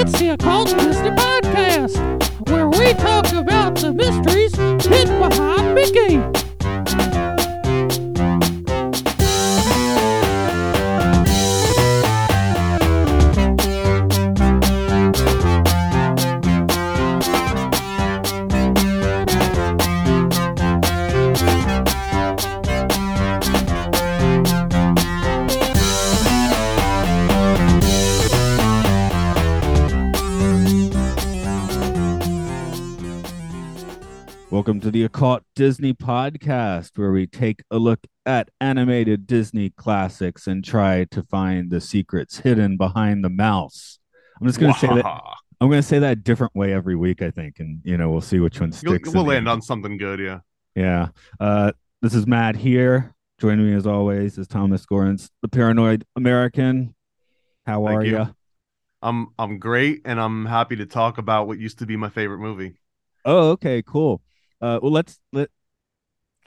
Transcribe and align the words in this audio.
It's 0.00 0.18
the 0.18 0.30
Occult 0.30 0.68
Disney 0.78 1.10
Podcast, 1.10 2.48
where 2.48 2.66
we 2.70 2.94
talk 2.94 3.30
about 3.34 3.76
the 3.76 3.92
mysteries 3.92 4.56
hidden 4.56 5.18
behind 5.18 5.74
Mickey. 5.74 6.39
Welcome 34.80 34.92
to 34.92 34.98
the 34.98 35.04
Occult 35.04 35.42
Disney 35.54 35.92
Podcast, 35.92 36.96
where 36.96 37.12
we 37.12 37.26
take 37.26 37.62
a 37.70 37.76
look 37.76 38.06
at 38.24 38.48
animated 38.62 39.26
Disney 39.26 39.68
classics 39.68 40.46
and 40.46 40.64
try 40.64 41.04
to 41.10 41.22
find 41.22 41.70
the 41.70 41.82
secrets 41.82 42.38
hidden 42.38 42.78
behind 42.78 43.22
the 43.22 43.28
mouse. 43.28 43.98
I'm 44.40 44.46
just 44.46 44.58
going 44.58 44.72
to 44.72 44.78
say 44.78 44.86
that 44.86 45.04
I'm 45.60 45.68
going 45.68 45.82
to 45.82 45.86
say 45.86 45.98
that 45.98 46.12
a 46.12 46.16
different 46.16 46.56
way 46.56 46.72
every 46.72 46.96
week, 46.96 47.20
I 47.20 47.30
think, 47.30 47.60
and 47.60 47.82
you 47.84 47.98
know 47.98 48.08
we'll 48.08 48.22
see 48.22 48.40
which 48.40 48.58
one 48.58 48.70
You'll- 48.70 48.94
sticks. 48.94 49.12
We'll 49.12 49.24
land 49.24 49.40
end. 49.40 49.48
on 49.48 49.60
something 49.60 49.98
good, 49.98 50.18
yeah. 50.18 50.38
Yeah. 50.74 51.08
Uh, 51.38 51.72
this 52.00 52.14
is 52.14 52.26
Matt 52.26 52.56
here. 52.56 53.14
Joining 53.38 53.66
me 53.66 53.74
as 53.74 53.86
always 53.86 54.38
is 54.38 54.48
Thomas 54.48 54.86
Gorens, 54.86 55.28
the 55.42 55.48
Paranoid 55.48 56.06
American. 56.16 56.94
How 57.66 57.84
Thank 57.84 57.98
are 57.98 58.04
you. 58.06 58.16
you? 58.16 58.34
I'm 59.02 59.26
I'm 59.38 59.58
great, 59.58 60.00
and 60.06 60.18
I'm 60.18 60.46
happy 60.46 60.76
to 60.76 60.86
talk 60.86 61.18
about 61.18 61.48
what 61.48 61.58
used 61.58 61.80
to 61.80 61.86
be 61.86 61.98
my 61.98 62.08
favorite 62.08 62.38
movie. 62.38 62.76
Oh, 63.26 63.50
okay, 63.50 63.82
cool. 63.86 64.22
Uh, 64.60 64.78
well, 64.82 64.92
let's 64.92 65.18
let 65.32 65.50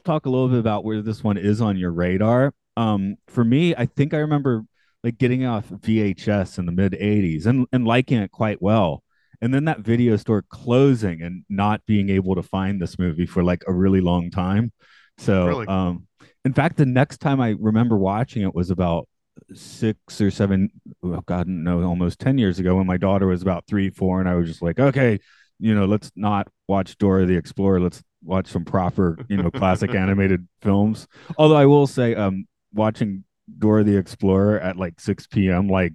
talk 0.03 0.25
a 0.25 0.30
little 0.30 0.50
bit 0.50 0.59
about 0.59 0.83
where 0.83 1.02
this 1.02 1.23
one 1.23 1.38
is 1.38 1.61
on 1.61 1.78
your 1.78 1.92
radar. 1.92 2.53
Um, 2.75 3.16
for 3.28 3.44
me, 3.44 3.75
I 3.75 3.86
think 3.86 4.14
I 4.14 4.17
remember 4.17 4.64
like 5.03 5.17
getting 5.17 5.45
off 5.45 5.66
VHS 5.69 6.58
in 6.58 6.66
the 6.66 6.72
mid 6.72 6.94
'80s 6.94 7.45
and 7.45 7.67
and 7.72 7.86
liking 7.86 8.19
it 8.19 8.31
quite 8.31 8.61
well, 8.61 9.03
and 9.41 9.53
then 9.53 9.66
that 9.66 9.80
video 9.80 10.16
store 10.17 10.44
closing 10.50 11.22
and 11.22 11.44
not 11.50 11.86
being 11.86 12.09
able 12.09 12.36
to 12.36 12.44
find 12.44 12.81
this 12.81 12.97
movie 13.00 13.25
for 13.25 13.44
like 13.44 13.64
a 13.67 13.73
really 13.73 14.02
long 14.02 14.31
time. 14.31 14.72
So, 15.17 15.45
Really? 15.47 15.67
um, 15.67 16.08
in 16.45 16.53
fact, 16.53 16.78
the 16.78 16.86
next 16.86 17.19
time 17.19 17.39
I 17.39 17.56
remember 17.59 17.97
watching 17.97 18.41
it 18.44 18.56
was 18.56 18.72
about 18.72 19.08
six 19.53 20.19
or 20.22 20.31
seven, 20.31 20.69
oh 21.03 21.22
God, 21.25 21.47
no, 21.47 21.84
almost 21.84 22.19
10 22.19 22.38
years 22.38 22.59
ago 22.59 22.75
when 22.78 22.88
my 22.88 22.97
daughter 22.97 23.28
was 23.28 23.41
about 23.41 23.66
three, 23.67 23.89
four, 23.89 24.19
and 24.19 24.28
I 24.30 24.36
was 24.36 24.47
just 24.47 24.61
like, 24.61 24.80
okay, 24.80 25.19
you 25.64 25.73
know, 25.73 25.86
let's 25.86 26.11
not 26.17 26.50
watch 26.67 26.97
Dora 26.97 27.25
the 27.25 27.38
Explorer. 27.38 27.80
Let's 27.80 28.03
watch 28.22 28.47
some 28.47 28.66
proper, 28.66 29.17
you 29.30 29.38
know, 29.38 29.50
classic 29.50 29.95
animated 30.03 30.45
films. 30.61 31.08
Although 31.38 31.56
I 31.56 31.66
will 31.66 31.88
say, 31.88 32.16
um, 32.16 32.45
watching 32.73 33.23
Dora 33.59 33.86
the 33.86 33.95
Explorer 33.95 34.59
at 34.59 34.75
like 34.75 35.00
6 35.00 35.28
p.m., 35.28 35.69
like 35.69 35.94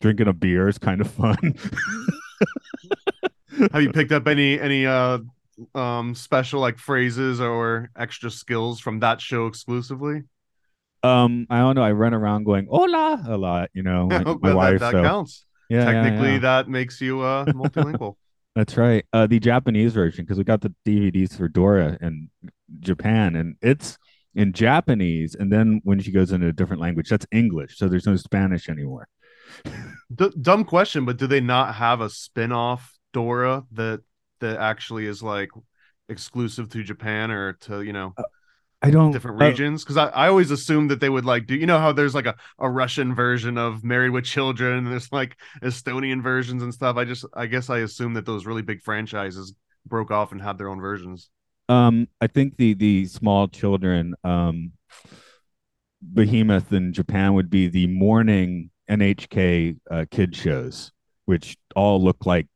drinking 0.00 0.26
a 0.26 0.32
beer 0.32 0.66
is 0.66 0.78
kind 0.78 1.00
of 1.00 1.08
fun. 1.08 1.36
Have 3.72 3.82
you 3.82 3.92
picked 3.92 4.10
up 4.10 4.26
any 4.26 4.60
any 4.60 4.84
uh 4.84 5.18
um 5.76 6.16
special 6.16 6.60
like 6.60 6.78
phrases 6.78 7.40
or 7.40 7.90
extra 7.96 8.32
skills 8.32 8.80
from 8.80 8.98
that 9.00 9.20
show 9.20 9.46
exclusively? 9.46 10.22
um, 11.04 11.46
I 11.48 11.58
don't 11.58 11.76
know. 11.76 11.82
I 11.82 11.92
run 11.92 12.14
around 12.14 12.42
going 12.42 12.66
hola 12.68 13.22
a 13.28 13.36
lot, 13.36 13.70
you 13.74 13.84
know, 13.84 14.06
my, 14.08 14.24
my 14.24 14.48
that, 14.48 14.56
wife. 14.56 14.80
that 14.80 14.90
so 14.90 15.02
counts. 15.04 15.46
yeah, 15.70 15.78
yeah, 15.78 15.84
Technically, 15.84 16.32
yeah. 16.32 16.38
that 16.40 16.68
makes 16.68 17.00
you 17.00 17.20
uh 17.20 17.44
multilingual. 17.46 18.16
That's 18.58 18.76
right. 18.76 19.06
Uh, 19.12 19.28
the 19.28 19.38
Japanese 19.38 19.92
version, 19.92 20.24
because 20.24 20.36
we 20.36 20.42
got 20.42 20.62
the 20.62 20.74
DVDs 20.84 21.36
for 21.36 21.46
Dora 21.46 21.96
in 22.00 22.28
Japan, 22.80 23.36
and 23.36 23.54
it's 23.62 23.96
in 24.34 24.52
Japanese. 24.52 25.36
And 25.38 25.52
then 25.52 25.80
when 25.84 26.00
she 26.00 26.10
goes 26.10 26.32
into 26.32 26.48
a 26.48 26.52
different 26.52 26.82
language, 26.82 27.08
that's 27.08 27.24
English. 27.30 27.78
So 27.78 27.86
there's 27.86 28.04
no 28.04 28.16
Spanish 28.16 28.68
anymore. 28.68 29.06
D- 30.12 30.32
dumb 30.42 30.64
question, 30.64 31.04
but 31.04 31.18
do 31.18 31.28
they 31.28 31.40
not 31.40 31.76
have 31.76 32.00
a 32.00 32.10
spin-off 32.10 32.98
Dora 33.12 33.62
that 33.74 34.00
that 34.40 34.58
actually 34.58 35.06
is 35.06 35.22
like 35.22 35.50
exclusive 36.08 36.68
to 36.70 36.82
Japan 36.82 37.30
or 37.30 37.52
to 37.52 37.82
you 37.82 37.92
know 37.92 38.12
I 38.80 38.90
don't. 38.90 39.10
different 39.10 39.42
uh, 39.42 39.46
regions 39.46 39.82
because 39.82 39.96
I, 39.96 40.06
I 40.08 40.28
always 40.28 40.50
assumed 40.50 40.90
that 40.90 41.00
they 41.00 41.08
would 41.08 41.24
like 41.24 41.46
do 41.46 41.56
you 41.56 41.66
know 41.66 41.80
how 41.80 41.90
there's 41.90 42.14
like 42.14 42.26
a, 42.26 42.36
a 42.60 42.70
russian 42.70 43.12
version 43.12 43.58
of 43.58 43.82
married 43.82 44.10
with 44.10 44.24
children 44.24 44.78
and 44.78 44.86
there's 44.86 45.10
like 45.10 45.36
estonian 45.62 46.22
versions 46.22 46.62
and 46.62 46.72
stuff 46.72 46.96
i 46.96 47.04
just 47.04 47.24
i 47.34 47.46
guess 47.46 47.70
i 47.70 47.78
assumed 47.78 48.14
that 48.14 48.24
those 48.24 48.46
really 48.46 48.62
big 48.62 48.80
franchises 48.82 49.52
broke 49.84 50.12
off 50.12 50.30
and 50.30 50.40
had 50.40 50.58
their 50.58 50.68
own 50.68 50.80
versions 50.80 51.28
um, 51.68 52.08
I 52.20 52.26
think 52.26 52.56
the 52.56 52.74
the 52.74 53.06
small 53.06 53.48
children, 53.48 54.14
um, 54.24 54.72
behemoth 56.00 56.72
in 56.72 56.92
Japan 56.92 57.34
would 57.34 57.50
be 57.50 57.68
the 57.68 57.86
morning 57.86 58.70
NHK 58.90 59.78
uh, 59.90 60.04
kid 60.10 60.34
shows, 60.34 60.92
which 61.26 61.56
all 61.76 62.02
look 62.02 62.24
like 62.24 62.46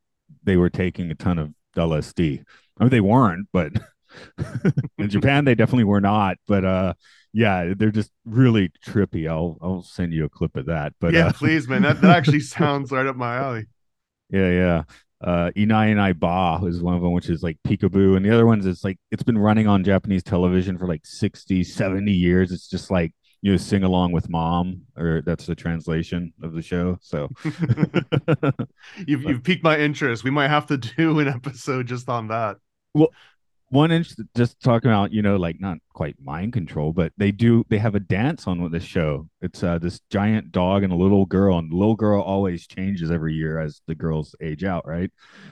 they 0.44 0.56
were 0.56 0.70
taking 0.70 1.10
a 1.10 1.14
ton 1.14 1.38
of 1.38 1.52
LSD. 1.76 2.42
I 2.78 2.84
mean, 2.84 2.90
they 2.90 3.00
weren't, 3.00 3.48
but 3.52 3.72
in 4.98 5.08
Japan 5.08 5.44
they 5.44 5.54
definitely 5.54 5.84
were 5.84 6.00
not. 6.00 6.36
But 6.46 6.64
uh, 6.64 6.94
yeah, 7.32 7.74
they're 7.76 7.90
just 7.90 8.10
really 8.24 8.70
trippy. 8.86 9.28
I'll 9.28 9.58
I'll 9.60 9.82
send 9.82 10.12
you 10.12 10.24
a 10.24 10.28
clip 10.28 10.56
of 10.56 10.66
that. 10.66 10.94
But 11.00 11.12
yeah 11.14 11.28
uh, 11.28 11.32
please 11.32 11.68
man 11.68 11.82
that, 11.82 12.00
that 12.00 12.16
actually 12.16 12.40
sounds 12.40 12.90
right 12.90 13.06
up 13.06 13.16
my 13.16 13.36
alley 13.36 13.66
yeah, 14.32 14.50
yeah. 14.50 14.82
Uh, 15.20 15.50
Inai 15.54 15.92
and 15.92 16.00
I 16.00 16.14
Ba 16.14 16.58
is 16.66 16.82
one 16.82 16.94
of 16.94 17.02
them, 17.02 17.12
which 17.12 17.28
is 17.30 17.44
like 17.44 17.58
peekaboo. 17.64 18.16
And 18.16 18.24
the 18.24 18.32
other 18.32 18.46
ones, 18.46 18.66
is 18.66 18.82
like, 18.82 18.98
it's 19.12 19.22
been 19.22 19.38
running 19.38 19.68
on 19.68 19.84
Japanese 19.84 20.24
television 20.24 20.78
for 20.78 20.88
like 20.88 21.06
60, 21.06 21.62
70 21.62 22.10
years. 22.10 22.50
It's 22.50 22.68
just 22.68 22.90
like, 22.90 23.12
you 23.42 23.52
know, 23.52 23.56
sing 23.56 23.84
along 23.84 24.12
with 24.12 24.28
mom, 24.28 24.82
or 24.96 25.22
that's 25.24 25.46
the 25.46 25.54
translation 25.54 26.32
of 26.42 26.54
the 26.54 26.62
show. 26.62 26.98
So, 27.02 27.28
you've, 29.06 29.22
you've 29.22 29.44
piqued 29.44 29.62
my 29.62 29.78
interest 29.78 30.24
we 30.24 30.30
might 30.30 30.48
have 30.48 30.66
to 30.66 30.76
do 30.76 31.18
an 31.18 31.28
episode 31.28 31.86
just 31.86 32.08
on 32.08 32.28
that 32.28 32.56
one 33.72 33.90
inch, 33.90 34.14
just 34.36 34.60
talking 34.60 34.90
about, 34.90 35.12
you 35.12 35.22
know, 35.22 35.36
like 35.36 35.60
not 35.60 35.78
quite 35.94 36.16
mind 36.22 36.52
control, 36.52 36.92
but 36.92 37.12
they 37.16 37.32
do, 37.32 37.64
they 37.70 37.78
have 37.78 37.94
a 37.94 38.00
dance 38.00 38.46
on 38.46 38.62
with 38.62 38.72
this 38.72 38.84
show. 38.84 39.28
It's 39.40 39.62
uh, 39.62 39.78
this 39.78 40.00
giant 40.10 40.52
dog 40.52 40.82
and 40.84 40.92
a 40.92 40.96
little 40.96 41.26
girl, 41.26 41.58
and 41.58 41.72
the 41.72 41.76
little 41.76 41.96
girl 41.96 42.22
always 42.22 42.66
changes 42.66 43.10
every 43.10 43.34
year 43.34 43.58
as 43.58 43.80
the 43.86 43.94
girls 43.94 44.34
age 44.42 44.64
out, 44.64 44.86
right? 44.86 45.10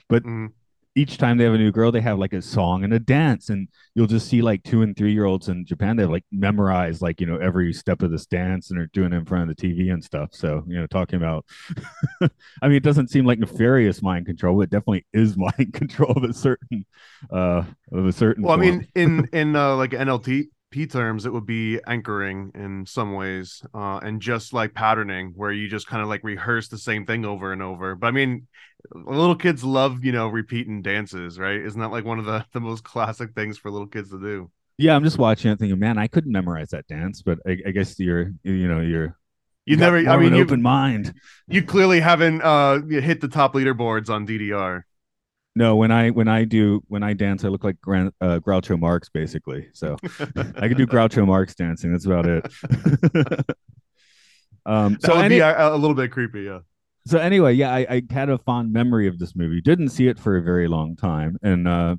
But 0.09 0.25
Mhm. 0.25 0.53
Each 1.00 1.16
time 1.16 1.38
they 1.38 1.44
have 1.44 1.55
a 1.55 1.59
new 1.59 1.72
girl, 1.72 1.91
they 1.91 2.00
have 2.00 2.19
like 2.19 2.33
a 2.33 2.43
song 2.43 2.84
and 2.84 2.93
a 2.93 2.99
dance, 2.99 3.49
and 3.49 3.69
you'll 3.94 4.06
just 4.06 4.28
see 4.28 4.43
like 4.43 4.62
two 4.62 4.83
and 4.83 4.97
three 4.97 5.12
year 5.12 5.25
olds 5.25 5.49
in 5.49 5.65
Japan. 5.65 5.97
They 5.97 6.03
have 6.03 6.11
like 6.11 6.25
memorized 6.31 7.00
like 7.00 7.21
you 7.21 7.27
know 7.27 7.38
every 7.38 7.72
step 7.72 8.03
of 8.03 8.11
this 8.11 8.27
dance, 8.27 8.71
and 8.71 8.78
are 8.78 8.87
doing 8.88 9.12
it 9.12 9.16
in 9.16 9.25
front 9.25 9.49
of 9.49 9.56
the 9.56 9.62
TV 9.62 9.93
and 9.93 10.05
stuff. 10.05 10.31
So 10.33 10.62
you 10.66 10.78
know, 10.78 10.87
talking 10.87 11.16
about, 11.16 11.47
I 12.62 12.69
mean, 12.69 12.77
it 12.77 12.83
doesn't 12.83 13.09
seem 13.09 13.25
like 13.25 13.39
nefarious 13.39 14.03
mind 14.03 14.27
control, 14.27 14.56
but 14.56 14.65
it 14.65 14.71
definitely 14.71 15.06
is 15.12 15.37
mind 15.39 15.72
control 15.72 16.12
of 16.12 16.25
a 16.25 16.33
certain, 16.34 16.84
uh, 17.33 17.65
of 17.93 18.06
a 18.06 18.12
certain. 18.12 18.43
well 18.44 18.55
i 18.55 18.60
mean 18.60 18.87
in 18.94 19.28
in 19.33 19.56
uh, 19.56 19.75
like 19.77 19.93
NLP 19.93 20.49
terms 20.89 21.27
it 21.27 21.33
would 21.33 21.47
be 21.47 21.81
anchoring 21.89 22.53
in 22.55 22.87
some 22.87 23.12
ways 23.15 23.60
uh 23.75 23.99
and 24.05 24.22
just 24.22 24.53
like 24.53 24.72
patterning 24.72 25.33
where 25.34 25.50
you 25.50 25.69
just 25.69 25.89
kind 25.89 26.00
of 26.00 26.09
like 26.09 26.22
rehearse 26.22 26.69
the 26.69 26.78
same 26.78 27.05
thing 27.05 27.25
over 27.25 27.53
and 27.53 27.60
over 27.60 27.97
but 27.97 28.06
i 28.06 28.10
mean 28.12 28.47
little 28.95 29.37
kids 29.37 29.63
love 29.65 30.05
you 30.05 30.13
know 30.13 30.29
repeating 30.29 30.83
dances 30.83 31.39
right 31.39 31.61
isn't 31.61 31.81
that 31.81 31.91
like 31.91 32.05
one 32.05 32.19
of 32.19 32.25
the 32.25 32.45
the 32.53 32.61
most 32.61 32.85
classic 32.85 33.35
things 33.35 33.59
for 33.59 33.71
little 33.71 33.87
kids 33.87 34.11
to 34.11 34.21
do 34.21 34.51
yeah, 34.81 34.97
I'm 34.97 35.05
just 35.05 35.19
watching 35.19 35.51
it, 35.51 35.59
thinking, 35.59 35.79
man, 35.79 35.99
I 35.99 36.07
couldn't 36.07 36.33
memorize 36.33 36.71
that 36.71 36.87
dance, 36.89 37.21
but 37.21 37.39
I, 37.47 37.59
I 37.66 37.71
guess 37.71 38.01
you're, 38.01 38.33
you 38.43 38.66
know, 38.66 38.81
you're. 38.81 39.15
you 39.66 39.77
never 39.77 39.99
i 39.99 40.16
mean 40.16 40.34
you 40.34 40.43
open 40.43 40.63
mind. 40.63 41.13
you 41.47 41.63
clearly 41.63 42.01
haven't 42.01 42.41
uh 42.41 42.81
hit 42.87 43.21
the 43.21 43.28
top 43.28 43.53
leaderboards 43.53 44.09
on 44.09 44.27
ddr 44.27 44.83
No, 45.54 45.77
when 45.77 45.91
I 45.91 46.09
when 46.10 46.28
I 46.28 46.45
do 46.45 46.83
when 46.89 47.03
I 47.03 47.13
dance, 47.13 47.45
I 47.45 47.49
look 47.49 47.63
like 47.63 47.78
Gran, 47.83 48.10
uh, 48.22 48.39
Groucho 48.39 48.81
Marx, 48.81 49.10
basically. 49.10 49.69
So 49.75 49.97
I 50.03 50.66
can 50.69 50.78
do 50.78 50.87
Groucho 50.95 51.27
Marx 51.27 51.54
dancing. 51.54 51.93
That's 51.93 52.07
about 52.07 52.27
it. 52.27 52.45
um, 54.65 54.95
that 54.95 55.03
so 55.03 55.16
would 55.16 55.27
any, 55.27 55.37
be 55.37 55.41
a, 55.41 55.75
a 55.75 55.77
little 55.77 55.95
bit 55.95 56.10
creepy 56.10 56.45
yeah 56.45 56.60
so 57.07 57.19
anyway, 57.19 57.55
yeah, 57.55 57.73
I, 57.73 57.87
I 57.89 58.03
had 58.11 58.29
a 58.29 58.39
fond 58.39 58.73
memory 58.73 59.07
of 59.09 59.19
this 59.19 59.35
movie. 59.35 59.61
Didn't 59.61 59.89
see 59.91 60.09
it 60.09 60.19
for 60.19 60.37
a 60.37 60.43
very 60.43 60.69
long 60.69 60.97
time, 60.97 61.37
and 61.43 61.67
uh, 61.69 61.97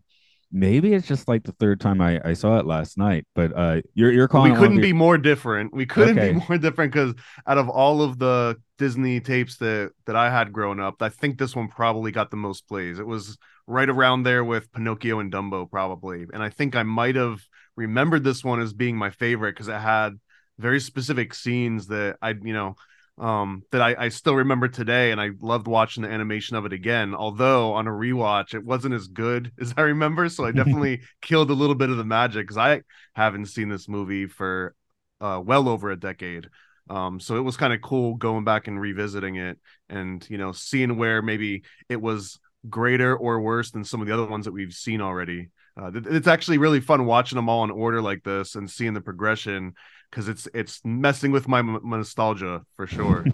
maybe 0.51 0.94
it's 0.94 1.07
just 1.07 1.27
like 1.27 1.44
the 1.44 1.53
third 1.53 1.80
time 1.80 2.01
I, 2.01 2.19
I 2.24 2.33
saw 2.33 2.59
it 2.59 2.65
last 2.65 2.98
night. 2.98 3.25
But 3.36 3.56
uh, 3.57 3.81
you're 3.94 4.12
you're 4.12 4.27
calling. 4.27 4.51
we 4.53 4.57
it 4.57 4.59
one 4.59 4.63
of 4.65 4.69
couldn't 4.69 4.77
your- 4.77 4.83
be 4.83 4.94
more 4.94 5.18
different. 5.18 5.74
We 5.74 5.86
couldn't 5.86 6.18
Okay. 6.19 6.33
be 6.33 6.44
more 6.50 6.57
different 6.57 6.94
because 6.94 7.13
out 7.48 7.57
of 7.57 7.69
all 7.69 8.01
of 8.01 8.19
the 8.19 8.57
Disney 8.77 9.19
tapes 9.19 9.57
that 9.57 9.92
that 10.06 10.15
I 10.15 10.30
had 10.30 10.51
growing 10.53 10.80
up, 10.80 11.01
I 11.01 11.09
think 11.09 11.38
this 11.38 11.56
one 11.56 11.68
probably 11.68 12.12
got 12.12 12.31
the 12.31 12.38
most 12.38 12.68
plays. 12.68 13.00
It 13.00 13.07
was 13.07 13.38
right 13.68 13.89
around 13.89 14.24
there 14.24 14.44
with 14.44 14.71
Pinocchio 14.74 15.19
and 15.19 15.31
Dumbo, 15.31 15.69
probably. 15.69 16.25
And 16.33 16.44
I 16.44 16.50
think 16.50 16.75
I 16.75 16.83
might 16.83 17.15
have 17.15 17.39
remembered 17.77 18.24
this 18.24 18.44
one 18.44 18.59
as 18.59 18.74
being 18.74 18.98
my 18.98 19.12
favorite 19.12 19.53
because 19.53 19.68
it 19.69 19.80
had 19.80 20.19
very 20.59 20.80
specific 20.80 21.33
scenes 21.33 21.88
that 21.88 22.18
I, 22.21 22.31
you 22.31 22.53
know, 22.53 22.75
um, 23.17 23.63
that 23.71 23.81
I, 23.81 23.95
I 23.97 24.09
still 24.09 24.35
remember 24.35 24.67
today, 24.67 25.11
and 25.11 25.21
I 25.21 25.31
loved 25.39 25.67
watching 25.67 26.03
the 26.03 26.09
animation 26.09 26.55
of 26.55 26.65
it 26.65 26.73
again. 26.73 27.13
Although 27.13 27.73
on 27.73 27.87
a 27.87 27.91
rewatch, 27.91 28.53
it 28.53 28.65
wasn't 28.65 28.93
as 28.93 29.07
good 29.07 29.51
as 29.61 29.73
I 29.77 29.81
remember, 29.81 30.29
so 30.29 30.45
I 30.45 30.51
definitely 30.51 31.01
killed 31.21 31.51
a 31.51 31.55
little 31.55 31.75
bit 31.75 31.89
of 31.89 31.97
the 31.97 32.05
magic 32.05 32.43
because 32.47 32.57
I 32.57 32.81
haven't 33.13 33.47
seen 33.47 33.69
this 33.69 33.87
movie 33.87 34.27
for 34.27 34.75
uh, 35.19 35.41
well 35.43 35.69
over 35.69 35.91
a 35.91 35.99
decade. 35.99 36.47
Um, 36.89 37.19
so 37.19 37.37
it 37.37 37.41
was 37.41 37.57
kind 37.57 37.73
of 37.73 37.81
cool 37.81 38.15
going 38.15 38.43
back 38.43 38.67
and 38.67 38.79
revisiting 38.79 39.35
it, 39.35 39.59
and 39.89 40.27
you 40.29 40.37
know, 40.37 40.51
seeing 40.51 40.97
where 40.97 41.21
maybe 41.21 41.63
it 41.89 42.01
was 42.01 42.39
greater 42.69 43.15
or 43.15 43.41
worse 43.41 43.71
than 43.71 43.83
some 43.83 44.01
of 44.01 44.07
the 44.07 44.13
other 44.13 44.27
ones 44.27 44.45
that 44.45 44.51
we've 44.51 44.73
seen 44.73 45.01
already. 45.01 45.49
Uh, 45.79 45.91
it's 45.93 46.27
actually 46.27 46.57
really 46.57 46.81
fun 46.81 47.05
watching 47.05 47.37
them 47.37 47.49
all 47.49 47.63
in 47.63 47.71
order 47.71 48.01
like 48.01 48.23
this 48.23 48.55
and 48.55 48.69
seeing 48.69 48.93
the 48.93 49.01
progression 49.01 49.73
because 50.11 50.27
it's 50.27 50.47
it's 50.53 50.81
messing 50.83 51.31
with 51.31 51.47
my, 51.47 51.59
m- 51.59 51.79
nostalgia 51.83 52.63
for 52.75 52.85
sure. 52.85 53.25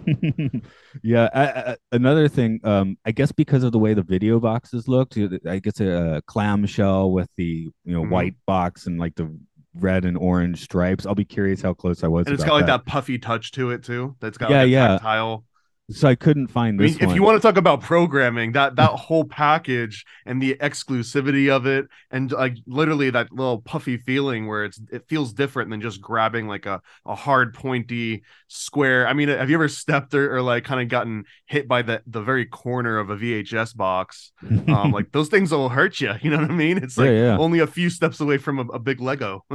yeah, 1.02 1.28
I, 1.34 1.42
I, 1.42 1.76
another 1.92 2.28
thing, 2.28 2.60
um, 2.64 2.96
I 3.04 3.10
guess 3.10 3.32
because 3.32 3.64
of 3.64 3.72
the 3.72 3.78
way 3.78 3.94
the 3.94 4.02
video 4.02 4.38
boxes 4.38 4.86
looked, 4.86 5.18
I 5.46 5.58
guess 5.58 5.80
a, 5.80 6.16
a 6.16 6.22
clamshell 6.22 7.10
with 7.10 7.28
the 7.36 7.68
you 7.84 7.92
know 7.92 8.02
mm-hmm. 8.02 8.10
white 8.10 8.34
box 8.46 8.86
and 8.86 8.98
like 8.98 9.16
the 9.16 9.36
red 9.74 10.04
and 10.04 10.16
orange 10.16 10.62
stripes. 10.62 11.04
I'll 11.04 11.14
be 11.14 11.24
curious 11.24 11.60
how 11.60 11.74
close 11.74 12.04
I 12.04 12.08
was. 12.08 12.26
And 12.26 12.34
it's 12.34 12.44
got 12.44 12.54
like 12.54 12.66
that. 12.66 12.84
that 12.84 12.90
puffy 12.90 13.18
touch 13.18 13.52
to 13.52 13.70
it 13.70 13.82
too. 13.82 14.16
That's 14.20 14.38
got 14.38 14.50
yeah, 14.50 14.62
like 14.62 14.70
yeah. 14.70 14.88
tactile 14.88 15.44
so 15.90 16.06
I 16.06 16.16
couldn't 16.16 16.48
find 16.48 16.78
this. 16.78 16.96
I 16.96 17.00
mean, 17.00 17.10
if 17.10 17.14
you 17.16 17.22
want 17.22 17.40
to 17.40 17.46
talk 17.46 17.56
about 17.56 17.80
programming, 17.80 18.52
that 18.52 18.76
that 18.76 18.90
whole 18.90 19.24
package 19.24 20.04
and 20.26 20.40
the 20.40 20.54
exclusivity 20.56 21.50
of 21.50 21.66
it, 21.66 21.86
and 22.10 22.30
like 22.30 22.56
literally 22.66 23.08
that 23.10 23.32
little 23.32 23.62
puffy 23.62 23.96
feeling 23.96 24.46
where 24.46 24.64
it's 24.64 24.78
it 24.92 25.08
feels 25.08 25.32
different 25.32 25.70
than 25.70 25.80
just 25.80 26.02
grabbing 26.02 26.46
like 26.46 26.66
a 26.66 26.82
a 27.06 27.14
hard 27.14 27.54
pointy 27.54 28.22
square. 28.48 29.08
I 29.08 29.14
mean, 29.14 29.28
have 29.28 29.48
you 29.48 29.56
ever 29.56 29.68
stepped 29.68 30.12
or, 30.12 30.36
or 30.36 30.42
like 30.42 30.64
kind 30.64 30.82
of 30.82 30.88
gotten 30.88 31.24
hit 31.46 31.66
by 31.66 31.80
the 31.80 32.02
the 32.06 32.20
very 32.20 32.44
corner 32.44 32.98
of 32.98 33.08
a 33.08 33.16
VHS 33.16 33.74
box? 33.74 34.32
um, 34.68 34.92
like 34.92 35.12
those 35.12 35.28
things 35.28 35.52
will 35.52 35.70
hurt 35.70 36.00
you. 36.00 36.12
You 36.20 36.30
know 36.30 36.42
what 36.42 36.50
I 36.50 36.54
mean? 36.54 36.76
It's 36.76 36.98
like 36.98 37.06
yeah, 37.06 37.12
yeah. 37.12 37.38
only 37.38 37.60
a 37.60 37.66
few 37.66 37.88
steps 37.88 38.20
away 38.20 38.36
from 38.36 38.58
a, 38.58 38.64
a 38.74 38.78
big 38.78 39.00
Lego. 39.00 39.46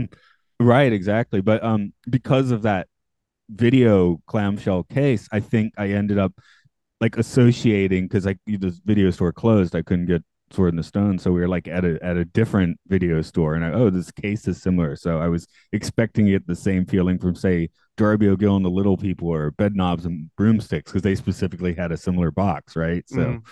right, 0.60 0.92
exactly. 0.92 1.40
But 1.40 1.64
um, 1.64 1.94
because 2.10 2.50
of 2.50 2.62
that 2.62 2.88
video 3.50 4.20
clamshell 4.26 4.84
case, 4.84 5.28
I 5.32 5.40
think 5.40 5.74
I 5.76 5.90
ended 5.90 6.18
up 6.18 6.32
like 7.00 7.16
associating 7.16 8.04
because 8.04 8.26
like 8.26 8.38
the 8.46 8.78
video 8.84 9.10
store 9.10 9.32
closed, 9.32 9.74
I 9.74 9.82
couldn't 9.82 10.06
get 10.06 10.22
Sword 10.50 10.70
in 10.70 10.76
the 10.76 10.82
Stone, 10.82 11.18
so 11.18 11.30
we 11.30 11.40
were 11.40 11.48
like 11.48 11.68
at 11.68 11.84
a 11.84 11.98
at 12.02 12.16
a 12.16 12.24
different 12.24 12.78
video 12.86 13.20
store, 13.22 13.54
and 13.54 13.64
I 13.64 13.72
oh 13.72 13.90
this 13.90 14.10
case 14.10 14.48
is 14.48 14.62
similar, 14.62 14.96
so 14.96 15.18
I 15.20 15.28
was 15.28 15.46
expecting 15.72 16.28
it 16.28 16.46
the 16.46 16.56
same 16.56 16.86
feeling 16.86 17.18
from 17.18 17.34
say 17.34 17.68
Darby 17.96 18.28
O'Gill 18.28 18.56
and 18.56 18.64
the 18.64 18.70
Little 18.70 18.96
People 18.96 19.28
or 19.28 19.52
Bedknobs 19.52 20.06
and 20.06 20.30
Broomsticks 20.36 20.90
because 20.90 21.02
they 21.02 21.14
specifically 21.14 21.74
had 21.74 21.92
a 21.92 21.96
similar 21.96 22.30
box, 22.30 22.76
right? 22.76 23.04
So. 23.08 23.18
Mm 23.18 23.42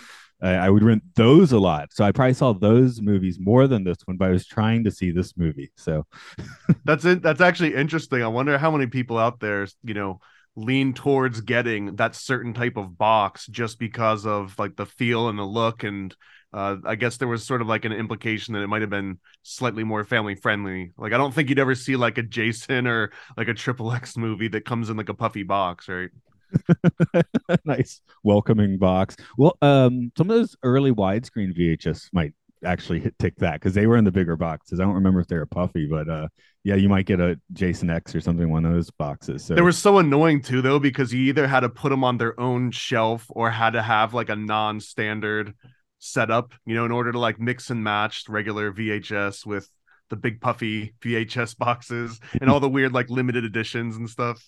I, 0.41 0.53
I 0.53 0.69
would 0.69 0.83
rent 0.83 1.03
those 1.15 1.51
a 1.51 1.59
lot. 1.59 1.89
So 1.93 2.03
I 2.03 2.11
probably 2.11 2.33
saw 2.33 2.53
those 2.53 3.01
movies 3.01 3.39
more 3.39 3.67
than 3.67 3.83
this 3.83 3.97
one, 4.05 4.17
but 4.17 4.29
I 4.29 4.31
was 4.31 4.45
trying 4.45 4.83
to 4.83 4.91
see 4.91 5.11
this 5.11 5.35
movie. 5.37 5.71
So 5.75 6.05
that's 6.85 7.05
it. 7.05 7.21
That's 7.21 7.41
actually 7.41 7.75
interesting. 7.75 8.23
I 8.23 8.27
wonder 8.27 8.57
how 8.57 8.71
many 8.71 8.87
people 8.87 9.17
out 9.17 9.39
there, 9.39 9.67
you 9.83 9.93
know, 9.93 10.19
lean 10.55 10.93
towards 10.93 11.41
getting 11.41 11.95
that 11.97 12.15
certain 12.15 12.53
type 12.53 12.77
of 12.77 12.97
box 12.97 13.45
just 13.47 13.77
because 13.77 14.25
of 14.25 14.57
like 14.57 14.75
the 14.75 14.85
feel 14.85 15.29
and 15.29 15.37
the 15.37 15.43
look 15.43 15.83
and 15.83 16.15
uh, 16.53 16.77
I 16.85 16.95
guess 16.95 17.17
there 17.17 17.27
was 17.27 17.45
sort 17.45 17.61
of 17.61 17.67
like 17.67 17.85
an 17.85 17.91
implication 17.91 18.53
that 18.53 18.63
it 18.63 18.67
might 18.67 18.81
have 18.81 18.89
been 18.89 19.19
slightly 19.43 19.83
more 19.83 20.03
family 20.03 20.33
friendly. 20.33 20.91
Like 20.97 21.13
I 21.13 21.17
don't 21.17 21.33
think 21.33 21.49
you'd 21.49 21.59
ever 21.59 21.75
see 21.75 21.95
like 21.95 22.17
a 22.17 22.23
Jason 22.23 22.87
or 22.87 23.11
like 23.35 23.49
a 23.49 23.53
Triple 23.53 23.91
X 23.91 24.17
movie 24.17 24.47
that 24.47 24.65
comes 24.65 24.89
in 24.89 24.97
like 24.97 25.09
a 25.09 25.13
puffy 25.13 25.43
box, 25.43 25.89
right? 25.89 26.09
nice 27.65 28.01
welcoming 28.23 28.77
box. 28.77 29.15
Well, 29.37 29.57
um, 29.61 30.11
some 30.17 30.29
of 30.29 30.37
those 30.37 30.55
early 30.63 30.91
widescreen 30.91 31.57
VHS 31.57 32.09
might 32.13 32.33
actually 32.65 32.99
hit 32.99 33.17
tick 33.19 33.35
that 33.37 33.53
because 33.53 33.73
they 33.73 33.87
were 33.87 33.97
in 33.97 34.03
the 34.03 34.11
bigger 34.11 34.35
boxes. 34.35 34.79
I 34.79 34.83
don't 34.83 34.95
remember 34.95 35.19
if 35.19 35.27
they 35.27 35.37
were 35.37 35.45
puffy, 35.45 35.87
but 35.87 36.09
uh, 36.09 36.27
yeah, 36.63 36.75
you 36.75 36.89
might 36.89 37.05
get 37.05 37.19
a 37.19 37.39
Jason 37.53 37.89
X 37.89 38.15
or 38.15 38.21
something 38.21 38.49
one 38.49 38.65
of 38.65 38.73
those 38.73 38.89
boxes. 38.91 39.45
So 39.45 39.55
they 39.55 39.61
were 39.61 39.71
so 39.71 39.99
annoying 39.99 40.41
too, 40.41 40.61
though, 40.61 40.79
because 40.79 41.13
you 41.13 41.21
either 41.21 41.47
had 41.47 41.61
to 41.61 41.69
put 41.69 41.89
them 41.89 42.03
on 42.03 42.17
their 42.17 42.39
own 42.39 42.71
shelf 42.71 43.25
or 43.29 43.49
had 43.49 43.71
to 43.71 43.81
have 43.81 44.13
like 44.13 44.29
a 44.29 44.35
non-standard 44.35 45.53
setup, 45.99 46.53
you 46.65 46.75
know, 46.75 46.85
in 46.85 46.91
order 46.91 47.11
to 47.11 47.19
like 47.19 47.39
mix 47.39 47.69
and 47.69 47.83
match 47.83 48.23
regular 48.27 48.71
VHS 48.71 49.45
with 49.45 49.69
the 50.09 50.15
big 50.15 50.41
puffy 50.41 50.93
VHS 51.01 51.57
boxes 51.57 52.19
and 52.39 52.49
all 52.49 52.59
the 52.59 52.69
weird 52.69 52.93
like 52.93 53.09
limited 53.09 53.43
editions 53.43 53.97
and 53.97 54.09
stuff. 54.09 54.43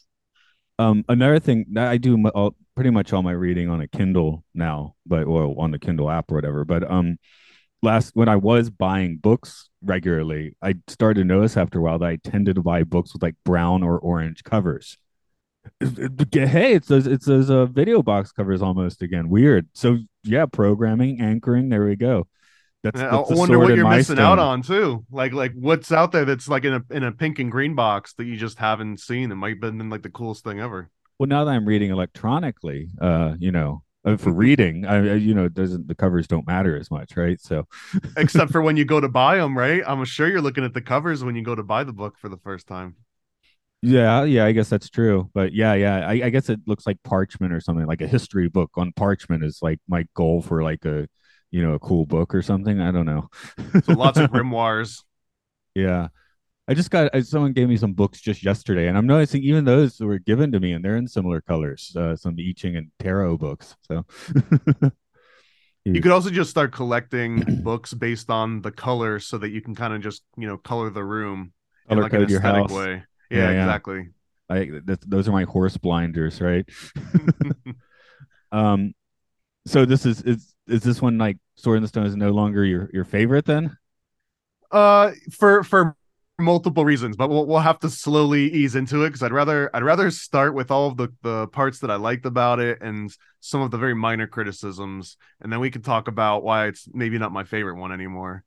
Um, 0.79 1.03
another 1.09 1.39
thing 1.39 1.65
I 1.77 1.97
do 1.97 2.25
all, 2.29 2.55
pretty 2.73 2.89
much 2.89 3.11
all 3.11 3.21
my 3.21 3.33
reading 3.33 3.69
on 3.69 3.81
a 3.81 3.87
Kindle 3.87 4.45
now, 4.53 4.95
but 5.05 5.27
well 5.27 5.53
on 5.59 5.71
the 5.71 5.77
Kindle 5.77 6.09
app 6.09 6.31
or 6.31 6.35
whatever. 6.35 6.63
But 6.63 6.89
um, 6.89 7.17
last 7.83 8.15
when 8.15 8.29
I 8.29 8.37
was 8.37 8.69
buying 8.69 9.17
books 9.17 9.69
regularly, 9.83 10.55
I 10.61 10.75
started 10.87 11.21
to 11.21 11.25
notice 11.25 11.57
after 11.57 11.79
a 11.79 11.81
while 11.81 11.99
that 11.99 12.05
I 12.05 12.15
tended 12.15 12.55
to 12.55 12.63
buy 12.63 12.83
books 12.83 13.11
with 13.11 13.21
like 13.21 13.35
brown 13.43 13.83
or 13.83 13.99
orange 13.99 14.45
covers. 14.45 14.97
Hey, 15.81 16.75
it's 16.75 16.87
those 16.87 17.05
it's 17.05 17.25
those 17.25 17.49
uh, 17.49 17.65
video 17.65 18.01
box 18.01 18.31
covers 18.31 18.61
almost 18.61 19.01
again. 19.01 19.27
Weird. 19.27 19.67
So 19.73 19.97
yeah, 20.23 20.45
programming, 20.45 21.19
anchoring. 21.19 21.67
There 21.67 21.85
we 21.85 21.97
go. 21.97 22.25
That's, 22.83 22.99
that's 22.99 23.31
I 23.31 23.35
wonder 23.35 23.59
what 23.59 23.75
you're 23.75 23.89
missing 23.89 24.15
stone. 24.15 24.25
out 24.25 24.39
on 24.39 24.61
too. 24.61 25.05
Like 25.11 25.33
like 25.33 25.51
what's 25.53 25.91
out 25.91 26.11
there 26.11 26.25
that's 26.25 26.47
like 26.47 26.63
in 26.63 26.73
a 26.73 26.83
in 26.91 27.03
a 27.03 27.11
pink 27.11 27.39
and 27.39 27.51
green 27.51 27.75
box 27.75 28.13
that 28.13 28.25
you 28.25 28.37
just 28.37 28.57
haven't 28.57 28.99
seen. 28.99 29.31
It 29.31 29.35
might 29.35 29.49
have 29.49 29.59
been 29.59 29.89
like 29.89 30.03
the 30.03 30.09
coolest 30.09 30.43
thing 30.43 30.59
ever. 30.59 30.89
Well, 31.17 31.27
now 31.27 31.43
that 31.43 31.51
I'm 31.51 31.65
reading 31.65 31.91
electronically, 31.91 32.87
uh, 33.01 33.35
you 33.37 33.51
know, 33.51 33.83
uh, 34.05 34.15
for 34.15 34.31
reading, 34.31 34.85
I, 34.85 35.15
you 35.15 35.33
know, 35.33 35.49
doesn't 35.49 35.89
the 35.89 35.95
covers 35.95 36.27
don't 36.27 36.47
matter 36.47 36.77
as 36.77 36.89
much, 36.89 37.17
right? 37.17 37.39
So, 37.41 37.67
except 38.17 38.51
for 38.51 38.61
when 38.61 38.77
you 38.77 38.85
go 38.85 39.01
to 39.01 39.09
buy 39.09 39.35
them, 39.35 39.57
right? 39.57 39.83
I'm 39.85 40.05
sure 40.05 40.29
you're 40.29 40.41
looking 40.41 40.63
at 40.63 40.73
the 40.73 40.81
covers 40.81 41.21
when 41.21 41.35
you 41.35 41.43
go 41.43 41.55
to 41.55 41.63
buy 41.63 41.83
the 41.83 41.91
book 41.91 42.17
for 42.17 42.29
the 42.29 42.37
first 42.37 42.67
time. 42.67 42.95
Yeah, 43.81 44.23
yeah, 44.23 44.45
I 44.45 44.53
guess 44.53 44.69
that's 44.69 44.89
true. 44.89 45.29
But 45.33 45.53
yeah, 45.53 45.73
yeah, 45.73 46.07
I, 46.07 46.13
I 46.25 46.29
guess 46.29 46.49
it 46.49 46.59
looks 46.65 46.87
like 46.87 46.97
parchment 47.03 47.53
or 47.53 47.59
something. 47.59 47.85
Like 47.85 48.01
a 48.01 48.07
history 48.07 48.47
book 48.47 48.71
on 48.75 48.93
parchment 48.93 49.43
is 49.43 49.59
like 49.61 49.79
my 49.87 50.05
goal 50.15 50.41
for 50.41 50.63
like 50.63 50.85
a 50.85 51.07
you 51.51 51.61
know 51.61 51.73
a 51.73 51.79
cool 51.79 52.05
book 52.05 52.33
or 52.33 52.41
something. 52.41 52.79
I 52.79 52.91
don't 52.91 53.05
know. 53.05 53.29
so 53.83 53.93
lots 53.93 54.17
of 54.17 54.31
grimoires. 54.31 55.03
Yeah. 55.75 56.09
I 56.69 56.75
just 56.75 56.91
got 56.91 57.09
someone 57.25 57.53
gave 57.53 57.67
me 57.67 57.77
some 57.77 57.93
books 57.93 58.21
just 58.21 58.43
yesterday, 58.43 58.87
and 58.87 58.95
I'm 58.95 59.07
noticing 59.07 59.41
even 59.41 59.65
those 59.65 59.99
were 59.99 60.19
given 60.19 60.51
to 60.51 60.59
me, 60.59 60.73
and 60.73 60.85
they're 60.85 60.97
in 60.97 61.07
similar 61.07 61.41
colors. 61.41 61.95
Uh, 61.97 62.15
some 62.15 62.35
I 62.37 62.53
Ching 62.53 62.75
and 62.75 62.91
tarot 62.99 63.37
books. 63.37 63.75
So 63.81 64.06
you 65.83 65.99
could 65.99 66.11
also 66.11 66.29
just 66.29 66.51
start 66.51 66.71
collecting 66.71 67.44
books 67.63 67.95
based 67.95 68.29
on 68.29 68.61
the 68.61 68.71
color, 68.71 69.19
so 69.19 69.39
that 69.39 69.49
you 69.49 69.61
can 69.61 69.73
kind 69.73 69.95
of 69.95 70.01
just 70.01 70.21
you 70.37 70.47
know 70.47 70.57
color 70.57 70.91
the 70.91 71.03
room 71.03 71.53
color 71.89 71.97
in 71.97 71.97
like 71.97 72.13
an 72.13 72.21
aesthetic 72.21 72.69
way. 72.69 73.03
Yeah, 73.31 73.49
yeah, 73.49 73.63
exactly. 73.63 74.09
I 74.47 74.69
those 75.07 75.27
are 75.27 75.31
my 75.31 75.45
horse 75.45 75.75
blinders, 75.75 76.39
right? 76.39 76.69
um, 78.51 78.94
so 79.65 79.85
this 79.85 80.06
is 80.06 80.48
is 80.69 80.78
is 80.78 80.83
this 80.83 81.02
one 81.02 81.18
like 81.18 81.38
Sword 81.56 81.78
in 81.78 81.81
the 81.81 81.88
Stone 81.88 82.06
is 82.06 82.16
no 82.16 82.31
longer 82.31 82.64
your 82.64 82.90
your 82.94 83.04
favorite 83.04 83.45
then? 83.45 83.78
Uh, 84.71 85.11
for 85.31 85.64
for 85.64 85.95
multiple 86.40 86.85
reasons, 86.85 87.18
but 87.18 87.30
we'll 87.30 87.45
we'll 87.45 87.59
have 87.59 87.80
to 87.80 87.90
slowly 87.90 88.52
ease 88.52 88.76
into 88.76 89.04
it 89.04 89.09
because 89.09 89.23
I'd 89.23 89.33
rather 89.33 89.69
I'd 89.73 89.83
rather 89.83 90.09
start 90.11 90.54
with 90.54 90.71
all 90.71 90.88
of 90.88 90.97
the 90.97 91.09
the 91.21 91.47
parts 91.47 91.80
that 91.80 91.92
I 91.92 91.95
liked 91.95 92.26
about 92.26 92.59
it 92.59 92.80
and 92.81 93.11
some 93.40 93.61
of 93.61 93.71
the 93.71 93.78
very 93.78 93.95
minor 93.95 94.28
criticisms, 94.28 95.18
and 95.42 95.52
then 95.52 95.59
we 95.59 95.71
can 95.71 95.81
talk 95.81 96.07
about 96.07 96.44
why 96.44 96.68
it's 96.68 96.88
maybe 96.94 97.18
not 97.18 97.31
my 97.31 97.44
favorite 97.44 97.76
one 97.76 97.92
anymore. 97.92 98.44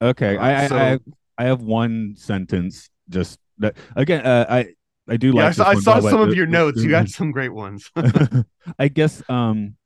Okay, 0.00 0.36
uh, 0.36 0.42
I, 0.42 0.66
so... 0.68 0.76
I, 0.76 0.98
I 1.36 1.44
have 1.44 1.62
one 1.62 2.14
sentence 2.16 2.90
just 3.08 3.38
that 3.58 3.76
again 3.96 4.24
uh, 4.24 4.46
I 4.48 4.74
I 5.08 5.16
do 5.16 5.32
like. 5.32 5.56
Yeah, 5.56 5.64
I, 5.64 5.70
I 5.70 5.74
saw 5.74 6.00
some 6.00 6.20
of 6.20 6.34
your 6.34 6.46
notes. 6.46 6.82
You 6.82 6.90
got 6.90 7.08
some 7.08 7.30
great 7.30 7.52
ones. 7.52 7.90
I 8.78 8.88
guess 8.88 9.22
um 9.28 9.76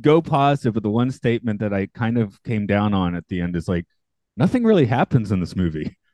go 0.00 0.22
positive, 0.22 0.74
but 0.74 0.82
the 0.82 0.90
one 0.90 1.10
statement 1.10 1.60
that 1.60 1.72
I 1.72 1.86
kind 1.86 2.18
of 2.18 2.42
came 2.42 2.66
down 2.66 2.94
on 2.94 3.14
at 3.14 3.28
the 3.28 3.40
end 3.40 3.56
is 3.56 3.68
like, 3.68 3.86
nothing 4.36 4.64
really 4.64 4.86
happens 4.86 5.32
in 5.32 5.40
this 5.40 5.56
movie. 5.56 5.96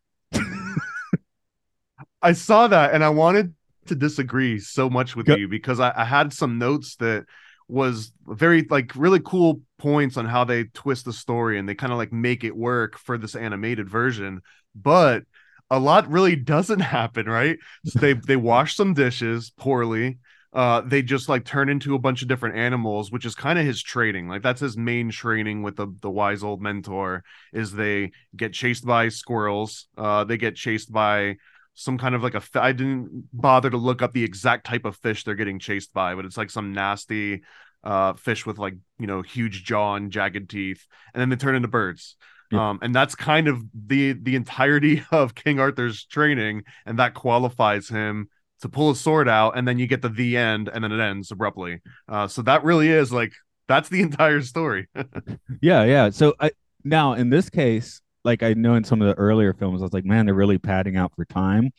I 2.22 2.32
saw 2.32 2.68
that 2.68 2.94
and 2.94 3.04
I 3.04 3.10
wanted 3.10 3.54
to 3.86 3.94
disagree 3.94 4.58
so 4.58 4.88
much 4.88 5.14
with 5.14 5.26
go- 5.26 5.36
you 5.36 5.48
because 5.48 5.80
I, 5.80 5.92
I 5.94 6.04
had 6.04 6.32
some 6.32 6.58
notes 6.58 6.96
that 6.96 7.26
was 7.68 8.12
very 8.26 8.66
like 8.68 8.92
really 8.94 9.20
cool 9.20 9.60
points 9.78 10.16
on 10.16 10.26
how 10.26 10.44
they 10.44 10.64
twist 10.64 11.04
the 11.04 11.12
story 11.12 11.58
and 11.58 11.68
they 11.68 11.74
kind 11.74 11.92
of 11.92 11.98
like 11.98 12.12
make 12.12 12.44
it 12.44 12.56
work 12.56 12.98
for 12.98 13.16
this 13.16 13.34
animated 13.34 13.88
version 13.88 14.42
but 14.74 15.22
a 15.70 15.78
lot 15.78 16.10
really 16.10 16.36
doesn't 16.36 16.80
happen 16.80 17.26
right 17.26 17.58
so 17.86 17.98
they 17.98 18.12
they 18.12 18.36
wash 18.36 18.76
some 18.76 18.92
dishes 18.92 19.50
poorly 19.56 20.18
uh 20.54 20.80
they 20.80 21.02
just 21.02 21.28
like 21.28 21.44
turn 21.44 21.68
into 21.68 21.94
a 21.94 21.98
bunch 21.98 22.22
of 22.22 22.28
different 22.28 22.56
animals 22.56 23.10
which 23.10 23.26
is 23.26 23.34
kind 23.34 23.58
of 23.58 23.66
his 23.66 23.82
training 23.82 24.28
like 24.28 24.42
that's 24.42 24.60
his 24.60 24.76
main 24.76 25.10
training 25.10 25.62
with 25.62 25.76
the, 25.76 25.86
the 26.00 26.10
wise 26.10 26.42
old 26.42 26.62
mentor 26.62 27.22
is 27.52 27.72
they 27.72 28.10
get 28.36 28.52
chased 28.52 28.86
by 28.86 29.08
squirrels 29.08 29.86
uh 29.98 30.24
they 30.24 30.36
get 30.36 30.56
chased 30.56 30.92
by 30.92 31.36
some 31.74 31.98
kind 31.98 32.14
of 32.14 32.22
like 32.22 32.34
a 32.34 32.42
I 32.54 32.72
didn't 32.72 33.28
bother 33.32 33.68
to 33.68 33.76
look 33.76 34.00
up 34.00 34.12
the 34.12 34.24
exact 34.24 34.66
type 34.66 34.84
of 34.84 34.96
fish 34.96 35.24
they're 35.24 35.34
getting 35.34 35.58
chased 35.58 35.92
by, 35.92 36.14
but 36.14 36.24
it's 36.24 36.36
like 36.36 36.50
some 36.50 36.72
nasty 36.72 37.42
uh 37.82 38.14
fish 38.14 38.46
with 38.46 38.58
like 38.58 38.74
you 38.98 39.06
know 39.06 39.22
huge 39.22 39.64
jaw 39.64 39.96
and 39.96 40.10
jagged 40.10 40.48
teeth, 40.48 40.86
and 41.12 41.20
then 41.20 41.28
they 41.28 41.36
turn 41.36 41.56
into 41.56 41.68
birds. 41.68 42.16
Yeah. 42.50 42.70
Um, 42.70 42.78
and 42.82 42.94
that's 42.94 43.14
kind 43.14 43.48
of 43.48 43.62
the 43.74 44.12
the 44.12 44.36
entirety 44.36 45.04
of 45.10 45.34
King 45.34 45.58
Arthur's 45.58 46.04
training, 46.04 46.62
and 46.86 46.98
that 46.98 47.14
qualifies 47.14 47.88
him 47.88 48.28
to 48.64 48.68
pull 48.70 48.90
a 48.90 48.96
sword 48.96 49.28
out, 49.28 49.58
and 49.58 49.68
then 49.68 49.78
you 49.78 49.86
get 49.86 50.00
the 50.00 50.08
the 50.08 50.38
end, 50.38 50.70
and 50.72 50.82
then 50.82 50.90
it 50.90 50.98
ends 50.98 51.30
abruptly. 51.30 51.82
Uh, 52.08 52.26
so 52.26 52.40
that 52.40 52.64
really 52.64 52.88
is 52.88 53.12
like 53.12 53.32
that's 53.68 53.90
the 53.90 54.00
entire 54.08 54.40
story. 54.40 54.88
yeah, 55.60 55.84
yeah. 55.84 56.08
So 56.08 56.34
I 56.40 56.50
now 56.82 57.12
in 57.12 57.28
this 57.28 57.50
case, 57.50 58.00
like 58.24 58.42
I 58.42 58.54
know 58.54 58.74
in 58.74 58.84
some 58.84 59.02
of 59.02 59.08
the 59.08 59.20
earlier 59.20 59.52
films, 59.52 59.82
I 59.82 59.84
was 59.84 59.92
like, 59.92 60.06
man, 60.06 60.24
they're 60.24 60.34
really 60.34 60.56
padding 60.56 60.96
out 60.96 61.12
for 61.14 61.26
time. 61.26 61.72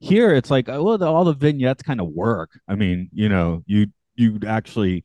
Here, 0.00 0.34
it's 0.34 0.50
like, 0.50 0.68
well, 0.68 0.96
the, 0.96 1.06
all 1.06 1.24
the 1.24 1.34
vignettes 1.34 1.82
kind 1.82 2.00
of 2.00 2.08
work. 2.08 2.58
I 2.66 2.74
mean, 2.74 3.10
you 3.12 3.28
know, 3.28 3.62
you 3.66 3.88
you 4.16 4.40
actually 4.46 5.04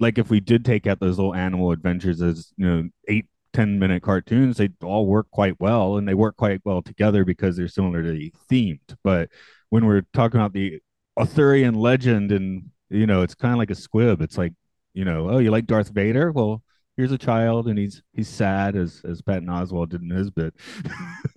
like 0.00 0.16
if 0.16 0.30
we 0.30 0.40
did 0.40 0.64
take 0.64 0.86
out 0.86 0.98
those 0.98 1.18
little 1.18 1.34
animal 1.34 1.72
adventures 1.72 2.22
as 2.22 2.52
you 2.56 2.66
know 2.66 2.88
eight 3.08 3.26
10 3.52 3.78
minute 3.78 4.02
cartoons 4.02 4.56
they 4.56 4.68
all 4.82 5.06
work 5.06 5.30
quite 5.30 5.58
well 5.60 5.96
and 5.96 6.08
they 6.08 6.14
work 6.14 6.36
quite 6.36 6.60
well 6.64 6.82
together 6.82 7.24
because 7.24 7.56
they're 7.56 7.68
similarly 7.68 8.32
themed 8.50 8.80
but 9.04 9.28
when 9.74 9.86
we're 9.86 10.06
talking 10.12 10.38
about 10.38 10.52
the 10.52 10.78
arthurian 11.18 11.74
legend 11.74 12.30
and 12.30 12.70
you 12.90 13.08
know 13.08 13.22
it's 13.22 13.34
kind 13.34 13.52
of 13.52 13.58
like 13.58 13.72
a 13.72 13.74
squib 13.74 14.22
it's 14.22 14.38
like 14.38 14.52
you 14.92 15.04
know 15.04 15.28
oh 15.28 15.38
you 15.38 15.50
like 15.50 15.66
darth 15.66 15.88
vader 15.88 16.30
well 16.30 16.62
here's 16.96 17.10
a 17.10 17.18
child 17.18 17.66
and 17.66 17.76
he's 17.76 18.00
he's 18.12 18.28
sad 18.28 18.76
as 18.76 19.02
as 19.04 19.20
patton 19.20 19.48
oswalt 19.48 19.88
did 19.88 20.00
in 20.00 20.10
his 20.10 20.30
bit 20.30 20.54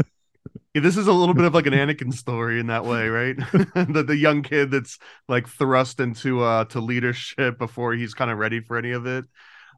yeah, 0.75 0.82
this 0.82 0.98
is 0.98 1.08
a 1.08 1.13
little 1.13 1.34
bit 1.34 1.46
of 1.46 1.56
like 1.56 1.65
an 1.65 1.74
Anakin 1.74 2.13
story 2.13 2.60
in 2.60 2.67
that 2.67 2.86
way, 2.86 3.08
right? 3.08 3.36
the 3.74 4.03
the 4.06 4.15
young 4.15 4.44
kid 4.44 4.70
that's 4.70 5.00
like 5.27 5.48
thrust 5.48 6.00
into 6.00 6.44
uh 6.44 6.65
to 6.65 6.79
leadership 6.79 7.58
before 7.58 7.94
he's 7.94 8.13
kind 8.13 8.29
of 8.29 8.38
ready 8.38 8.60
for 8.60 8.77
any 8.77 8.91
of 8.91 9.08
it. 9.08 9.25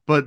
But 0.06 0.26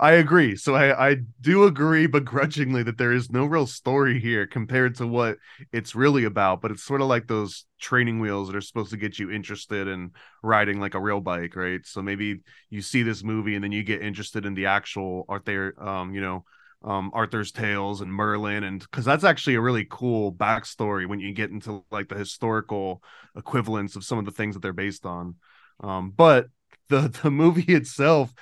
I 0.00 0.12
agree. 0.12 0.56
So 0.56 0.74
I, 0.74 1.10
I 1.10 1.16
do 1.42 1.64
agree 1.64 2.06
begrudgingly 2.06 2.82
that 2.84 2.96
there 2.96 3.12
is 3.12 3.30
no 3.30 3.44
real 3.44 3.66
story 3.66 4.18
here 4.18 4.46
compared 4.46 4.94
to 4.96 5.06
what 5.06 5.36
it's 5.72 5.94
really 5.94 6.24
about. 6.24 6.62
But 6.62 6.70
it's 6.70 6.82
sort 6.82 7.02
of 7.02 7.06
like 7.08 7.26
those 7.26 7.66
training 7.80 8.18
wheels 8.18 8.48
that 8.48 8.56
are 8.56 8.62
supposed 8.62 8.90
to 8.92 8.96
get 8.96 9.18
you 9.18 9.30
interested 9.30 9.86
in 9.86 10.12
riding 10.42 10.80
like 10.80 10.94
a 10.94 11.00
real 11.00 11.20
bike, 11.20 11.54
right? 11.54 11.80
So 11.84 12.00
maybe 12.00 12.40
you 12.70 12.80
see 12.80 13.02
this 13.02 13.22
movie 13.22 13.56
and 13.56 13.62
then 13.62 13.72
you 13.72 13.82
get 13.82 14.00
interested 14.00 14.46
in 14.46 14.54
the 14.54 14.66
actual 14.66 15.26
Arthur, 15.28 15.74
um, 15.78 16.14
you 16.14 16.22
know, 16.22 16.44
um, 16.82 17.10
Arthur's 17.12 17.52
tales 17.52 18.00
and 18.00 18.12
Merlin, 18.12 18.62
and 18.64 18.80
because 18.80 19.06
that's 19.06 19.24
actually 19.24 19.54
a 19.54 19.60
really 19.60 19.86
cool 19.88 20.32
backstory 20.32 21.06
when 21.08 21.18
you 21.18 21.32
get 21.32 21.50
into 21.50 21.82
like 21.90 22.08
the 22.08 22.14
historical 22.14 23.02
equivalents 23.36 23.96
of 23.96 24.04
some 24.04 24.18
of 24.18 24.26
the 24.26 24.30
things 24.30 24.54
that 24.54 24.60
they're 24.60 24.74
based 24.74 25.06
on. 25.06 25.36
Um, 25.80 26.10
but 26.10 26.48
the 26.88 27.08
the 27.22 27.30
movie 27.30 27.72
itself 27.74 28.32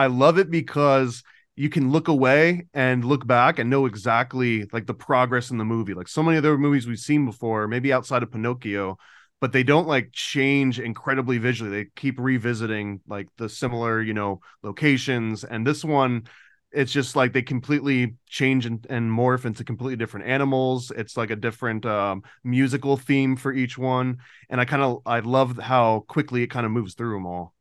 I 0.00 0.06
love 0.06 0.38
it 0.38 0.50
because 0.50 1.22
you 1.56 1.68
can 1.68 1.92
look 1.92 2.08
away 2.08 2.66
and 2.72 3.04
look 3.04 3.26
back 3.26 3.58
and 3.58 3.68
know 3.68 3.84
exactly 3.84 4.66
like 4.72 4.86
the 4.86 4.94
progress 4.94 5.50
in 5.50 5.58
the 5.58 5.64
movie. 5.66 5.92
Like 5.92 6.08
so 6.08 6.22
many 6.22 6.38
other 6.38 6.56
movies 6.56 6.86
we've 6.86 6.98
seen 6.98 7.26
before, 7.26 7.68
maybe 7.68 7.92
outside 7.92 8.22
of 8.22 8.32
Pinocchio, 8.32 8.96
but 9.42 9.52
they 9.52 9.62
don't 9.62 9.86
like 9.86 10.08
change 10.10 10.80
incredibly 10.80 11.36
visually. 11.36 11.70
They 11.70 11.90
keep 11.96 12.18
revisiting 12.18 13.02
like 13.06 13.28
the 13.36 13.46
similar, 13.46 14.00
you 14.00 14.14
know, 14.14 14.40
locations. 14.62 15.44
And 15.44 15.66
this 15.66 15.84
one, 15.84 16.22
it's 16.72 16.92
just 16.92 17.14
like 17.14 17.34
they 17.34 17.42
completely 17.42 18.14
change 18.26 18.64
and, 18.64 18.86
and 18.88 19.10
morph 19.10 19.44
into 19.44 19.64
completely 19.64 19.96
different 19.96 20.28
animals. 20.28 20.90
It's 20.96 21.14
like 21.18 21.28
a 21.28 21.36
different 21.36 21.84
um, 21.84 22.22
musical 22.42 22.96
theme 22.96 23.36
for 23.36 23.52
each 23.52 23.76
one. 23.76 24.16
And 24.48 24.62
I 24.62 24.64
kind 24.64 24.82
of 24.82 25.02
I 25.04 25.20
love 25.20 25.58
how 25.58 26.06
quickly 26.08 26.42
it 26.42 26.46
kind 26.46 26.64
of 26.64 26.72
moves 26.72 26.94
through 26.94 27.12
them 27.12 27.26
all. 27.26 27.54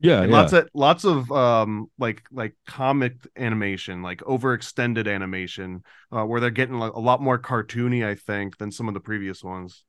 Yeah, 0.00 0.24
yeah, 0.24 0.30
lots 0.30 0.52
of 0.52 0.68
lots 0.74 1.04
of 1.04 1.30
um 1.32 1.90
like 1.98 2.22
like 2.30 2.54
comic 2.66 3.16
animation, 3.36 4.02
like 4.02 4.20
overextended 4.20 5.12
animation, 5.12 5.82
uh, 6.12 6.24
where 6.24 6.40
they're 6.40 6.50
getting 6.50 6.78
like, 6.78 6.92
a 6.92 7.00
lot 7.00 7.20
more 7.20 7.38
cartoony, 7.38 8.06
I 8.06 8.14
think, 8.14 8.58
than 8.58 8.70
some 8.70 8.86
of 8.86 8.94
the 8.94 9.00
previous 9.00 9.42
ones. 9.42 9.82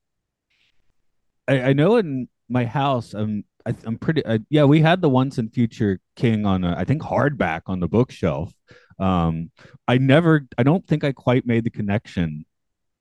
I, 1.46 1.62
I 1.62 1.72
know 1.74 1.96
in 1.96 2.28
my 2.48 2.64
house, 2.64 3.14
I'm 3.14 3.44
I, 3.66 3.74
am 3.86 3.98
pretty 3.98 4.24
uh, 4.24 4.38
yeah. 4.48 4.64
We 4.64 4.80
had 4.80 5.00
the 5.00 5.08
Once 5.08 5.38
and 5.38 5.52
Future 5.52 6.00
King 6.16 6.44
on 6.44 6.64
a, 6.64 6.74
I 6.76 6.84
think 6.84 7.02
hardback 7.02 7.62
on 7.66 7.78
the 7.80 7.88
bookshelf. 7.88 8.52
Um, 8.98 9.50
I 9.88 9.98
never, 9.98 10.46
I 10.58 10.62
don't 10.62 10.86
think 10.86 11.04
I 11.04 11.12
quite 11.12 11.46
made 11.46 11.64
the 11.64 11.70
connection 11.70 12.44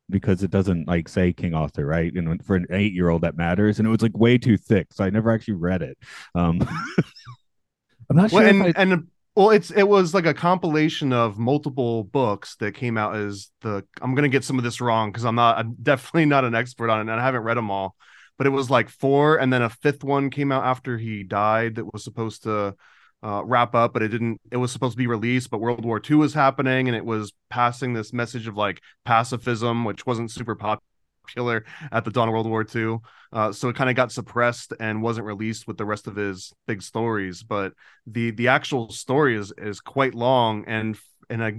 because 0.10 0.44
it 0.44 0.51
doesn't 0.51 0.88
like 0.88 1.08
say 1.08 1.34
King 1.34 1.54
Arthur, 1.54 1.86
right? 1.86 2.13
And 2.13 2.44
for 2.46 2.56
an 2.56 2.66
eight 2.72 2.94
year 2.94 3.10
old 3.10 3.22
that 3.22 3.38
matters. 3.38 3.80
And 3.80 3.88
it 3.88 3.92
was 3.92 4.01
like 4.01 4.18
way 4.18 4.38
too 4.38 4.58
thick. 4.58 4.88
So 4.92 5.04
I 5.04 5.10
never 5.10 5.32
actually 5.32 5.56
read 5.56 5.82
it. 5.82 5.98
Um 6.36 6.60
I'm 8.10 8.16
not 8.16 8.32
sure. 8.32 8.42
Well, 8.42 8.50
and, 8.50 8.63
I... 8.63 8.74
and 8.75 9.08
well, 9.36 9.51
it's 9.51 9.72
it 9.72 9.88
was 9.88 10.13
like 10.13 10.25
a 10.25 10.34
compilation 10.34 11.13
of 11.13 11.38
multiple 11.38 12.04
books 12.04 12.56
that 12.58 12.74
came 12.74 12.98
out 12.98 13.16
as 13.16 13.50
the 13.62 13.86
I'm 14.01 14.16
gonna 14.16 14.30
get 14.30 14.44
some 14.44 14.58
of 14.58 14.63
this 14.63 14.82
wrong 14.82 15.12
because 15.12 15.25
I'm 15.25 15.36
not 15.36 15.58
I'm 15.58 15.75
definitely 15.82 16.25
not 16.25 16.44
an 16.44 16.56
expert 16.56 16.89
on 16.89 17.00
it 17.00 17.12
and 17.12 17.22
I 17.22 17.24
haven't 17.24 17.44
read 17.44 17.58
them 17.58 17.72
all. 17.72 17.96
But 18.38 18.48
it 18.48 18.51
was 18.51 18.70
like 18.70 18.88
four, 18.88 19.38
and 19.38 19.51
then 19.51 19.62
a 19.62 19.70
fifth 19.70 20.01
one 20.01 20.30
came 20.30 20.51
out 20.51 20.63
after 20.63 20.98
he 20.98 21.24
died 21.24 21.75
that 21.75 21.92
was 21.92 22.06
supposed 22.06 22.44
to 22.44 22.75
uh, 23.24 23.44
wrap 23.46 23.76
up, 23.76 23.94
but 23.94 24.02
it 24.02 24.10
didn't. 24.10 24.40
It 24.52 24.58
was 24.58 24.72
supposed 24.72 24.94
to 24.94 24.98
be 24.98 25.08
released, 25.08 25.50
but 25.50 25.60
World 25.60 25.84
War 25.84 26.02
II 26.08 26.18
was 26.18 26.34
happening, 26.34 26.88
and 26.88 26.96
it 26.96 27.06
was 27.06 27.34
passing 27.50 27.94
this 27.94 28.14
message 28.14 28.48
of 28.48 28.56
like 28.56 28.82
pacifism, 29.06 29.84
which 29.86 30.06
wasn't 30.06 30.32
super 30.32 30.56
popular 30.56 31.66
at 31.92 32.06
the 32.06 32.12
dawn 32.12 32.28
of 32.28 32.34
World 32.34 32.50
War 32.50 32.66
II. 32.74 32.98
Uh, 33.32 33.52
so 33.52 33.70
it 33.70 33.76
kind 33.76 33.90
of 33.90 33.96
got 33.96 34.12
suppressed 34.12 34.74
and 34.80 35.02
wasn't 35.02 35.28
released 35.28 35.68
with 35.68 35.78
the 35.78 35.86
rest 35.86 36.08
of 36.08 36.16
his 36.16 36.54
big 36.66 36.82
stories. 36.82 37.44
But 37.44 37.74
the 38.08 38.32
the 38.32 38.48
actual 38.48 38.90
story 38.90 39.36
is 39.36 39.54
is 39.58 39.82
quite 39.82 40.16
long 40.16 40.64
and 40.66 40.98
and 41.30 41.44
a 41.44 41.52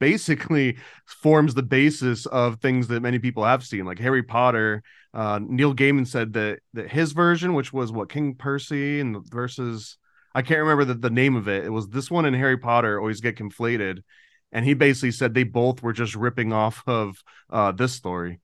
basically 0.00 0.76
forms 1.06 1.54
the 1.54 1.62
basis 1.62 2.26
of 2.26 2.60
things 2.60 2.88
that 2.88 3.00
many 3.00 3.18
people 3.18 3.44
have 3.44 3.64
seen, 3.64 3.84
like 3.84 3.98
Harry 3.98 4.22
Potter. 4.22 4.82
Uh, 5.12 5.40
Neil 5.42 5.74
Gaiman 5.74 6.06
said 6.06 6.32
that 6.34 6.60
that 6.74 6.88
his 6.90 7.12
version, 7.12 7.54
which 7.54 7.72
was 7.72 7.90
what 7.90 8.08
King 8.08 8.34
Percy 8.34 9.00
and 9.00 9.16
versus 9.28 9.98
I 10.34 10.42
can't 10.42 10.60
remember 10.60 10.84
the, 10.84 10.94
the 10.94 11.10
name 11.10 11.36
of 11.36 11.48
it. 11.48 11.64
It 11.64 11.70
was 11.70 11.88
this 11.88 12.10
one 12.10 12.24
and 12.24 12.36
Harry 12.36 12.58
Potter 12.58 12.98
always 12.98 13.20
get 13.20 13.36
conflated. 13.36 14.02
And 14.52 14.64
he 14.64 14.74
basically 14.74 15.10
said 15.10 15.34
they 15.34 15.44
both 15.44 15.82
were 15.82 15.92
just 15.92 16.14
ripping 16.14 16.52
off 16.52 16.82
of 16.86 17.16
uh, 17.50 17.72
this 17.72 17.92
story. 17.92 18.40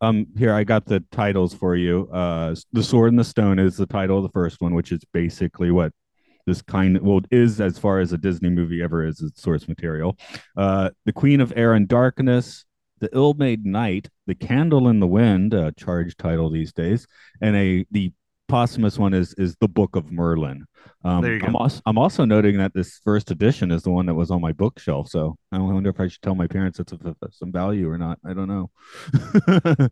Um, 0.00 0.26
here 0.36 0.52
I 0.52 0.64
got 0.64 0.84
the 0.84 1.04
titles 1.10 1.54
for 1.54 1.74
you. 1.74 2.08
Uh, 2.12 2.54
the 2.72 2.82
Sword 2.82 3.10
and 3.10 3.18
the 3.18 3.24
Stone 3.24 3.58
is 3.58 3.76
the 3.76 3.86
title 3.86 4.18
of 4.18 4.22
the 4.22 4.30
first 4.30 4.60
one, 4.60 4.74
which 4.74 4.92
is 4.92 5.00
basically 5.12 5.70
what 5.70 5.92
this 6.46 6.62
kind 6.62 6.96
of, 6.96 7.02
well 7.02 7.20
is 7.30 7.60
as 7.60 7.78
far 7.78 8.00
as 8.00 8.12
a 8.12 8.18
Disney 8.18 8.50
movie 8.50 8.82
ever 8.82 9.06
is 9.06 9.20
its 9.20 9.42
source 9.42 9.68
material. 9.68 10.16
Uh, 10.56 10.90
the 11.04 11.12
Queen 11.12 11.40
of 11.40 11.52
Air 11.56 11.74
and 11.74 11.88
Darkness, 11.88 12.64
the 13.00 13.10
Ill-Made 13.12 13.64
Knight, 13.64 14.08
the 14.26 14.34
Candle 14.34 14.88
in 14.88 15.00
the 15.00 15.06
Wind, 15.06 15.54
a 15.54 15.72
charge 15.72 16.16
title 16.16 16.50
these 16.50 16.72
days, 16.72 17.06
and 17.40 17.54
a 17.54 17.86
the 17.90 18.12
posthumous 18.48 18.98
one 18.98 19.14
is 19.14 19.34
is 19.34 19.56
the 19.60 19.68
Book 19.68 19.94
of 19.96 20.10
Merlin. 20.10 20.64
Um, 21.04 21.22
there 21.22 21.34
you 21.34 21.42
I'm. 21.44 21.54
Also, 21.54 21.80
I'm 21.86 21.98
also 21.98 22.24
noting 22.24 22.58
that 22.58 22.74
this 22.74 23.00
first 23.04 23.30
edition 23.30 23.70
is 23.70 23.82
the 23.82 23.90
one 23.90 24.06
that 24.06 24.14
was 24.14 24.30
on 24.30 24.40
my 24.40 24.52
bookshelf. 24.52 25.08
So 25.08 25.36
I 25.52 25.58
wonder 25.58 25.90
if 25.90 26.00
I 26.00 26.08
should 26.08 26.22
tell 26.22 26.34
my 26.34 26.46
parents 26.46 26.80
it's 26.80 26.92
of 26.92 27.16
some 27.32 27.52
value 27.52 27.88
or 27.88 27.98
not. 27.98 28.18
I 28.24 28.34
don't 28.34 28.48
know. 28.48 28.70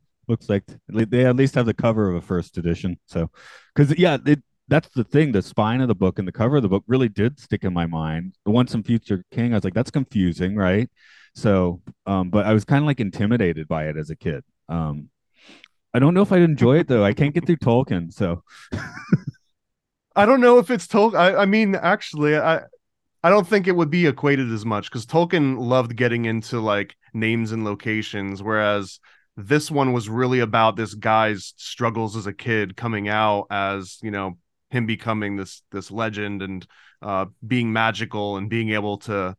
Looks 0.28 0.48
like 0.48 0.64
they 0.88 1.24
at 1.24 1.36
least 1.36 1.54
have 1.54 1.66
the 1.66 1.74
cover 1.74 2.10
of 2.10 2.16
a 2.16 2.20
first 2.20 2.58
edition. 2.58 2.98
So, 3.06 3.30
because 3.74 3.96
yeah, 3.96 4.18
it, 4.26 4.42
that's 4.66 4.88
the 4.88 5.04
thing. 5.04 5.30
The 5.30 5.42
spine 5.42 5.80
of 5.80 5.88
the 5.88 5.94
book 5.94 6.18
and 6.18 6.26
the 6.26 6.32
cover 6.32 6.56
of 6.56 6.62
the 6.62 6.68
book 6.68 6.82
really 6.88 7.08
did 7.08 7.38
stick 7.38 7.62
in 7.62 7.72
my 7.72 7.86
mind. 7.86 8.34
The 8.44 8.50
Once 8.50 8.74
and 8.74 8.84
Future 8.84 9.24
King, 9.30 9.52
I 9.52 9.56
was 9.56 9.64
like, 9.64 9.74
that's 9.74 9.92
confusing, 9.92 10.56
right? 10.56 10.90
So, 11.36 11.82
um, 12.06 12.30
but 12.30 12.46
I 12.46 12.54
was 12.54 12.64
kind 12.64 12.82
of 12.82 12.86
like 12.86 12.98
intimidated 12.98 13.68
by 13.68 13.88
it 13.88 13.96
as 13.96 14.10
a 14.10 14.16
kid. 14.16 14.42
Um, 14.68 15.10
I 15.96 15.98
don't 15.98 16.12
know 16.12 16.20
if 16.20 16.30
I'd 16.30 16.42
enjoy 16.42 16.76
it 16.76 16.88
though. 16.88 17.02
I 17.02 17.14
can't 17.14 17.32
get 17.32 17.46
through 17.46 17.56
Tolkien, 17.56 18.12
so 18.12 18.42
I 20.14 20.26
don't 20.26 20.42
know 20.42 20.58
if 20.58 20.70
it's 20.70 20.86
Tolkien. 20.86 21.14
I, 21.14 21.36
I 21.36 21.46
mean, 21.46 21.74
actually, 21.74 22.36
I 22.36 22.64
I 23.22 23.30
don't 23.30 23.48
think 23.48 23.66
it 23.66 23.74
would 23.74 23.88
be 23.88 24.06
equated 24.06 24.52
as 24.52 24.66
much 24.66 24.90
because 24.90 25.06
Tolkien 25.06 25.58
loved 25.58 25.96
getting 25.96 26.26
into 26.26 26.60
like 26.60 26.96
names 27.14 27.50
and 27.50 27.64
locations, 27.64 28.42
whereas 28.42 29.00
this 29.38 29.70
one 29.70 29.94
was 29.94 30.10
really 30.10 30.40
about 30.40 30.76
this 30.76 30.92
guy's 30.92 31.54
struggles 31.56 32.14
as 32.14 32.26
a 32.26 32.34
kid 32.34 32.76
coming 32.76 33.08
out 33.08 33.46
as 33.50 33.98
you 34.02 34.10
know 34.10 34.36
him 34.68 34.84
becoming 34.84 35.36
this 35.36 35.62
this 35.72 35.90
legend 35.90 36.42
and 36.42 36.66
uh 37.00 37.24
being 37.46 37.72
magical 37.72 38.36
and 38.36 38.50
being 38.50 38.68
able 38.68 38.98
to 38.98 39.34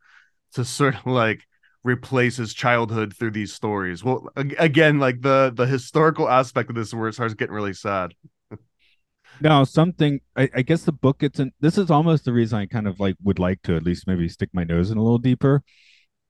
to 0.54 0.66
sort 0.66 0.96
of 0.96 1.06
like 1.06 1.46
replace 1.84 2.38
his 2.38 2.54
childhood 2.54 3.16
through 3.16 3.32
these 3.32 3.54
stories. 3.54 4.04
Well, 4.04 4.30
again, 4.36 5.00
like 5.00 5.22
the 5.22 5.52
the 5.56 5.66
historical 5.66 6.30
aspect 6.30 6.70
of 6.70 6.76
this 6.76 6.94
where 6.94 7.08
it 7.08 7.14
starts 7.14 7.34
getting 7.34 7.56
really 7.56 7.74
sad. 7.74 8.14
now, 9.42 9.64
something 9.64 10.20
I, 10.36 10.50
I 10.56 10.62
guess 10.62 10.84
the 10.84 10.92
book 10.92 11.20
gets 11.20 11.40
in. 11.40 11.52
This 11.60 11.78
is 11.78 11.92
almost 11.92 12.26
the 12.26 12.34
reason 12.34 12.60
I 12.60 12.66
kind 12.66 12.88
of 12.88 13.00
like 13.00 13.16
would 13.24 13.40
like 13.40 13.62
to 13.64 13.76
at 13.76 13.84
least 13.84 14.08
maybe 14.08 14.28
stick 14.30 14.50
my 14.54 14.64
nose 14.64 14.92
in 14.92 14.98
a 14.98 15.04
little 15.04 15.20
deeper. 15.20 15.64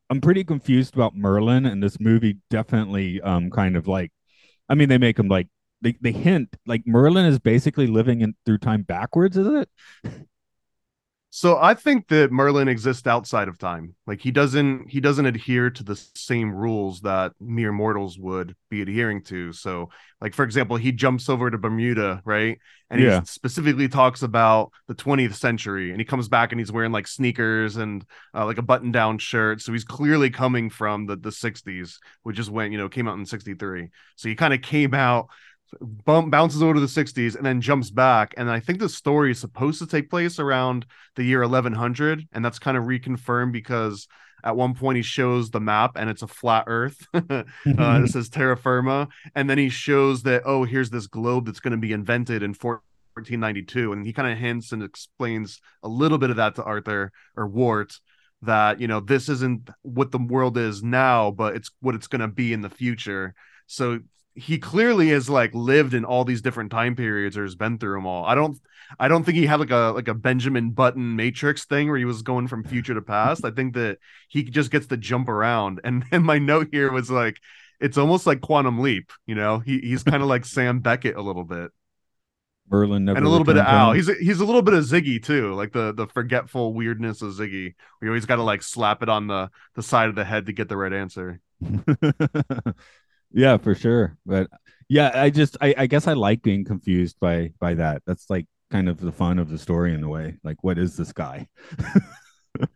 I'm 0.10 0.22
pretty 0.22 0.44
confused 0.44 0.96
about 0.96 1.16
Merlin, 1.16 1.66
and 1.66 1.84
this 1.84 2.00
movie 2.00 2.38
definitely 2.50 3.22
um 3.22 3.50
kind 3.50 3.76
of 3.76 3.88
like 3.88 4.12
I 4.70 4.76
mean, 4.76 4.90
they 4.90 4.98
make 4.98 5.18
him 5.18 5.28
like 5.28 5.48
they, 5.82 5.96
they 6.02 6.12
hint 6.12 6.56
like 6.66 6.84
Merlin 6.86 7.26
is 7.26 7.40
basically 7.40 7.88
living 7.88 8.22
in 8.22 8.36
through 8.46 8.60
time 8.60 8.82
backwards, 8.84 9.38
is 9.38 9.48
it? 9.48 9.70
So 11.38 11.60
I 11.60 11.76
think 11.76 12.08
that 12.08 12.32
Merlin 12.32 12.68
exists 12.68 13.06
outside 13.06 13.48
of 13.48 13.60
time. 13.60 13.94
Like 14.08 14.22
he 14.22 14.32
doesn't 14.32 14.90
he 14.90 15.00
doesn't 15.00 15.28
adhere 15.28 15.70
to 15.70 15.84
the 15.84 15.96
same 16.16 16.52
rules 16.52 17.02
that 17.02 17.34
mere 17.40 17.72
mortals 17.72 18.18
would 18.18 18.56
be 18.72 18.82
adhering 18.82 19.22
to. 19.26 19.54
So 19.54 19.90
like 20.20 20.34
for 20.34 20.44
example, 20.44 20.78
he 20.78 20.92
jumps 20.92 21.30
over 21.30 21.52
to 21.52 21.58
Bermuda, 21.60 22.24
right? 22.26 22.58
And 22.90 23.00
Yeah. 23.00 23.22
he 23.22 23.24
specifically 23.26 23.88
talks 23.88 24.24
about 24.24 24.72
the 24.88 24.96
20th 24.96 25.36
century 25.36 25.92
and 25.92 26.02
he 26.02 26.06
comes 26.06 26.28
back 26.28 26.52
and 26.52 26.60
he's 26.60 26.72
wearing 26.72 26.92
like 26.92 27.06
sneakers 27.06 27.78
and 27.78 28.04
uh, 28.34 28.44
like 28.46 28.58
a 28.58 28.64
button-down 28.64 29.20
shirt. 29.20 29.62
So 29.62 29.74
he's 29.74 29.84
clearly 29.84 30.32
coming 30.32 30.72
from 30.72 31.06
the 31.06 31.18
the 31.18 31.32
60s, 31.32 32.00
which 32.24 32.40
is 32.40 32.50
when, 32.50 32.72
you 32.72 32.80
know, 32.80 32.90
came 32.90 33.08
out 33.08 33.20
in 33.20 33.28
63. 33.28 33.90
So 34.16 34.28
he 34.28 34.34
kind 34.34 34.56
of 34.56 34.64
came 34.64 34.96
out 34.96 35.28
bump 35.82 36.32
bounces 36.32 36.64
over 36.64 36.76
to 36.76 36.80
the 36.80 36.88
60s 36.88 37.36
and 37.36 37.46
then 37.46 37.62
jumps 37.62 37.90
back. 37.90 38.34
And 38.38 38.50
i 38.50 38.60
think 38.60 38.80
the 38.80 38.90
story 38.90 39.32
is 39.32 39.40
supposed 39.40 39.80
to 39.80 39.88
take 39.88 40.10
place 40.10 40.40
around 40.40 40.86
the 41.16 41.24
year 41.24 41.42
1100 41.42 42.28
and 42.32 42.44
that's 42.44 42.60
kind 42.60 42.78
of 42.78 42.86
reconfirmed 42.86 43.52
because 43.52 44.08
at 44.44 44.56
one 44.56 44.76
point 44.76 44.98
he 44.98 45.02
shows 45.02 45.50
the 45.50 45.60
map 45.60 45.94
and 45.96 46.10
it's 46.10 46.22
a 46.22 46.28
flat 46.28 46.66
earth. 46.68 47.06
Uh, 47.14 48.02
it 48.04 48.10
says 48.10 48.30
terra 48.30 48.56
firma. 48.56 49.08
And 49.36 49.50
then 49.50 49.58
he 49.58 49.70
shows 49.70 50.24
that 50.24 50.44
oh 50.46 50.64
here's 50.64 50.90
this 50.90 51.08
globe 51.08 51.46
that's 51.46 51.60
going 51.60 51.72
to 51.72 51.78
be 51.78 51.92
invented 51.92 52.44
in 52.44 52.52
1492 52.52 53.94
and 53.94 54.06
he 54.06 54.14
kind 54.14 54.32
of 54.32 54.38
hints 54.38 54.72
and 54.72 54.82
explains 54.84 55.60
a 55.84 55.88
little 55.88 56.18
bit 56.18 56.30
of 56.30 56.38
that 56.38 56.56
to 56.56 56.64
arthur 56.64 57.12
or 57.36 57.48
wart 57.48 57.94
that 58.44 58.80
you 58.80 58.88
know 58.88 59.00
this 59.00 59.30
isn't 59.30 59.70
what 59.82 60.12
the 60.12 60.20
world 60.20 60.58
is 60.58 60.84
now 60.84 61.32
but 61.32 61.56
it's 61.56 61.72
what 61.82 61.96
it's 61.96 62.08
going 62.08 62.22
to 62.22 62.28
be 62.28 62.54
in 62.54 62.62
the 62.62 62.70
future. 62.70 63.34
So 63.66 64.00
he 64.38 64.60
clearly 64.60 65.10
has 65.10 65.30
like 65.30 65.54
lived 65.56 65.96
in 65.96 66.06
all 66.06 66.24
these 66.24 66.42
different 66.42 66.70
time 66.70 66.96
periods 66.96 67.38
or 67.38 67.44
has 67.44 67.56
been 67.56 67.78
through 67.80 67.96
them 67.96 68.06
all. 68.06 68.24
I 68.24 68.36
don't 68.36 68.60
I 69.00 69.08
don't 69.08 69.24
think 69.24 69.38
he 69.38 69.48
had 69.48 69.60
like 69.60 69.72
a 69.72 69.92
like 69.96 70.08
a 70.08 70.14
Benjamin 70.14 70.72
Button 70.72 71.16
Matrix 71.16 71.66
thing 71.66 71.88
where 71.88 71.98
he 71.98 72.06
was 72.06 72.22
going 72.22 72.48
from 72.48 72.64
future 72.64 72.94
to 72.94 73.02
past. 73.02 73.44
I 73.44 73.52
think 73.52 73.74
that 73.74 73.98
he 74.30 74.44
just 74.44 74.70
gets 74.70 74.88
to 74.88 74.98
jump 74.98 75.28
around. 75.28 75.82
And 75.88 76.04
and 76.12 76.24
my 76.24 76.38
note 76.38 76.68
here 76.72 76.92
was 76.92 77.10
like 77.10 77.38
it's 77.80 77.98
almost 77.98 78.28
like 78.28 78.42
Quantum 78.42 78.80
Leap, 78.80 79.12
you 79.26 79.36
know. 79.36 79.60
He 79.60 79.80
he's 79.80 80.04
kind 80.04 80.22
of 80.22 80.30
like 80.30 80.46
Sam 80.46 80.80
Beckett 80.80 81.16
a 81.16 81.22
little 81.22 81.44
bit. 81.44 81.72
Merlin 82.70 83.06
never 83.06 83.18
and 83.18 83.26
a 83.26 83.30
little 83.30 83.46
bit 83.46 83.58
of 83.58 83.66
Al. 83.66 83.88
home. 83.88 83.96
He's 83.96 84.10
a, 84.10 84.16
he's 84.16 84.40
a 84.40 84.46
little 84.46 84.62
bit 84.62 84.74
of 84.74 84.84
Ziggy 84.84 85.24
too, 85.24 85.54
like 85.56 85.72
the 85.72 85.94
the 85.94 86.06
forgetful 86.08 86.74
weirdness 86.74 87.22
of 87.22 87.34
Ziggy. 87.34 87.74
We 88.02 88.08
always 88.08 88.26
got 88.26 88.36
to 88.36 88.44
like 88.44 88.62
slap 88.62 89.02
it 89.02 89.10
on 89.10 89.28
the 89.28 89.50
the 89.76 89.84
side 89.84 90.10
of 90.10 90.16
the 90.16 90.26
head 90.26 90.46
to 90.46 90.54
get 90.54 90.70
the 90.70 90.78
right 90.78 90.94
answer. 90.94 91.40
yeah, 93.32 93.58
for 93.58 93.76
sure. 93.76 94.18
But 94.26 94.48
yeah, 94.90 95.12
I 95.14 95.30
just 95.30 95.58
I, 95.62 95.74
I 95.78 95.88
guess 95.88 96.08
I 96.08 96.14
like 96.14 96.42
being 96.42 96.66
confused 96.66 97.18
by 97.20 97.52
by 97.60 97.76
that. 97.76 98.04
That's 98.06 98.30
like 98.30 98.48
kind 98.72 98.90
of 98.90 99.00
the 99.00 99.12
fun 99.12 99.40
of 99.40 99.50
the 99.50 99.58
story 99.58 99.94
in 99.94 100.04
a 100.04 100.10
way. 100.10 100.38
Like, 100.44 100.64
what 100.64 100.78
is 100.78 100.98
this 100.98 101.12
guy? 101.14 101.48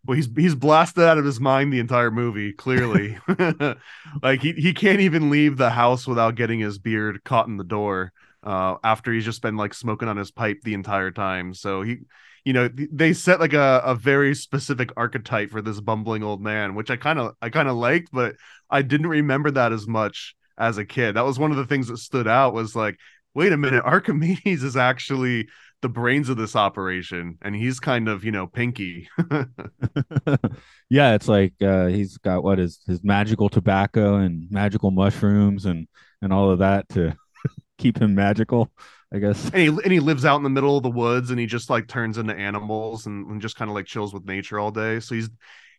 Well, 0.05 0.15
he's 0.15 0.29
he's 0.36 0.55
blasted 0.55 1.03
out 1.03 1.17
of 1.17 1.25
his 1.25 1.39
mind 1.39 1.72
the 1.74 1.79
entire 1.79 2.12
movie. 2.12 2.53
Clearly, 2.53 3.17
like 4.22 4.41
he 4.41 4.53
he 4.53 4.74
can't 4.74 5.00
even 5.00 5.29
leave 5.29 5.58
the 5.58 5.70
house 5.72 6.08
without 6.08 6.36
getting 6.36 6.60
his 6.60 6.77
beard 6.77 7.24
caught 7.24 7.48
in 7.48 7.58
the 7.58 7.63
door. 7.63 8.12
Uh, 8.43 8.75
after 8.84 9.13
he's 9.13 9.25
just 9.25 9.41
been 9.41 9.55
like 9.55 9.74
smoking 9.74 10.08
on 10.08 10.17
his 10.17 10.31
pipe 10.31 10.58
the 10.63 10.74
entire 10.74 11.12
time. 11.12 11.53
So 11.53 11.84
he, 11.84 11.98
you 12.43 12.53
know, 12.53 12.70
they 12.91 13.13
set 13.13 13.39
like 13.39 13.53
a, 13.53 13.81
a 13.86 13.93
very 13.93 14.34
specific 14.34 14.91
archetype 14.98 15.51
for 15.51 15.62
this 15.62 15.79
bumbling 15.79 16.24
old 16.24 16.41
man, 16.41 16.74
which 16.74 16.89
I 16.89 16.96
kind 16.96 17.20
of 17.20 17.36
I 17.41 17.50
kind 17.50 17.70
of 17.70 17.75
liked, 17.77 18.10
but 18.12 18.36
I 18.70 18.81
didn't 18.81 19.08
remember 19.08 19.51
that 19.51 19.74
as 19.74 19.88
much 19.88 20.36
as 20.58 20.77
a 20.77 20.86
kid. 20.86 21.15
That 21.15 21.25
was 21.25 21.39
one 21.39 21.51
of 21.51 21.58
the 21.58 21.65
things 21.65 21.88
that 21.88 21.98
stood 21.98 22.27
out. 22.27 22.53
Was 22.53 22.75
like, 22.75 22.98
wait 23.34 23.51
a 23.53 23.58
minute, 23.58 23.84
Archimedes 23.84 24.63
is 24.63 24.77
actually 24.77 25.48
the 25.81 25.89
brains 25.89 26.29
of 26.29 26.38
this 26.38 26.55
operation, 26.55 27.38
and 27.41 27.56
he's 27.56 27.80
kind 27.80 28.08
of 28.08 28.23
you 28.23 28.32
know 28.32 28.47
Pinky. 28.47 29.10
yeah, 30.89 31.15
it's 31.15 31.28
like 31.28 31.54
uh, 31.62 31.88
he's 31.88 32.17
got 32.17 32.43
what 32.43 32.60
is 32.60 32.82
his 32.88 33.04
magical 33.04 33.49
tobacco 33.49 34.15
and 34.15 34.49
magical 34.52 34.91
mushrooms 34.91 35.65
and 35.65 35.88
and 36.21 36.32
all 36.32 36.52
of 36.52 36.60
that 36.60 36.88
to 36.89 37.15
keep 37.78 37.99
him 37.99 38.13
magical, 38.15 38.71
I 39.13 39.19
guess. 39.19 39.45
and 39.45 39.56
he 39.56 39.67
and 39.67 39.91
he 39.91 39.99
lives 39.99 40.26
out 40.26 40.38
in 40.38 40.43
the 40.43 40.49
middle 40.49 40.78
of 40.78 40.84
the 40.84 40.91
woods 40.91 41.32
and 41.32 41.39
he 41.39 41.45
just 41.45 41.69
like 41.69 41.88
turns 41.88 42.17
into 42.17 42.36
animals 42.36 43.08
and, 43.08 43.28
and 43.28 43.41
just 43.41 43.56
kind 43.56 43.69
of 43.69 43.76
like 43.76 43.86
chills 43.86 44.13
with 44.13 44.26
nature 44.26 44.60
all 44.60 44.71
day 44.71 44.99
so 44.99 45.15
he's 45.15 45.30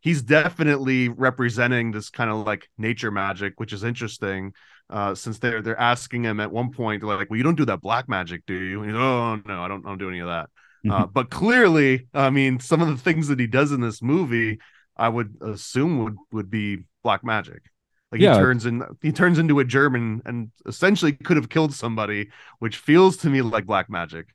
he's 0.03 0.23
definitely 0.23 1.09
representing 1.09 1.93
this 1.93 2.11
kind 2.11 2.31
of 2.31 2.47
like 2.47 2.69
nature 2.79 3.11
magic 3.11 3.55
which 3.59 3.73
is 3.73 3.85
interesting 3.85 4.53
uh 4.91 5.15
since 5.15 5.39
they're 5.39 5.63
they're 5.63 5.81
asking 5.81 6.25
him 6.25 6.41
at 6.41 6.53
one 6.53 6.71
point 6.73 7.03
like 7.03 7.31
well 7.31 7.37
you 7.39 7.43
don't 7.45 7.57
do 7.57 7.65
that 7.65 7.81
black 7.81 8.09
magic 8.09 8.43
do 8.47 8.55
you? 8.55 8.83
And 8.83 8.91
he's 8.91 8.99
oh 9.01 9.37
no 9.47 9.63
i 9.63 9.69
don't 9.69 9.87
i 9.87 9.89
don't 9.91 9.99
do 9.99 10.09
any 10.11 10.21
of 10.21 10.29
that. 10.29 10.51
Uh, 10.89 11.07
but 11.07 11.31
clearly 11.31 12.09
i 12.15 12.29
mean 12.31 12.61
some 12.61 12.83
of 12.83 12.89
the 12.89 12.97
things 12.97 13.29
that 13.29 13.39
he 13.41 13.47
does 13.47 13.73
in 13.73 13.81
this 13.81 14.03
movie 14.03 14.59
i 14.97 15.09
would 15.09 15.37
assume 15.41 16.05
would 16.05 16.17
would 16.33 16.51
be 16.51 16.79
black 17.03 17.25
magic. 17.25 17.63
Like 18.11 18.21
Yeah. 18.21 18.35
he 18.35 18.39
turns 18.39 18.67
in 18.67 18.83
he 19.01 19.13
turns 19.13 19.39
into 19.39 19.61
a 19.61 19.65
german 19.65 20.21
and 20.27 20.51
essentially 20.67 21.13
could 21.13 21.37
have 21.37 21.49
killed 21.49 21.73
somebody 21.75 22.31
which 22.59 22.77
feels 22.77 23.17
to 23.19 23.31
me 23.31 23.43
like 23.43 23.65
black 23.67 23.89
magic. 23.89 24.27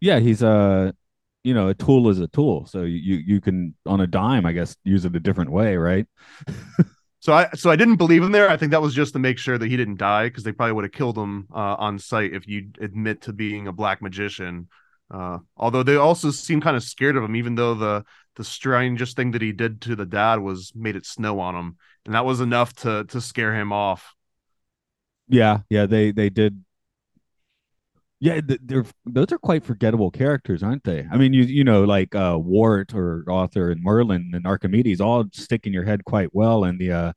Yeah, 0.00 0.18
he's 0.20 0.42
a 0.42 0.94
you 1.48 1.54
know 1.54 1.68
a 1.68 1.74
tool 1.74 2.08
is 2.10 2.20
a 2.20 2.28
tool, 2.28 2.66
so 2.66 2.82
you 2.82 3.16
you 3.16 3.40
can 3.40 3.74
on 3.86 4.00
a 4.00 4.06
dime, 4.06 4.44
I 4.44 4.52
guess, 4.52 4.76
use 4.84 5.04
it 5.06 5.16
a 5.16 5.20
different 5.20 5.50
way, 5.50 5.76
right? 5.76 6.06
So 7.20 7.32
I 7.32 7.48
so 7.54 7.68
I 7.68 7.76
didn't 7.76 7.96
believe 7.96 8.22
him 8.22 8.30
there. 8.30 8.48
I 8.48 8.56
think 8.56 8.70
that 8.70 8.80
was 8.80 8.94
just 8.94 9.12
to 9.14 9.18
make 9.18 9.38
sure 9.38 9.58
that 9.58 9.68
he 9.68 9.76
didn't 9.76 9.98
die 9.98 10.26
because 10.28 10.44
they 10.44 10.52
probably 10.52 10.74
would 10.74 10.84
have 10.84 10.92
killed 10.92 11.18
him 11.18 11.48
uh, 11.52 11.74
on 11.86 11.98
site 11.98 12.32
if 12.32 12.46
you 12.46 12.70
admit 12.80 13.22
to 13.22 13.32
being 13.32 13.66
a 13.66 13.72
black 13.72 14.00
magician. 14.00 14.68
Uh, 15.10 15.38
although 15.56 15.82
they 15.82 15.96
also 15.96 16.30
seem 16.30 16.60
kind 16.60 16.76
of 16.76 16.82
scared 16.84 17.16
of 17.16 17.24
him, 17.24 17.34
even 17.34 17.56
though 17.56 17.74
the 17.74 18.04
the 18.36 18.44
strangest 18.44 19.16
thing 19.16 19.32
that 19.32 19.42
he 19.42 19.50
did 19.50 19.80
to 19.82 19.96
the 19.96 20.06
dad 20.06 20.38
was 20.38 20.72
made 20.76 20.94
it 20.94 21.06
snow 21.06 21.40
on 21.40 21.56
him, 21.56 21.76
and 22.06 22.14
that 22.14 22.24
was 22.24 22.40
enough 22.40 22.72
to 22.74 23.04
to 23.06 23.20
scare 23.20 23.52
him 23.52 23.72
off. 23.72 24.14
Yeah, 25.26 25.60
yeah, 25.68 25.86
they 25.86 26.12
they 26.12 26.30
did. 26.30 26.64
Yeah, 28.20 28.40
they're 28.44 28.84
those 29.06 29.30
are 29.30 29.38
quite 29.38 29.64
forgettable 29.64 30.10
characters, 30.10 30.62
aren't 30.62 30.82
they? 30.82 31.06
I 31.10 31.16
mean, 31.16 31.32
you 31.32 31.44
you 31.44 31.62
know, 31.62 31.84
like 31.84 32.14
uh 32.14 32.36
Wart 32.40 32.92
or 32.94 33.24
Arthur 33.28 33.70
and 33.70 33.82
Merlin 33.82 34.32
and 34.34 34.46
Archimedes 34.46 35.00
all 35.00 35.24
stick 35.32 35.66
in 35.66 35.72
your 35.72 35.84
head 35.84 36.04
quite 36.04 36.34
well, 36.34 36.64
and 36.64 36.80
the 36.80 36.92
uh 36.92 37.12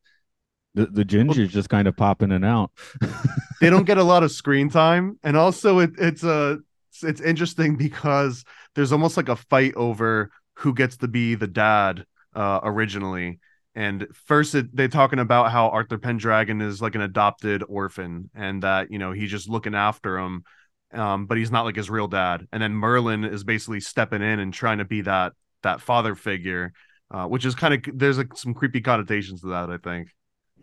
the 0.75 0.85
the 0.85 1.03
gingers 1.03 1.49
just 1.49 1.69
kind 1.69 1.87
of 1.87 1.97
pop 1.97 2.21
in 2.21 2.31
and 2.31 2.45
out. 2.45 2.71
they 3.61 3.69
don't 3.69 3.85
get 3.85 3.97
a 3.97 4.03
lot 4.03 4.23
of 4.23 4.31
screen 4.31 4.69
time 4.69 5.17
and 5.23 5.37
also 5.37 5.79
it, 5.79 5.91
it's 5.97 6.23
a 6.23 6.59
it's, 6.89 7.03
it's 7.03 7.21
interesting 7.21 7.75
because 7.77 8.43
there's 8.75 8.91
almost 8.91 9.17
like 9.17 9.29
a 9.29 9.35
fight 9.35 9.73
over 9.75 10.31
who 10.55 10.73
gets 10.73 10.97
to 10.97 11.07
be 11.07 11.35
the 11.35 11.47
dad 11.47 12.05
uh 12.35 12.59
originally 12.63 13.39
and 13.75 14.07
first 14.25 14.55
it, 14.55 14.75
they're 14.75 14.87
talking 14.87 15.19
about 15.19 15.51
how 15.51 15.69
arthur 15.69 15.97
pendragon 15.97 16.61
is 16.61 16.81
like 16.81 16.95
an 16.95 17.01
adopted 17.01 17.63
orphan 17.67 18.29
and 18.35 18.63
that 18.63 18.91
you 18.91 18.99
know 18.99 19.11
he's 19.11 19.31
just 19.31 19.49
looking 19.49 19.75
after 19.75 20.17
him 20.17 20.43
um 20.93 21.25
but 21.25 21.37
he's 21.37 21.51
not 21.51 21.65
like 21.65 21.75
his 21.75 21.89
real 21.89 22.07
dad. 22.07 22.47
And 22.51 22.61
then 22.61 22.73
merlin 22.73 23.23
is 23.23 23.43
basically 23.43 23.79
stepping 23.79 24.21
in 24.21 24.39
and 24.39 24.53
trying 24.53 24.79
to 24.79 24.85
be 24.85 25.01
that 25.01 25.33
that 25.63 25.81
father 25.81 26.15
figure 26.15 26.73
uh, 27.11 27.25
which 27.25 27.45
is 27.45 27.55
kind 27.55 27.73
of 27.73 27.99
there's 27.99 28.17
like 28.17 28.37
some 28.37 28.53
creepy 28.53 28.81
connotations 28.81 29.41
to 29.41 29.47
that 29.47 29.69
i 29.69 29.77
think. 29.77 30.09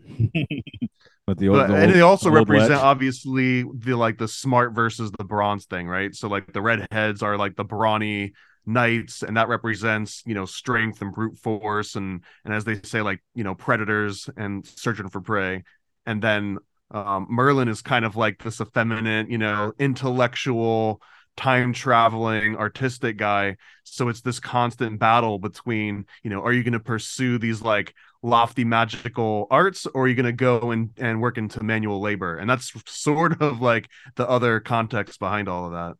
But 1.29 1.37
the 1.37 1.49
old, 1.49 1.59
but, 1.59 1.67
the 1.67 1.75
and 1.75 1.83
old- 1.83 1.93
they 1.93 2.01
also 2.01 2.29
old 2.29 2.49
represent 2.49 2.81
obviously 2.81 3.61
the 3.61 3.93
like 3.93 4.17
the 4.17 4.27
smart 4.27 4.73
versus 4.73 5.11
the 5.11 5.23
bronze 5.23 5.65
thing, 5.65 5.87
right? 5.87 6.15
So 6.15 6.27
like 6.27 6.51
the 6.51 6.61
redheads 6.61 7.21
are 7.21 7.37
like 7.37 7.55
the 7.55 7.63
brawny 7.63 8.33
knights, 8.65 9.21
and 9.21 9.37
that 9.37 9.47
represents 9.47 10.23
you 10.25 10.33
know 10.33 10.45
strength 10.45 11.03
and 11.03 11.13
brute 11.13 11.37
force, 11.37 11.93
and 11.93 12.23
and 12.45 12.51
as 12.51 12.65
they 12.65 12.81
say, 12.81 13.03
like 13.03 13.23
you 13.35 13.43
know 13.43 13.53
predators 13.53 14.27
and 14.37 14.65
searching 14.65 15.07
for 15.07 15.21
prey, 15.21 15.65
and 16.07 16.19
then 16.19 16.57
um, 16.91 17.27
Merlin 17.29 17.67
is 17.67 17.81
kind 17.81 18.05
of 18.05 18.15
like 18.15 18.43
this 18.43 18.61
effeminate, 18.61 19.29
you 19.29 19.37
know, 19.37 19.73
intellectual, 19.79 21.01
time 21.37 21.73
traveling, 21.73 22.55
artistic 22.57 23.17
guy. 23.17 23.57
So 23.83 24.09
it's 24.09 24.21
this 24.21 24.39
constant 24.39 24.99
battle 24.99 25.39
between, 25.39 26.05
you 26.23 26.29
know, 26.29 26.41
are 26.43 26.53
you 26.53 26.63
going 26.63 26.73
to 26.73 26.79
pursue 26.79 27.37
these 27.37 27.61
like 27.61 27.93
lofty 28.21 28.65
magical 28.65 29.47
arts 29.49 29.85
or 29.85 30.03
are 30.03 30.07
you 30.07 30.15
going 30.15 30.25
to 30.25 30.31
go 30.33 30.71
and, 30.71 30.89
and 30.97 31.21
work 31.21 31.37
into 31.37 31.63
manual 31.63 32.01
labor? 32.01 32.37
And 32.37 32.49
that's 32.49 32.73
sort 32.85 33.41
of 33.41 33.61
like 33.61 33.89
the 34.15 34.27
other 34.27 34.59
context 34.59 35.19
behind 35.19 35.47
all 35.47 35.67
of 35.67 35.71
that. 35.73 35.95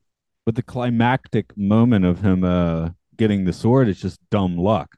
but 0.45 0.56
the 0.56 0.63
climactic 0.63 1.56
moment 1.58 2.06
of 2.06 2.21
him 2.21 2.43
uh 2.43 2.89
getting 3.17 3.45
the 3.45 3.54
sword 3.54 3.88
is 3.89 3.99
just 4.02 4.19
dumb 4.30 4.58
luck. 4.58 4.95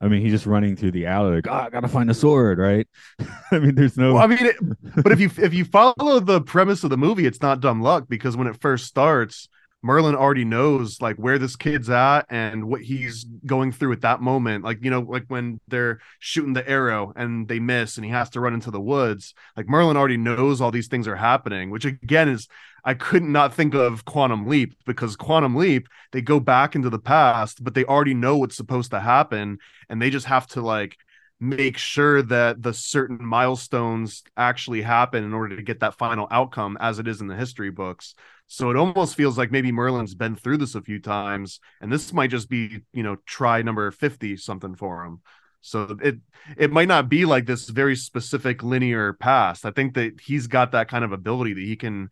I 0.00 0.08
mean, 0.08 0.20
he's 0.20 0.32
just 0.32 0.46
running 0.46 0.76
through 0.76 0.90
the 0.90 1.06
alley 1.06 1.36
like, 1.36 1.48
oh, 1.48 1.52
I 1.52 1.70
gotta 1.70 1.88
find 1.88 2.10
a 2.10 2.14
sword, 2.14 2.58
right? 2.58 2.86
I 3.50 3.58
mean, 3.58 3.74
there's 3.74 3.96
no 3.96 4.14
Well, 4.14 4.22
I 4.22 4.26
mean, 4.26 4.44
it, 4.44 4.56
but 5.02 5.12
if 5.12 5.20
you 5.20 5.30
if 5.38 5.54
you 5.54 5.64
follow 5.64 6.20
the 6.20 6.40
premise 6.42 6.84
of 6.84 6.90
the 6.90 6.98
movie, 6.98 7.26
it's 7.26 7.40
not 7.40 7.60
dumb 7.60 7.80
luck 7.80 8.04
because 8.08 8.36
when 8.36 8.46
it 8.46 8.60
first 8.60 8.86
starts, 8.86 9.48
Merlin 9.82 10.14
already 10.14 10.44
knows 10.44 11.00
like 11.00 11.16
where 11.16 11.38
this 11.38 11.56
kid's 11.56 11.88
at 11.88 12.26
and 12.28 12.68
what 12.68 12.82
he's 12.82 13.24
going 13.46 13.72
through 13.72 13.92
at 13.92 14.00
that 14.02 14.20
moment. 14.20 14.64
Like, 14.64 14.82
you 14.82 14.90
know, 14.90 15.00
like 15.00 15.24
when 15.28 15.60
they're 15.68 16.00
shooting 16.18 16.54
the 16.54 16.68
arrow 16.68 17.12
and 17.16 17.46
they 17.48 17.60
miss 17.60 17.96
and 17.96 18.04
he 18.04 18.10
has 18.10 18.28
to 18.30 18.40
run 18.40 18.52
into 18.54 18.70
the 18.70 18.80
woods. 18.80 19.32
Like 19.56 19.68
Merlin 19.68 19.96
already 19.96 20.16
knows 20.16 20.60
all 20.60 20.72
these 20.72 20.88
things 20.88 21.06
are 21.06 21.16
happening, 21.16 21.70
which 21.70 21.84
again 21.84 22.28
is 22.28 22.48
I 22.86 22.94
couldn't 22.94 23.32
not 23.32 23.52
think 23.52 23.74
of 23.74 24.04
Quantum 24.04 24.46
Leap 24.46 24.74
because 24.86 25.16
Quantum 25.16 25.56
Leap, 25.56 25.88
they 26.12 26.22
go 26.22 26.38
back 26.38 26.76
into 26.76 26.88
the 26.88 27.00
past, 27.00 27.62
but 27.64 27.74
they 27.74 27.84
already 27.84 28.14
know 28.14 28.36
what's 28.36 28.56
supposed 28.56 28.92
to 28.92 29.00
happen 29.00 29.58
and 29.88 30.00
they 30.00 30.08
just 30.08 30.26
have 30.26 30.46
to 30.48 30.60
like 30.60 30.96
make 31.40 31.76
sure 31.76 32.22
that 32.22 32.62
the 32.62 32.72
certain 32.72 33.22
milestones 33.22 34.22
actually 34.36 34.82
happen 34.82 35.24
in 35.24 35.34
order 35.34 35.56
to 35.56 35.62
get 35.62 35.80
that 35.80 35.98
final 35.98 36.28
outcome 36.30 36.78
as 36.80 37.00
it 37.00 37.08
is 37.08 37.20
in 37.20 37.26
the 37.26 37.34
history 37.34 37.70
books. 37.70 38.14
So 38.46 38.70
it 38.70 38.76
almost 38.76 39.16
feels 39.16 39.36
like 39.36 39.50
maybe 39.50 39.72
Merlin's 39.72 40.14
been 40.14 40.36
through 40.36 40.58
this 40.58 40.76
a 40.76 40.80
few 40.80 41.00
times 41.00 41.58
and 41.80 41.92
this 41.92 42.12
might 42.12 42.30
just 42.30 42.48
be, 42.48 42.82
you 42.92 43.02
know, 43.02 43.16
try 43.26 43.62
number 43.62 43.90
50 43.90 44.36
something 44.36 44.76
for 44.76 45.04
him. 45.04 45.22
So 45.60 45.96
it 46.00 46.18
it 46.56 46.70
might 46.70 46.86
not 46.86 47.08
be 47.08 47.24
like 47.24 47.46
this 47.46 47.68
very 47.68 47.96
specific 47.96 48.62
linear 48.62 49.14
past. 49.14 49.66
I 49.66 49.72
think 49.72 49.94
that 49.94 50.20
he's 50.20 50.46
got 50.46 50.70
that 50.70 50.88
kind 50.88 51.04
of 51.04 51.10
ability 51.10 51.54
that 51.54 51.64
he 51.64 51.74
can 51.74 52.10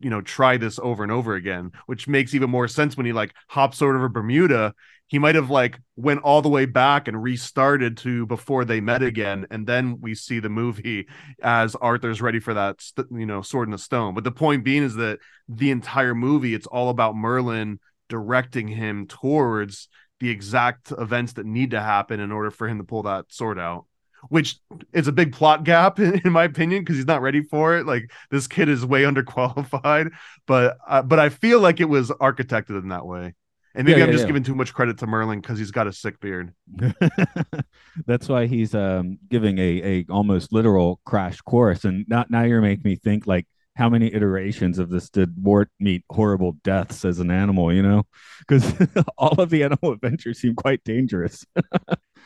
you 0.00 0.10
know 0.10 0.20
try 0.20 0.56
this 0.56 0.78
over 0.78 1.02
and 1.02 1.12
over 1.12 1.34
again 1.34 1.70
which 1.86 2.08
makes 2.08 2.34
even 2.34 2.50
more 2.50 2.68
sense 2.68 2.96
when 2.96 3.06
he 3.06 3.12
like 3.12 3.34
hops 3.48 3.82
over 3.82 4.08
Bermuda. 4.08 4.74
He 5.08 5.20
might 5.20 5.36
have 5.36 5.50
like 5.50 5.78
went 5.94 6.22
all 6.22 6.42
the 6.42 6.48
way 6.48 6.66
back 6.66 7.06
and 7.06 7.22
restarted 7.22 7.96
to 7.98 8.26
before 8.26 8.64
they 8.64 8.80
met 8.80 9.02
again 9.02 9.46
and 9.50 9.66
then 9.66 10.00
we 10.00 10.14
see 10.14 10.40
the 10.40 10.48
movie 10.48 11.06
as 11.40 11.76
arthur's 11.76 12.20
ready 12.20 12.40
for 12.40 12.54
that 12.54 12.80
you 13.10 13.26
know 13.26 13.42
sword 13.42 13.68
in 13.68 13.72
the 13.72 13.78
stone. 13.78 14.14
But 14.14 14.24
the 14.24 14.32
point 14.32 14.64
being 14.64 14.82
is 14.82 14.96
that 14.96 15.20
the 15.48 15.70
entire 15.70 16.14
movie 16.14 16.54
it's 16.54 16.66
all 16.66 16.88
about 16.88 17.14
merlin 17.14 17.78
directing 18.08 18.68
him 18.68 19.06
towards 19.06 19.88
the 20.20 20.30
exact 20.30 20.92
events 20.92 21.34
that 21.34 21.46
need 21.46 21.72
to 21.72 21.80
happen 21.80 22.20
in 22.20 22.32
order 22.32 22.50
for 22.50 22.68
him 22.68 22.78
to 22.78 22.84
pull 22.84 23.02
that 23.02 23.26
sword 23.28 23.58
out 23.58 23.84
which 24.28 24.58
is 24.92 25.08
a 25.08 25.12
big 25.12 25.32
plot 25.32 25.64
gap 25.64 25.98
in, 25.98 26.20
in 26.24 26.32
my 26.32 26.44
opinion 26.44 26.82
because 26.82 26.96
he's 26.96 27.06
not 27.06 27.22
ready 27.22 27.42
for 27.42 27.76
it 27.76 27.86
like 27.86 28.10
this 28.30 28.46
kid 28.46 28.68
is 28.68 28.84
way 28.84 29.02
underqualified 29.04 30.10
but 30.46 30.78
uh, 30.88 31.02
but 31.02 31.18
i 31.18 31.28
feel 31.28 31.60
like 31.60 31.80
it 31.80 31.88
was 31.88 32.10
architected 32.10 32.80
in 32.80 32.88
that 32.88 33.06
way 33.06 33.34
and 33.74 33.84
maybe 33.86 34.00
Yeah, 34.00 34.04
I'm 34.04 34.10
yeah, 34.10 34.12
just 34.12 34.22
yeah. 34.22 34.26
giving 34.26 34.42
too 34.42 34.54
much 34.54 34.72
credit 34.72 34.98
to 34.98 35.06
Merlin 35.06 35.40
because 35.40 35.58
he's 35.58 35.70
got 35.70 35.86
a 35.86 35.92
sick 35.92 36.18
beard. 36.18 36.54
That's 38.06 38.28
why 38.28 38.46
he's 38.46 38.74
um 38.74 39.18
giving 39.28 39.58
a 39.58 39.82
a 39.82 40.06
almost 40.10 40.52
literal 40.52 41.00
crash 41.04 41.40
course. 41.42 41.84
And 41.84 42.06
not 42.08 42.30
now 42.30 42.42
you're 42.42 42.60
making 42.62 42.82
me 42.84 42.96
think 42.96 43.26
like 43.26 43.46
how 43.76 43.90
many 43.90 44.12
iterations 44.14 44.78
of 44.78 44.88
this 44.88 45.10
did 45.10 45.34
Wart 45.42 45.70
meet 45.78 46.04
horrible 46.10 46.52
deaths 46.64 47.04
as 47.04 47.18
an 47.20 47.30
animal, 47.30 47.72
you 47.72 47.82
know? 47.82 48.04
Because 48.40 48.72
all 49.18 49.38
of 49.40 49.50
the 49.50 49.62
animal 49.64 49.92
adventures 49.92 50.40
seem 50.40 50.54
quite 50.54 50.82
dangerous. 50.84 51.44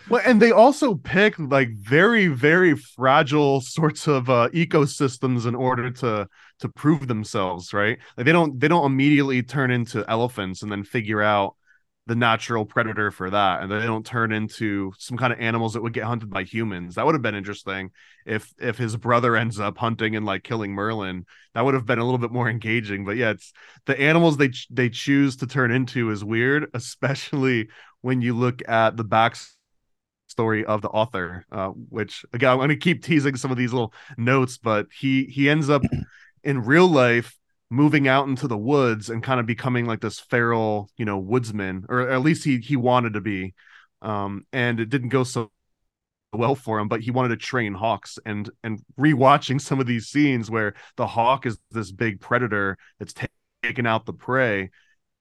Well, 0.08 0.22
and 0.24 0.40
they 0.40 0.50
also 0.50 0.94
pick 0.94 1.38
like 1.38 1.70
very, 1.74 2.28
very 2.28 2.74
fragile 2.74 3.60
sorts 3.60 4.08
of 4.08 4.30
uh, 4.30 4.48
ecosystems 4.52 5.46
in 5.46 5.54
order 5.54 5.90
to 5.90 6.28
to 6.60 6.68
prove 6.68 7.06
themselves, 7.06 7.72
right? 7.72 7.98
Like 8.16 8.26
they 8.26 8.32
don't 8.32 8.58
they 8.58 8.68
don't 8.68 8.86
immediately 8.86 9.42
turn 9.42 9.70
into 9.70 10.04
elephants 10.08 10.62
and 10.62 10.72
then 10.72 10.84
figure 10.84 11.22
out 11.22 11.56
the 12.06 12.16
natural 12.16 12.64
predator 12.64 13.10
for 13.10 13.30
that, 13.30 13.62
and 13.62 13.70
they 13.70 13.86
don't 13.86 14.04
turn 14.04 14.32
into 14.32 14.92
some 14.98 15.16
kind 15.16 15.32
of 15.32 15.38
animals 15.38 15.74
that 15.74 15.82
would 15.82 15.92
get 15.92 16.04
hunted 16.04 16.28
by 16.28 16.42
humans. 16.42 16.96
That 16.96 17.06
would 17.06 17.14
have 17.14 17.22
been 17.22 17.34
interesting 17.34 17.90
if 18.26 18.52
if 18.58 18.78
his 18.78 18.96
brother 18.96 19.36
ends 19.36 19.60
up 19.60 19.78
hunting 19.78 20.16
and 20.16 20.26
like 20.26 20.42
killing 20.42 20.72
Merlin. 20.72 21.24
That 21.54 21.64
would 21.64 21.74
have 21.74 21.86
been 21.86 21.98
a 21.98 22.04
little 22.04 22.18
bit 22.18 22.32
more 22.32 22.48
engaging. 22.48 23.04
But 23.04 23.16
yeah, 23.16 23.30
it's 23.30 23.52
the 23.86 24.00
animals 24.00 24.38
they 24.38 24.50
they 24.70 24.88
choose 24.88 25.36
to 25.36 25.46
turn 25.46 25.70
into 25.70 26.10
is 26.10 26.24
weird, 26.24 26.70
especially 26.74 27.68
when 28.00 28.22
you 28.22 28.34
look 28.34 28.60
at 28.68 28.96
the 28.96 29.04
backs 29.04 29.56
story 30.40 30.64
of 30.64 30.81
the 30.81 30.88
author 30.88 31.44
uh, 31.53 31.68
which 31.68 32.24
again 32.33 32.50
i'm 32.50 32.57
going 32.57 32.68
to 32.70 32.76
keep 32.76 33.05
teasing 33.05 33.37
some 33.37 33.50
of 33.50 33.57
these 33.57 33.72
little 33.72 33.92
notes 34.16 34.59
but 34.59 34.87
he 34.90 35.24
he 35.24 35.50
ends 35.50 35.68
up 35.68 35.83
in 36.44 36.62
real 36.62 36.88
life 36.88 37.38
moving 37.70 38.09
out 38.09 38.26
into 38.26 38.48
the 38.48 38.59
woods 38.59 39.11
and 39.11 39.22
kind 39.22 39.38
of 39.38 39.46
becoming 39.46 39.87
like 39.87 40.00
this 40.00 40.18
feral 40.18 40.90
you 40.96 41.05
know 41.05 41.18
woodsman 41.18 41.87
or 41.88 42.09
at 42.09 42.20
least 42.20 42.44
he 42.44 42.59
he 42.59 42.76
wanted 42.76 43.14
to 43.14 43.20
be. 43.20 43.55
Um 44.03 44.46
and 44.53 44.81
it 44.81 44.88
didn't 44.88 45.11
go 45.11 45.24
so 45.24 45.50
well 46.33 46.55
for 46.55 46.79
him 46.79 46.88
but 46.88 47.00
he 47.00 47.11
wanted 47.11 47.29
to 47.29 47.37
train 47.37 47.74
hawks. 47.74 48.18
And 48.26 48.50
and 48.64 48.81
rewatching 48.98 49.61
some 49.61 49.81
of 49.81 49.87
these 49.87 50.09
scenes 50.09 50.50
where 50.50 50.74
the 50.96 51.07
hawk 51.07 51.46
is 51.46 51.59
this 51.70 51.92
big 51.92 52.20
predator 52.20 52.76
that's 52.98 53.12
ta- 53.12 53.26
taking 53.62 53.87
out 53.87 54.05
the 54.05 54.12
prey 54.12 54.70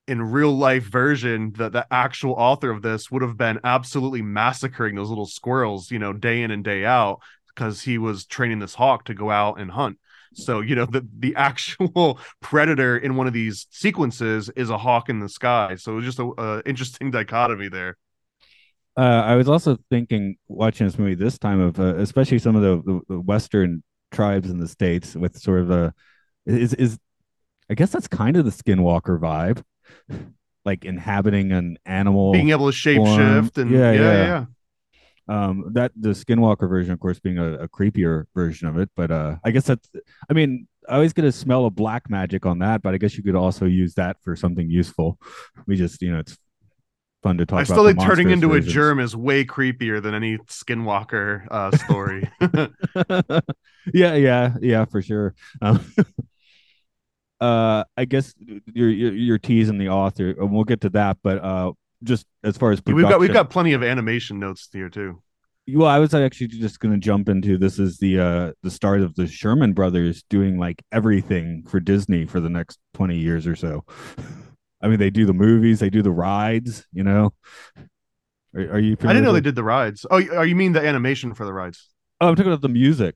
in 0.10 0.22
real 0.22 0.52
life 0.52 0.84
version 0.84 1.54
that 1.54 1.72
the 1.72 1.86
actual 1.92 2.34
author 2.34 2.72
of 2.72 2.82
this 2.82 3.12
would 3.12 3.22
have 3.22 3.38
been 3.38 3.60
absolutely 3.64 4.22
massacring 4.22 4.96
those 4.96 5.10
little 5.10 5.26
squirrels 5.26 5.92
you 5.92 6.00
know 6.00 6.12
day 6.12 6.42
in 6.42 6.52
and 6.52 6.64
day 6.64 6.84
out 6.84 7.20
because 7.48 7.82
he 7.82 7.98
was 7.98 8.26
training 8.26 8.60
this 8.60 8.76
hawk 8.76 9.06
to 9.06 9.14
go 9.14 9.30
out 9.30 9.60
and 9.60 9.72
hunt. 9.72 10.00
So 10.34 10.62
you 10.62 10.76
know 10.76 10.86
the 10.86 11.08
the 11.18 11.36
actual 11.38 12.20
predator 12.42 12.98
in 12.98 13.16
one 13.16 13.28
of 13.28 13.34
these 13.34 13.68
sequences 13.70 14.50
is 14.56 14.70
a 14.70 14.78
hawk 14.78 15.10
in 15.10 15.20
the 15.20 15.30
sky. 15.30 15.76
So 15.76 15.94
it 15.94 15.96
was 15.96 16.06
just 16.06 16.20
a, 16.20 16.32
a 16.38 16.62
interesting 16.66 17.12
dichotomy 17.20 17.70
there. 17.70 17.98
Uh, 18.98 19.24
I 19.26 19.36
was 19.36 19.48
also 19.48 19.78
thinking 19.90 20.36
watching 20.48 20.88
this 20.88 20.98
movie 20.98 21.16
this 21.16 21.38
time 21.38 21.60
of 21.60 21.80
uh, 21.80 21.96
especially 21.98 22.40
some 22.40 22.56
of 22.56 22.62
the, 22.62 23.02
the, 23.08 23.20
Western 23.20 23.84
tribes 24.12 24.50
in 24.50 24.60
the 24.60 24.68
states 24.68 25.16
with 25.16 25.38
sort 25.38 25.62
of 25.62 25.72
a 25.72 25.94
is 26.46 26.74
is 26.74 26.98
I 27.70 27.76
guess 27.76 27.92
that's 27.92 28.08
kind 28.08 28.36
of 28.36 28.46
the 28.46 28.52
Skinwalker 28.52 29.20
vibe, 29.20 29.64
like 30.66 30.86
inhabiting 30.86 31.52
an 31.52 31.78
animal. 31.86 32.32
being 32.32 32.50
able 32.50 32.68
to 32.68 32.72
shape 32.72 32.98
form. 32.98 33.44
shift 33.44 33.58
and 33.58 33.72
Yeah, 33.72 33.92
yeah 33.92 34.02
yeah. 34.02 34.46
yeah, 35.28 35.50
um, 35.50 35.66
that 35.74 35.92
the 35.96 36.10
Skinwalker 36.10 36.68
version, 36.68 36.92
of 36.92 37.00
course, 37.00 37.20
being 37.20 37.38
a, 37.38 37.54
a 37.60 37.68
creepier 37.68 38.26
version 38.36 38.68
of 38.68 38.78
it. 38.78 38.90
But 38.96 39.12
uh, 39.12 39.38
I 39.44 39.52
guess 39.52 39.66
that's 39.66 39.90
I 40.30 40.34
mean 40.34 40.68
I 40.88 40.96
always 40.96 41.14
get 41.14 41.26
a 41.26 41.32
smell 41.32 41.66
of 41.66 41.76
black 41.76 42.10
magic 42.10 42.46
on 42.46 42.60
that, 42.60 42.82
but 42.82 42.94
I 42.94 42.98
guess 42.98 43.16
you 43.16 43.24
could 43.24 43.36
also 43.36 43.66
use 43.66 43.94
that 43.96 44.18
for 44.24 44.36
something 44.36 44.70
useful. 44.70 45.20
We 45.68 45.76
just 45.76 46.02
you 46.02 46.12
know 46.12 46.20
it's 46.20 46.38
fun 47.22 47.38
to 47.38 47.46
talk. 47.46 47.60
I 47.60 47.64
still 47.64 47.86
think 47.86 48.02
turning 48.02 48.30
into 48.30 48.48
versions. 48.48 48.68
a 48.68 48.72
germ 48.72 49.00
is 49.00 49.16
way 49.16 49.46
creepier 49.46 50.02
than 50.02 50.14
any 50.14 50.38
skinwalker 50.40 51.48
uh 51.52 51.72
story 51.78 52.28
yeah, 53.94 54.16
yeah, 54.16 54.56
yeah, 54.62 54.86
for 54.86 55.02
sure. 55.02 55.36
Um, 55.62 55.80
uh, 57.42 57.84
I 57.98 58.06
guess 58.06 58.34
you're, 58.74 58.90
you're 58.90 59.14
you're 59.14 59.38
teasing 59.40 59.78
the 59.78 59.90
author, 59.90 60.30
and 60.32 60.52
we'll 60.52 60.64
get 60.64 60.82
to 60.82 60.90
that. 60.92 61.18
But 61.24 61.44
uh, 61.44 61.72
just 62.04 62.26
as 62.44 62.58
far 62.58 62.72
as 62.72 62.82
we've 62.86 63.08
got 63.08 63.20
we've 63.20 63.34
got 63.34 63.50
plenty 63.50 63.74
of 63.74 63.84
animation 63.84 64.40
notes 64.40 64.68
here 64.72 64.90
too 64.90 65.22
well, 65.76 65.88
I 65.88 66.00
was 66.00 66.14
actually 66.14 66.48
just 66.48 66.80
going 66.80 66.94
to 66.94 67.00
jump 67.00 67.30
into 67.30 67.58
this 67.58 67.78
is 67.78 68.00
the 68.00 68.20
uh 68.20 68.52
the 68.64 68.72
start 68.72 69.02
of 69.02 69.16
the 69.16 69.28
Sherman 69.28 69.74
Brothers 69.74 70.24
doing 70.30 70.58
like 70.58 70.82
everything 70.92 71.64
for 71.68 71.80
Disney 71.80 72.26
for 72.26 72.40
the 72.40 72.50
next 72.50 72.80
twenty 72.94 73.18
years 73.18 73.46
or 73.46 73.56
so. 73.56 73.86
I 74.82 74.88
mean, 74.88 74.98
they 74.98 75.10
do 75.10 75.26
the 75.26 75.34
movies, 75.34 75.80
they 75.80 75.90
do 75.90 76.02
the 76.02 76.12
rides. 76.12 76.88
You 76.94 77.04
know, 77.04 77.34
are, 78.56 78.62
are 78.74 78.80
you? 78.80 78.98
I 79.02 79.08
didn't 79.08 79.24
know 79.24 79.34
they 79.34 79.42
did 79.42 79.56
the 79.56 79.64
rides. 79.64 80.06
Oh, 80.10 80.18
you- 80.18 80.32
oh, 80.34 80.42
you 80.42 80.56
mean 80.56 80.72
the 80.74 80.86
animation 80.86 81.34
for 81.34 81.46
the 81.46 81.54
rides? 81.54 81.90
Oh, 82.22 82.30
I'm 82.30 82.36
talking 82.36 82.52
about 82.52 82.62
the 82.62 82.70
music. 82.70 83.16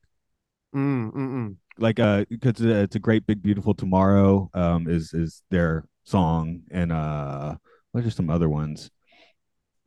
Mm, 0.75 1.11
mm, 1.11 1.15
mm. 1.15 1.55
Like 1.77 1.99
uh 1.99 2.25
because 2.29 2.61
it's 2.61 2.95
a 2.95 2.99
great 2.99 3.25
big 3.25 3.41
beautiful 3.41 3.73
tomorrow 3.73 4.49
um 4.53 4.87
is 4.87 5.13
is 5.13 5.41
their 5.49 5.85
song 6.03 6.61
and 6.71 6.91
uh 6.91 7.55
what 7.91 8.05
are 8.05 8.09
some 8.09 8.29
other 8.29 8.49
ones? 8.49 8.89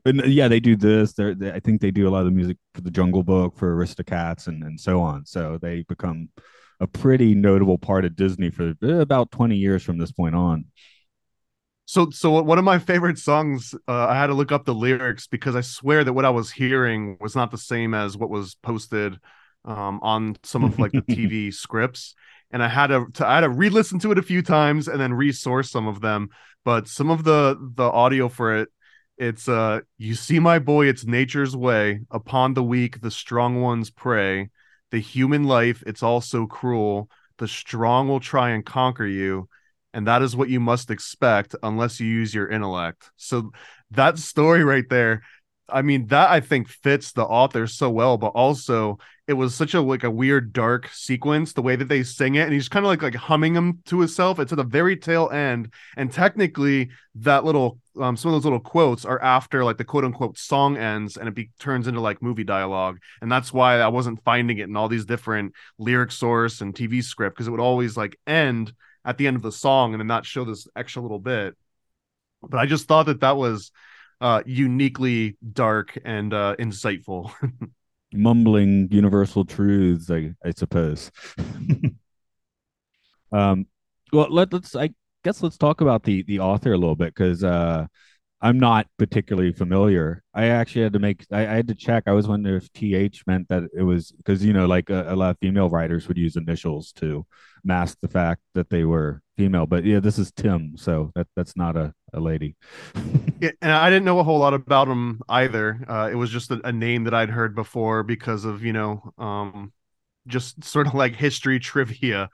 And 0.04 0.20
uh, 0.20 0.26
yeah 0.26 0.48
they 0.48 0.60
do 0.60 0.76
this 0.76 1.14
they're 1.14 1.34
they, 1.34 1.50
i 1.50 1.58
think 1.58 1.80
they 1.80 1.90
do 1.90 2.08
a 2.08 2.10
lot 2.10 2.20
of 2.20 2.26
the 2.26 2.30
music 2.30 2.56
for 2.74 2.80
the 2.80 2.90
jungle 2.90 3.24
book 3.24 3.56
for 3.56 3.74
aristocats 3.74 4.46
and 4.46 4.62
and 4.62 4.80
so 4.80 5.00
on. 5.00 5.26
So 5.26 5.58
they 5.60 5.82
become 5.82 6.28
a 6.80 6.86
pretty 6.86 7.34
notable 7.34 7.78
part 7.78 8.04
of 8.04 8.16
disney 8.16 8.50
for 8.50 8.74
uh, 8.82 8.94
about 8.96 9.30
20 9.30 9.56
years 9.56 9.82
from 9.82 9.98
this 9.98 10.12
point 10.12 10.34
on. 10.34 10.66
So, 11.88 12.10
so 12.10 12.42
one 12.42 12.58
of 12.58 12.64
my 12.64 12.80
favorite 12.80 13.16
songs, 13.16 13.72
uh, 13.86 14.08
I 14.08 14.16
had 14.16 14.26
to 14.26 14.34
look 14.34 14.50
up 14.50 14.64
the 14.64 14.74
lyrics 14.74 15.28
because 15.28 15.54
I 15.54 15.60
swear 15.60 16.02
that 16.02 16.12
what 16.12 16.24
I 16.24 16.30
was 16.30 16.50
hearing 16.50 17.16
was 17.20 17.36
not 17.36 17.52
the 17.52 17.58
same 17.58 17.94
as 17.94 18.16
what 18.16 18.28
was 18.28 18.56
posted 18.56 19.20
um, 19.66 20.00
on 20.02 20.36
some 20.42 20.64
of 20.64 20.78
like 20.78 20.92
the 20.92 21.02
TV 21.02 21.52
scripts, 21.52 22.14
and 22.50 22.62
I 22.62 22.68
had 22.68 22.88
to, 22.88 23.06
to 23.14 23.26
I 23.26 23.36
had 23.36 23.40
to 23.42 23.50
re-listen 23.50 23.98
to 24.00 24.12
it 24.12 24.18
a 24.18 24.22
few 24.22 24.42
times 24.42 24.88
and 24.88 25.00
then 25.00 25.12
resource 25.12 25.70
some 25.70 25.86
of 25.86 26.00
them. 26.00 26.30
But 26.64 26.88
some 26.88 27.10
of 27.10 27.24
the 27.24 27.56
the 27.74 27.84
audio 27.84 28.28
for 28.28 28.56
it, 28.56 28.68
it's 29.18 29.48
uh, 29.48 29.80
you 29.98 30.14
see 30.14 30.38
my 30.38 30.58
boy, 30.58 30.86
it's 30.86 31.04
nature's 31.04 31.56
way. 31.56 32.00
Upon 32.10 32.54
the 32.54 32.62
weak, 32.62 33.00
the 33.00 33.10
strong 33.10 33.60
ones 33.60 33.90
prey. 33.90 34.50
The 34.92 35.00
human 35.00 35.44
life, 35.44 35.82
it's 35.86 36.02
all 36.02 36.20
so 36.20 36.46
cruel. 36.46 37.10
The 37.38 37.48
strong 37.48 38.08
will 38.08 38.20
try 38.20 38.50
and 38.50 38.64
conquer 38.64 39.04
you 39.04 39.48
and 39.96 40.06
that 40.06 40.20
is 40.20 40.36
what 40.36 40.50
you 40.50 40.60
must 40.60 40.90
expect 40.90 41.54
unless 41.62 42.00
you 42.00 42.06
use 42.06 42.34
your 42.34 42.50
intellect. 42.50 43.10
So 43.16 43.52
that 43.92 44.18
story 44.18 44.62
right 44.62 44.84
there, 44.90 45.22
I 45.68 45.82
mean, 45.82 46.06
that 46.08 46.30
I 46.30 46.40
think 46.40 46.68
fits 46.68 47.12
the 47.12 47.24
author 47.24 47.66
so 47.66 47.90
well, 47.90 48.16
but 48.18 48.28
also 48.28 48.98
it 49.26 49.32
was 49.32 49.54
such 49.54 49.74
a 49.74 49.80
like 49.80 50.04
a 50.04 50.10
weird 50.10 50.52
dark 50.52 50.88
sequence, 50.92 51.52
the 51.52 51.62
way 51.62 51.74
that 51.74 51.88
they 51.88 52.04
sing 52.04 52.36
it, 52.36 52.42
and 52.42 52.52
he's 52.52 52.68
kind 52.68 52.84
of 52.86 52.88
like 52.88 53.02
like 53.02 53.14
humming 53.14 53.54
them 53.54 53.82
to 53.86 53.98
himself. 54.00 54.38
It's 54.38 54.52
at 54.52 54.56
the 54.56 54.64
very 54.64 54.96
tail 54.96 55.28
end, 55.30 55.72
and 55.96 56.12
technically 56.12 56.90
that 57.16 57.44
little 57.44 57.80
um 58.00 58.16
some 58.16 58.30
of 58.30 58.34
those 58.34 58.44
little 58.44 58.60
quotes 58.60 59.04
are 59.04 59.20
after 59.20 59.64
like 59.64 59.78
the 59.78 59.84
quote 59.84 60.04
unquote 60.04 60.38
song 60.38 60.76
ends, 60.76 61.16
and 61.16 61.28
it 61.28 61.34
be, 61.34 61.50
turns 61.58 61.88
into 61.88 62.00
like 62.00 62.22
movie 62.22 62.44
dialogue, 62.44 62.98
and 63.20 63.30
that's 63.30 63.52
why 63.52 63.80
I 63.80 63.88
wasn't 63.88 64.22
finding 64.24 64.58
it 64.58 64.68
in 64.68 64.76
all 64.76 64.88
these 64.88 65.04
different 65.04 65.54
lyric 65.78 66.12
source 66.12 66.60
and 66.60 66.74
TV 66.74 67.02
script 67.02 67.36
because 67.36 67.48
it 67.48 67.52
would 67.52 67.60
always 67.60 67.96
like 67.96 68.16
end 68.26 68.72
at 69.04 69.18
the 69.18 69.26
end 69.26 69.36
of 69.36 69.42
the 69.42 69.52
song 69.52 69.92
and 69.92 70.00
then 70.00 70.06
not 70.06 70.26
show 70.26 70.44
this 70.44 70.68
extra 70.76 71.02
little 71.02 71.18
bit. 71.18 71.56
But 72.42 72.58
I 72.58 72.66
just 72.66 72.86
thought 72.86 73.06
that 73.06 73.20
that 73.20 73.36
was 73.36 73.72
uh 74.20 74.42
uniquely 74.46 75.36
dark 75.52 75.98
and 76.04 76.32
uh 76.32 76.56
insightful. 76.58 77.32
Mumbling 78.12 78.88
universal 78.90 79.44
truths 79.44 80.10
i 80.10 80.32
i 80.44 80.50
suppose. 80.52 81.10
Um 83.32 83.66
well 84.12 84.28
let, 84.30 84.52
let's 84.52 84.76
i 84.76 84.90
guess 85.24 85.42
let's 85.42 85.58
talk 85.58 85.80
about 85.80 86.04
the 86.04 86.22
the 86.22 86.38
author 86.38 86.72
a 86.72 86.78
little 86.78 86.94
bit 86.94 87.12
because 87.14 87.42
uh 87.42 87.86
i'm 88.40 88.58
not 88.58 88.86
particularly 88.98 89.52
familiar. 89.52 90.22
I 90.32 90.46
actually 90.46 90.82
had 90.82 90.92
to 90.92 90.98
make 91.00 91.26
i, 91.32 91.40
I 91.40 91.54
had 91.56 91.68
to 91.68 91.74
check. 91.74 92.04
I 92.06 92.12
was 92.12 92.28
wondering 92.28 92.56
if 92.56 92.72
th 92.72 93.22
meant 93.26 93.48
that 93.48 93.64
it 93.76 93.82
was 93.82 94.12
because 94.12 94.44
you 94.44 94.52
know 94.52 94.66
like 94.66 94.90
a, 94.90 95.12
a 95.12 95.16
lot 95.16 95.30
of 95.30 95.38
female 95.40 95.68
writers 95.68 96.06
would 96.08 96.18
use 96.18 96.36
initials 96.36 96.92
to 96.92 97.26
mask 97.64 97.98
the 98.00 98.08
fact 98.08 98.42
that 98.54 98.70
they 98.70 98.84
were 98.84 99.22
female. 99.36 99.66
But 99.66 99.84
yeah 99.84 100.00
this 100.00 100.18
is 100.18 100.30
tim 100.32 100.76
so 100.76 101.10
that 101.16 101.26
that's 101.36 101.56
not 101.56 101.76
a, 101.76 101.92
a 102.16 102.20
lady 102.20 102.56
yeah, 103.40 103.50
and 103.60 103.72
I 103.72 103.90
didn't 103.90 104.04
know 104.04 104.18
a 104.18 104.24
whole 104.24 104.38
lot 104.38 104.54
about 104.54 104.88
him 104.88 105.20
either. 105.28 105.84
Uh, 105.88 106.08
it 106.10 106.14
was 106.14 106.30
just 106.30 106.50
a, 106.50 106.60
a, 106.66 106.72
name 106.72 107.04
that 107.04 107.14
I'd 107.14 107.30
heard 107.30 107.54
before 107.54 108.02
because 108.02 108.44
of 108.44 108.64
you 108.64 108.72
know, 108.72 109.12
um, 109.18 109.72
just 110.26 110.64
sort 110.64 110.86
of 110.86 110.94
like 110.94 111.14
history 111.14 111.58
trivia. 111.58 112.30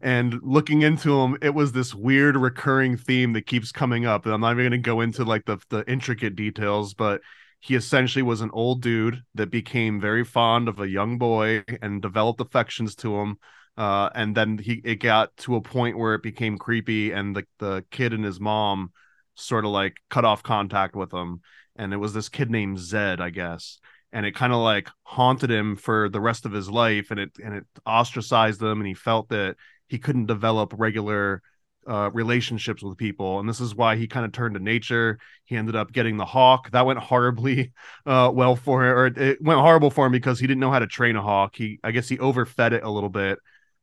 And 0.00 0.40
looking 0.42 0.82
into 0.82 1.20
him, 1.20 1.36
it 1.42 1.54
was 1.54 1.72
this 1.72 1.94
weird 1.94 2.36
recurring 2.36 2.96
theme 2.96 3.34
that 3.34 3.46
keeps 3.46 3.72
coming 3.72 4.06
up. 4.06 4.24
And 4.24 4.34
I'm 4.34 4.40
not 4.40 4.52
even 4.52 4.64
going 4.64 4.72
to 4.72 4.78
go 4.78 5.00
into 5.00 5.24
like 5.24 5.44
the 5.44 5.58
the 5.70 5.84
intricate 5.90 6.36
details, 6.36 6.94
but 6.94 7.20
he 7.60 7.74
essentially 7.74 8.22
was 8.22 8.40
an 8.40 8.50
old 8.52 8.82
dude 8.82 9.22
that 9.34 9.50
became 9.50 10.00
very 10.00 10.24
fond 10.24 10.68
of 10.68 10.80
a 10.80 10.88
young 10.88 11.18
boy 11.18 11.64
and 11.80 12.02
developed 12.02 12.40
affections 12.40 12.96
to 12.96 13.16
him. 13.16 13.38
Uh, 13.76 14.10
and 14.14 14.36
then 14.36 14.58
he 14.58 14.82
it 14.84 14.96
got 14.96 15.34
to 15.38 15.56
a 15.56 15.62
point 15.62 15.96
where 15.96 16.14
it 16.14 16.22
became 16.22 16.58
creepy, 16.58 17.12
and 17.12 17.34
the 17.36 17.46
the 17.58 17.84
kid 17.90 18.12
and 18.12 18.24
his 18.24 18.38
mom 18.38 18.92
sort 19.34 19.64
of 19.64 19.70
like 19.70 19.96
cut 20.10 20.24
off 20.24 20.42
contact 20.42 20.94
with 20.94 21.12
him 21.12 21.40
and 21.76 21.92
it 21.92 21.96
was 21.96 22.12
this 22.12 22.28
kid 22.28 22.50
named 22.50 22.78
Zed, 22.78 23.20
I 23.20 23.30
guess. 23.30 23.78
And 24.12 24.26
it 24.26 24.34
kind 24.34 24.52
of 24.52 24.58
like 24.58 24.88
haunted 25.04 25.50
him 25.50 25.76
for 25.76 26.08
the 26.08 26.20
rest 26.20 26.44
of 26.44 26.52
his 26.52 26.68
life 26.68 27.10
and 27.10 27.18
it 27.18 27.30
and 27.42 27.54
it 27.54 27.64
ostracized 27.86 28.62
him 28.62 28.80
and 28.80 28.86
he 28.86 28.94
felt 28.94 29.30
that 29.30 29.56
he 29.88 29.98
couldn't 29.98 30.26
develop 30.26 30.74
regular 30.76 31.42
uh, 31.88 32.10
relationships 32.12 32.82
with 32.82 32.96
people 32.96 33.40
and 33.40 33.48
this 33.48 33.58
is 33.58 33.74
why 33.74 33.96
he 33.96 34.06
kind 34.06 34.24
of 34.24 34.30
turned 34.30 34.54
to 34.54 34.60
nature 34.60 35.18
he 35.46 35.56
ended 35.56 35.74
up 35.74 35.90
getting 35.90 36.16
the 36.16 36.24
hawk 36.24 36.70
that 36.70 36.86
went 36.86 36.98
horribly 37.00 37.72
uh, 38.06 38.30
well 38.32 38.54
for 38.54 38.84
him 38.84 38.96
or 38.96 39.06
it 39.06 39.42
went 39.42 39.58
horrible 39.58 39.90
for 39.90 40.06
him 40.06 40.12
because 40.12 40.38
he 40.38 40.46
didn't 40.46 40.60
know 40.60 40.70
how 40.70 40.78
to 40.78 40.86
train 40.86 41.16
a 41.16 41.22
hawk 41.22 41.56
he 41.56 41.80
i 41.82 41.90
guess 41.90 42.08
he 42.08 42.18
overfed 42.18 42.72
it 42.72 42.84
a 42.84 42.90
little 42.90 43.08
bit 43.08 43.40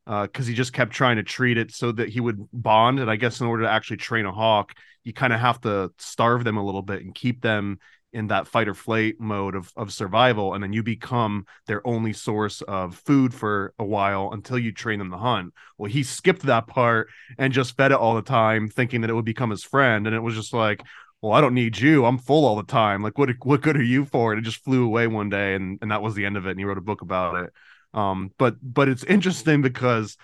because 0.09 0.47
uh, 0.47 0.49
he 0.49 0.55
just 0.55 0.73
kept 0.73 0.91
trying 0.91 1.17
to 1.17 1.23
treat 1.23 1.57
it 1.57 1.71
so 1.71 1.91
that 1.91 2.09
he 2.09 2.19
would 2.19 2.47
bond. 2.51 2.99
And 2.99 3.11
I 3.11 3.15
guess 3.15 3.41
in 3.41 3.47
order 3.47 3.63
to 3.63 3.69
actually 3.69 3.97
train 3.97 4.25
a 4.25 4.31
hawk, 4.31 4.73
you 5.03 5.13
kind 5.13 5.33
of 5.33 5.39
have 5.39 5.61
to 5.61 5.91
starve 5.99 6.43
them 6.43 6.57
a 6.57 6.65
little 6.65 6.81
bit 6.81 7.03
and 7.03 7.13
keep 7.13 7.41
them 7.41 7.77
in 8.11 8.27
that 8.27 8.47
fight 8.47 8.67
or 8.67 8.73
flight 8.73 9.19
mode 9.19 9.53
of, 9.53 9.71
of 9.77 9.93
survival. 9.93 10.55
And 10.55 10.63
then 10.63 10.73
you 10.73 10.81
become 10.81 11.45
their 11.67 11.85
only 11.85 12.13
source 12.13 12.63
of 12.63 12.95
food 12.95 13.35
for 13.35 13.75
a 13.77 13.85
while 13.85 14.31
until 14.33 14.57
you 14.57 14.71
train 14.71 14.97
them 14.97 15.11
to 15.11 15.17
hunt. 15.17 15.53
Well, 15.77 15.91
he 15.91 16.01
skipped 16.01 16.41
that 16.43 16.65
part 16.65 17.09
and 17.37 17.53
just 17.53 17.77
fed 17.77 17.91
it 17.91 17.99
all 17.99 18.15
the 18.15 18.23
time, 18.23 18.67
thinking 18.67 19.01
that 19.01 19.11
it 19.11 19.13
would 19.13 19.25
become 19.25 19.51
his 19.51 19.63
friend. 19.63 20.07
And 20.07 20.15
it 20.15 20.21
was 20.21 20.33
just 20.33 20.53
like, 20.53 20.81
well, 21.21 21.33
I 21.33 21.41
don't 21.41 21.53
need 21.53 21.77
you. 21.77 22.05
I'm 22.05 22.17
full 22.17 22.45
all 22.45 22.55
the 22.55 22.63
time. 22.63 23.03
Like, 23.03 23.17
what 23.17 23.29
what 23.43 23.61
good 23.61 23.77
are 23.77 23.83
you 23.83 24.05
for? 24.05 24.31
And 24.31 24.39
it 24.39 24.45
just 24.45 24.63
flew 24.63 24.85
away 24.85 25.05
one 25.05 25.29
day, 25.29 25.53
and 25.53 25.77
and 25.81 25.91
that 25.91 26.01
was 26.01 26.15
the 26.15 26.25
end 26.25 26.37
of 26.37 26.47
it. 26.47 26.51
And 26.51 26.59
he 26.59 26.65
wrote 26.65 26.77
a 26.77 26.81
book 26.81 27.01
about 27.01 27.43
it. 27.43 27.53
Um, 27.93 28.31
but 28.37 28.55
but 28.61 28.89
it's 28.89 29.03
interesting 29.03 29.61
because 29.61 30.17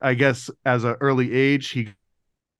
I 0.00 0.14
guess 0.14 0.50
as 0.64 0.84
an 0.84 0.96
early 1.00 1.32
age 1.32 1.70
he 1.70 1.90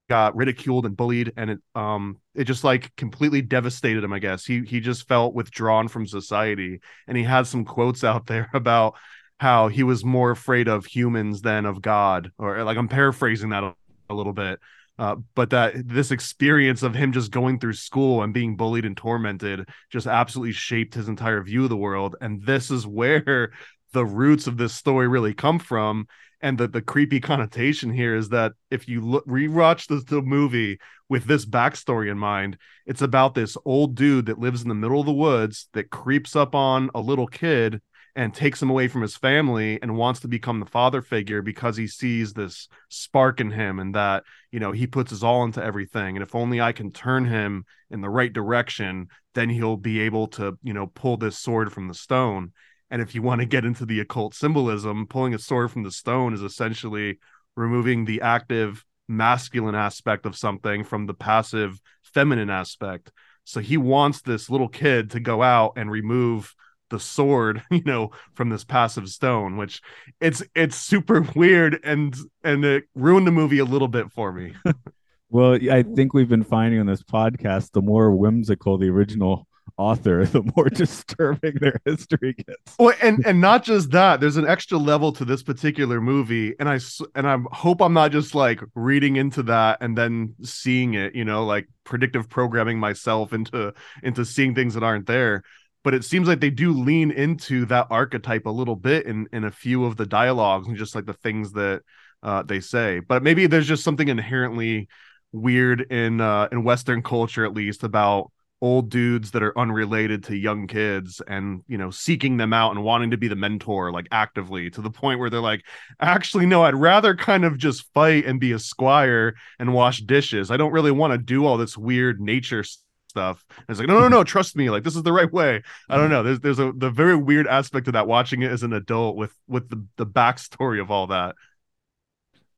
got 0.08 0.36
ridiculed 0.36 0.86
and 0.86 0.96
bullied, 0.96 1.32
and 1.36 1.50
it 1.50 1.58
um 1.74 2.18
it 2.34 2.44
just 2.44 2.64
like 2.64 2.94
completely 2.96 3.42
devastated 3.42 4.04
him. 4.04 4.12
I 4.12 4.18
guess 4.18 4.44
he 4.44 4.62
he 4.64 4.80
just 4.80 5.08
felt 5.08 5.34
withdrawn 5.34 5.88
from 5.88 6.06
society, 6.06 6.80
and 7.06 7.16
he 7.16 7.22
had 7.22 7.46
some 7.46 7.64
quotes 7.64 8.04
out 8.04 8.26
there 8.26 8.50
about 8.52 8.94
how 9.38 9.68
he 9.68 9.82
was 9.82 10.04
more 10.04 10.30
afraid 10.30 10.68
of 10.68 10.84
humans 10.84 11.40
than 11.40 11.64
of 11.64 11.80
God, 11.80 12.30
or 12.38 12.62
like 12.64 12.76
I'm 12.76 12.88
paraphrasing 12.88 13.50
that 13.50 13.64
a, 13.64 13.74
a 14.10 14.14
little 14.14 14.34
bit. 14.34 14.60
Uh, 14.98 15.16
but 15.34 15.48
that 15.48 15.72
this 15.88 16.10
experience 16.10 16.82
of 16.82 16.94
him 16.94 17.10
just 17.10 17.30
going 17.30 17.58
through 17.58 17.72
school 17.72 18.22
and 18.22 18.34
being 18.34 18.54
bullied 18.54 18.84
and 18.84 18.98
tormented 18.98 19.66
just 19.88 20.06
absolutely 20.06 20.52
shaped 20.52 20.92
his 20.92 21.08
entire 21.08 21.42
view 21.42 21.62
of 21.62 21.70
the 21.70 21.76
world. 21.76 22.16
And 22.20 22.42
this 22.44 22.70
is 22.70 22.86
where 23.00 23.52
the 23.92 24.04
roots 24.04 24.46
of 24.46 24.56
this 24.56 24.74
story 24.74 25.08
really 25.08 25.34
come 25.34 25.58
from. 25.58 26.06
And 26.42 26.56
the, 26.56 26.68
the 26.68 26.82
creepy 26.82 27.20
connotation 27.20 27.92
here 27.92 28.14
is 28.14 28.30
that 28.30 28.52
if 28.70 28.88
you 28.88 29.00
look 29.00 29.26
rewatch 29.26 29.86
the, 29.88 29.96
the 29.96 30.22
movie 30.22 30.78
with 31.08 31.24
this 31.24 31.44
backstory 31.44 32.10
in 32.10 32.18
mind 32.18 32.56
it's 32.86 33.02
about 33.02 33.34
this 33.34 33.56
old 33.64 33.94
dude 33.94 34.26
that 34.26 34.38
lives 34.38 34.62
in 34.62 34.68
the 34.68 34.74
middle 34.74 35.00
of 35.00 35.06
the 35.06 35.12
woods 35.12 35.68
that 35.74 35.90
creeps 35.90 36.34
up 36.34 36.54
on 36.54 36.88
a 36.94 37.00
little 37.00 37.26
kid 37.26 37.80
and 38.16 38.34
takes 38.34 38.60
him 38.60 38.70
away 38.70 38.88
from 38.88 39.02
his 39.02 39.16
family 39.16 39.80
and 39.82 39.96
wants 39.96 40.20
to 40.20 40.28
become 40.28 40.60
the 40.60 40.66
father 40.66 41.00
figure 41.00 41.42
because 41.42 41.76
he 41.76 41.86
sees 41.86 42.32
this 42.32 42.68
spark 42.88 43.40
in 43.40 43.50
him 43.50 43.78
and 43.78 43.94
that 43.94 44.24
you 44.50 44.58
know 44.58 44.72
he 44.72 44.86
puts 44.86 45.10
his 45.10 45.22
all 45.22 45.44
into 45.44 45.62
everything. 45.62 46.16
And 46.16 46.22
if 46.22 46.34
only 46.34 46.60
i 46.60 46.72
can 46.72 46.90
turn 46.90 47.24
him 47.24 47.64
in 47.90 48.00
the 48.00 48.10
right 48.10 48.32
direction 48.32 49.08
then 49.34 49.48
he'll 49.48 49.76
be 49.76 50.00
able 50.00 50.26
to 50.26 50.58
you 50.62 50.72
know 50.72 50.86
pull 50.88 51.16
this 51.16 51.38
sword 51.38 51.72
from 51.72 51.88
the 51.88 51.94
stone 51.94 52.52
and 52.90 53.00
if 53.00 53.14
you 53.14 53.22
want 53.22 53.40
to 53.40 53.46
get 53.46 53.64
into 53.64 53.86
the 53.86 54.00
occult 54.00 54.34
symbolism, 54.34 55.06
pulling 55.06 55.34
a 55.34 55.38
sword 55.38 55.70
from 55.70 55.84
the 55.84 55.92
stone 55.92 56.34
is 56.34 56.42
essentially 56.42 57.18
removing 57.56 58.04
the 58.04 58.20
active 58.20 58.84
masculine 59.08 59.74
aspect 59.74 60.26
of 60.26 60.36
something 60.36 60.84
from 60.84 61.06
the 61.06 61.14
passive 61.14 61.80
feminine 62.02 62.50
aspect. 62.50 63.10
So 63.44 63.60
he 63.60 63.76
wants 63.76 64.22
this 64.22 64.50
little 64.50 64.68
kid 64.68 65.10
to 65.10 65.20
go 65.20 65.42
out 65.42 65.72
and 65.76 65.90
remove 65.90 66.54
the 66.90 67.00
sword, 67.00 67.62
you 67.70 67.82
know, 67.84 68.10
from 68.34 68.48
this 68.48 68.64
passive 68.64 69.08
stone, 69.08 69.56
which 69.56 69.80
it's 70.20 70.42
it's 70.54 70.76
super 70.76 71.20
weird 71.34 71.80
and 71.84 72.16
and 72.44 72.64
it 72.64 72.84
ruined 72.94 73.26
the 73.26 73.32
movie 73.32 73.58
a 73.58 73.64
little 73.64 73.88
bit 73.88 74.10
for 74.10 74.32
me. 74.32 74.54
well, 75.30 75.58
I 75.70 75.82
think 75.82 76.12
we've 76.12 76.28
been 76.28 76.44
finding 76.44 76.80
on 76.80 76.86
this 76.86 77.02
podcast 77.02 77.72
the 77.72 77.82
more 77.82 78.14
whimsical 78.14 78.78
the 78.78 78.88
original 78.88 79.46
author, 79.80 80.24
the 80.26 80.42
more 80.54 80.68
disturbing 80.68 81.54
their 81.60 81.80
history 81.84 82.34
gets. 82.34 82.76
Well, 82.78 82.94
and 83.02 83.24
and 83.26 83.40
not 83.40 83.64
just 83.64 83.90
that, 83.92 84.20
there's 84.20 84.36
an 84.36 84.46
extra 84.46 84.78
level 84.78 85.12
to 85.14 85.24
this 85.24 85.42
particular 85.42 86.00
movie, 86.00 86.54
and 86.60 86.68
I 86.68 86.78
and 87.14 87.26
I 87.26 87.38
hope 87.50 87.80
I'm 87.80 87.94
not 87.94 88.12
just 88.12 88.34
like 88.34 88.60
reading 88.74 89.16
into 89.16 89.42
that 89.44 89.78
and 89.80 89.96
then 89.96 90.34
seeing 90.42 90.94
it, 90.94 91.14
you 91.14 91.24
know, 91.24 91.44
like 91.44 91.66
predictive 91.84 92.28
programming 92.28 92.78
myself 92.78 93.32
into 93.32 93.72
into 94.02 94.24
seeing 94.24 94.54
things 94.54 94.74
that 94.74 94.82
aren't 94.82 95.06
there. 95.06 95.42
But 95.82 95.94
it 95.94 96.04
seems 96.04 96.28
like 96.28 96.40
they 96.40 96.50
do 96.50 96.72
lean 96.72 97.10
into 97.10 97.64
that 97.66 97.86
archetype 97.88 98.44
a 98.44 98.50
little 98.50 98.76
bit 98.76 99.06
in 99.06 99.26
in 99.32 99.44
a 99.44 99.50
few 99.50 99.86
of 99.86 99.96
the 99.96 100.06
dialogues 100.06 100.68
and 100.68 100.76
just 100.76 100.94
like 100.94 101.06
the 101.06 101.14
things 101.14 101.52
that 101.52 101.82
uh, 102.22 102.42
they 102.42 102.60
say. 102.60 103.00
But 103.00 103.22
maybe 103.22 103.46
there's 103.46 103.68
just 103.68 103.84
something 103.84 104.08
inherently 104.08 104.88
weird 105.32 105.80
in 105.92 106.20
uh, 106.20 106.48
in 106.52 106.64
Western 106.64 107.02
culture, 107.02 107.44
at 107.44 107.54
least, 107.54 107.82
about 107.82 108.30
old 108.60 108.90
dudes 108.90 109.30
that 109.30 109.42
are 109.42 109.58
unrelated 109.58 110.24
to 110.24 110.36
young 110.36 110.66
kids 110.66 111.22
and 111.26 111.62
you 111.66 111.78
know 111.78 111.90
seeking 111.90 112.36
them 112.36 112.52
out 112.52 112.72
and 112.72 112.84
wanting 112.84 113.10
to 113.10 113.16
be 113.16 113.28
the 113.28 113.36
mentor 113.36 113.90
like 113.90 114.06
actively 114.12 114.68
to 114.70 114.82
the 114.82 114.90
point 114.90 115.18
where 115.18 115.30
they're 115.30 115.40
like 115.40 115.64
actually 116.00 116.44
no 116.44 116.62
i'd 116.62 116.74
rather 116.74 117.14
kind 117.14 117.44
of 117.44 117.56
just 117.56 117.90
fight 117.94 118.26
and 118.26 118.38
be 118.38 118.52
a 118.52 118.58
squire 118.58 119.34
and 119.58 119.74
wash 119.74 120.00
dishes. 120.00 120.50
I 120.50 120.56
don't 120.56 120.72
really 120.72 120.90
want 120.90 121.12
to 121.12 121.18
do 121.18 121.46
all 121.46 121.56
this 121.56 121.76
weird 121.76 122.20
nature 122.20 122.64
stuff. 123.08 123.44
And 123.56 123.66
it's 123.68 123.78
like 123.78 123.88
no 123.88 124.00
no 124.00 124.08
no 124.08 124.24
trust 124.34 124.56
me 124.56 124.70
like 124.70 124.84
this 124.84 124.96
is 124.96 125.02
the 125.02 125.12
right 125.12 125.30
way. 125.32 125.62
I 125.88 125.96
don't 125.96 126.10
know. 126.10 126.22
There's 126.22 126.40
there's 126.40 126.58
a 126.58 126.72
the 126.74 126.90
very 126.90 127.16
weird 127.16 127.46
aspect 127.46 127.86
of 127.86 127.94
that 127.94 128.06
watching 128.06 128.42
it 128.42 128.50
as 128.50 128.62
an 128.62 128.72
adult 128.72 129.16
with 129.16 129.34
with 129.48 129.68
the 129.68 129.84
the 129.96 130.06
backstory 130.06 130.80
of 130.80 130.90
all 130.90 131.08
that. 131.08 131.36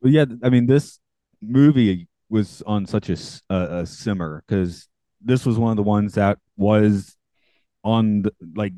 Well 0.00 0.12
yeah 0.12 0.24
i 0.42 0.50
mean 0.50 0.66
this 0.66 0.98
movie 1.40 2.08
was 2.28 2.60
on 2.66 2.86
such 2.86 3.08
a, 3.08 3.16
a, 3.50 3.80
a 3.80 3.86
simmer 3.86 4.42
because 4.46 4.88
this 5.24 5.46
was 5.46 5.58
one 5.58 5.70
of 5.70 5.76
the 5.76 5.82
ones 5.82 6.14
that 6.14 6.38
was 6.56 7.16
on 7.84 8.22
the, 8.22 8.32
like 8.54 8.72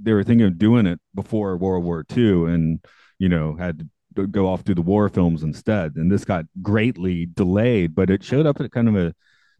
they 0.00 0.12
were 0.12 0.24
thinking 0.24 0.46
of 0.46 0.58
doing 0.58 0.86
it 0.86 1.00
before 1.14 1.56
World 1.56 1.84
War 1.84 2.04
II 2.16 2.52
and 2.52 2.84
you 3.18 3.28
know 3.28 3.54
had 3.56 3.88
to 4.16 4.26
go 4.26 4.46
off 4.46 4.64
to 4.64 4.74
the 4.74 4.82
war 4.82 5.08
films 5.08 5.42
instead 5.42 5.96
and 5.96 6.10
this 6.12 6.24
got 6.24 6.44
greatly 6.60 7.26
delayed 7.26 7.94
but 7.94 8.10
it 8.10 8.22
showed 8.22 8.44
up 8.44 8.60
at 8.60 8.70
kind 8.70 8.88
of 8.88 8.96
a 8.96 9.14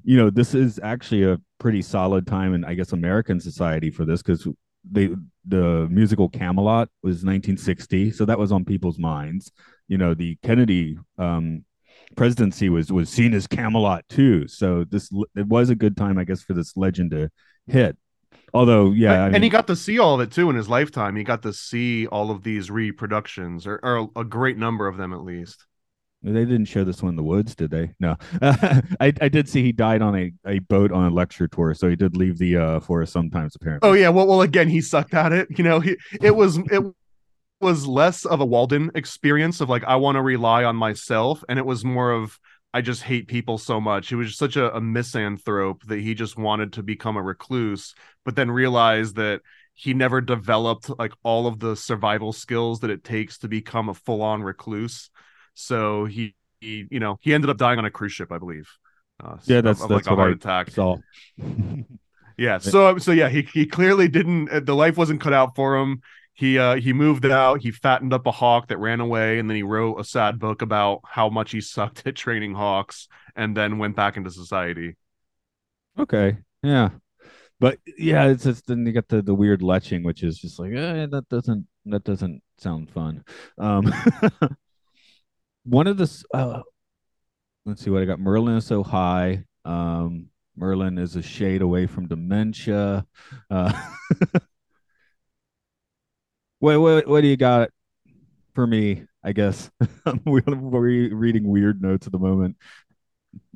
you 0.05 0.17
know 0.17 0.29
this 0.29 0.55
is 0.55 0.79
actually 0.83 1.23
a 1.23 1.41
pretty 1.59 1.81
solid 1.81 2.27
time 2.27 2.53
in 2.55 2.65
I 2.65 2.75
guess 2.75 2.93
American 2.93 3.41
society 3.41 3.91
for 3.91 4.05
this 4.05 4.23
because 4.23 4.47
they 4.91 5.11
the 5.45 5.89
musical 5.91 6.29
Camelot 6.29 6.89
was 7.03 7.25
1960, 7.25 8.13
so 8.13 8.25
that 8.25 8.39
was 8.39 8.53
on 8.53 8.65
people's 8.65 8.99
minds. 8.99 9.53
You 9.89 9.99
know, 9.99 10.15
the 10.15 10.37
Kennedy 10.43 10.99
um, 11.19 11.65
presidency 12.17 12.69
was 12.69 12.93
was 12.93 13.09
seen 13.09 13.35
as 13.35 13.47
Camelot 13.47 14.09
too, 14.09 14.47
so 14.49 14.85
this 14.85 15.11
it 15.37 15.47
was 15.47 15.71
a 15.71 15.75
good 15.75 15.97
time, 15.97 16.19
I 16.19 16.25
guess, 16.25 16.43
for 16.43 16.55
this 16.55 16.77
legend 16.77 17.11
to 17.13 17.31
hit. 17.67 17.97
Although, 18.55 18.91
yeah, 18.91 19.13
I 19.13 19.25
and 19.25 19.33
mean, 19.33 19.43
he 19.43 19.49
got 19.49 19.67
to 19.69 19.77
see 19.77 19.99
all 19.99 20.15
of 20.15 20.21
it 20.21 20.31
too 20.31 20.51
in 20.51 20.57
his 20.57 20.69
lifetime. 20.69 21.17
He 21.17 21.25
got 21.25 21.43
to 21.43 21.53
see 21.53 22.07
all 22.07 22.31
of 22.31 22.43
these 22.43 22.71
reproductions, 22.71 23.67
or, 23.67 23.81
or 23.83 24.11
a 24.15 24.25
great 24.25 24.59
number 24.59 24.87
of 24.87 24.97
them 24.97 25.13
at 25.13 25.23
least. 25.23 25.65
They 26.25 26.45
didn't 26.45 26.67
show 26.67 26.85
this 26.85 27.03
one 27.03 27.11
in 27.11 27.17
the 27.17 27.23
woods, 27.23 27.57
did 27.57 27.71
they? 27.71 27.95
No. 27.99 28.17
I, 28.43 29.13
I 29.21 29.29
did 29.29 29.49
see 29.49 29.63
he 29.63 29.73
died 29.73 30.03
on 30.03 30.17
a, 30.17 30.33
a 30.47 30.61
boat 30.61 30.93
on 30.93 31.11
a 31.11 31.11
lecture 31.11 31.49
tour, 31.49 31.75
so 31.75 31.89
he 31.89 31.97
did 31.97 32.17
leave 32.17 32.39
the 32.39 32.57
uh, 32.57 32.81
forest 32.81 33.13
sometimes 33.13 33.57
apparently. 33.57 33.89
Oh 33.89 33.93
yeah, 33.93 34.09
well, 34.11 34.29
well, 34.29 34.43
again, 34.43 34.69
he 34.69 34.81
sucked 34.81 35.15
at 35.15 35.33
it. 35.33 35.49
You 35.59 35.65
know, 35.65 35.81
he 35.81 35.97
it 36.21 36.37
was 36.37 36.59
it 36.71 36.85
was 37.63 37.87
less 37.87 38.25
of 38.25 38.41
a 38.41 38.45
Walden 38.45 38.91
experience 38.95 39.61
of 39.61 39.69
like 39.69 39.85
I 39.85 39.97
want 39.97 40.17
to 40.17 40.23
rely 40.23 40.65
on 40.65 40.77
myself, 40.77 41.45
and 41.49 41.59
it 41.59 41.67
was 41.67 41.85
more 41.85 42.11
of 42.13 42.39
I 42.75 42.81
just 42.81 43.03
hate 43.03 43.29
people 43.29 43.59
so 43.59 43.81
much. 43.81 44.09
He 44.09 44.15
was 44.15 44.37
such 44.37 44.57
a, 44.57 44.75
a 44.75 44.81
misanthrope 44.81 45.85
that 45.87 46.01
he 46.01 46.15
just 46.15 46.37
wanted 46.39 46.75
to 46.75 46.83
become 46.83 47.17
a 47.17 47.23
recluse, 47.23 47.95
but 48.25 48.35
then 48.37 48.51
realized 48.51 49.17
that 49.17 49.43
he 49.75 49.95
never 49.95 50.21
developed 50.21 50.91
like 50.99 51.13
all 51.23 51.47
of 51.47 51.59
the 51.59 51.77
survival 51.77 52.33
skills 52.33 52.81
that 52.81 52.91
it 52.91 53.05
takes 53.05 53.39
to 53.39 53.49
become 53.49 53.89
a 53.89 53.95
full-on 53.95 54.43
recluse. 54.43 55.11
So 55.55 56.05
he, 56.07 56.35
he 56.61 56.87
you 56.91 57.01
know, 57.01 57.19
he 57.21 57.35
ended 57.35 57.51
up 57.51 57.59
dying 57.59 57.79
on 57.79 57.85
a 57.85 57.91
cruise 57.91 58.13
ship, 58.13 58.33
I 58.33 58.39
believe. 58.39 58.69
Uh, 59.23 59.37
yeah, 59.45 59.61
that's, 59.61 59.81
of, 59.81 59.89
that's 59.89 60.07
like 60.07 60.07
a 60.07 60.15
heart 60.15 60.33
I 60.33 60.35
attack. 60.35 60.71
saw. 60.71 60.97
yeah. 62.37 62.59
So 62.59 62.99
so 62.99 63.13
yeah, 63.13 63.29
he 63.29 63.43
he 63.53 63.67
clearly 63.67 64.09
didn't. 64.09 64.51
uh, 64.51 64.61
The 64.61 64.75
life 64.75 64.97
wasn't 64.97 65.21
cut 65.21 65.33
out 65.33 65.55
for 65.55 65.77
him. 65.77 66.01
He 66.35 66.59
uh 66.59 66.77
he 66.77 66.93
moved 66.93 67.25
it 67.25 67.31
out. 67.31 67.61
He 67.61 67.71
fattened 67.71 68.13
up 68.13 68.27
a 68.27 68.31
hawk 68.31 68.69
that 68.69 68.79
ran 68.79 69.01
away, 69.01 69.39
and 69.39 69.49
then 69.49 69.57
he 69.57 69.63
wrote 69.63 70.01
a 70.01 70.05
sad 70.05 70.39
book 70.39 70.63
about 70.63 71.01
how 71.05 71.29
much 71.29 71.53
he 71.53 71.61
sucked 71.61 72.07
at 72.07 72.17
training 72.17 72.55
hawks, 72.55 73.09
and 73.37 73.57
then 73.57 73.79
went 73.79 73.97
back 73.97 74.17
into 74.17 74.31
society. 74.31 74.97
Okay. 75.99 76.39
Yeah. 76.63 76.91
But 77.61 77.79
yeah, 77.97 78.27
it's 78.27 78.45
just 78.45 78.67
then 78.67 78.85
you 78.87 78.93
get 78.93 79.09
the, 79.09 79.23
the 79.23 79.35
weird 79.35 79.61
leching, 79.61 80.05
which 80.05 80.25
is 80.25 80.39
just 80.39 80.59
like, 80.59 80.73
eh, 80.73 81.07
that 81.07 81.29
doesn't 81.29 81.67
that 81.87 82.05
doesn't 82.05 82.43
sound 82.59 82.91
fun. 82.91 83.25
Um 83.59 83.93
one 85.65 85.87
of 85.87 85.97
the 85.97 86.25
uh, 86.35 86.63
let's 87.65 87.83
see 87.83 87.91
what 87.91 88.03
I 88.03 88.07
got. 88.07 88.21
Merlin 88.21 88.57
is 88.57 88.67
so 88.67 88.83
high. 88.83 89.45
Um 89.65 90.27
Merlin 90.57 90.99
is 90.99 91.15
a 91.17 91.23
shade 91.23 91.63
away 91.63 91.87
from 91.87 92.09
dementia. 92.09 93.07
Uh 93.51 93.73
what, 96.63 96.81
what 96.81 97.09
what 97.09 97.21
do 97.23 97.27
you 97.27 97.37
got 97.37 97.71
for 98.55 98.67
me? 98.67 99.05
I 99.25 99.33
guess 99.33 99.71
we're, 100.25 100.43
reading 101.15 101.49
weird 101.49 101.83
notes 101.83 102.07
at 102.07 102.13
the 102.13 102.19
moment. 102.19 102.57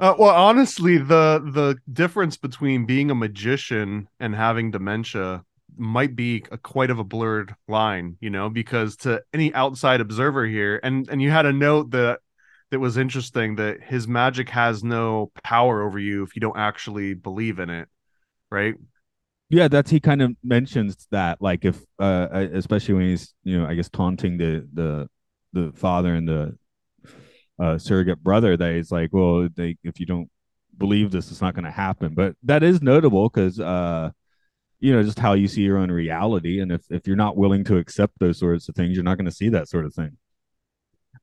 Uh, 0.00 0.14
well, 0.18 0.34
honestly, 0.34 0.98
the 0.98 1.40
the 1.52 1.76
difference 1.92 2.36
between 2.36 2.84
being 2.84 3.10
a 3.10 3.14
magician 3.14 4.08
and 4.18 4.34
having 4.34 4.72
dementia 4.72 5.44
might 5.76 6.16
be 6.16 6.44
a, 6.50 6.58
quite 6.58 6.90
of 6.90 6.98
a 6.98 7.04
blurred 7.04 7.54
line, 7.68 8.16
you 8.20 8.30
know, 8.30 8.48
because 8.48 8.96
to 8.96 9.22
any 9.32 9.54
outside 9.54 10.00
observer 10.00 10.44
here, 10.44 10.80
and 10.82 11.08
and 11.08 11.22
you 11.22 11.30
had 11.30 11.46
a 11.46 11.52
note 11.52 11.92
that 11.92 12.18
that 12.72 12.80
was 12.80 12.96
interesting 12.96 13.54
that 13.56 13.82
his 13.82 14.08
magic 14.08 14.48
has 14.50 14.82
no 14.82 15.30
power 15.44 15.84
over 15.84 15.98
you 16.00 16.24
if 16.24 16.34
you 16.34 16.40
don't 16.40 16.58
actually 16.58 17.14
believe 17.14 17.60
in 17.60 17.70
it, 17.70 17.88
right? 18.50 18.74
Yeah, 19.48 19.68
that's 19.68 19.90
he 19.90 20.00
kind 20.00 20.22
of 20.22 20.32
mentions 20.42 21.06
that, 21.12 21.40
like 21.40 21.64
if 21.64 21.80
uh, 22.00 22.28
especially 22.52 22.94
when 22.94 23.08
he's 23.08 23.32
you 23.44 23.58
know 23.58 23.66
I 23.66 23.74
guess 23.74 23.88
taunting 23.88 24.38
the 24.38 24.68
the 24.72 25.08
the 25.52 25.72
father 25.72 26.14
and 26.14 26.28
the 26.28 26.58
uh, 27.58 27.78
surrogate 27.78 28.22
brother, 28.22 28.56
that 28.56 28.74
he's 28.74 28.90
like, 28.90 29.10
well, 29.12 29.48
they 29.54 29.76
if 29.84 30.00
you 30.00 30.06
don't 30.06 30.28
believe 30.76 31.10
this, 31.10 31.30
it's 31.30 31.40
not 31.40 31.54
going 31.54 31.64
to 31.64 31.70
happen. 31.70 32.14
But 32.14 32.34
that 32.42 32.62
is 32.62 32.82
notable 32.82 33.28
because 33.28 33.60
uh, 33.60 34.10
you 34.80 34.92
know 34.92 35.02
just 35.02 35.18
how 35.18 35.34
you 35.34 35.48
see 35.48 35.62
your 35.62 35.78
own 35.78 35.90
reality, 35.90 36.60
and 36.60 36.72
if 36.72 36.82
if 36.90 37.06
you're 37.06 37.16
not 37.16 37.36
willing 37.36 37.64
to 37.64 37.76
accept 37.78 38.14
those 38.18 38.38
sorts 38.38 38.68
of 38.68 38.74
things, 38.74 38.94
you're 38.94 39.04
not 39.04 39.18
going 39.18 39.26
to 39.26 39.32
see 39.32 39.50
that 39.50 39.68
sort 39.68 39.86
of 39.86 39.94
thing. 39.94 40.16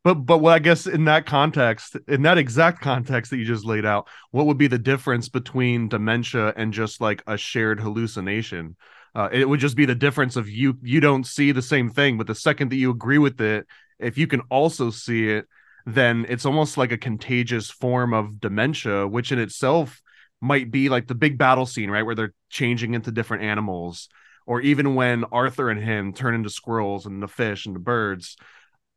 But 0.03 0.15
but 0.25 0.39
well, 0.39 0.53
I 0.53 0.59
guess 0.59 0.85
in 0.85 1.05
that 1.05 1.25
context, 1.25 1.95
in 2.07 2.23
that 2.23 2.37
exact 2.37 2.81
context 2.81 3.31
that 3.31 3.37
you 3.37 3.45
just 3.45 3.65
laid 3.65 3.85
out, 3.85 4.09
what 4.31 4.45
would 4.47 4.57
be 4.57 4.67
the 4.67 4.77
difference 4.77 5.29
between 5.29 5.87
dementia 5.87 6.53
and 6.57 6.73
just 6.73 6.99
like 6.99 7.23
a 7.25 7.37
shared 7.37 7.79
hallucination? 7.79 8.75
Uh, 9.15 9.29
it 9.31 9.47
would 9.47 9.59
just 9.59 9.77
be 9.77 9.85
the 9.85 9.95
difference 9.95 10.35
of 10.35 10.49
you 10.49 10.77
you 10.81 10.99
don't 10.99 11.25
see 11.25 11.51
the 11.51 11.61
same 11.61 11.89
thing, 11.89 12.17
but 12.17 12.27
the 12.27 12.35
second 12.35 12.69
that 12.69 12.75
you 12.77 12.91
agree 12.91 13.17
with 13.17 13.39
it, 13.39 13.65
if 13.97 14.17
you 14.17 14.27
can 14.27 14.41
also 14.49 14.89
see 14.89 15.29
it, 15.29 15.45
then 15.85 16.25
it's 16.27 16.45
almost 16.45 16.77
like 16.77 16.91
a 16.91 16.97
contagious 16.97 17.71
form 17.71 18.13
of 18.13 18.41
dementia, 18.41 19.07
which 19.07 19.31
in 19.31 19.39
itself 19.39 20.01
might 20.41 20.69
be 20.69 20.89
like 20.89 21.07
the 21.07 21.15
big 21.15 21.37
battle 21.37 21.65
scene, 21.65 21.89
right, 21.89 22.03
where 22.03 22.15
they're 22.15 22.33
changing 22.49 22.93
into 22.93 23.11
different 23.11 23.43
animals, 23.43 24.09
or 24.45 24.59
even 24.59 24.95
when 24.95 25.23
Arthur 25.25 25.69
and 25.69 25.81
him 25.81 26.11
turn 26.11 26.35
into 26.35 26.49
squirrels 26.49 27.05
and 27.05 27.23
the 27.23 27.27
fish 27.29 27.65
and 27.65 27.73
the 27.73 27.79
birds 27.79 28.35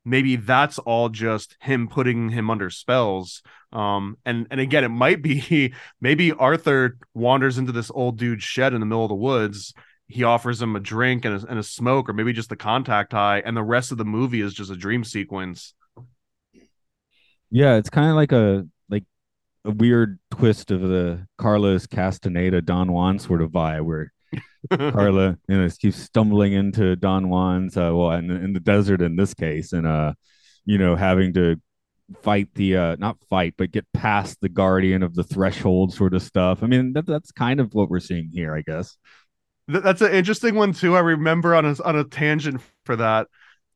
maybe 0.07 0.37
that's 0.37 0.79
all 0.79 1.09
just 1.09 1.57
him 1.61 1.89
putting 1.89 2.31
him 2.31 2.49
under 2.49 2.71
spells. 2.71 3.43
Um 3.73 4.17
and 4.25 4.47
and 4.51 4.61
again 4.61 4.85
it 4.85 4.89
might 4.89 5.21
be 5.21 5.75
maybe 6.01 6.33
arthur 6.33 6.97
wanders 7.13 7.59
into 7.59 7.73
this 7.73 7.91
old 7.93 8.17
dude's 8.17 8.45
shed 8.45 8.73
in 8.73 8.81
the 8.81 8.87
middle 8.87 9.05
of 9.05 9.11
the 9.11 9.15
woods. 9.15 9.75
He 10.09 10.23
offers 10.23 10.63
him 10.63 10.77
a 10.77 10.81
drink 10.81 11.25
and 11.25 11.43
a, 11.43 11.47
and 11.47 11.59
a 11.59 11.65
smoke 11.65 12.09
or 12.09 12.13
maybe 12.13 12.33
just 12.33 12.49
the 12.49 12.57
contact 12.57 13.13
high 13.13 13.41
and 13.41 13.57
the 13.57 13.63
rest 13.63 13.91
of 13.91 13.99
the 13.99 14.05
movie 14.05 14.41
is 14.41 14.55
just 14.55 14.71
a 14.71 14.77
dream 14.77 15.03
sequence. 15.03 15.75
Yeah, 17.51 17.77
it's 17.77 17.91
kind 17.91 18.09
of 18.09 18.17
like 18.17 18.33
a 18.33 18.67
like 18.89 19.05
a 19.65 19.71
weird 19.71 20.19
twist 20.31 20.71
of 20.71 20.81
the 20.81 21.27
Carlos 21.39 21.87
Castaneda 21.87 22.63
Don 22.63 22.93
Juan 22.93 23.19
sort 23.19 23.43
of 23.43 23.51
vibe, 23.51 23.85
where 23.85 24.13
Carla, 24.71 25.39
you 25.49 25.57
know, 25.57 25.69
keeps 25.71 25.97
stumbling 25.97 26.53
into 26.53 26.97
Don 26.97 27.29
Juan's, 27.29 27.77
uh, 27.77 27.91
well, 27.95 28.13
in, 28.13 28.31
in 28.31 28.53
the 28.53 28.61
desert 28.61 29.03
in 29.03 29.17
this 29.17 29.35
case, 29.35 29.73
and 29.73 29.87
uh, 29.87 30.15
you 30.65 30.79
know, 30.79 30.97
having 30.97 31.33
to 31.35 31.57
fight 32.23 32.49
the 32.55 32.77
uh, 32.77 32.97
not 32.99 33.19
fight, 33.29 33.55
but 33.57 33.73
get 33.73 33.87
past 33.93 34.41
the 34.41 34.49
guardian 34.49 35.03
of 35.03 35.15
the 35.15 35.25
threshold 35.25 35.93
sort 35.93 36.15
of 36.15 36.23
stuff. 36.23 36.63
I 36.63 36.67
mean, 36.67 36.93
that, 36.95 37.07
that's 37.07 37.33
kind 37.33 37.61
of 37.61 37.75
what 37.75 37.91
we're 37.91 38.01
seeing 38.01 38.31
here, 38.33 38.55
I 38.55 38.63
guess. 38.63 38.97
Th- 39.71 39.83
that's 39.83 40.01
an 40.01 40.13
interesting 40.13 40.55
one 40.55 40.73
too 40.73 40.95
i 40.95 41.01
remember 41.01 41.55
on 41.55 41.65
a 41.67 41.75
on 41.83 41.97
a 41.97 42.05
tangent 42.05 42.61
for 42.85 42.97
that 42.97 43.27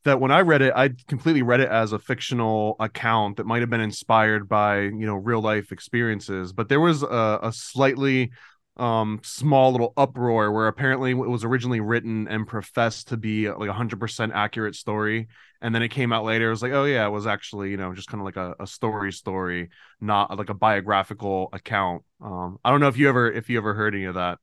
that 0.04 0.20
when 0.20 0.30
i 0.30 0.40
read 0.40 0.62
it 0.62 0.72
i 0.76 0.90
completely 1.08 1.42
read 1.42 1.60
it 1.60 1.68
as 1.68 1.92
a 1.92 1.98
fictional 1.98 2.76
account 2.78 3.36
that 3.36 3.46
might 3.46 3.60
have 3.60 3.70
been 3.70 3.80
inspired 3.80 4.48
by 4.48 4.82
you 4.82 5.06
know 5.06 5.16
real 5.16 5.40
life 5.40 5.72
experiences 5.72 6.52
but 6.52 6.68
there 6.68 6.80
was 6.80 7.02
a, 7.02 7.40
a 7.42 7.52
slightly 7.52 8.30
um 8.76 9.20
small 9.22 9.72
little 9.72 9.92
uproar 9.96 10.50
where 10.52 10.68
apparently 10.68 11.10
it 11.10 11.14
was 11.14 11.44
originally 11.44 11.80
written 11.80 12.28
and 12.28 12.46
professed 12.46 13.08
to 13.08 13.16
be 13.16 13.48
like 13.50 13.68
a 13.68 13.72
100% 13.72 14.32
accurate 14.32 14.74
story. 14.74 15.28
And 15.62 15.74
then 15.74 15.82
it 15.82 15.88
came 15.88 16.12
out 16.12 16.24
later 16.24 16.46
it 16.46 16.50
was 16.50 16.62
like 16.62 16.72
oh 16.72 16.84
yeah 16.84 17.06
it 17.06 17.10
was 17.10 17.26
actually 17.26 17.70
you 17.70 17.76
know 17.76 17.92
just 17.92 18.08
kind 18.08 18.20
of 18.20 18.24
like 18.24 18.36
a, 18.36 18.54
a 18.60 18.66
story 18.66 19.12
story 19.12 19.68
not 20.00 20.36
like 20.38 20.48
a 20.48 20.54
biographical 20.54 21.50
account. 21.52 22.02
Um 22.22 22.58
i 22.64 22.70
don't 22.70 22.80
know 22.80 22.88
if 22.88 22.96
you 22.96 23.08
ever 23.08 23.30
if 23.30 23.50
you 23.50 23.58
ever 23.58 23.74
heard 23.74 23.94
any 23.94 24.04
of 24.04 24.14
that. 24.14 24.38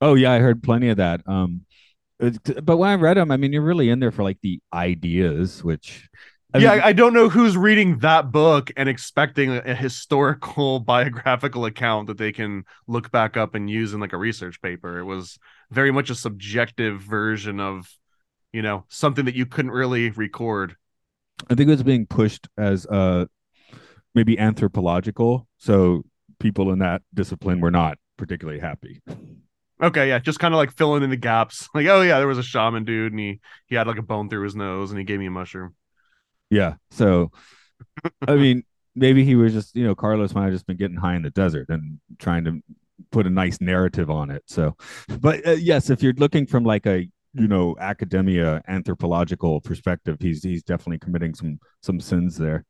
Oh 0.00 0.14
yeah, 0.14 0.32
I 0.32 0.38
heard 0.38 0.62
plenty 0.62 0.88
of 0.90 0.98
that. 0.98 1.22
Um, 1.26 1.62
but 2.18 2.76
when 2.78 2.90
I 2.90 2.94
read 2.94 3.16
them, 3.16 3.30
I 3.30 3.36
mean, 3.36 3.52
you're 3.52 3.62
really 3.62 3.90
in 3.90 4.00
there 4.00 4.10
for 4.10 4.22
like 4.22 4.38
the 4.42 4.60
ideas, 4.72 5.62
which 5.62 6.08
I 6.56 6.58
yeah, 6.58 6.72
mean, 6.72 6.80
I 6.84 6.92
don't 6.94 7.12
know 7.12 7.28
who's 7.28 7.54
reading 7.54 7.98
that 7.98 8.32
book 8.32 8.70
and 8.78 8.88
expecting 8.88 9.50
a, 9.50 9.74
historical 9.74 10.80
biographical 10.80 11.66
account 11.66 12.06
that 12.06 12.16
they 12.16 12.32
can 12.32 12.64
look 12.86 13.10
back 13.10 13.36
up 13.36 13.54
and 13.54 13.68
use 13.68 13.92
in 13.92 14.00
like 14.00 14.14
a 14.14 14.16
research 14.16 14.62
paper. 14.62 14.98
It 14.98 15.04
was 15.04 15.38
very 15.70 15.90
much 15.90 16.08
a 16.08 16.14
subjective 16.14 17.02
version 17.02 17.60
of, 17.60 17.90
you 18.54 18.62
know, 18.62 18.86
something 18.88 19.26
that 19.26 19.34
you 19.34 19.44
couldn't 19.44 19.70
really 19.70 20.08
record. 20.08 20.76
I 21.50 21.54
think 21.54 21.68
it 21.68 21.72
was 21.72 21.82
being 21.82 22.06
pushed 22.06 22.48
as 22.56 22.86
uh 22.86 23.26
maybe 24.14 24.38
anthropological. 24.38 25.46
So 25.58 26.04
people 26.38 26.72
in 26.72 26.78
that 26.78 27.02
discipline 27.12 27.60
were 27.60 27.70
not 27.70 27.98
particularly 28.16 28.60
happy. 28.60 29.02
Okay, 29.82 30.08
yeah, 30.08 30.20
just 30.20 30.38
kind 30.38 30.54
of 30.54 30.58
like 30.58 30.72
filling 30.72 31.02
in 31.02 31.10
the 31.10 31.18
gaps. 31.18 31.68
Like, 31.74 31.86
oh 31.88 32.00
yeah, 32.00 32.16
there 32.16 32.26
was 32.26 32.38
a 32.38 32.42
shaman 32.42 32.84
dude 32.84 33.12
and 33.12 33.20
he 33.20 33.40
he 33.66 33.74
had 33.74 33.86
like 33.86 33.98
a 33.98 34.02
bone 34.02 34.30
through 34.30 34.44
his 34.44 34.56
nose 34.56 34.90
and 34.90 34.98
he 34.98 35.04
gave 35.04 35.18
me 35.18 35.26
a 35.26 35.30
mushroom. 35.30 35.74
Yeah. 36.50 36.74
So 36.90 37.30
I 38.26 38.34
mean, 38.34 38.64
maybe 38.94 39.24
he 39.24 39.34
was 39.34 39.52
just, 39.52 39.76
you 39.76 39.84
know, 39.84 39.94
Carlos 39.94 40.34
might 40.34 40.44
have 40.44 40.52
just 40.52 40.66
been 40.66 40.76
getting 40.76 40.96
high 40.96 41.16
in 41.16 41.22
the 41.22 41.30
desert 41.30 41.68
and 41.68 42.00
trying 42.18 42.44
to 42.44 42.60
put 43.10 43.26
a 43.26 43.30
nice 43.30 43.60
narrative 43.60 44.10
on 44.10 44.30
it. 44.30 44.42
So, 44.46 44.76
but 45.20 45.46
uh, 45.46 45.52
yes, 45.52 45.90
if 45.90 46.02
you're 46.02 46.14
looking 46.14 46.46
from 46.46 46.64
like 46.64 46.86
a 46.86 47.08
you 47.34 47.48
know 47.48 47.76
academia 47.78 48.62
anthropological 48.66 49.60
perspective, 49.60 50.16
he's 50.20 50.42
he's 50.42 50.62
definitely 50.62 50.98
committing 50.98 51.34
some 51.34 51.58
some 51.82 52.00
sins 52.00 52.36
there. 52.36 52.64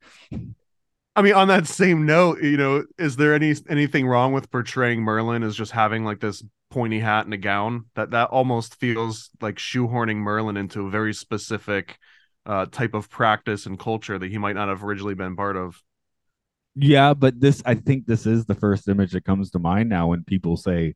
I 1.14 1.22
mean, 1.22 1.32
on 1.32 1.48
that 1.48 1.66
same 1.66 2.04
note, 2.04 2.42
you 2.42 2.58
know, 2.58 2.84
is 2.98 3.16
there 3.16 3.34
any 3.34 3.54
anything 3.70 4.06
wrong 4.06 4.32
with 4.32 4.50
portraying 4.50 5.02
Merlin 5.02 5.42
as 5.42 5.56
just 5.56 5.72
having 5.72 6.04
like 6.04 6.20
this 6.20 6.44
pointy 6.70 6.98
hat 6.98 7.24
and 7.24 7.32
a 7.34 7.38
gown? 7.38 7.86
That 7.94 8.10
that 8.10 8.28
almost 8.30 8.74
feels 8.74 9.30
like 9.40 9.56
shoehorning 9.56 10.16
Merlin 10.16 10.56
into 10.56 10.86
a 10.86 10.90
very 10.90 11.14
specific 11.14 11.98
uh, 12.46 12.66
type 12.66 12.94
of 12.94 13.10
practice 13.10 13.66
and 13.66 13.78
culture 13.78 14.18
that 14.18 14.30
he 14.30 14.38
might 14.38 14.54
not 14.54 14.68
have 14.68 14.84
originally 14.84 15.14
been 15.14 15.36
part 15.36 15.56
of. 15.56 15.82
Yeah, 16.74 17.14
but 17.14 17.40
this 17.40 17.62
I 17.64 17.74
think 17.74 18.06
this 18.06 18.26
is 18.26 18.44
the 18.44 18.54
first 18.54 18.88
image 18.88 19.12
that 19.12 19.24
comes 19.24 19.50
to 19.50 19.58
mind 19.58 19.88
now 19.88 20.08
when 20.08 20.24
people 20.24 20.56
say 20.56 20.94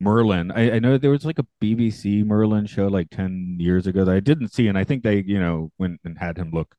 Merlin. 0.00 0.50
I, 0.52 0.72
I 0.72 0.78
know 0.80 0.98
there 0.98 1.10
was 1.10 1.24
like 1.26 1.38
a 1.38 1.46
BBC 1.62 2.24
Merlin 2.24 2.66
show 2.66 2.88
like 2.88 3.10
10 3.10 3.56
years 3.60 3.86
ago 3.86 4.04
that 4.04 4.14
I 4.14 4.20
didn't 4.20 4.52
see, 4.54 4.68
and 4.68 4.78
I 4.78 4.84
think 4.84 5.02
they, 5.04 5.22
you 5.22 5.40
know, 5.40 5.72
went 5.78 6.00
and 6.04 6.18
had 6.18 6.38
him 6.38 6.50
look 6.52 6.74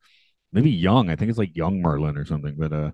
maybe 0.53 0.71
young. 0.71 1.09
I 1.09 1.15
think 1.15 1.29
it's 1.29 1.39
like 1.39 1.55
young 1.55 1.81
Merlin 1.81 2.17
or 2.17 2.25
something. 2.25 2.55
But 2.57 2.73
uh 2.73 2.91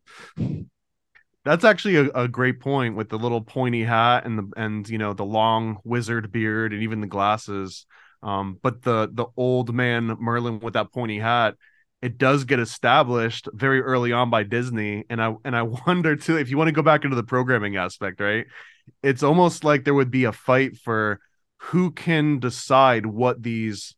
that's 1.45 1.63
actually 1.63 1.95
a, 1.95 2.09
a 2.09 2.27
great 2.27 2.59
point 2.59 2.95
with 2.95 3.09
the 3.09 3.17
little 3.17 3.41
pointy 3.41 3.83
hat 3.83 4.25
and 4.25 4.37
the 4.37 4.49
and 4.57 4.87
you 4.89 4.97
know 4.97 5.13
the 5.13 5.25
long 5.25 5.79
wizard 5.83 6.31
beard 6.31 6.73
and 6.73 6.83
even 6.83 7.01
the 7.01 7.07
glasses. 7.07 7.85
Um, 8.23 8.59
but 8.61 8.81
the 8.81 9.09
the 9.11 9.27
old 9.35 9.73
man 9.73 10.15
Merlin 10.19 10.59
with 10.59 10.73
that 10.73 10.91
pointy 10.91 11.19
hat, 11.19 11.55
it 12.01 12.17
does 12.17 12.45
get 12.45 12.59
established 12.59 13.47
very 13.53 13.81
early 13.81 14.11
on 14.11 14.29
by 14.29 14.43
Disney. 14.43 15.03
And 15.09 15.21
I 15.21 15.35
and 15.45 15.55
I 15.55 15.61
wonder 15.87 16.15
too 16.15 16.37
if 16.37 16.49
you 16.49 16.57
want 16.57 16.67
to 16.67 16.73
go 16.73 16.81
back 16.81 17.03
into 17.03 17.15
the 17.15 17.23
programming 17.23 17.75
aspect, 17.75 18.19
right? 18.19 18.45
It's 19.03 19.23
almost 19.23 19.63
like 19.63 19.83
there 19.83 19.93
would 19.93 20.11
be 20.11 20.23
a 20.25 20.31
fight 20.31 20.77
for 20.77 21.19
who 21.57 21.91
can 21.91 22.39
decide 22.39 23.05
what 23.05 23.41
these 23.41 23.95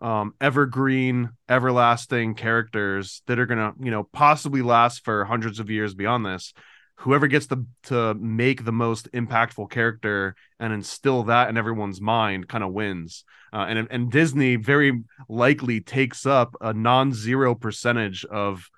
um, 0.00 0.34
evergreen, 0.40 1.30
everlasting 1.48 2.34
characters 2.34 3.22
that 3.26 3.38
are 3.38 3.46
gonna, 3.46 3.74
you 3.80 3.90
know, 3.90 4.04
possibly 4.04 4.62
last 4.62 5.04
for 5.04 5.24
hundreds 5.24 5.60
of 5.60 5.70
years 5.70 5.94
beyond 5.94 6.24
this. 6.24 6.52
Whoever 6.96 7.26
gets 7.28 7.46
to 7.46 7.66
to 7.84 8.14
make 8.14 8.64
the 8.64 8.72
most 8.72 9.10
impactful 9.12 9.70
character 9.70 10.34
and 10.58 10.72
instill 10.72 11.24
that 11.24 11.48
in 11.48 11.56
everyone's 11.56 12.00
mind 12.00 12.48
kind 12.48 12.64
of 12.64 12.72
wins. 12.72 13.24
Uh, 13.52 13.66
and 13.68 13.88
and 13.90 14.10
Disney 14.10 14.56
very 14.56 15.02
likely 15.28 15.80
takes 15.80 16.26
up 16.26 16.54
a 16.60 16.72
non-zero 16.72 17.54
percentage 17.54 18.24
of 18.24 18.68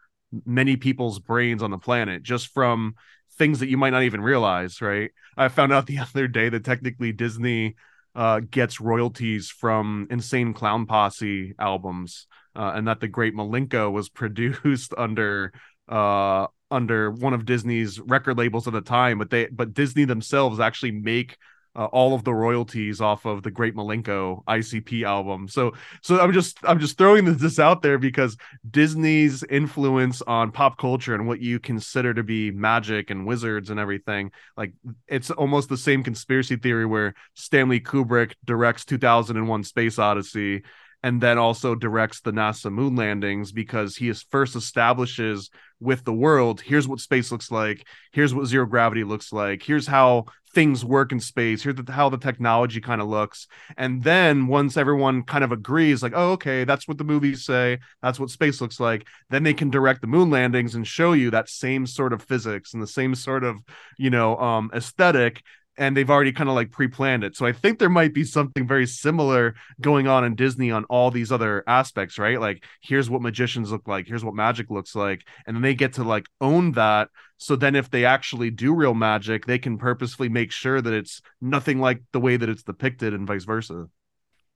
many 0.47 0.77
people's 0.77 1.19
brains 1.19 1.63
on 1.63 1.71
the 1.71 1.79
planet 1.79 2.23
just 2.23 2.49
from 2.49 2.95
things 3.37 3.61
that 3.61 3.69
you 3.69 3.77
might 3.77 3.91
not 3.91 4.03
even 4.03 4.21
realize. 4.21 4.81
Right? 4.81 5.11
I 5.37 5.49
found 5.49 5.73
out 5.73 5.87
the 5.89 5.99
other 5.99 6.29
day 6.29 6.49
that 6.49 6.65
technically 6.65 7.13
Disney 7.13 7.77
uh, 8.15 8.41
gets 8.41 8.81
royalties 8.81 9.51
from 9.51 10.07
Insane 10.11 10.53
Clown 10.53 10.87
Posse 10.87 11.55
albums, 11.59 12.27
uh, 12.55 12.73
and 12.75 12.89
that 12.89 13.01
the 13.01 13.09
Great 13.09 13.35
Milenko 13.35 13.91
was 13.91 14.09
produced 14.21 14.95
under 14.97 15.53
uh, 15.89 16.47
under 16.71 17.11
one 17.11 17.35
of 17.35 17.45
Disney's 17.45 18.01
record 18.01 18.39
labels 18.39 18.67
at 18.67 18.73
the 18.73 18.81
time. 18.81 19.19
But 19.19 19.31
they 19.31 19.47
but 19.47 19.75
Disney 19.75 20.05
themselves 20.05 20.61
actually 20.61 20.93
make 20.93 21.37
uh, 21.75 21.87
all 21.87 22.15
of 22.15 22.25
the 22.25 22.35
royalties 22.35 23.01
off 23.01 23.25
of 23.25 23.43
the 23.43 23.51
Great 23.51 23.75
Milenko 23.75 24.45
ICP 24.45 25.05
album. 25.05 25.49
So 25.49 25.73
so 26.03 26.21
I'm 26.21 26.33
just 26.33 26.59
I'm 26.65 26.79
just 26.79 26.99
throwing 26.99 27.25
this 27.37 27.59
out 27.59 27.83
there 27.83 27.99
because 27.99 28.37
Disney's 28.69 29.43
influence 29.45 30.23
on 30.23 30.53
pop 30.53 30.79
culture 30.79 31.15
and 31.15 31.27
what 31.27 31.41
you 31.41 31.59
consider 31.59 32.13
to 32.15 32.23
be 32.23 32.51
magic 32.51 33.11
and 33.11 33.27
wizards 33.27 33.71
and 33.71 33.81
everything, 33.81 34.33
like 34.57 34.73
it's 35.09 35.31
almost 35.31 35.69
the 35.69 35.77
same 35.77 36.03
conspiracy 36.03 36.57
theory 36.57 36.87
where 36.87 37.15
Stanley 37.35 37.81
Kubrick 37.81 38.35
directs 38.45 38.85
2001 38.85 39.65
Space 39.65 39.99
Odyssey 39.99 40.63
and 41.03 41.21
then 41.21 41.39
also 41.39 41.75
directs 41.75 42.21
the 42.21 42.33
NASA 42.33 42.71
moon 42.73 42.97
landings 42.97 43.53
because 43.53 43.97
he 43.97 44.09
is 44.09 44.23
first 44.31 44.57
establishes 44.57 45.51
with 45.81 46.05
the 46.05 46.13
world 46.13 46.61
here's 46.61 46.87
what 46.87 47.01
space 47.01 47.33
looks 47.33 47.51
like 47.51 47.87
here's 48.13 48.35
what 48.35 48.47
zero 48.47 48.67
gravity 48.67 49.03
looks 49.03 49.33
like 49.33 49.63
here's 49.63 49.87
how 49.87 50.25
things 50.55 50.85
work 50.85 51.13
in 51.13 51.21
space 51.21 51.63
here's 51.63 51.77
how 51.89 52.09
the 52.09 52.19
technology 52.19 52.81
kind 52.81 53.01
of 53.01 53.09
looks. 53.09 53.47
And 53.77 54.03
then 54.03 54.47
once 54.47 54.77
everyone 54.77 55.23
kind 55.23 55.45
of 55.45 55.53
agrees 55.53 56.03
like 56.03 56.13
oh 56.15 56.33
okay 56.33 56.65
that's 56.65 56.87
what 56.87 56.99
the 56.99 57.05
movies 57.05 57.45
say 57.45 57.79
that's 58.03 58.21
what 58.21 58.31
space 58.31 58.61
looks 58.61 58.79
like 58.79 59.07
then 59.31 59.43
they 59.43 59.55
can 59.55 59.71
direct 59.71 60.03
the 60.03 60.07
moon 60.07 60.31
landings 60.31 60.75
and 60.75 60.87
show 60.87 61.13
you 61.15 61.31
that 61.31 61.49
same 61.49 61.87
sort 61.87 62.13
of 62.13 62.23
physics 62.23 62.75
and 62.75 62.83
the 62.83 62.87
same 62.87 63.15
sort 63.15 63.45
of 63.45 63.57
you 63.99 64.11
know 64.11 64.37
um 64.39 64.71
aesthetic 64.75 65.43
and 65.79 65.97
they've 65.97 66.11
already 66.11 66.33
kind 66.33 66.49
of 66.49 66.55
like 66.55 66.71
pre-planned 66.71 67.25
it. 67.25 67.37
So 67.37 67.47
I 67.47 67.53
think 67.53 67.79
there 67.79 67.89
might 67.89 68.13
be 68.13 68.25
something 68.25 68.67
very 68.67 68.87
similar 68.87 69.55
going 69.81 70.07
on 70.07 70.25
in 70.25 70.35
Disney 70.35 70.71
on 70.71 70.85
all 70.85 71.11
these 71.11 71.33
other 71.33 71.65
aspects, 71.67 72.19
right? 72.19 72.41
Like 72.41 72.65
here's 72.81 73.09
what 73.09 73.23
magicians 73.23 73.73
look 73.73 73.89
like, 73.89 74.07
here's 74.07 74.25
what 74.25 74.35
magic 74.35 74.71
looks 74.71 74.95
like, 74.95 75.27
and 75.47 75.57
then 75.57 75.63
they 75.63 75.75
get 75.75 75.95
to 75.95 76.05
like 76.05 76.27
own 76.41 76.73
that. 76.73 77.09
So 77.39 77.57
then 77.57 77.75
if 77.75 77.91
they 77.91 78.05
actually 78.05 78.51
do 78.51 78.75
real 78.75 78.95
magic, 78.95 79.47
they 79.47 79.59
can 79.59 79.79
purposefully 79.79 80.29
make 80.29 80.53
sure 80.53 80.81
that 80.81 80.93
it's 80.93 81.23
nothing 81.41 81.81
like 81.81 82.03
the 82.13 82.21
way 82.21 82.37
that 82.37 82.49
it's 82.49 82.63
depicted 82.63 83.15
and 83.15 83.27
vice 83.27 83.45
versa. 83.45 83.89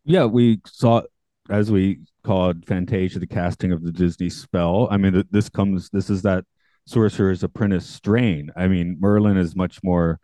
Yeah, 0.04 0.26
we 0.26 0.60
saw 0.66 1.02
as 1.48 1.70
we 1.70 2.00
called 2.24 2.66
Fantasia 2.66 3.18
the 3.18 3.26
casting 3.26 3.72
of 3.72 3.82
the 3.82 3.92
Disney 3.92 4.28
spell. 4.28 4.88
I 4.90 4.96
mean, 4.98 5.24
this 5.30 5.48
comes 5.48 5.88
this 5.90 6.10
is 6.10 6.22
that 6.22 6.44
sorcerer's 6.86 7.42
apprentice 7.42 7.86
strain. 7.86 8.50
I 8.56 8.68
mean, 8.68 8.98
Merlin 9.00 9.36
is 9.36 9.56
much 9.56 9.82
more 9.82 10.20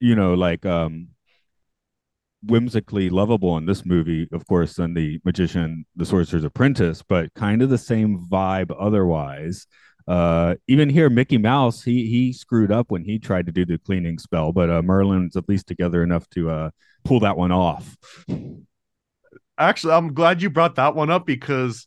you 0.00 0.14
know, 0.14 0.34
like 0.34 0.64
um 0.66 1.08
whimsically 2.44 3.10
lovable 3.10 3.56
in 3.56 3.66
this 3.66 3.84
movie, 3.84 4.28
of 4.32 4.46
course, 4.46 4.74
than 4.74 4.94
the 4.94 5.20
magician, 5.24 5.84
the 5.96 6.06
sorcerer's 6.06 6.44
apprentice, 6.44 7.02
but 7.02 7.34
kind 7.34 7.62
of 7.62 7.68
the 7.68 7.78
same 7.78 8.26
vibe 8.30 8.74
otherwise. 8.78 9.66
Uh, 10.06 10.54
even 10.66 10.88
here, 10.88 11.10
Mickey 11.10 11.36
Mouse, 11.36 11.82
he 11.82 12.06
he 12.06 12.32
screwed 12.32 12.72
up 12.72 12.90
when 12.90 13.04
he 13.04 13.18
tried 13.18 13.46
to 13.46 13.52
do 13.52 13.66
the 13.66 13.78
cleaning 13.78 14.18
spell, 14.18 14.52
but 14.52 14.70
uh, 14.70 14.80
Merlin's 14.82 15.36
at 15.36 15.48
least 15.48 15.66
together 15.66 16.02
enough 16.02 16.28
to 16.30 16.48
uh, 16.48 16.70
pull 17.04 17.20
that 17.20 17.36
one 17.36 17.52
off. 17.52 17.96
Actually, 19.58 19.94
I'm 19.94 20.14
glad 20.14 20.40
you 20.40 20.48
brought 20.48 20.76
that 20.76 20.94
one 20.94 21.10
up 21.10 21.26
because 21.26 21.86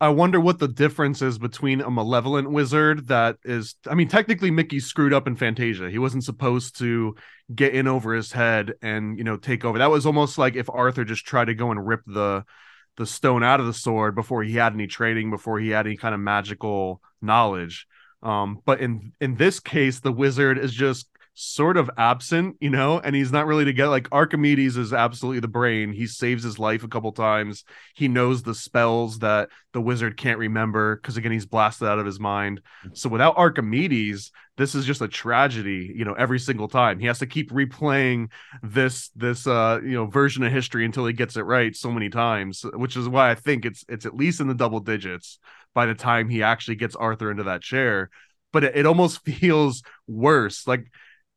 I 0.00 0.10
wonder 0.10 0.38
what 0.38 0.60
the 0.60 0.68
difference 0.68 1.22
is 1.22 1.38
between 1.38 1.80
a 1.80 1.90
malevolent 1.90 2.50
wizard 2.50 3.08
that 3.08 3.36
is 3.44 3.74
I 3.86 3.94
mean 3.94 4.08
technically 4.08 4.50
Mickey 4.50 4.78
screwed 4.78 5.12
up 5.12 5.26
in 5.26 5.34
Fantasia. 5.34 5.90
He 5.90 5.98
wasn't 5.98 6.24
supposed 6.24 6.78
to 6.78 7.16
get 7.52 7.74
in 7.74 7.88
over 7.88 8.14
his 8.14 8.30
head 8.30 8.74
and 8.80 9.18
you 9.18 9.24
know 9.24 9.36
take 9.36 9.64
over. 9.64 9.78
That 9.78 9.90
was 9.90 10.06
almost 10.06 10.38
like 10.38 10.54
if 10.54 10.70
Arthur 10.70 11.04
just 11.04 11.26
tried 11.26 11.46
to 11.46 11.54
go 11.54 11.72
and 11.72 11.84
rip 11.84 12.02
the 12.06 12.44
the 12.96 13.06
stone 13.06 13.42
out 13.42 13.60
of 13.60 13.66
the 13.66 13.72
sword 13.72 14.14
before 14.14 14.42
he 14.42 14.54
had 14.54 14.72
any 14.72 14.86
training, 14.86 15.30
before 15.30 15.58
he 15.58 15.70
had 15.70 15.86
any 15.86 15.96
kind 15.96 16.14
of 16.14 16.20
magical 16.20 17.00
knowledge. 17.20 17.86
Um, 18.22 18.60
but 18.64 18.80
in 18.80 19.12
in 19.20 19.34
this 19.34 19.58
case, 19.58 19.98
the 19.98 20.12
wizard 20.12 20.58
is 20.58 20.72
just 20.72 21.08
sort 21.40 21.76
of 21.76 21.88
absent, 21.96 22.56
you 22.60 22.68
know, 22.68 22.98
and 22.98 23.14
he's 23.14 23.30
not 23.30 23.46
really 23.46 23.64
together. 23.64 23.90
Like 23.90 24.08
Archimedes 24.10 24.76
is 24.76 24.92
absolutely 24.92 25.38
the 25.38 25.46
brain. 25.46 25.92
He 25.92 26.08
saves 26.08 26.42
his 26.42 26.58
life 26.58 26.82
a 26.82 26.88
couple 26.88 27.12
times. 27.12 27.62
He 27.94 28.08
knows 28.08 28.42
the 28.42 28.56
spells 28.56 29.20
that 29.20 29.48
the 29.72 29.80
wizard 29.80 30.16
can't 30.16 30.40
remember 30.40 30.96
because 30.96 31.16
again 31.16 31.30
he's 31.30 31.46
blasted 31.46 31.86
out 31.86 32.00
of 32.00 32.06
his 32.06 32.18
mind. 32.18 32.60
So 32.92 33.08
without 33.08 33.38
Archimedes, 33.38 34.32
this 34.56 34.74
is 34.74 34.84
just 34.84 35.00
a 35.00 35.06
tragedy, 35.06 35.92
you 35.94 36.04
know, 36.04 36.14
every 36.14 36.40
single 36.40 36.66
time. 36.66 36.98
He 36.98 37.06
has 37.06 37.20
to 37.20 37.26
keep 37.26 37.52
replaying 37.52 38.30
this 38.64 39.10
this 39.14 39.46
uh 39.46 39.78
you 39.84 39.92
know 39.92 40.06
version 40.06 40.42
of 40.42 40.52
history 40.52 40.84
until 40.84 41.06
he 41.06 41.12
gets 41.12 41.36
it 41.36 41.42
right 41.42 41.76
so 41.76 41.92
many 41.92 42.08
times, 42.08 42.66
which 42.74 42.96
is 42.96 43.08
why 43.08 43.30
I 43.30 43.36
think 43.36 43.64
it's 43.64 43.84
it's 43.88 44.06
at 44.06 44.16
least 44.16 44.40
in 44.40 44.48
the 44.48 44.54
double 44.54 44.80
digits 44.80 45.38
by 45.72 45.86
the 45.86 45.94
time 45.94 46.28
he 46.28 46.42
actually 46.42 46.74
gets 46.74 46.96
Arthur 46.96 47.30
into 47.30 47.44
that 47.44 47.62
chair. 47.62 48.10
But 48.52 48.64
it, 48.64 48.76
it 48.78 48.86
almost 48.86 49.20
feels 49.24 49.84
worse. 50.08 50.66
Like 50.66 50.90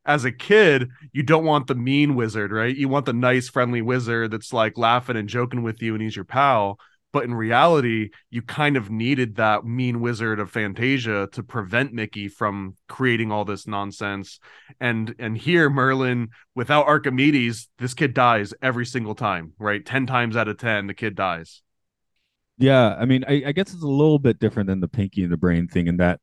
as 0.06 0.26
a 0.26 0.32
kid, 0.32 0.90
you 1.12 1.24
don't 1.24 1.46
want 1.46 1.68
the 1.68 1.76
mean 1.76 2.16
wizard, 2.16 2.52
right? 2.52 2.76
You 2.76 2.90
want 2.90 3.06
the 3.06 3.14
nice, 3.14 3.50
friendly 3.50 3.82
wizard 3.82 4.32
that's 4.32 4.54
like 4.54 4.78
laughing 4.78 5.16
and 5.18 5.30
joking 5.30 5.64
with 5.64 5.82
you 5.82 5.94
and 5.94 6.02
he's 6.02 6.16
your 6.16 6.26
pal. 6.26 6.80
But 7.14 7.26
in 7.26 7.34
reality, 7.34 8.12
you 8.30 8.42
kind 8.42 8.78
of 8.78 8.90
needed 8.90 9.36
that 9.36 9.66
mean 9.66 10.00
wizard 10.00 10.40
of 10.40 10.50
Fantasia 10.50 11.28
to 11.34 11.44
prevent 11.44 11.94
Mickey 11.94 12.30
from 12.30 12.78
creating 12.88 13.32
all 13.32 13.44
this 13.44 13.68
nonsense. 13.68 14.40
And 14.80 15.14
and 15.20 15.38
here, 15.38 15.70
Merlin, 15.70 16.30
without 16.56 16.88
Archimedes, 16.88 17.68
this 17.80 17.94
kid 17.94 18.14
dies 18.14 18.54
every 18.62 18.86
single 18.86 19.14
time, 19.14 19.54
right? 19.60 19.86
10 19.86 20.06
times 20.06 20.38
out 20.38 20.48
of 20.48 20.58
10, 20.58 20.88
the 20.88 20.94
kid 20.94 21.16
dies. 21.16 21.62
Yeah, 22.58 22.96
I 22.98 23.06
mean, 23.06 23.26
I, 23.28 23.44
I 23.48 23.52
guess 23.52 23.74
it's 23.74 23.84
a 23.84 23.88
little 23.88 24.20
bit 24.20 24.40
different 24.40 24.68
than 24.68 24.80
the 24.80 24.88
Pinky 24.88 25.24
and 25.24 25.32
the 25.32 25.38
Brain 25.38 25.68
thing 25.68 25.88
in 25.88 25.98
that 25.98 26.22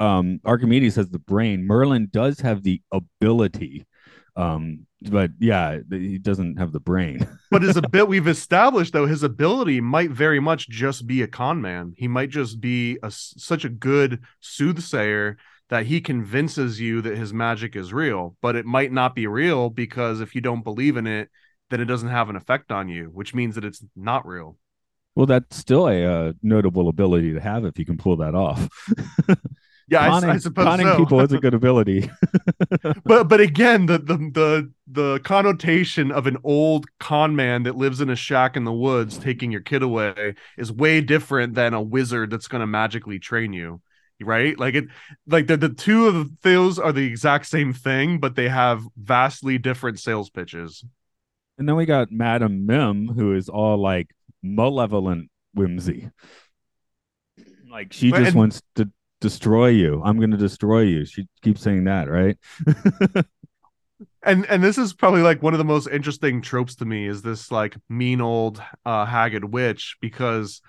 um, 0.00 0.40
Archimedes 0.44 0.96
has 0.96 1.10
the 1.10 1.18
brain. 1.18 1.66
Merlin 1.66 2.08
does 2.10 2.40
have 2.40 2.62
the 2.62 2.80
ability, 2.90 3.86
um, 4.34 4.86
but 5.02 5.30
yeah, 5.38 5.78
he 5.90 6.18
doesn't 6.18 6.58
have 6.58 6.72
the 6.72 6.80
brain. 6.80 7.28
but 7.50 7.62
his 7.62 7.76
ability, 7.76 8.08
we've 8.10 8.26
established 8.26 8.94
though, 8.94 9.06
his 9.06 9.22
ability 9.22 9.80
might 9.80 10.10
very 10.10 10.40
much 10.40 10.68
just 10.68 11.06
be 11.06 11.22
a 11.22 11.28
con 11.28 11.60
man. 11.60 11.92
He 11.96 12.08
might 12.08 12.30
just 12.30 12.60
be 12.60 12.98
a, 13.02 13.10
such 13.10 13.64
a 13.64 13.68
good 13.68 14.22
soothsayer 14.40 15.36
that 15.68 15.86
he 15.86 16.00
convinces 16.00 16.80
you 16.80 17.02
that 17.02 17.16
his 17.16 17.32
magic 17.32 17.76
is 17.76 17.92
real, 17.92 18.36
but 18.40 18.56
it 18.56 18.66
might 18.66 18.90
not 18.90 19.14
be 19.14 19.26
real 19.26 19.70
because 19.70 20.20
if 20.20 20.34
you 20.34 20.40
don't 20.40 20.64
believe 20.64 20.96
in 20.96 21.06
it, 21.06 21.28
then 21.68 21.80
it 21.80 21.84
doesn't 21.84 22.08
have 22.08 22.28
an 22.28 22.36
effect 22.36 22.72
on 22.72 22.88
you, 22.88 23.04
which 23.12 23.34
means 23.34 23.54
that 23.54 23.64
it's 23.64 23.84
not 23.94 24.26
real. 24.26 24.56
Well, 25.14 25.26
that's 25.26 25.56
still 25.56 25.88
a 25.88 26.04
uh, 26.04 26.32
notable 26.42 26.88
ability 26.88 27.34
to 27.34 27.40
have 27.40 27.64
if 27.64 27.78
you 27.78 27.84
can 27.84 27.98
pull 27.98 28.16
that 28.16 28.34
off. 28.34 28.68
Yeah, 29.90 30.04
I, 30.04 30.08
conning, 30.08 30.30
I 30.30 30.38
suppose 30.38 30.64
conning 30.64 30.86
so. 30.86 30.96
people 30.98 31.20
is 31.20 31.32
a 31.32 31.38
good 31.38 31.52
ability. 31.52 32.08
but 33.04 33.24
but 33.24 33.40
again, 33.40 33.86
the, 33.86 33.98
the 33.98 34.16
the 34.16 34.72
the 34.86 35.18
connotation 35.24 36.12
of 36.12 36.28
an 36.28 36.36
old 36.44 36.86
con 37.00 37.34
man 37.34 37.64
that 37.64 37.74
lives 37.76 38.00
in 38.00 38.08
a 38.08 38.14
shack 38.14 38.56
in 38.56 38.64
the 38.64 38.72
woods 38.72 39.18
taking 39.18 39.50
your 39.50 39.62
kid 39.62 39.82
away 39.82 40.36
is 40.56 40.70
way 40.70 41.00
different 41.00 41.54
than 41.54 41.74
a 41.74 41.82
wizard 41.82 42.30
that's 42.30 42.46
going 42.46 42.60
to 42.60 42.68
magically 42.68 43.18
train 43.18 43.52
you. 43.52 43.80
Right? 44.20 44.56
Like 44.56 44.76
it 44.76 44.84
like 45.26 45.48
the 45.48 45.56
the 45.56 45.70
two 45.70 46.06
of 46.06 46.40
those 46.42 46.78
are 46.78 46.92
the 46.92 47.06
exact 47.06 47.46
same 47.46 47.72
thing, 47.72 48.20
but 48.20 48.36
they 48.36 48.48
have 48.48 48.84
vastly 48.96 49.58
different 49.58 49.98
sales 49.98 50.30
pitches. 50.30 50.84
and 51.58 51.68
then 51.68 51.74
we 51.74 51.84
got 51.84 52.12
Madam 52.12 52.64
Mim, 52.64 53.08
who 53.08 53.34
is 53.34 53.48
all 53.48 53.76
like 53.76 54.10
malevolent 54.40 55.30
whimsy. 55.52 56.10
Like 57.68 57.92
she 57.92 58.10
just 58.10 58.28
and- 58.28 58.34
wants 58.36 58.62
to 58.76 58.88
destroy 59.20 59.68
you. 59.68 60.02
I'm 60.04 60.18
going 60.18 60.30
to 60.30 60.36
destroy 60.36 60.80
you. 60.80 61.04
She 61.04 61.26
keeps 61.42 61.60
saying 61.60 61.84
that, 61.84 62.08
right? 62.08 62.36
and 64.22 64.46
and 64.46 64.62
this 64.62 64.78
is 64.78 64.92
probably 64.92 65.22
like 65.22 65.42
one 65.42 65.54
of 65.54 65.58
the 65.58 65.64
most 65.64 65.88
interesting 65.88 66.42
tropes 66.42 66.74
to 66.76 66.84
me 66.84 67.06
is 67.06 67.22
this 67.22 67.50
like 67.50 67.76
mean 67.88 68.20
old 68.20 68.62
uh 68.84 69.04
haggard 69.04 69.44
witch 69.44 69.96
because 70.00 70.60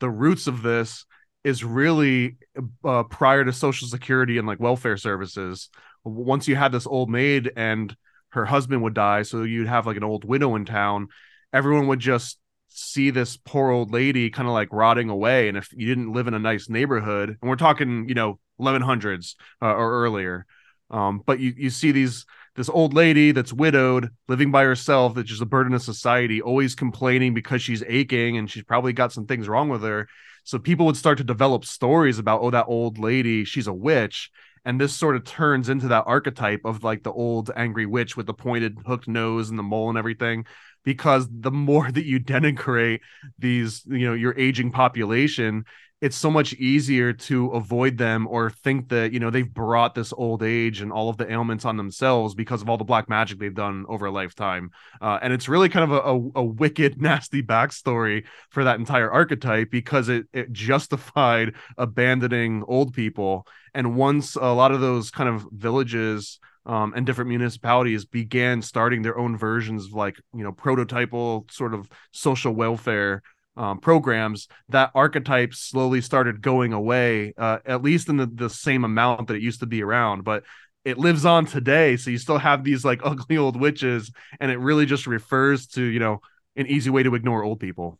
the 0.00 0.10
roots 0.10 0.46
of 0.46 0.62
this 0.62 1.04
is 1.42 1.64
really 1.64 2.36
uh, 2.84 3.02
prior 3.04 3.44
to 3.44 3.52
social 3.52 3.88
security 3.88 4.38
and 4.38 4.46
like 4.46 4.60
welfare 4.60 4.96
services 4.96 5.70
once 6.04 6.46
you 6.48 6.56
had 6.56 6.72
this 6.72 6.86
old 6.86 7.10
maid 7.10 7.50
and 7.56 7.96
her 8.30 8.44
husband 8.44 8.82
would 8.82 8.94
die 8.94 9.22
so 9.22 9.42
you'd 9.42 9.66
have 9.66 9.86
like 9.86 9.96
an 9.96 10.04
old 10.04 10.24
widow 10.24 10.54
in 10.56 10.64
town 10.64 11.08
everyone 11.52 11.86
would 11.86 12.00
just 12.00 12.38
see 12.70 13.10
this 13.10 13.36
poor 13.36 13.70
old 13.70 13.92
lady 13.92 14.30
kind 14.30 14.48
of 14.48 14.54
like 14.54 14.68
rotting 14.72 15.10
away 15.10 15.48
and 15.48 15.56
if 15.56 15.72
you 15.72 15.86
didn't 15.86 16.12
live 16.12 16.28
in 16.28 16.34
a 16.34 16.38
nice 16.38 16.68
neighborhood 16.68 17.36
and 17.40 17.48
we're 17.50 17.56
talking 17.56 18.08
you 18.08 18.14
know 18.14 18.38
1100s 18.60 19.34
uh, 19.60 19.66
or 19.66 20.04
earlier 20.04 20.46
um, 20.90 21.22
but 21.24 21.38
you 21.38 21.54
you 21.56 21.70
see 21.70 21.92
these 21.92 22.26
this 22.56 22.68
old 22.68 22.94
lady 22.94 23.32
that's 23.32 23.52
widowed, 23.52 24.10
living 24.28 24.50
by 24.50 24.64
herself, 24.64 25.14
that's 25.14 25.28
just 25.28 25.42
a 25.42 25.46
burden 25.46 25.72
of 25.72 25.82
society, 25.82 26.42
always 26.42 26.74
complaining 26.74 27.32
because 27.32 27.62
she's 27.62 27.82
aching 27.86 28.36
and 28.36 28.50
she's 28.50 28.64
probably 28.64 28.92
got 28.92 29.12
some 29.12 29.26
things 29.26 29.48
wrong 29.48 29.68
with 29.68 29.82
her. 29.82 30.08
So 30.44 30.58
people 30.58 30.86
would 30.86 30.96
start 30.96 31.18
to 31.18 31.24
develop 31.24 31.64
stories 31.64 32.18
about, 32.18 32.40
oh, 32.42 32.50
that 32.50 32.66
old 32.68 32.98
lady, 32.98 33.44
she's 33.44 33.66
a 33.66 33.72
witch. 33.72 34.30
And 34.64 34.78
this 34.78 34.94
sort 34.94 35.16
of 35.16 35.24
turns 35.24 35.70
into 35.70 35.88
that 35.88 36.04
archetype 36.06 36.62
of 36.64 36.84
like 36.84 37.02
the 37.02 37.12
old 37.12 37.50
angry 37.56 37.86
witch 37.86 38.16
with 38.16 38.26
the 38.26 38.34
pointed 38.34 38.76
hooked 38.84 39.08
nose 39.08 39.48
and 39.48 39.58
the 39.58 39.62
mole 39.62 39.88
and 39.88 39.96
everything. 39.96 40.44
Because 40.84 41.28
the 41.30 41.50
more 41.50 41.90
that 41.90 42.04
you 42.04 42.20
denigrate 42.20 43.00
these, 43.38 43.82
you 43.86 44.06
know, 44.06 44.14
your 44.14 44.38
aging 44.38 44.72
population, 44.72 45.64
it's 46.00 46.16
so 46.16 46.30
much 46.30 46.54
easier 46.54 47.12
to 47.12 47.48
avoid 47.50 47.98
them 47.98 48.26
or 48.26 48.50
think 48.50 48.88
that 48.88 49.12
you 49.12 49.20
know 49.20 49.30
they've 49.30 49.52
brought 49.52 49.94
this 49.94 50.12
old 50.14 50.42
age 50.42 50.80
and 50.80 50.90
all 50.92 51.10
of 51.10 51.18
the 51.18 51.30
ailments 51.30 51.64
on 51.64 51.76
themselves 51.76 52.34
because 52.34 52.62
of 52.62 52.70
all 52.70 52.78
the 52.78 52.84
black 52.84 53.08
magic 53.08 53.38
they've 53.38 53.54
done 53.54 53.84
over 53.88 54.06
a 54.06 54.10
lifetime. 54.10 54.70
Uh, 55.00 55.18
and 55.20 55.32
it's 55.32 55.48
really 55.48 55.68
kind 55.68 55.92
of 55.92 55.92
a, 55.92 56.40
a, 56.40 56.42
a 56.42 56.44
wicked 56.44 57.00
nasty 57.02 57.42
backstory 57.42 58.24
for 58.48 58.64
that 58.64 58.78
entire 58.78 59.10
archetype 59.10 59.70
because 59.70 60.08
it, 60.08 60.26
it 60.32 60.52
justified 60.52 61.54
abandoning 61.78 62.64
old 62.66 62.94
people. 62.94 63.46
And 63.74 63.94
once 63.94 64.36
a 64.36 64.46
lot 64.54 64.72
of 64.72 64.80
those 64.80 65.10
kind 65.10 65.28
of 65.28 65.46
villages 65.52 66.40
um, 66.66 66.92
and 66.94 67.06
different 67.06 67.28
municipalities 67.28 68.04
began 68.04 68.62
starting 68.62 69.02
their 69.02 69.18
own 69.18 69.36
versions 69.36 69.86
of 69.86 69.92
like 69.92 70.16
you 70.34 70.44
know 70.44 70.52
prototypal 70.52 71.50
sort 71.50 71.74
of 71.74 71.88
social 72.12 72.52
welfare 72.52 73.22
um, 73.56 73.78
programs, 73.78 74.48
that 74.68 74.90
archetype 74.94 75.54
slowly 75.54 76.00
started 76.00 76.40
going 76.40 76.72
away, 76.72 77.34
uh, 77.36 77.58
at 77.66 77.82
least 77.82 78.08
in 78.08 78.16
the, 78.16 78.26
the 78.26 78.48
same 78.48 78.84
amount 78.84 79.28
that 79.28 79.34
it 79.34 79.42
used 79.42 79.60
to 79.60 79.66
be 79.66 79.82
around. 79.82 80.24
But 80.24 80.44
it 80.84 80.98
lives 80.98 81.26
on 81.26 81.44
today. 81.44 81.96
So 81.96 82.10
you 82.10 82.18
still 82.18 82.38
have 82.38 82.64
these 82.64 82.84
like 82.84 83.00
ugly 83.04 83.36
old 83.36 83.60
witches, 83.60 84.10
and 84.40 84.50
it 84.50 84.58
really 84.58 84.86
just 84.86 85.06
refers 85.06 85.66
to, 85.68 85.82
you 85.82 85.98
know, 85.98 86.20
an 86.56 86.66
easy 86.66 86.90
way 86.90 87.02
to 87.02 87.14
ignore 87.14 87.44
old 87.44 87.60
people. 87.60 87.98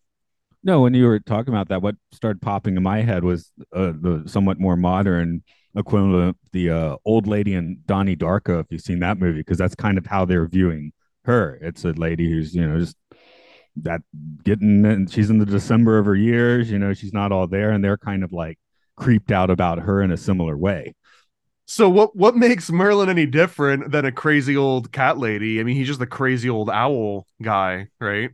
No, 0.62 0.82
when 0.82 0.92
you 0.92 1.06
were 1.06 1.20
talking 1.20 1.54
about 1.54 1.68
that, 1.68 1.80
what 1.80 1.96
started 2.12 2.42
popping 2.42 2.76
in 2.76 2.82
my 2.82 3.00
head 3.00 3.24
was 3.24 3.50
uh, 3.74 3.92
the 3.98 4.24
somewhat 4.26 4.58
more 4.58 4.76
modern 4.76 5.42
equivalent, 5.76 6.36
the 6.52 6.70
uh, 6.70 6.96
old 7.04 7.26
lady 7.26 7.54
in 7.54 7.80
Donnie 7.86 8.16
Darko. 8.16 8.60
If 8.60 8.66
you've 8.70 8.80
seen 8.80 9.00
that 9.00 9.18
movie, 9.18 9.40
because 9.40 9.58
that's 9.58 9.74
kind 9.74 9.98
of 9.98 10.06
how 10.06 10.24
they're 10.24 10.46
viewing 10.46 10.92
her. 11.24 11.58
It's 11.60 11.84
a 11.84 11.92
lady 11.92 12.30
who's 12.30 12.54
you 12.54 12.66
know 12.66 12.78
just 12.78 12.96
that 13.76 14.02
getting 14.44 14.84
and 14.84 15.10
she's 15.10 15.30
in 15.30 15.38
the 15.38 15.46
December 15.46 15.98
of 15.98 16.06
her 16.06 16.16
years. 16.16 16.70
You 16.70 16.78
know, 16.78 16.94
she's 16.94 17.12
not 17.12 17.32
all 17.32 17.46
there, 17.46 17.70
and 17.70 17.84
they're 17.84 17.98
kind 17.98 18.24
of 18.24 18.32
like 18.32 18.58
creeped 18.96 19.32
out 19.32 19.50
about 19.50 19.80
her 19.80 20.02
in 20.02 20.10
a 20.10 20.16
similar 20.16 20.56
way. 20.56 20.94
So 21.66 21.88
what 21.88 22.16
what 22.16 22.36
makes 22.36 22.70
Merlin 22.70 23.08
any 23.08 23.26
different 23.26 23.92
than 23.92 24.04
a 24.04 24.12
crazy 24.12 24.56
old 24.56 24.90
cat 24.90 25.18
lady? 25.18 25.60
I 25.60 25.62
mean, 25.62 25.76
he's 25.76 25.86
just 25.86 26.00
a 26.00 26.06
crazy 26.06 26.50
old 26.50 26.68
owl 26.68 27.26
guy, 27.40 27.88
right? 28.00 28.30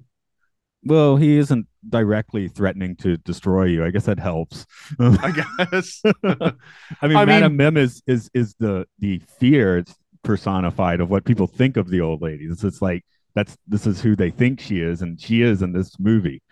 Well, 0.87 1.16
he 1.16 1.37
isn't 1.37 1.66
directly 1.89 2.49
threatening 2.49 2.97
to 2.97 3.16
destroy 3.18 3.64
you. 3.64 3.84
I 3.84 3.91
guess 3.91 4.05
that 4.07 4.18
helps. 4.18 4.66
I 5.01 5.45
guess. 5.70 6.01
I 6.24 7.09
mean, 7.09 7.16
I 7.16 7.24
Madame 7.24 7.57
mean- 7.57 7.74
Mim 7.74 7.76
is 7.76 8.03
is 8.07 8.30
is 8.34 8.55
the 8.59 8.87
the 8.99 9.20
fear 9.39 9.84
personified 10.22 11.01
of 11.01 11.11
what 11.11 11.24
people 11.24 11.47
think 11.47 11.76
of 11.76 11.89
the 11.89 12.01
old 12.01 12.20
lady. 12.22 12.45
It's, 12.45 12.64
it's 12.64 12.82
like 12.82 13.05
that's 13.34 13.57
this 13.66 13.87
is 13.87 14.01
who 14.01 14.16
they 14.16 14.30
think 14.30 14.61
she 14.61 14.80
is, 14.80 15.03
and 15.03 15.20
she 15.20 15.43
is 15.43 15.62
in 15.62 15.72
this 15.72 15.99
movie. 15.99 16.43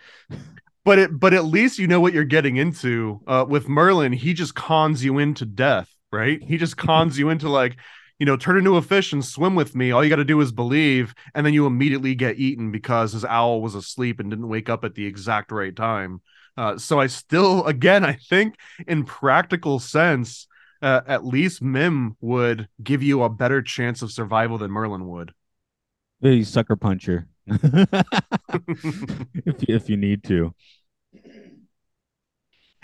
but 0.84 0.98
it 0.98 1.18
but 1.18 1.32
at 1.34 1.44
least 1.44 1.78
you 1.78 1.86
know 1.86 2.00
what 2.00 2.12
you're 2.12 2.24
getting 2.24 2.56
into 2.56 3.20
uh 3.26 3.44
with 3.48 3.68
merlin 3.68 4.12
he 4.12 4.34
just 4.34 4.54
cons 4.54 5.02
you 5.02 5.18
into 5.18 5.46
death 5.46 5.88
right 6.12 6.42
he 6.42 6.58
just 6.58 6.76
cons 6.76 7.18
you 7.18 7.30
into 7.30 7.48
like 7.48 7.76
you 8.18 8.26
know 8.26 8.36
turn 8.36 8.56
into 8.58 8.76
a 8.76 8.82
fish 8.82 9.12
and 9.12 9.24
swim 9.24 9.54
with 9.54 9.74
me 9.74 9.90
all 9.90 10.02
you 10.02 10.10
got 10.10 10.16
to 10.16 10.24
do 10.24 10.40
is 10.40 10.52
believe 10.52 11.14
and 11.34 11.44
then 11.44 11.54
you 11.54 11.66
immediately 11.66 12.14
get 12.14 12.38
eaten 12.38 12.70
because 12.70 13.12
his 13.12 13.24
owl 13.24 13.60
was 13.60 13.74
asleep 13.74 14.20
and 14.20 14.30
didn't 14.30 14.48
wake 14.48 14.68
up 14.68 14.84
at 14.84 14.94
the 14.94 15.06
exact 15.06 15.50
right 15.52 15.74
time 15.74 16.20
uh 16.56 16.76
so 16.78 17.00
i 17.00 17.06
still 17.06 17.64
again 17.66 18.04
i 18.04 18.12
think 18.12 18.56
in 18.86 19.04
practical 19.04 19.78
sense 19.78 20.46
uh, 20.82 21.00
at 21.06 21.24
least 21.24 21.62
mim 21.62 22.14
would 22.20 22.68
give 22.82 23.02
you 23.02 23.22
a 23.22 23.30
better 23.30 23.62
chance 23.62 24.02
of 24.02 24.12
survival 24.12 24.58
than 24.58 24.70
merlin 24.70 25.08
would 25.08 25.32
Hey, 26.20 26.42
sucker 26.42 26.76
puncher. 26.76 27.28
if 27.46 27.58
you, 29.44 29.74
if 29.74 29.90
you 29.90 29.96
need 29.96 30.24
to. 30.24 30.54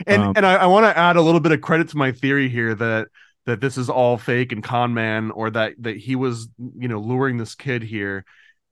and 0.06 0.22
Um, 0.22 0.32
and 0.34 0.46
I, 0.46 0.56
I 0.56 0.66
want 0.66 0.84
to 0.84 0.96
add 0.96 1.16
a 1.16 1.22
little 1.22 1.40
bit 1.40 1.52
of 1.52 1.60
credit 1.60 1.88
to 1.90 1.96
my 1.96 2.12
theory 2.12 2.48
here 2.48 2.74
that 2.74 3.08
that 3.46 3.60
this 3.60 3.76
is 3.76 3.88
all 3.88 4.16
fake 4.16 4.52
and 4.52 4.62
con 4.62 4.94
man 4.94 5.30
or 5.30 5.50
that 5.50 5.74
that 5.78 5.96
he 5.96 6.16
was 6.16 6.48
you 6.58 6.88
know 6.88 7.00
luring 7.00 7.36
this 7.36 7.54
kid 7.54 7.82
here 7.82 8.24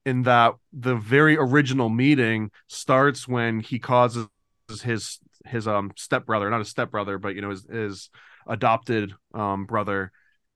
in 0.05 0.23
that 0.23 0.55
the 0.73 0.95
very 0.95 1.37
original 1.37 1.89
meeting 1.89 2.51
starts 2.67 3.27
when 3.27 3.61
he 3.61 3.79
causes 3.79 4.29
his 4.83 5.19
his 5.47 5.67
um 5.67 5.91
stepbrother 5.97 6.51
not 6.51 6.61
a 6.61 6.65
stepbrother 6.65 7.19
but 7.19 7.35
you 7.35 7.41
know 7.41 7.51
his, 7.51 7.65
his 7.65 8.11
adopted 8.47 9.13
um 9.35 9.67
brother. 9.67 10.11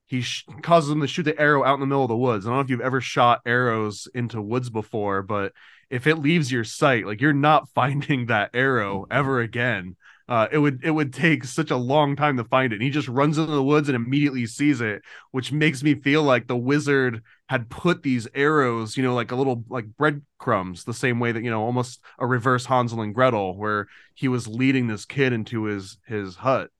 He 0.06 0.20
sh- 0.20 0.44
causes 0.60 0.90
him 0.90 1.00
to 1.00 1.06
shoot 1.06 1.22
the 1.22 1.40
arrow 1.40 1.64
out 1.64 1.74
in 1.74 1.80
the 1.80 1.86
middle 1.86 2.02
of 2.02 2.08
the 2.08 2.16
woods. 2.16 2.44
I 2.44 2.50
don't 2.50 2.56
know 2.58 2.62
if 2.62 2.68
you've 2.68 2.82
ever 2.82 3.00
shot 3.00 3.40
arrows 3.46 4.08
into 4.14 4.42
woods 4.42 4.68
before 4.68 5.22
but 5.22 5.52
if 5.90 6.06
it 6.06 6.16
leaves 6.16 6.50
your 6.50 6.64
sight 6.64 7.06
like 7.06 7.20
you're 7.20 7.32
not 7.32 7.68
finding 7.74 8.26
that 8.26 8.50
arrow 8.54 9.06
ever 9.10 9.40
again 9.40 9.96
uh, 10.28 10.48
it 10.50 10.58
would 10.58 10.80
it 10.84 10.90
would 10.90 11.12
take 11.12 11.44
such 11.44 11.70
a 11.70 11.76
long 11.76 12.16
time 12.16 12.36
to 12.36 12.44
find 12.44 12.72
it. 12.72 12.76
And 12.76 12.82
he 12.82 12.90
just 12.90 13.08
runs 13.08 13.38
into 13.38 13.52
the 13.52 13.62
woods 13.62 13.88
and 13.88 13.96
immediately 13.96 14.46
sees 14.46 14.80
it, 14.80 15.02
which 15.30 15.52
makes 15.52 15.82
me 15.82 15.94
feel 15.94 16.22
like 16.22 16.46
the 16.46 16.56
wizard 16.56 17.22
had 17.48 17.70
put 17.70 18.02
these 18.02 18.28
arrows, 18.34 18.96
you 18.96 19.02
know, 19.02 19.14
like 19.14 19.32
a 19.32 19.36
little 19.36 19.64
like 19.68 19.86
breadcrumbs, 19.96 20.84
the 20.84 20.94
same 20.94 21.18
way 21.20 21.32
that 21.32 21.42
you 21.42 21.50
know, 21.50 21.62
almost 21.62 22.00
a 22.18 22.26
reverse 22.26 22.66
Hansel 22.66 23.02
and 23.02 23.14
Gretel, 23.14 23.56
where 23.56 23.88
he 24.14 24.28
was 24.28 24.48
leading 24.48 24.86
this 24.86 25.04
kid 25.04 25.32
into 25.32 25.64
his 25.64 25.98
his 26.06 26.36
hut. 26.36 26.70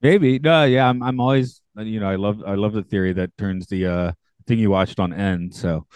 Maybe. 0.00 0.38
No, 0.38 0.64
yeah, 0.64 0.88
I'm 0.88 1.02
I'm 1.02 1.20
always 1.20 1.60
you 1.76 2.00
know, 2.00 2.08
I 2.08 2.16
love 2.16 2.42
I 2.46 2.54
love 2.54 2.72
the 2.72 2.82
theory 2.82 3.12
that 3.14 3.36
turns 3.38 3.66
the 3.66 3.86
uh 3.86 4.12
thing 4.46 4.58
you 4.58 4.70
watched 4.70 4.98
on 5.00 5.12
end. 5.12 5.54
So 5.54 5.86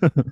and 0.02 0.24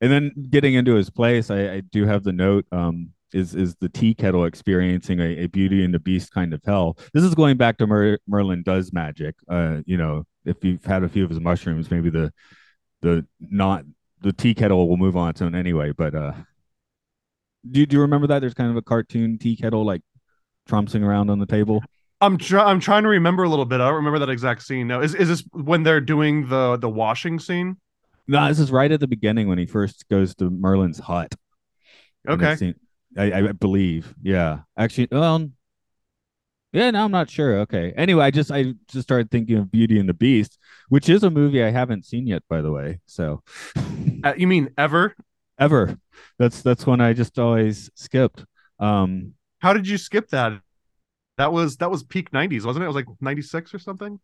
then 0.00 0.32
getting 0.50 0.74
into 0.74 0.94
his 0.94 1.10
place, 1.10 1.50
I, 1.50 1.74
I 1.74 1.80
do 1.80 2.06
have 2.06 2.22
the 2.24 2.32
note, 2.32 2.66
um, 2.72 3.10
is 3.32 3.54
is 3.54 3.74
the 3.76 3.88
tea 3.88 4.14
kettle 4.14 4.44
experiencing 4.44 5.20
a, 5.20 5.44
a 5.44 5.46
beauty 5.46 5.84
and 5.84 5.92
the 5.92 5.98
beast 5.98 6.32
kind 6.32 6.54
of 6.54 6.60
hell. 6.64 6.96
This 7.12 7.24
is 7.24 7.34
going 7.34 7.56
back 7.56 7.78
to 7.78 7.86
Mer- 7.86 8.18
Merlin 8.26 8.62
does 8.62 8.92
magic. 8.92 9.34
Uh, 9.48 9.78
you 9.86 9.96
know, 9.96 10.24
if 10.44 10.64
you've 10.64 10.84
had 10.84 11.04
a 11.04 11.08
few 11.08 11.24
of 11.24 11.30
his 11.30 11.40
mushrooms, 11.40 11.90
maybe 11.90 12.10
the 12.10 12.32
the 13.02 13.26
not 13.40 13.84
the 14.20 14.32
tea 14.32 14.54
kettle 14.54 14.88
will 14.88 14.96
move 14.96 15.16
on 15.16 15.30
its 15.30 15.42
own 15.42 15.54
anyway. 15.54 15.92
But 15.92 16.14
uh 16.14 16.32
do, 17.70 17.84
do 17.86 17.96
you 17.96 18.02
remember 18.02 18.26
that? 18.28 18.40
There's 18.40 18.54
kind 18.54 18.70
of 18.70 18.76
a 18.76 18.82
cartoon 18.82 19.38
tea 19.38 19.56
kettle 19.56 19.84
like 19.84 20.02
trouncing 20.66 21.02
around 21.02 21.30
on 21.30 21.38
the 21.38 21.46
table. 21.46 21.82
I'm 22.20 22.36
try- 22.38 22.64
I'm 22.64 22.80
trying 22.80 23.04
to 23.04 23.08
remember 23.08 23.44
a 23.44 23.48
little 23.48 23.64
bit. 23.64 23.80
I 23.80 23.86
don't 23.86 23.96
remember 23.96 24.18
that 24.20 24.30
exact 24.30 24.62
scene. 24.62 24.88
No, 24.88 25.00
is 25.00 25.14
is 25.14 25.28
this 25.28 25.44
when 25.52 25.82
they're 25.82 26.00
doing 26.00 26.48
the 26.48 26.76
the 26.76 26.88
washing 26.88 27.38
scene? 27.38 27.76
No, 28.26 28.48
this 28.48 28.58
is 28.58 28.70
right 28.70 28.90
at 28.90 29.00
the 29.00 29.06
beginning 29.06 29.48
when 29.48 29.58
he 29.58 29.66
first 29.66 30.08
goes 30.08 30.34
to 30.36 30.50
Merlin's 30.50 30.98
hut. 30.98 31.34
Okay, 32.28 32.74
I, 33.16 33.32
I 33.32 33.52
believe. 33.52 34.14
Yeah. 34.22 34.60
Actually, 34.76 35.08
well, 35.10 35.48
Yeah, 36.72 36.90
no, 36.90 37.04
I'm 37.04 37.10
not 37.10 37.30
sure. 37.30 37.60
Okay. 37.60 37.92
Anyway, 37.96 38.22
I 38.22 38.30
just 38.30 38.50
I 38.52 38.74
just 38.88 39.02
started 39.04 39.30
thinking 39.30 39.56
of 39.56 39.70
Beauty 39.72 39.98
and 39.98 40.08
the 40.08 40.14
Beast, 40.14 40.58
which 40.90 41.08
is 41.08 41.22
a 41.22 41.30
movie 41.30 41.62
I 41.62 41.70
haven't 41.70 42.04
seen 42.04 42.26
yet, 42.26 42.42
by 42.48 42.60
the 42.60 42.70
way. 42.70 43.00
So 43.06 43.42
Uh, 44.22 44.34
you 44.36 44.46
mean 44.46 44.70
ever? 44.76 45.14
ever. 45.58 45.96
That's 46.38 46.60
that's 46.62 46.86
one 46.86 47.00
I 47.00 47.12
just 47.14 47.38
always 47.38 47.90
skipped. 47.94 48.44
Um 48.78 49.34
How 49.60 49.72
did 49.72 49.88
you 49.88 49.96
skip 49.98 50.28
that? 50.30 50.60
That 51.38 51.52
was 51.52 51.78
that 51.78 51.90
was 51.90 52.02
peak 52.02 52.32
'90s, 52.32 52.66
wasn't 52.66 52.82
it? 52.82 52.86
It 52.86 52.88
was 52.88 52.96
like 52.96 53.06
'96 53.20 53.74
or 53.74 53.78
something. 53.78 54.20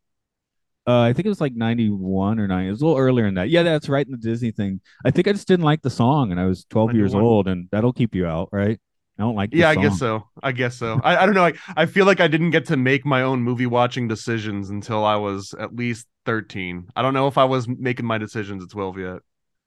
Uh, 0.87 1.01
I 1.01 1.12
think 1.12 1.26
it 1.26 1.30
was 1.30 1.41
like 1.41 1.55
91 1.55 2.39
or 2.39 2.47
9. 2.47 2.66
It 2.66 2.70
was 2.70 2.82
a 2.82 2.85
little 2.87 3.01
earlier 3.01 3.24
than 3.24 3.35
that. 3.35 3.49
Yeah, 3.51 3.62
that's 3.62 3.89
right 3.89 4.05
in 4.05 4.12
the 4.12 4.18
Disney 4.18 4.51
thing. 4.51 4.80
I 5.05 5.11
think 5.11 5.28
I 5.28 5.32
just 5.32 5.49
didn't 5.49 5.64
like 5.64 5.82
the 5.82 5.91
song 5.91 6.30
and 6.30 6.41
I 6.41 6.47
was 6.47 6.64
12 6.66 6.95
years 6.95 7.14
old 7.14 7.49
and 7.49 7.68
that'll 7.72 7.93
keep 7.93 8.14
you 8.14 8.26
out, 8.26 8.49
right? 8.53 8.78
I 9.18 9.22
don't 9.22 9.37
like 9.37 9.51
the 9.51 9.59
Yeah, 9.59 9.70
I 9.70 9.76
guess 9.76 9.99
so. 9.99 10.28
I 10.43 10.53
guess 10.53 10.76
so. 10.76 11.01
I, 11.03 11.18
I 11.18 11.26
don't 11.26 11.35
know. 11.35 11.45
I, 11.45 11.53
I 11.76 11.87
feel 11.87 12.05
like 12.05 12.20
I 12.20 12.26
didn't 12.28 12.51
get 12.51 12.66
to 12.66 12.76
make 12.76 13.07
my 13.07 13.22
own 13.22 13.43
movie 13.43 13.66
watching 13.66 14.09
decisions 14.09 14.70
until 14.70 15.05
I 15.05 15.16
was 15.16 15.55
at 15.59 15.74
least 15.74 16.07
13. 16.26 16.89
I 16.97 17.03
don't 17.03 17.14
know 17.14 17.28
if 17.28 17.39
I 17.39 17.45
was 17.45 17.68
making 17.68 18.07
my 18.07 18.18
decisions 18.18 18.62
at 18.62 18.70
12 18.70 18.99
yet. 18.99 19.18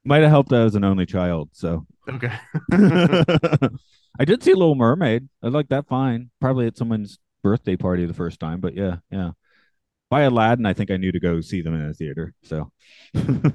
Might 0.04 0.22
have 0.22 0.30
helped 0.30 0.50
that 0.50 0.60
I 0.60 0.64
was 0.64 0.74
an 0.74 0.84
only 0.84 1.06
child, 1.06 1.50
so 1.52 1.86
Okay. 2.08 2.32
I 4.18 4.24
did 4.24 4.42
see 4.42 4.54
Little 4.54 4.74
Mermaid. 4.74 5.28
I 5.42 5.48
like 5.48 5.68
that 5.68 5.88
fine. 5.88 6.30
Probably 6.40 6.66
at 6.66 6.76
someone's 6.76 7.18
birthday 7.42 7.76
party 7.76 8.04
the 8.06 8.14
first 8.14 8.40
time, 8.40 8.60
but 8.60 8.74
yeah, 8.74 8.96
yeah. 9.10 9.30
By 10.10 10.22
Aladdin, 10.22 10.66
I 10.66 10.72
think 10.72 10.90
I 10.90 10.96
knew 10.96 11.12
to 11.12 11.20
go 11.20 11.40
see 11.40 11.60
them 11.60 11.74
in 11.74 11.82
a 11.88 11.94
theater. 11.94 12.32
So 12.42 12.72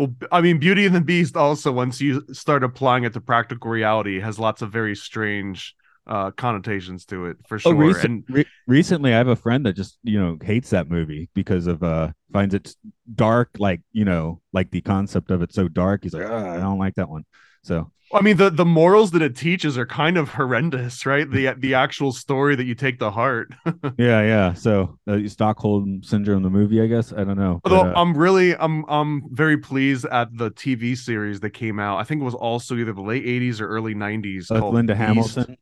Well, 0.00 0.14
I 0.32 0.40
mean, 0.40 0.58
Beauty 0.58 0.86
and 0.86 0.94
the 0.94 1.00
Beast 1.02 1.36
also, 1.36 1.72
once 1.72 2.00
you 2.00 2.24
start 2.32 2.64
applying 2.64 3.04
it 3.04 3.12
to 3.12 3.20
practical 3.20 3.70
reality, 3.70 4.18
has 4.20 4.38
lots 4.38 4.62
of 4.62 4.72
very 4.72 4.96
strange 4.96 5.74
uh, 6.06 6.30
connotations 6.30 7.04
to 7.06 7.26
it 7.26 7.36
for 7.46 7.58
sure. 7.58 7.74
Oh, 7.74 7.76
recent, 7.76 8.24
and 8.28 8.36
re- 8.36 8.46
recently 8.66 9.12
I 9.12 9.18
have 9.18 9.28
a 9.28 9.36
friend 9.36 9.66
that 9.66 9.74
just 9.74 9.98
you 10.02 10.18
know 10.18 10.38
hates 10.42 10.70
that 10.70 10.88
movie 10.88 11.28
because 11.34 11.66
of 11.66 11.82
uh 11.82 12.12
finds 12.32 12.54
it 12.54 12.74
dark, 13.14 13.50
like 13.58 13.82
you 13.92 14.06
know, 14.06 14.40
like 14.54 14.70
the 14.70 14.80
concept 14.80 15.30
of 15.30 15.42
it 15.42 15.52
so 15.52 15.68
dark. 15.68 16.02
He's 16.02 16.14
like, 16.14 16.26
"Ah, 16.26 16.54
I 16.54 16.60
don't 16.60 16.78
like 16.78 16.94
that 16.94 17.10
one. 17.10 17.24
So 17.62 17.90
I 18.12 18.22
mean, 18.22 18.38
the 18.38 18.50
the 18.50 18.64
morals 18.64 19.12
that 19.12 19.22
it 19.22 19.36
teaches 19.36 19.78
are 19.78 19.86
kind 19.86 20.16
of 20.16 20.30
horrendous, 20.30 21.06
right? 21.06 21.30
The 21.30 21.54
the 21.56 21.74
actual 21.74 22.12
story 22.12 22.56
that 22.56 22.64
you 22.64 22.74
take 22.74 22.98
to 22.98 23.10
heart. 23.10 23.52
yeah, 23.98 24.22
yeah. 24.22 24.52
So 24.54 24.98
uh, 25.06 25.20
Stockholm 25.28 26.02
syndrome, 26.02 26.42
the 26.42 26.50
movie, 26.50 26.82
I 26.82 26.86
guess. 26.86 27.12
I 27.12 27.22
don't 27.22 27.38
know. 27.38 27.60
but, 27.62 27.72
Although 27.72 27.90
uh, 27.90 27.94
I'm 27.94 28.16
really 28.16 28.56
I'm 28.56 28.84
I'm 28.88 29.32
very 29.32 29.58
pleased 29.58 30.06
at 30.06 30.36
the 30.36 30.50
TV 30.50 30.96
series 30.96 31.40
that 31.40 31.50
came 31.50 31.78
out. 31.78 31.98
I 31.98 32.04
think 32.04 32.20
it 32.20 32.24
was 32.24 32.34
also 32.34 32.76
either 32.76 32.92
the 32.92 33.00
late 33.00 33.24
80s 33.24 33.60
or 33.60 33.68
early 33.68 33.94
90s 33.94 34.50
with 34.50 34.60
called 34.60 34.74
Linda 34.74 34.94
Beast. 34.94 35.36
Hamilton. 35.36 35.56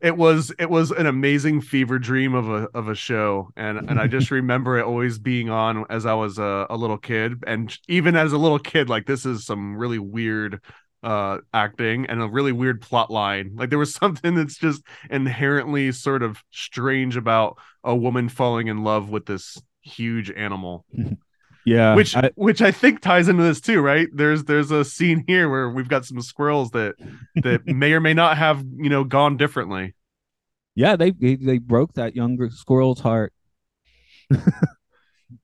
It 0.00 0.16
was 0.16 0.52
it 0.58 0.68
was 0.68 0.90
an 0.90 1.06
amazing 1.06 1.60
fever 1.60 1.98
dream 1.98 2.34
of 2.34 2.50
a 2.50 2.68
of 2.74 2.88
a 2.88 2.94
show 2.94 3.50
and 3.56 3.78
and 3.88 3.98
I 3.98 4.08
just 4.08 4.30
remember 4.32 4.76
it 4.78 4.84
always 4.84 5.18
being 5.18 5.48
on 5.48 5.86
as 5.88 6.04
I 6.04 6.12
was 6.12 6.38
a, 6.38 6.66
a 6.68 6.76
little 6.76 6.98
kid 6.98 7.44
and 7.46 7.74
even 7.88 8.14
as 8.14 8.32
a 8.32 8.38
little 8.38 8.58
kid 8.58 8.90
like 8.90 9.06
this 9.06 9.24
is 9.24 9.46
some 9.46 9.76
really 9.76 9.98
weird 9.98 10.60
uh 11.02 11.38
acting 11.54 12.06
and 12.06 12.22
a 12.22 12.26
really 12.26 12.52
weird 12.52 12.80
plot 12.80 13.10
line. 13.10 13.52
Like 13.54 13.70
there 13.70 13.78
was 13.78 13.94
something 14.02 14.34
that's 14.34 14.58
just 14.58 14.82
inherently 15.10 15.92
sort 15.92 16.22
of 16.22 16.42
strange 16.50 17.16
about 17.16 17.58
a 17.84 17.94
woman 17.94 18.28
falling 18.28 18.66
in 18.68 18.82
love 18.84 19.10
with 19.10 19.26
this 19.26 19.60
huge 19.82 20.30
animal 20.30 20.84
Yeah, 21.68 21.96
which 21.96 22.14
I- 22.16 22.30
which 22.36 22.62
I 22.62 22.70
think 22.70 23.00
ties 23.00 23.26
into 23.28 23.42
this 23.42 23.60
too, 23.60 23.80
right? 23.80 24.06
There's 24.14 24.44
there's 24.44 24.70
a 24.70 24.84
scene 24.84 25.24
here 25.26 25.48
where 25.50 25.68
we've 25.68 25.88
got 25.88 26.04
some 26.04 26.20
squirrels 26.20 26.70
that 26.70 26.94
that 27.42 27.66
may 27.66 27.92
or 27.92 27.98
may 28.00 28.14
not 28.14 28.38
have 28.38 28.64
you 28.76 28.88
know 28.88 29.02
gone 29.02 29.36
differently. 29.36 29.94
yeah, 30.76 30.94
they, 30.94 31.10
they 31.10 31.34
they 31.34 31.58
broke 31.58 31.94
that 31.94 32.14
younger 32.14 32.50
squirrel's 32.50 33.00
heart. 33.00 33.32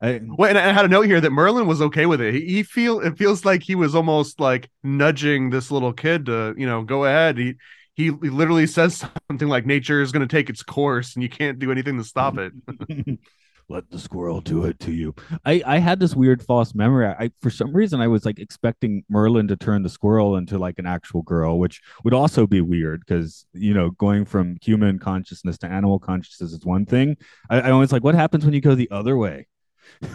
I, 0.00 0.20
Well, 0.24 0.48
and 0.48 0.58
I 0.58 0.72
had 0.72 0.84
a 0.84 0.88
note 0.88 1.06
here 1.06 1.20
that 1.20 1.30
Merlin 1.30 1.66
was 1.66 1.82
okay 1.82 2.06
with 2.06 2.20
it. 2.20 2.34
He, 2.34 2.46
he 2.46 2.62
feel 2.62 3.00
it 3.00 3.18
feels 3.18 3.44
like 3.44 3.62
he 3.62 3.74
was 3.74 3.94
almost 3.94 4.40
like 4.40 4.70
nudging 4.82 5.50
this 5.50 5.70
little 5.70 5.92
kid 5.92 6.26
to 6.26 6.54
you 6.56 6.66
know 6.66 6.82
go 6.82 7.04
ahead. 7.04 7.38
He 7.38 7.54
he, 7.94 8.04
he 8.04 8.10
literally 8.10 8.66
says 8.66 9.04
something 9.30 9.48
like 9.48 9.66
nature 9.66 10.00
is 10.00 10.12
going 10.12 10.26
to 10.26 10.36
take 10.36 10.48
its 10.48 10.62
course 10.62 11.14
and 11.14 11.22
you 11.22 11.28
can't 11.28 11.58
do 11.58 11.70
anything 11.70 11.98
to 11.98 12.04
stop 12.04 12.36
it. 12.38 12.52
let 13.68 13.90
the 13.90 13.98
squirrel 13.98 14.40
do 14.40 14.64
it 14.64 14.78
to 14.80 14.92
you. 14.92 15.14
I 15.44 15.62
I 15.64 15.78
had 15.78 15.98
this 15.98 16.14
weird 16.14 16.42
false 16.42 16.74
memory. 16.74 17.06
I 17.06 17.30
for 17.40 17.50
some 17.50 17.74
reason 17.74 18.00
I 18.00 18.08
was 18.08 18.24
like 18.24 18.38
expecting 18.38 19.04
Merlin 19.08 19.48
to 19.48 19.56
turn 19.56 19.82
the 19.82 19.88
squirrel 19.88 20.36
into 20.36 20.58
like 20.58 20.78
an 20.78 20.86
actual 20.86 21.22
girl, 21.22 21.58
which 21.58 21.80
would 22.04 22.14
also 22.14 22.46
be 22.46 22.60
weird 22.60 23.00
because 23.06 23.46
you 23.52 23.74
know 23.74 23.90
going 23.90 24.24
from 24.24 24.58
human 24.62 24.98
consciousness 24.98 25.58
to 25.58 25.66
animal 25.66 25.98
consciousness 25.98 26.52
is 26.52 26.64
one 26.64 26.86
thing. 26.86 27.16
I, 27.50 27.60
I 27.60 27.70
always 27.70 27.92
like 27.92 28.04
what 28.04 28.14
happens 28.14 28.44
when 28.44 28.54
you 28.54 28.60
go 28.60 28.74
the 28.74 28.90
other 28.90 29.16
way. 29.16 29.46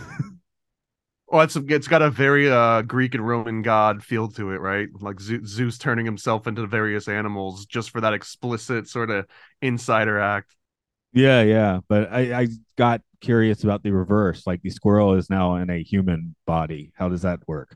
Well, 1.30 1.42
it's 1.42 1.58
it's 1.58 1.90
got 1.90 2.02
a 2.02 2.10
very 2.10 2.50
uh 2.50 2.84
Greek 2.84 3.14
and 3.14 3.28
Roman 3.28 3.62
god 3.62 4.02
feel 4.02 4.30
to 4.30 4.52
it, 4.52 4.62
right? 4.62 4.88
Like 5.02 5.20
Zeus, 5.20 5.46
Zeus 5.46 5.78
turning 5.78 6.06
himself 6.06 6.48
into 6.48 6.66
various 6.66 7.10
animals 7.10 7.66
just 7.66 7.90
for 7.90 8.00
that 8.00 8.14
explicit 8.14 8.88
sort 8.88 9.10
of 9.10 9.26
insider 9.62 10.20
act. 10.20 10.56
Yeah, 11.12 11.42
yeah, 11.42 11.80
but 11.90 12.12
I 12.14 12.42
I 12.42 12.48
got 12.78 13.02
curious 13.20 13.64
about 13.66 13.84
the 13.84 13.92
reverse. 13.92 14.48
Like 14.48 14.62
the 14.62 14.70
squirrel 14.70 15.16
is 15.16 15.30
now 15.30 15.56
in 15.56 15.70
a 15.70 15.84
human 15.84 16.36
body. 16.46 16.94
How 16.96 17.10
does 17.10 17.24
that 17.24 17.40
work? 17.46 17.76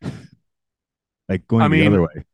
like 1.28 1.46
going 1.48 1.64
I 1.64 1.68
the 1.68 1.86
other 1.88 2.02
way. 2.02 2.24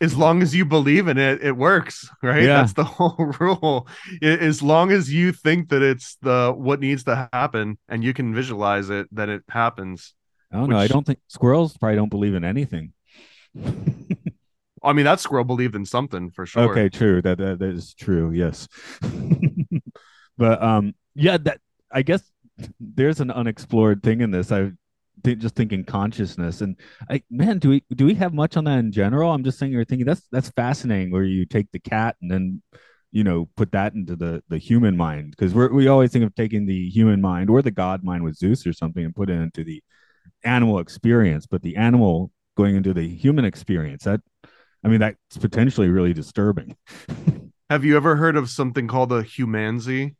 As 0.00 0.16
long 0.16 0.42
as 0.42 0.54
you 0.54 0.64
believe 0.64 1.08
in 1.08 1.18
it, 1.18 1.42
it 1.42 1.56
works, 1.56 2.08
right? 2.22 2.42
Yeah. 2.42 2.58
That's 2.58 2.72
the 2.72 2.84
whole 2.98 3.32
rule. 3.40 3.88
As 4.22 4.62
long 4.62 4.92
as 4.92 5.12
you 5.12 5.32
think 5.32 5.70
that 5.70 5.82
it's 5.82 6.16
the 6.22 6.54
what 6.56 6.80
needs 6.80 7.04
to 7.04 7.28
happen 7.32 7.78
and 7.88 8.04
you 8.04 8.14
can 8.14 8.34
visualize 8.34 8.90
it, 8.90 9.08
then 9.10 9.28
it 9.28 9.42
happens. 9.48 10.14
I 10.52 10.56
don't 10.56 10.70
know. 10.70 10.78
I 10.78 10.86
don't 10.86 11.04
think 11.04 11.18
squirrels 11.28 11.76
probably 11.76 11.96
don't 11.96 12.08
believe 12.08 12.34
in 12.34 12.44
anything. 12.44 12.92
I 14.82 14.92
mean, 14.92 15.04
that 15.04 15.20
squirrel 15.20 15.44
believed 15.44 15.74
in 15.74 15.84
something 15.84 16.30
for 16.30 16.46
sure. 16.46 16.70
Okay, 16.70 16.88
true. 16.88 17.20
That, 17.20 17.38
that 17.38 17.58
that 17.58 17.70
is 17.70 17.94
true. 17.94 18.30
Yes. 18.30 18.68
but 20.38 20.62
um 20.62 20.94
yeah, 21.14 21.36
that 21.38 21.60
I 21.90 22.02
guess 22.02 22.22
there's 22.80 23.20
an 23.20 23.30
unexplored 23.30 24.02
thing 24.02 24.20
in 24.20 24.30
this. 24.30 24.52
I 24.52 24.70
th- 25.24 25.38
just 25.38 25.54
thinking 25.54 25.84
consciousness 25.84 26.60
and 26.60 26.76
I 27.10 27.22
man, 27.30 27.58
do 27.58 27.70
we 27.70 27.84
do 27.94 28.06
we 28.06 28.14
have 28.14 28.34
much 28.34 28.56
on 28.56 28.64
that 28.64 28.78
in 28.78 28.92
general? 28.92 29.32
I'm 29.32 29.44
just 29.44 29.58
saying 29.58 29.72
you're 29.72 29.84
thinking 29.84 30.06
that's 30.06 30.26
that's 30.32 30.50
fascinating 30.50 31.10
where 31.12 31.24
you 31.24 31.44
take 31.46 31.70
the 31.72 31.80
cat 31.80 32.16
and 32.20 32.30
then 32.30 32.62
you 33.10 33.24
know 33.24 33.48
put 33.56 33.72
that 33.72 33.94
into 33.94 34.16
the 34.16 34.42
the 34.48 34.58
human 34.58 34.96
mind 34.96 35.30
because 35.30 35.54
we 35.54 35.88
always 35.88 36.12
think 36.12 36.24
of 36.24 36.34
taking 36.34 36.66
the 36.66 36.88
human 36.90 37.20
mind 37.20 37.50
or 37.50 37.62
the 37.62 37.70
god 37.70 38.04
mind 38.04 38.24
with 38.24 38.36
Zeus 38.36 38.66
or 38.66 38.72
something 38.72 39.04
and 39.04 39.14
put 39.14 39.30
it 39.30 39.34
into 39.34 39.64
the 39.64 39.82
animal 40.44 40.78
experience, 40.78 41.46
but 41.46 41.62
the 41.62 41.76
animal 41.76 42.30
going 42.56 42.76
into 42.76 42.92
the 42.92 43.08
human 43.08 43.44
experience 43.44 44.04
that 44.04 44.20
I 44.84 44.88
mean 44.88 45.00
that's 45.00 45.38
potentially 45.38 45.88
really 45.88 46.12
disturbing. 46.12 46.76
Have 47.70 47.84
you 47.84 47.96
ever 47.96 48.16
heard 48.16 48.36
of 48.36 48.48
something 48.48 48.88
called 48.88 49.12
a 49.12 49.22
humanzee? 49.22 50.14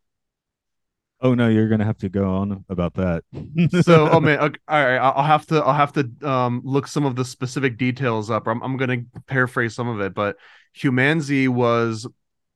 Oh 1.21 1.35
no, 1.35 1.49
you're 1.49 1.69
gonna 1.69 1.85
have 1.85 1.99
to 1.99 2.09
go 2.09 2.37
on 2.37 2.65
about 2.69 2.95
that. 2.95 3.25
so 3.83 4.09
oh 4.11 4.21
man 4.21 4.39
okay, 4.41 4.59
all 4.69 4.85
right 4.85 4.99
i'll 4.99 5.25
have 5.25 5.47
to 5.47 5.57
i'll 5.65 5.75
have 5.75 5.93
to 5.93 6.09
um 6.23 6.61
look 6.65 6.87
some 6.87 7.05
of 7.05 7.17
the 7.17 7.25
specific 7.25 7.77
details 7.77 8.31
up. 8.31 8.47
I'm, 8.47 8.63
I'm 8.63 8.77
gonna 8.77 8.99
paraphrase 9.27 9.75
some 9.75 9.89
of 9.89 10.01
it 10.01 10.15
but 10.15 10.37
humanzee 10.77 11.49
was 11.49 12.07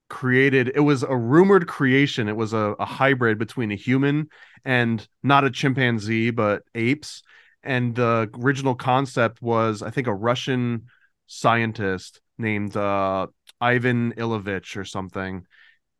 created 0.09 0.73
it 0.75 0.81
was 0.81 1.03
a 1.03 1.17
rumored 1.17 1.67
creation. 1.67 2.29
It 2.29 2.37
was 2.37 2.53
a, 2.53 2.77
a 2.79 2.85
hybrid 2.85 3.39
between 3.39 3.73
a 3.73 3.77
human 3.77 4.29
and 4.65 5.07
not 5.23 5.45
a 5.45 5.51
chimpanzee 5.51 6.31
but 6.31 6.63
apes. 6.75 7.23
And 7.65 7.95
the 7.95 8.29
original 8.39 8.75
concept 8.75 9.41
was 9.43 9.83
i 9.83 9.91
think 9.91 10.07
a 10.07 10.15
russian 10.15 10.87
scientist 11.27 12.21
named 12.39 12.77
uh 12.77 13.27
ivan 13.61 14.13
ilovich 14.15 14.77
or 14.77 14.85
something 14.85 15.47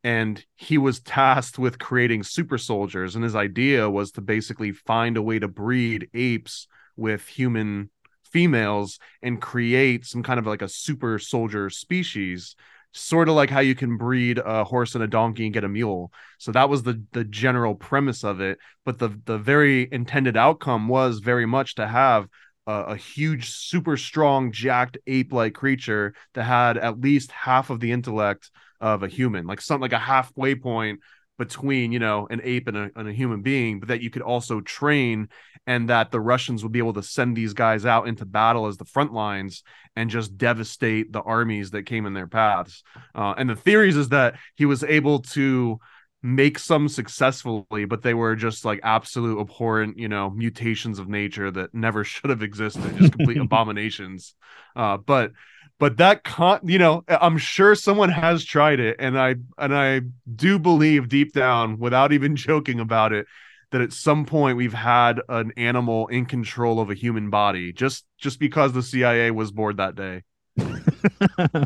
and 0.03 0.43
he 0.55 0.77
was 0.77 0.99
tasked 0.99 1.57
with 1.57 1.79
creating 1.79 2.23
super 2.23 2.57
soldiers 2.57 3.15
and 3.15 3.23
his 3.23 3.35
idea 3.35 3.89
was 3.89 4.11
to 4.11 4.21
basically 4.21 4.71
find 4.71 5.17
a 5.17 5.21
way 5.21 5.39
to 5.39 5.47
breed 5.47 6.09
apes 6.13 6.67
with 6.97 7.27
human 7.27 7.89
females 8.23 8.99
and 9.21 9.41
create 9.41 10.05
some 10.05 10.23
kind 10.23 10.39
of 10.39 10.47
like 10.47 10.61
a 10.61 10.67
super 10.67 11.19
soldier 11.19 11.69
species 11.69 12.55
sort 12.95 13.27
of 13.27 13.33
like 13.35 13.49
how 13.49 13.59
you 13.59 13.73
can 13.73 13.97
breed 13.97 14.37
a 14.37 14.63
horse 14.63 14.93
and 14.93 15.03
a 15.03 15.07
donkey 15.07 15.45
and 15.45 15.53
get 15.53 15.63
a 15.63 15.69
mule. 15.69 16.11
So 16.37 16.51
that 16.51 16.69
was 16.69 16.83
the 16.83 17.03
the 17.11 17.23
general 17.23 17.75
premise 17.75 18.23
of 18.23 18.41
it 18.41 18.59
but 18.85 18.99
the 18.99 19.19
the 19.25 19.37
very 19.37 19.87
intended 19.91 20.37
outcome 20.37 20.87
was 20.87 21.19
very 21.19 21.45
much 21.45 21.75
to 21.75 21.87
have 21.87 22.27
a, 22.65 22.95
huge 22.95 23.49
super 23.49 23.97
strong 23.97 24.51
jacked 24.51 24.97
ape 25.05 25.33
like 25.33 25.53
creature 25.53 26.13
that 26.33 26.43
had 26.43 26.77
at 26.77 26.99
least 27.01 27.31
half 27.31 27.69
of 27.69 27.79
the 27.79 27.91
intellect 27.91 28.51
of 28.83 29.01
a 29.01 29.07
human, 29.07 29.47
like 29.47 29.61
something 29.61 29.81
like 29.81 29.93
a 29.93 29.97
halfway 29.97 30.55
point 30.55 30.99
between, 31.39 31.93
you 31.93 31.99
know, 31.99 32.27
an 32.29 32.41
ape 32.43 32.67
and 32.67 32.77
a, 32.77 32.91
and 32.97 33.07
a 33.07 33.13
human 33.13 33.41
being, 33.41 33.79
but 33.79 33.87
that 33.87 34.01
you 34.01 34.09
could 34.09 34.21
also 34.21 34.59
train 34.59 35.29
and 35.65 35.89
that 35.89 36.11
the 36.11 36.19
Russians 36.19 36.61
would 36.61 36.73
be 36.73 36.79
able 36.79 36.93
to 36.93 37.01
send 37.01 37.35
these 37.35 37.53
guys 37.53 37.85
out 37.85 38.09
into 38.09 38.25
battle 38.25 38.67
as 38.67 38.75
the 38.77 38.85
front 38.85 39.13
lines 39.13 39.63
and 39.95 40.09
just 40.09 40.37
devastate 40.37 41.13
the 41.13 41.21
armies 41.21 41.71
that 41.71 41.85
came 41.85 42.05
in 42.05 42.13
their 42.13 42.27
paths. 42.27 42.83
Uh, 43.15 43.33
and 43.37 43.49
the 43.49 43.55
theories 43.55 43.95
is 43.95 44.09
that 44.09 44.35
he 44.55 44.65
was 44.65 44.83
able 44.83 45.19
to 45.19 45.79
make 46.21 46.59
some 46.59 46.89
successfully, 46.89 47.85
but 47.85 48.01
they 48.01 48.13
were 48.13 48.35
just 48.35 48.65
like 48.65 48.81
absolute 48.83 49.39
abhorrent, 49.39 49.97
you 49.97 50.09
know, 50.09 50.29
mutations 50.29 50.99
of 50.99 51.07
nature 51.07 51.49
that 51.49 51.73
never 51.73 52.03
should 52.03 52.29
have 52.29 52.43
existed, 52.43 52.97
just 52.97 53.13
complete 53.13 53.37
abominations. 53.41 54.35
Uh, 54.75 54.97
but 54.97 55.31
but 55.79 55.97
that 55.97 56.23
con 56.23 56.59
you 56.63 56.77
know 56.77 57.03
i'm 57.07 57.37
sure 57.37 57.75
someone 57.75 58.09
has 58.09 58.43
tried 58.43 58.79
it 58.79 58.95
and 58.99 59.19
i 59.19 59.35
and 59.57 59.75
i 59.75 60.01
do 60.35 60.59
believe 60.59 61.09
deep 61.09 61.33
down 61.33 61.77
without 61.79 62.11
even 62.13 62.35
joking 62.47 62.79
about 62.79 63.13
it 63.13 63.25
that 63.71 63.81
at 63.81 63.91
some 63.91 64.25
point 64.25 64.55
we've 64.55 64.73
had 64.73 65.19
an 65.29 65.51
animal 65.57 66.07
in 66.07 66.25
control 66.25 66.79
of 66.79 66.89
a 66.89 66.93
human 66.93 67.29
body 67.29 67.73
just 67.73 68.05
just 68.17 68.39
because 68.39 68.73
the 68.73 68.83
cia 68.83 69.31
was 69.31 69.51
bored 69.51 69.77
that 69.77 69.95
day 69.95 70.21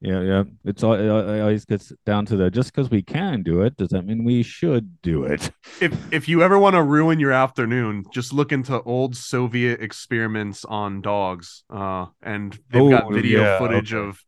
yeah, 0.00 0.22
yeah. 0.22 0.44
It's 0.64 0.82
all 0.82 0.94
it 0.94 1.40
always 1.40 1.64
gets 1.64 1.92
down 2.06 2.26
to 2.26 2.36
the 2.36 2.50
just 2.50 2.72
because 2.72 2.90
we 2.90 3.02
can 3.02 3.42
do 3.42 3.62
it 3.62 3.76
does 3.76 3.88
that 3.88 4.02
mean 4.06 4.24
we 4.24 4.42
should 4.42 5.02
do 5.02 5.24
it? 5.24 5.50
if 5.80 6.12
if 6.12 6.28
you 6.28 6.42
ever 6.42 6.58
want 6.58 6.74
to 6.74 6.82
ruin 6.82 7.18
your 7.18 7.32
afternoon, 7.32 8.04
just 8.12 8.32
look 8.32 8.52
into 8.52 8.80
old 8.82 9.16
Soviet 9.16 9.80
experiments 9.80 10.64
on 10.64 11.00
dogs. 11.00 11.64
Uh, 11.68 12.06
and 12.22 12.58
they've 12.70 12.82
Oh, 12.82 12.90
got 12.90 13.12
video 13.12 13.40
yeah, 13.42 13.58
footage 13.58 13.92
okay. 13.92 14.08
of 14.08 14.22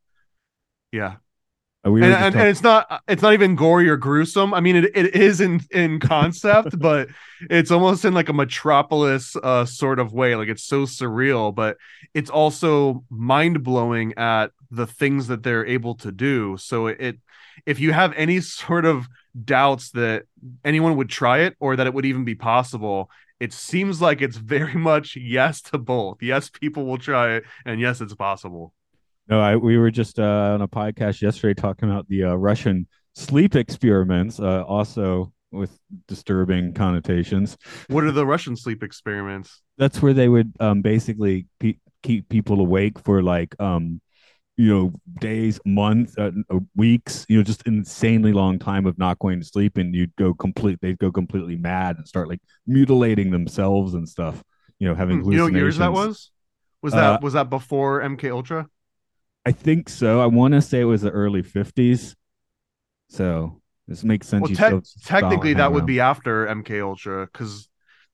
yeah. 0.92 1.16
We 1.82 2.02
and, 2.02 2.12
and, 2.12 2.34
and 2.36 2.48
it's 2.48 2.62
not 2.62 3.02
it's 3.08 3.22
not 3.22 3.32
even 3.32 3.54
gory 3.56 3.88
or 3.88 3.96
gruesome. 3.96 4.52
I 4.52 4.60
mean, 4.60 4.76
it, 4.76 4.90
it 4.94 5.14
is 5.14 5.40
in 5.40 5.60
in 5.70 5.98
concept, 5.98 6.78
but 6.78 7.08
it's 7.48 7.70
almost 7.70 8.04
in 8.04 8.12
like 8.12 8.28
a 8.28 8.34
metropolis 8.34 9.34
uh 9.42 9.64
sort 9.64 9.98
of 9.98 10.12
way. 10.12 10.36
Like 10.36 10.48
it's 10.48 10.64
so 10.64 10.82
surreal, 10.84 11.54
but 11.54 11.78
it's 12.12 12.28
also 12.28 13.04
mind 13.08 13.62
blowing 13.62 14.12
at 14.18 14.50
the 14.70 14.86
things 14.86 15.26
that 15.26 15.42
they're 15.42 15.66
able 15.66 15.94
to 15.96 16.12
do. 16.12 16.56
So 16.58 16.86
it 16.86 17.18
if 17.66 17.80
you 17.80 17.92
have 17.92 18.12
any 18.14 18.40
sort 18.60 18.84
of 18.84 19.06
doubts 19.44 19.90
that 19.92 20.24
anyone 20.64 20.96
would 20.96 21.08
try 21.08 21.38
it 21.40 21.56
or 21.60 21.76
that 21.76 21.86
it 21.86 21.94
would 21.94 22.06
even 22.06 22.24
be 22.24 22.34
possible. 22.34 23.10
It 23.38 23.52
seems 23.52 24.00
like 24.00 24.20
it's 24.20 24.36
very 24.36 24.74
much 24.90 25.16
yes 25.16 25.62
to 25.62 25.78
both. 25.78 26.18
Yes, 26.20 26.50
people 26.50 26.84
will 26.84 26.98
try 26.98 27.36
it, 27.36 27.44
and 27.64 27.80
yes, 27.80 28.00
it's 28.00 28.14
possible. 28.14 28.74
no, 29.28 29.40
I, 29.40 29.56
we 29.56 29.78
were 29.78 29.90
just 29.90 30.18
uh, 30.18 30.52
on 30.54 30.62
a 30.62 30.68
podcast 30.68 31.22
yesterday 31.22 31.54
talking 31.54 31.88
about 31.88 32.08
the 32.08 32.24
uh, 32.24 32.34
Russian 32.34 32.86
sleep 33.14 33.54
experiments, 33.56 34.40
uh, 34.40 34.62
also 34.62 35.32
with 35.52 35.76
disturbing 36.06 36.72
connotations. 36.74 37.56
What 37.88 38.04
are 38.04 38.12
the 38.12 38.26
Russian 38.26 38.56
sleep 38.56 38.82
experiments? 38.82 39.62
That's 39.78 40.02
where 40.02 40.12
they 40.12 40.28
would 40.28 40.52
um, 40.60 40.82
basically 40.82 41.46
pe- 41.58 41.78
keep 42.02 42.28
people 42.28 42.60
awake 42.60 42.98
for 43.00 43.22
like 43.22 43.54
um, 43.60 44.00
you 44.60 44.68
know 44.74 44.92
days 45.20 45.60
months 45.64 46.14
uh, 46.18 46.30
uh, 46.50 46.58
weeks 46.76 47.24
you 47.28 47.36
know 47.38 47.42
just 47.42 47.66
insanely 47.66 48.32
long 48.32 48.58
time 48.58 48.86
of 48.86 48.98
not 48.98 49.18
going 49.20 49.40
to 49.40 49.46
sleep 49.46 49.76
and 49.78 49.94
you'd 49.94 50.14
go 50.16 50.34
complete 50.34 50.78
they'd 50.82 50.98
go 50.98 51.10
completely 51.12 51.56
mad 51.56 51.96
and 51.96 52.06
start 52.08 52.28
like 52.28 52.40
mutilating 52.66 53.30
themselves 53.30 53.94
and 53.94 54.08
stuff 54.08 54.42
you 54.78 54.88
know 54.88 54.94
having 54.94 55.18
Hmm, 55.18 55.30
You 55.30 55.38
know 55.38 55.44
what 55.44 55.54
years 55.54 55.78
that 55.78 55.92
was? 55.92 56.30
Was 56.82 56.94
Uh, 56.94 57.18
that 57.18 57.20
was 57.20 57.32
that 57.34 57.50
before 57.50 58.00
MK 58.00 58.30
Ultra? 58.30 58.68
i 59.46 59.52
think 59.52 59.88
so. 59.88 60.20
I 60.20 60.26
want 60.26 60.54
to 60.54 60.62
say 60.62 60.80
it 60.80 60.84
was 60.84 61.02
the 61.02 61.10
early 61.10 61.42
50s 61.42 62.14
so 63.08 63.60
this 63.88 64.04
makes 64.04 64.28
sense. 64.28 64.42
Well, 64.42 64.50
you 64.50 64.56
te- 64.56 64.72
technically 65.04 65.54
that 65.54 65.72
would 65.72 65.86
be 65.86 66.00
after 66.00 66.46
MK 66.46 66.80
Ultra 66.80 67.26
because 67.26 67.68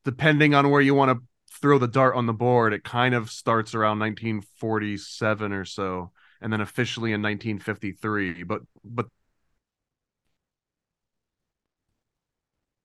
depending 0.05 0.55
on 0.55 0.71
where 0.71 0.81
you 0.81 0.95
want 0.95 1.17
to 1.19 1.25
throw 1.61 1.79
the 1.79 1.89
dart 1.89 2.17
on 2.17 2.27
the 2.27 2.33
board, 2.33 2.73
it 2.73 2.85
kind 2.85 3.15
of 3.15 3.31
starts 3.31 3.75
around 3.75 3.99
1947 3.99 5.53
or 5.53 5.65
so, 5.65 6.13
and 6.41 6.53
then 6.53 6.61
officially 6.61 7.13
in 7.13 7.23
1953. 7.23 8.43
But 8.45 8.63
but 8.85 9.07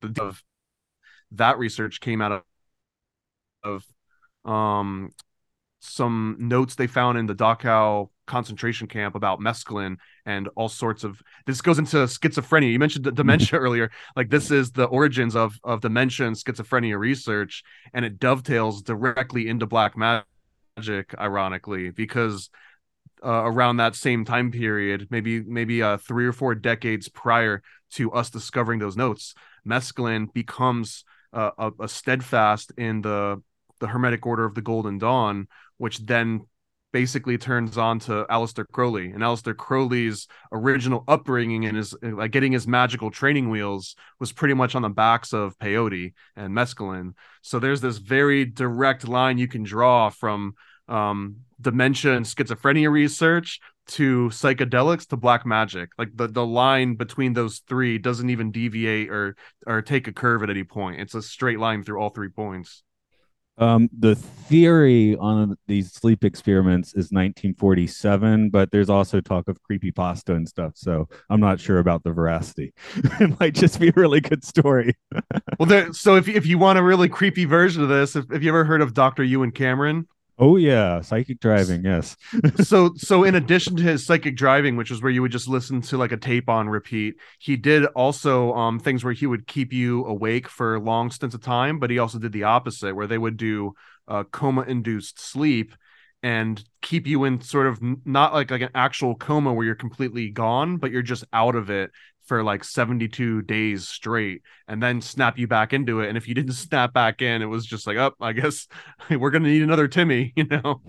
the 0.02 0.34
that 1.32 1.58
research 1.58 2.00
came 2.02 2.22
out 2.22 2.32
of 2.32 2.44
of 3.64 3.84
um 4.52 5.12
some 5.82 6.38
notes 6.40 6.76
they 6.76 6.88
found 6.88 7.18
in 7.18 7.28
the 7.28 7.36
Dachau 7.36 8.10
concentration 8.28 8.88
camp 8.88 9.16
about 9.16 9.40
mescaline 9.40 9.98
and 10.26 10.50
all 10.56 10.70
sorts 10.70 11.04
of 11.04 11.22
this 11.48 11.62
goes 11.62 11.80
into 11.80 11.98
schizophrenia 11.98 12.72
you 12.72 12.80
mentioned 12.80 13.06
d- 13.06 13.12
dementia 13.12 13.60
earlier 13.60 13.92
like 14.16 14.30
this 14.30 14.52
is 14.52 14.72
the 14.72 14.86
origins 14.86 15.36
of 15.36 15.60
of 15.64 15.82
dementia 15.82 16.28
and 16.28 16.36
schizophrenia 16.36 16.98
research 16.98 17.64
and 17.94 18.06
it 18.06 18.20
dovetails 18.20 18.84
directly 18.84 19.48
into 19.50 19.66
black 19.68 19.98
magic 19.98 21.16
ironically 21.20 21.92
because 21.92 22.50
uh, 23.24 23.44
around 23.46 23.78
that 23.78 23.96
same 23.96 24.26
time 24.26 24.52
period 24.52 25.08
maybe 25.10 25.42
maybe 25.42 25.82
uh, 25.82 25.98
three 25.98 26.26
or 26.26 26.34
four 26.34 26.56
decades 26.56 27.10
prior 27.10 27.62
to 27.92 28.12
us 28.12 28.30
discovering 28.30 28.80
those 28.80 28.98
notes 28.98 29.34
mescaline 29.68 30.32
becomes 30.34 31.04
uh, 31.34 31.52
a, 31.58 31.72
a 31.82 31.88
steadfast 31.88 32.72
in 32.78 33.02
the 33.02 33.42
the 33.80 33.88
hermetic 33.88 34.26
order 34.26 34.46
of 34.46 34.56
the 34.56 34.62
golden 34.62 34.98
dawn 34.98 35.48
which 35.78 36.00
then 36.00 36.42
basically 36.92 37.38
turns 37.38 37.78
on 37.78 38.00
to 38.00 38.26
Aleister 38.30 38.66
Crowley. 38.72 39.12
And 39.12 39.22
Aleister 39.22 39.56
Crowley's 39.56 40.28
original 40.52 41.04
upbringing 41.08 41.66
and 41.66 41.78
his 41.78 41.96
like 42.02 42.32
getting 42.32 42.52
his 42.52 42.68
magical 42.68 43.12
training 43.12 43.50
wheels 43.50 43.96
was 44.20 44.32
pretty 44.32 44.54
much 44.54 44.76
on 44.76 44.82
the 44.82 44.90
backs 44.90 45.34
of 45.34 45.58
peyote 45.58 46.14
and 46.36 46.54
mescaline. 46.54 47.14
So 47.42 47.60
there's 47.60 47.82
this 47.82 47.98
very 47.98 48.46
direct 48.46 49.08
line 49.08 49.38
you 49.38 49.48
can 49.48 49.64
draw 49.64 50.10
from 50.10 50.54
um, 50.88 51.38
dementia 51.62 52.14
and 52.14 52.26
schizophrenia 52.26 52.92
research 52.92 53.60
to 53.88 54.30
psychedelics 54.30 55.08
to 55.08 55.18
black 55.18 55.46
magic. 55.46 55.90
Like 55.98 56.10
the, 56.16 56.28
the 56.28 56.46
line 56.46 56.96
between 56.96 57.34
those 57.34 57.60
three 57.68 57.98
doesn't 57.98 58.30
even 58.30 58.52
deviate 58.52 59.10
or 59.10 59.36
or 59.68 59.82
take 59.82 60.08
a 60.08 60.14
curve 60.14 60.44
at 60.44 60.50
any 60.50 60.64
point. 60.64 61.02
It's 61.02 61.16
a 61.16 61.22
straight 61.22 61.60
line 61.60 61.84
through 61.84 62.00
all 62.00 62.10
three 62.10 62.30
points. 62.30 62.84
Um, 63.58 63.90
the 63.98 64.16
theory 64.16 65.16
on 65.18 65.56
these 65.68 65.92
sleep 65.92 66.24
experiments 66.24 66.90
is 66.90 67.12
1947, 67.12 68.50
but 68.50 68.72
there's 68.72 68.90
also 68.90 69.22
talk 69.22 69.48
of 69.48 69.58
creepypasta 69.62 70.36
and 70.36 70.48
stuff. 70.48 70.72
So 70.76 71.08
I'm 71.30 71.42
not 71.42 71.60
sure 71.60 71.78
about 71.78 72.04
the 72.04 72.12
veracity. 72.12 72.74
it 72.96 73.40
might 73.40 73.54
just 73.54 73.80
be 73.80 73.90
a 73.90 73.94
really 73.96 74.22
good 74.22 74.44
story. 74.44 74.98
Well, 75.60 75.68
there, 75.68 75.94
so 75.94 76.16
if 76.16 76.28
if 76.28 76.48
you 76.48 76.58
want 76.58 76.80
a 76.80 76.84
really 76.84 77.08
creepy 77.08 77.46
version 77.46 77.84
of 77.84 77.90
this, 77.90 78.16
if, 78.16 78.26
if 78.32 78.42
you 78.42 78.50
ever 78.50 78.64
heard 78.64 78.82
of 78.82 78.96
Dr. 78.96 79.24
Ewen 79.24 79.52
Cameron, 79.52 80.08
Oh 80.44 80.56
yeah, 80.56 81.02
psychic 81.02 81.40
driving. 81.40 81.86
Yes. 81.86 82.18
so 82.64 82.94
so 82.98 83.24
in 83.24 83.36
addition 83.36 83.76
to 83.76 83.84
his 83.84 84.04
psychic 84.08 84.36
driving, 84.36 84.76
which 84.76 84.90
was 84.90 85.00
where 85.00 85.12
you 85.12 85.22
would 85.22 85.32
just 85.32 85.48
listen 85.48 85.82
to 85.84 85.98
like 85.98 86.12
a 86.12 86.18
tape 86.18 86.50
on 86.50 86.68
repeat, 86.68 87.14
he 87.38 87.56
did 87.56 87.86
also 87.86 88.52
um 88.54 88.80
things 88.80 89.04
where 89.04 89.14
he 89.14 89.28
would 89.28 89.46
keep 89.46 89.72
you 89.72 90.04
awake 90.06 90.48
for 90.50 90.80
long 90.80 91.12
stints 91.12 91.36
of 91.36 91.42
time, 91.42 91.78
but 91.78 91.92
he 91.92 92.00
also 92.00 92.18
did 92.18 92.32
the 92.32 92.44
opposite, 92.44 92.96
where 92.96 93.06
they 93.06 93.20
would 93.20 93.38
do 93.38 93.74
uh, 94.08 94.24
coma 94.32 94.64
induced 94.64 95.20
sleep 95.20 95.76
and 96.24 96.64
keep 96.82 97.06
you 97.06 97.24
in 97.24 97.40
sort 97.42 97.68
of 97.68 97.80
not 98.04 98.34
like 98.34 98.50
like 98.50 98.62
an 98.62 98.70
actual 98.74 99.14
coma 99.16 99.54
where 99.54 99.66
you're 99.66 99.76
completely 99.76 100.32
gone, 100.32 100.78
but 100.78 100.90
you're 100.90 101.04
just 101.04 101.24
out 101.32 101.56
of 101.56 101.70
it 101.70 101.92
for 102.26 102.44
like 102.44 102.64
72 102.64 103.42
days 103.44 103.88
straight 103.88 104.42
and 104.68 104.82
then 104.82 105.02
snap 105.02 105.38
you 105.38 105.48
back 105.48 105.74
into 105.74 106.02
it 106.02 106.10
and 106.10 106.18
if 106.18 106.28
you 106.28 106.34
didn't 106.34 106.54
snap 106.54 106.94
back 106.94 107.22
in 107.22 107.42
it 107.42 107.46
was 107.46 107.66
just 107.66 107.88
like 107.88 107.98
oh 107.98 108.14
i 108.22 108.32
guess 108.34 108.68
we're 109.10 109.32
gonna 109.32 109.50
need 109.50 109.64
another 109.64 109.88
timmy 109.88 110.34
you 110.38 110.46
know 110.46 110.82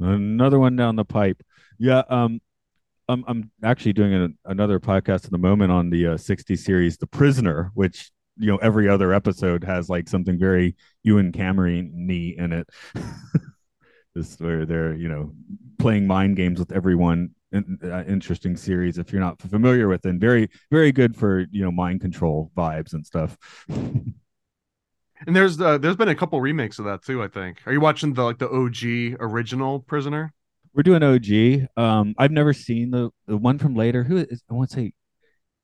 Another 0.00 0.58
one 0.58 0.76
down 0.76 0.96
the 0.96 1.04
pipe. 1.04 1.42
Yeah. 1.78 2.02
Um, 2.08 2.40
I'm 3.08 3.24
I'm 3.26 3.50
actually 3.62 3.92
doing 3.92 4.12
a, 4.12 4.50
another 4.50 4.80
podcast 4.80 5.24
at 5.24 5.30
the 5.30 5.38
moment 5.38 5.72
on 5.72 5.90
the 5.90 6.08
uh, 6.08 6.16
60 6.16 6.56
series, 6.56 6.96
The 6.96 7.06
Prisoner, 7.06 7.70
which 7.74 8.10
you 8.36 8.48
know 8.48 8.56
every 8.58 8.88
other 8.88 9.14
episode 9.14 9.64
has 9.64 9.88
like 9.88 10.08
something 10.08 10.38
very 10.38 10.76
Ewen 11.02 11.32
Cameron 11.32 12.08
in 12.10 12.52
it. 12.52 12.68
this 14.14 14.38
where 14.40 14.66
they're 14.66 14.94
you 14.94 15.08
know 15.08 15.32
playing 15.78 16.06
mind 16.06 16.36
games 16.36 16.58
with 16.58 16.72
everyone. 16.72 17.30
In, 17.52 17.78
uh, 17.84 18.02
interesting 18.08 18.56
series 18.56 18.98
if 18.98 19.12
you're 19.12 19.20
not 19.20 19.40
familiar 19.40 19.86
with 19.88 20.04
it. 20.04 20.10
And 20.10 20.20
very 20.20 20.48
very 20.70 20.90
good 20.92 21.16
for 21.16 21.46
you 21.50 21.64
know 21.64 21.70
mind 21.70 22.00
control 22.00 22.50
vibes 22.56 22.92
and 22.92 23.06
stuff. 23.06 23.36
And 25.26 25.34
there's 25.34 25.58
uh, 25.60 25.78
there's 25.78 25.96
been 25.96 26.08
a 26.10 26.14
couple 26.14 26.38
remakes 26.40 26.78
of 26.78 26.84
that 26.84 27.02
too. 27.02 27.22
I 27.22 27.28
think. 27.28 27.62
Are 27.66 27.72
you 27.72 27.80
watching 27.80 28.12
the 28.12 28.22
like 28.22 28.38
the 28.38 28.50
OG 28.50 29.16
original 29.20 29.80
Prisoner? 29.80 30.32
We're 30.74 30.82
doing 30.82 31.02
OG. 31.02 31.68
Um, 31.82 32.14
I've 32.18 32.32
never 32.32 32.52
seen 32.52 32.90
the 32.90 33.10
the 33.26 33.36
one 33.36 33.58
from 33.58 33.74
later. 33.74 34.04
Who 34.04 34.18
is 34.18 34.42
I 34.50 34.54
want 34.54 34.68
to 34.70 34.76
say 34.76 34.92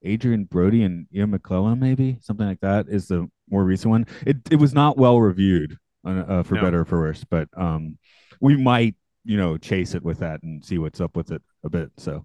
Adrien 0.06 0.44
Brody 0.44 0.82
and 0.84 1.06
Ian 1.14 1.38
McKellen, 1.38 1.78
maybe 1.78 2.18
something 2.22 2.46
like 2.46 2.60
that 2.60 2.86
is 2.88 3.08
the 3.08 3.28
more 3.50 3.64
recent 3.64 3.90
one. 3.90 4.06
It 4.26 4.38
it 4.50 4.56
was 4.56 4.72
not 4.72 4.96
well 4.96 5.20
reviewed, 5.20 5.76
uh, 6.06 6.10
uh, 6.10 6.42
for 6.44 6.54
No. 6.54 6.62
better 6.62 6.80
or 6.80 6.84
for 6.86 7.00
worse. 7.00 7.22
But 7.28 7.48
um, 7.54 7.98
we 8.40 8.56
might 8.56 8.96
you 9.24 9.36
know 9.36 9.56
chase 9.56 9.94
it 9.94 10.02
with 10.02 10.18
that 10.18 10.42
and 10.42 10.64
see 10.64 10.78
what's 10.78 11.00
up 11.00 11.16
with 11.16 11.30
it 11.30 11.42
a 11.64 11.70
bit. 11.70 11.90
So 11.96 12.24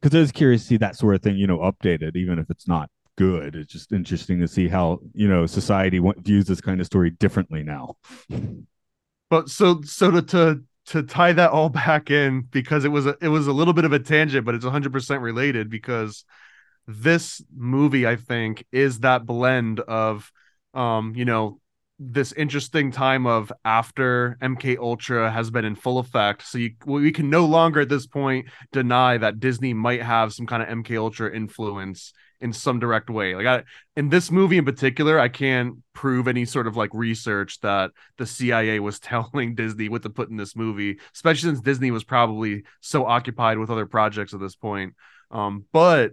because 0.00 0.14
I 0.16 0.20
was 0.20 0.32
curious 0.32 0.62
to 0.62 0.68
see 0.68 0.76
that 0.78 0.96
sort 0.96 1.14
of 1.14 1.22
thing, 1.22 1.36
you 1.36 1.46
know, 1.46 1.58
updated, 1.58 2.16
even 2.16 2.38
if 2.38 2.50
it's 2.50 2.68
not 2.68 2.90
good. 3.16 3.56
It's 3.56 3.72
just 3.72 3.92
interesting 3.92 4.40
to 4.40 4.48
see 4.48 4.68
how 4.68 5.00
you 5.14 5.28
know 5.28 5.46
society 5.46 6.00
views 6.18 6.46
this 6.46 6.60
kind 6.60 6.80
of 6.80 6.86
story 6.86 7.10
differently 7.10 7.62
now. 7.62 7.96
But 9.30 9.48
so 9.48 9.82
so 9.82 10.10
to 10.10 10.22
to 10.22 10.62
to 10.86 11.02
tie 11.02 11.32
that 11.32 11.50
all 11.50 11.68
back 11.70 12.10
in 12.10 12.42
because 12.42 12.84
it 12.84 12.90
was 12.90 13.06
a 13.06 13.16
it 13.20 13.28
was 13.28 13.46
a 13.46 13.52
little 13.52 13.74
bit 13.74 13.84
of 13.84 13.92
a 13.92 13.98
tangent, 13.98 14.44
but 14.44 14.54
it's 14.54 14.64
100 14.64 14.92
percent 14.92 15.22
related 15.22 15.70
because 15.70 16.24
this 16.86 17.42
movie, 17.54 18.06
I 18.06 18.16
think, 18.16 18.64
is 18.70 19.00
that 19.00 19.26
blend 19.26 19.80
of, 19.80 20.30
um, 20.72 21.14
you 21.16 21.24
know, 21.24 21.60
this 21.98 22.32
interesting 22.32 22.92
time 22.92 23.26
of 23.26 23.50
after 23.64 24.36
MK 24.42 24.78
Ultra 24.78 25.30
has 25.30 25.50
been 25.50 25.64
in 25.64 25.74
full 25.74 25.98
effect. 25.98 26.46
So 26.46 26.58
you, 26.58 26.72
we 26.84 27.10
can 27.10 27.30
no 27.30 27.46
longer 27.46 27.80
at 27.80 27.88
this 27.88 28.06
point 28.06 28.46
deny 28.70 29.16
that 29.16 29.40
Disney 29.40 29.72
might 29.72 30.02
have 30.02 30.32
some 30.32 30.46
kind 30.46 30.62
of 30.62 30.68
MK 30.68 30.98
Ultra 30.98 31.34
influence 31.34 32.12
in 32.40 32.52
some 32.52 32.78
direct 32.78 33.08
way. 33.08 33.34
Like 33.34 33.46
I, 33.46 33.62
in 33.96 34.10
this 34.10 34.30
movie 34.30 34.58
in 34.58 34.64
particular, 34.64 35.18
I 35.18 35.28
can't 35.28 35.76
prove 35.94 36.28
any 36.28 36.44
sort 36.44 36.66
of 36.66 36.76
like 36.76 36.90
research 36.92 37.60
that 37.60 37.92
the 38.18 38.26
CIA 38.26 38.78
was 38.80 38.98
telling 39.00 39.54
Disney 39.54 39.88
what 39.88 40.02
to 40.02 40.10
put 40.10 40.28
in 40.28 40.36
this 40.36 40.54
movie, 40.54 40.98
especially 41.14 41.50
since 41.50 41.60
Disney 41.60 41.90
was 41.90 42.04
probably 42.04 42.64
so 42.80 43.06
occupied 43.06 43.58
with 43.58 43.70
other 43.70 43.86
projects 43.86 44.34
at 44.34 44.40
this 44.40 44.54
point. 44.54 44.94
Um, 45.30 45.64
but 45.72 46.12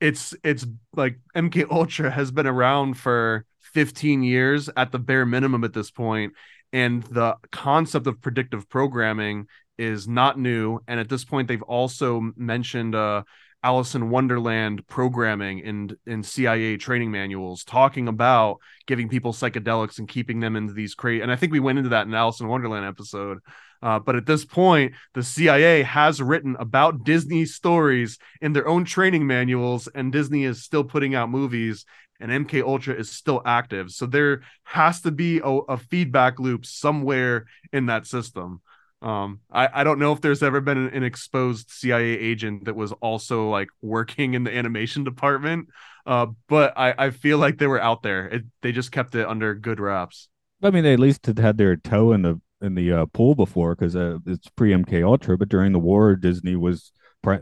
it's 0.00 0.34
it's 0.44 0.66
like 0.94 1.18
MK 1.36 1.70
Ultra 1.70 2.10
has 2.10 2.30
been 2.30 2.46
around 2.46 2.94
for 2.94 3.44
15 3.74 4.22
years 4.22 4.70
at 4.76 4.92
the 4.92 4.98
bare 4.98 5.26
minimum 5.26 5.64
at 5.64 5.72
this 5.72 5.90
point 5.90 6.32
and 6.72 7.04
the 7.04 7.36
concept 7.52 8.06
of 8.06 8.20
predictive 8.20 8.68
programming 8.68 9.46
is 9.78 10.08
not 10.08 10.38
new. 10.38 10.80
And 10.88 10.98
at 10.98 11.08
this 11.08 11.24
point 11.24 11.48
they've 11.48 11.62
also 11.62 12.32
mentioned 12.36 12.94
uh 12.94 13.22
Alice 13.62 13.94
in 13.94 14.10
Wonderland 14.10 14.86
programming 14.88 15.60
in 15.60 15.96
in 16.06 16.22
CIA 16.22 16.76
training 16.76 17.10
manuals 17.10 17.64
talking 17.64 18.08
about 18.08 18.58
giving 18.86 19.08
people 19.08 19.32
psychedelics 19.32 19.98
and 19.98 20.06
keeping 20.06 20.40
them 20.40 20.54
into 20.54 20.74
these 20.74 20.94
crazy 20.94 21.22
and 21.22 21.32
I 21.32 21.36
think 21.36 21.50
we 21.50 21.60
went 21.60 21.78
into 21.78 21.90
that 21.90 22.06
in 22.06 22.14
Alice 22.14 22.40
in 22.40 22.48
Wonderland 22.48 22.84
episode. 22.84 23.38
Uh, 23.82 23.98
but 23.98 24.16
at 24.16 24.24
this 24.24 24.46
point, 24.46 24.94
the 25.12 25.22
CIA 25.22 25.82
has 25.82 26.22
written 26.22 26.56
about 26.58 27.04
Disney 27.04 27.44
stories 27.44 28.18
in 28.40 28.54
their 28.54 28.66
own 28.66 28.86
training 28.86 29.26
manuals, 29.26 29.88
and 29.88 30.10
Disney 30.10 30.44
is 30.44 30.64
still 30.64 30.84
putting 30.84 31.14
out 31.14 31.28
movies, 31.28 31.84
and 32.20 32.30
MK 32.30 32.62
Ultra 32.62 32.94
is 32.94 33.10
still 33.10 33.42
active. 33.44 33.90
So 33.90 34.06
there 34.06 34.42
has 34.64 35.00
to 35.02 35.10
be 35.10 35.38
a, 35.38 35.48
a 35.48 35.76
feedback 35.76 36.38
loop 36.38 36.64
somewhere 36.64 37.46
in 37.72 37.86
that 37.86 38.06
system. 38.06 38.60
Um, 39.02 39.40
I, 39.50 39.68
I 39.72 39.84
don't 39.84 39.98
know 39.98 40.12
if 40.12 40.22
there's 40.22 40.42
ever 40.42 40.62
been 40.62 40.78
an, 40.78 40.88
an, 40.94 41.02
exposed 41.02 41.70
CIA 41.70 42.18
agent 42.18 42.64
that 42.64 42.74
was 42.74 42.92
also 42.92 43.50
like 43.50 43.68
working 43.82 44.32
in 44.32 44.44
the 44.44 44.56
animation 44.56 45.04
department, 45.04 45.68
uh, 46.06 46.28
but 46.48 46.72
I, 46.74 46.94
I 46.96 47.10
feel 47.10 47.36
like 47.36 47.58
they 47.58 47.66
were 47.66 47.82
out 47.82 48.02
there. 48.02 48.28
It, 48.28 48.44
they 48.62 48.72
just 48.72 48.92
kept 48.92 49.14
it 49.14 49.28
under 49.28 49.54
good 49.54 49.78
wraps. 49.78 50.30
I 50.62 50.70
mean, 50.70 50.84
they 50.84 50.94
at 50.94 51.00
least 51.00 51.26
had 51.26 51.58
their 51.58 51.76
toe 51.76 52.12
in 52.12 52.22
the 52.22 52.40
in 52.62 52.74
the 52.76 52.92
uh, 52.92 53.06
pool 53.06 53.34
before 53.34 53.74
because 53.74 53.94
uh, 53.94 54.18
it's 54.26 54.48
pre 54.48 54.70
MK 54.70 55.04
Ultra, 55.04 55.36
but 55.36 55.50
during 55.50 55.72
the 55.72 55.78
war, 55.78 56.16
Disney 56.16 56.56
was 56.56 56.90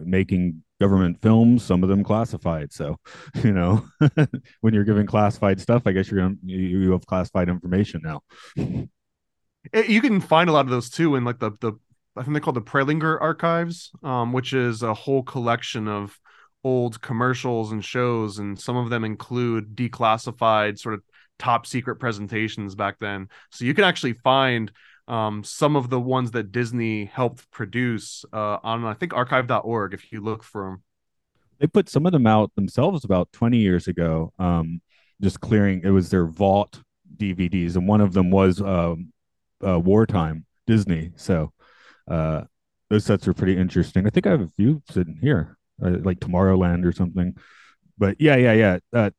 making 0.04 0.62
government 0.80 1.20
films, 1.22 1.62
some 1.62 1.82
of 1.82 1.88
them 1.88 2.02
classified. 2.02 2.72
So, 2.72 2.96
you 3.44 3.52
know, 3.52 3.86
when 4.60 4.74
you're 4.74 4.84
giving 4.84 5.06
classified 5.06 5.60
stuff, 5.60 5.82
I 5.86 5.92
guess 5.92 6.10
you're 6.10 6.20
gonna, 6.20 6.36
you, 6.44 6.58
you 6.58 6.92
have 6.92 7.06
classified 7.06 7.48
information 7.48 8.02
now. 8.04 8.22
You 9.72 10.00
can 10.00 10.20
find 10.20 10.50
a 10.50 10.52
lot 10.52 10.64
of 10.64 10.72
those 10.72 10.90
too 10.90 11.14
in 11.14 11.24
like 11.24 11.38
the 11.38 11.52
the 11.60 11.74
I 12.16 12.22
think 12.22 12.34
they 12.34 12.40
call 12.40 12.52
the 12.52 12.60
Prelinger 12.60 13.16
archives, 13.20 13.92
um, 14.02 14.32
which 14.32 14.52
is 14.52 14.82
a 14.82 14.92
whole 14.92 15.22
collection 15.22 15.86
of 15.86 16.18
old 16.64 17.00
commercials 17.00 17.70
and 17.70 17.84
shows, 17.84 18.38
and 18.38 18.58
some 18.58 18.76
of 18.76 18.90
them 18.90 19.04
include 19.04 19.76
declassified 19.76 20.80
sort 20.80 20.96
of 20.96 21.02
top 21.38 21.66
secret 21.66 21.96
presentations 21.96 22.74
back 22.74 22.96
then. 23.00 23.28
So 23.50 23.64
you 23.64 23.72
can 23.72 23.84
actually 23.84 24.14
find 24.14 24.70
um, 25.08 25.44
some 25.44 25.76
of 25.76 25.90
the 25.90 26.00
ones 26.00 26.30
that 26.32 26.52
Disney 26.52 27.06
helped 27.06 27.50
produce 27.50 28.24
uh, 28.32 28.58
on 28.62 28.84
I 28.84 28.94
think 28.94 29.14
archive.org 29.14 29.94
if 29.94 30.12
you 30.12 30.20
look 30.20 30.42
for 30.42 30.64
them. 30.64 30.82
They 31.58 31.66
put 31.66 31.88
some 31.88 32.06
of 32.06 32.12
them 32.12 32.26
out 32.26 32.54
themselves 32.54 33.04
about 33.04 33.32
20 33.32 33.58
years 33.58 33.86
ago. 33.88 34.32
Um, 34.38 34.80
just 35.20 35.40
clearing 35.40 35.82
it 35.84 35.90
was 35.90 36.10
their 36.10 36.26
vault 36.26 36.80
DVDs, 37.16 37.76
and 37.76 37.86
one 37.86 38.00
of 38.00 38.12
them 38.12 38.30
was 38.30 38.60
um, 38.60 39.12
uh, 39.64 39.78
wartime 39.78 40.44
Disney. 40.66 41.12
So 41.14 41.52
uh, 42.08 42.42
those 42.90 43.04
sets 43.04 43.28
are 43.28 43.34
pretty 43.34 43.56
interesting. 43.56 44.06
I 44.06 44.10
think 44.10 44.26
I 44.26 44.30
have 44.30 44.40
a 44.40 44.48
few 44.48 44.82
sitting 44.90 45.18
here, 45.20 45.56
uh, 45.84 45.98
like 46.02 46.18
Tomorrowland 46.18 46.84
or 46.84 46.92
something. 46.92 47.36
But 47.96 48.16
yeah, 48.20 48.36
yeah, 48.36 48.78
yeah. 48.92 49.10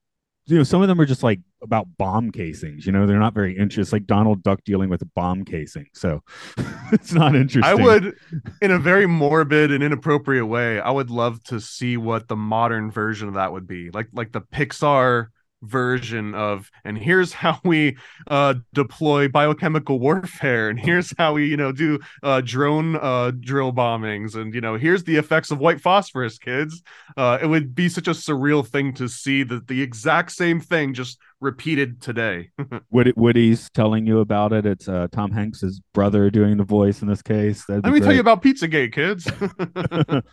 You 0.45 0.57
know, 0.57 0.63
some 0.63 0.81
of 0.81 0.89
them 0.89 0.99
are 0.99 1.05
just 1.05 1.23
like 1.23 1.39
about 1.61 1.87
bomb 1.97 2.31
casings. 2.31 2.85
You 2.85 2.91
know, 2.91 3.05
they're 3.07 3.19
not 3.19 3.33
very 3.33 3.57
interesting. 3.57 3.97
Like 3.97 4.07
Donald 4.07 4.43
Duck 4.43 4.63
dealing 4.65 4.89
with 4.89 5.01
a 5.01 5.09
bomb 5.15 5.45
casing, 5.45 5.87
so 5.93 6.21
it's 6.91 7.13
not 7.13 7.35
interesting. 7.35 7.63
I 7.63 7.75
would, 7.75 8.15
in 8.61 8.71
a 8.71 8.79
very 8.79 9.05
morbid 9.05 9.71
and 9.71 9.83
inappropriate 9.83 10.47
way, 10.47 10.81
I 10.81 10.91
would 10.91 11.09
love 11.09 11.41
to 11.45 11.61
see 11.61 11.95
what 11.95 12.27
the 12.27 12.35
modern 12.35 12.91
version 12.91 13.29
of 13.29 13.35
that 13.35 13.53
would 13.53 13.67
be. 13.67 13.89
Like, 13.91 14.09
like 14.11 14.33
the 14.33 14.41
Pixar 14.41 15.27
version 15.63 16.35
of 16.35 16.69
and 16.83 16.97
here's 16.97 17.33
how 17.43 17.59
we 17.63 17.97
uh 18.27 18.53
deploy 18.73 19.27
biochemical 19.27 19.99
warfare 19.99 20.69
and 20.69 20.79
here's 20.79 21.13
how 21.17 21.33
we 21.33 21.47
you 21.47 21.57
know 21.57 21.71
do 21.71 21.99
uh 22.21 22.41
drone 22.41 22.95
uh 22.97 23.31
drill 23.39 23.71
bombings 23.73 24.35
and 24.35 24.53
you 24.53 24.61
know 24.61 24.75
here's 24.75 25.03
the 25.05 25.15
effects 25.15 25.51
of 25.51 25.59
white 25.59 25.81
phosphorus 25.81 26.37
kids. 26.37 26.81
Uh 27.17 27.37
it 27.41 27.47
would 27.47 27.73
be 27.73 27.89
such 27.89 28.07
a 28.07 28.11
surreal 28.11 28.65
thing 28.65 28.93
to 28.93 29.07
see 29.07 29.43
that 29.43 29.67
the 29.67 29.81
exact 29.81 30.31
same 30.31 30.59
thing 30.59 30.93
just 30.93 31.17
repeated 31.39 32.01
today. 32.01 32.49
Woody, 32.91 33.13
woody's 33.15 33.69
telling 33.71 34.05
you 34.05 34.19
about 34.19 34.53
it. 34.53 34.65
It's 34.65 34.87
uh 34.87 35.07
tom 35.11 35.31
hanks's 35.31 35.81
brother 35.93 36.29
doing 36.29 36.57
the 36.57 36.63
voice 36.63 37.01
in 37.01 37.07
this 37.07 37.21
case. 37.21 37.67
Let 37.67 37.83
me 37.85 37.91
great. 37.91 38.03
tell 38.03 38.13
you 38.13 38.19
about 38.19 38.41
pizzagate 38.41 38.93
kids. 38.93 39.27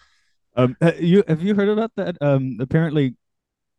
Um 0.57 0.77
you 0.99 1.23
have 1.29 1.43
you 1.43 1.55
heard 1.55 1.69
about 1.69 1.93
that? 1.97 2.17
Um 2.21 2.57
apparently 2.59 3.15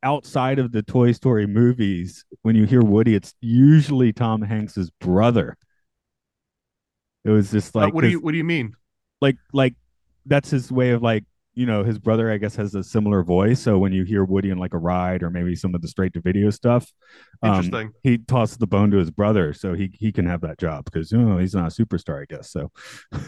outside 0.03 0.59
of 0.59 0.71
the 0.71 0.81
Toy 0.81 1.11
Story 1.11 1.47
movies, 1.47 2.25
when 2.41 2.55
you 2.55 2.65
hear 2.65 2.81
Woody, 2.81 3.15
it's 3.15 3.33
usually 3.41 4.13
Tom 4.13 4.41
Hanks's 4.41 4.89
brother. 4.99 5.57
It 7.23 7.29
was 7.29 7.51
just 7.51 7.75
like 7.75 7.89
uh, 7.89 7.95
what 7.95 8.01
do 8.01 8.09
you 8.09 8.19
what 8.19 8.31
do 8.31 8.37
you 8.37 8.43
mean? 8.43 8.73
Like 9.19 9.37
like 9.53 9.75
that's 10.25 10.49
his 10.49 10.71
way 10.71 10.91
of 10.91 11.01
like 11.01 11.23
you 11.53 11.65
know 11.65 11.83
his 11.83 11.99
brother 11.99 12.31
I 12.31 12.37
guess 12.37 12.55
has 12.55 12.75
a 12.75 12.83
similar 12.83 13.23
voice. 13.23 13.59
So 13.59 13.77
when 13.77 13.91
you 13.91 14.03
hear 14.03 14.23
Woody 14.23 14.49
in 14.49 14.57
like 14.57 14.73
a 14.73 14.77
ride 14.77 15.23
or 15.23 15.29
maybe 15.29 15.55
some 15.55 15.75
of 15.75 15.81
the 15.81 15.87
straight 15.87 16.13
to 16.13 16.21
video 16.21 16.49
stuff, 16.49 16.91
um, 17.43 17.55
interesting. 17.55 17.87
Um, 17.87 17.93
he 18.03 18.17
tosses 18.17 18.57
the 18.57 18.67
bone 18.67 18.91
to 18.91 18.97
his 18.97 19.11
brother, 19.11 19.53
so 19.53 19.73
he 19.73 19.91
he 19.93 20.11
can 20.11 20.25
have 20.25 20.41
that 20.41 20.59
job 20.59 20.85
because 20.85 21.11
you 21.11 21.19
know 21.19 21.37
he's 21.37 21.53
not 21.53 21.77
a 21.77 21.83
superstar, 21.83 22.21
I 22.21 22.25
guess. 22.33 22.51
So 22.51 22.71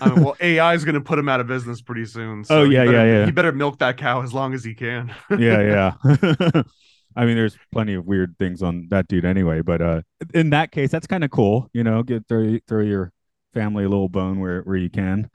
I 0.02 0.10
mean, 0.10 0.24
well, 0.24 0.38
AI 0.42 0.74
is 0.74 0.86
going 0.86 0.96
to 0.96 1.02
put 1.02 1.20
him 1.20 1.30
out 1.30 1.40
of 1.40 1.48
business 1.48 1.82
pretty 1.82 2.06
soon. 2.06 2.44
So 2.44 2.62
oh 2.62 2.64
yeah, 2.64 2.86
better, 2.86 2.98
yeah, 2.98 3.04
yeah. 3.20 3.26
He 3.26 3.32
better 3.32 3.52
milk 3.52 3.80
that 3.80 3.98
cow 3.98 4.22
as 4.22 4.34
long 4.34 4.54
as 4.54 4.64
he 4.64 4.74
can. 4.74 5.14
yeah, 5.30 5.94
yeah. 6.06 6.64
I 7.16 7.26
mean, 7.26 7.36
there's 7.36 7.58
plenty 7.72 7.94
of 7.94 8.06
weird 8.06 8.36
things 8.40 8.64
on 8.64 8.88
that 8.90 9.08
dude 9.08 9.26
anyway, 9.26 9.62
but 9.62 9.82
uh, 9.82 10.02
in 10.34 10.50
that 10.50 10.72
case, 10.72 10.90
that's 10.90 11.08
kind 11.08 11.24
of 11.24 11.30
cool. 11.30 11.70
You 11.74 11.84
know, 11.84 12.04
get 12.04 12.28
throw 12.28 12.58
throw 12.68 12.82
your 12.82 13.12
family 13.54 13.84
a 13.84 13.90
little 13.90 14.10
bone 14.10 14.40
where 14.40 14.62
where 14.62 14.78
you 14.78 14.90
can. 14.90 15.30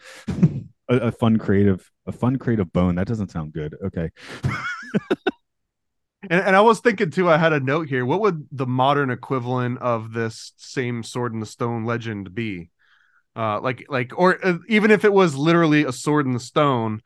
A, 0.88 0.96
a 0.96 1.12
fun 1.12 1.38
creative 1.38 1.90
a 2.06 2.12
fun 2.12 2.36
creative 2.36 2.72
bone. 2.72 2.94
That 2.96 3.06
doesn't 3.06 3.30
sound 3.30 3.52
good. 3.52 3.76
Okay. 3.84 4.10
and, 6.22 6.40
and 6.42 6.56
I 6.56 6.60
was 6.60 6.80
thinking 6.80 7.10
too, 7.10 7.28
I 7.28 7.36
had 7.36 7.52
a 7.52 7.60
note 7.60 7.88
here. 7.88 8.04
What 8.04 8.20
would 8.20 8.46
the 8.50 8.66
modern 8.66 9.10
equivalent 9.10 9.78
of 9.80 10.12
this 10.12 10.52
same 10.56 11.02
sword 11.02 11.34
in 11.34 11.40
the 11.40 11.46
stone 11.46 11.84
legend 11.84 12.34
be? 12.34 12.70
Uh, 13.36 13.60
like, 13.60 13.84
like, 13.88 14.18
or 14.18 14.44
uh, 14.44 14.58
even 14.68 14.90
if 14.90 15.04
it 15.04 15.12
was 15.12 15.36
literally 15.36 15.84
a 15.84 15.92
sword 15.92 16.26
in 16.26 16.32
the 16.32 16.40
stone, 16.40 17.00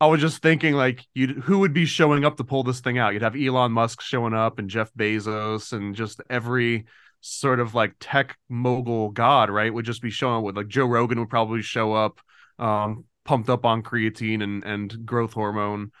I 0.00 0.06
was 0.06 0.20
just 0.20 0.42
thinking 0.42 0.74
like 0.74 1.06
you 1.14 1.28
who 1.28 1.60
would 1.60 1.72
be 1.72 1.86
showing 1.86 2.24
up 2.24 2.36
to 2.38 2.44
pull 2.44 2.64
this 2.64 2.80
thing 2.80 2.98
out? 2.98 3.12
You'd 3.12 3.22
have 3.22 3.36
Elon 3.36 3.70
Musk 3.70 4.00
showing 4.00 4.34
up 4.34 4.58
and 4.58 4.68
Jeff 4.68 4.92
Bezos 4.94 5.72
and 5.72 5.94
just 5.94 6.20
every 6.28 6.86
sort 7.20 7.60
of 7.60 7.76
like 7.76 7.94
tech 8.00 8.36
mogul 8.48 9.10
god, 9.10 9.48
right? 9.48 9.72
Would 9.72 9.84
just 9.84 10.02
be 10.02 10.10
showing 10.10 10.38
up 10.38 10.42
with 10.42 10.56
like 10.56 10.66
Joe 10.66 10.86
Rogan 10.86 11.20
would 11.20 11.30
probably 11.30 11.62
show 11.62 11.94
up. 11.94 12.20
Um, 12.58 13.04
pumped 13.24 13.48
up 13.48 13.64
on 13.64 13.82
creatine 13.82 14.42
and 14.42 14.64
and 14.64 15.04
growth 15.06 15.32
hormone. 15.32 15.92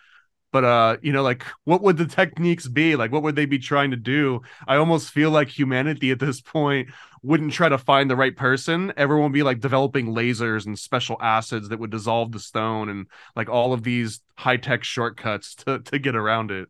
But 0.52 0.64
uh 0.64 0.96
you 1.02 1.12
know 1.12 1.22
like 1.22 1.44
what 1.64 1.82
would 1.82 1.96
the 1.96 2.06
techniques 2.06 2.68
be? 2.68 2.96
Like 2.96 3.10
what 3.12 3.22
would 3.22 3.36
they 3.36 3.46
be 3.46 3.58
trying 3.58 3.90
to 3.92 3.96
do? 3.96 4.42
I 4.66 4.76
almost 4.76 5.10
feel 5.10 5.30
like 5.30 5.48
humanity 5.48 6.10
at 6.10 6.18
this 6.18 6.40
point 6.40 6.90
wouldn't 7.22 7.52
try 7.52 7.68
to 7.68 7.78
find 7.78 8.10
the 8.10 8.16
right 8.16 8.36
person. 8.36 8.92
Everyone 8.96 9.24
would 9.24 9.32
be 9.32 9.42
like 9.44 9.60
developing 9.60 10.08
lasers 10.08 10.66
and 10.66 10.78
special 10.78 11.16
acids 11.20 11.68
that 11.68 11.78
would 11.78 11.90
dissolve 11.90 12.32
the 12.32 12.40
stone 12.40 12.88
and 12.88 13.06
like 13.36 13.48
all 13.48 13.72
of 13.72 13.82
these 13.82 14.20
high-tech 14.36 14.84
shortcuts 14.84 15.54
to 15.54 15.78
to 15.80 15.98
get 15.98 16.16
around 16.16 16.50
it. 16.50 16.68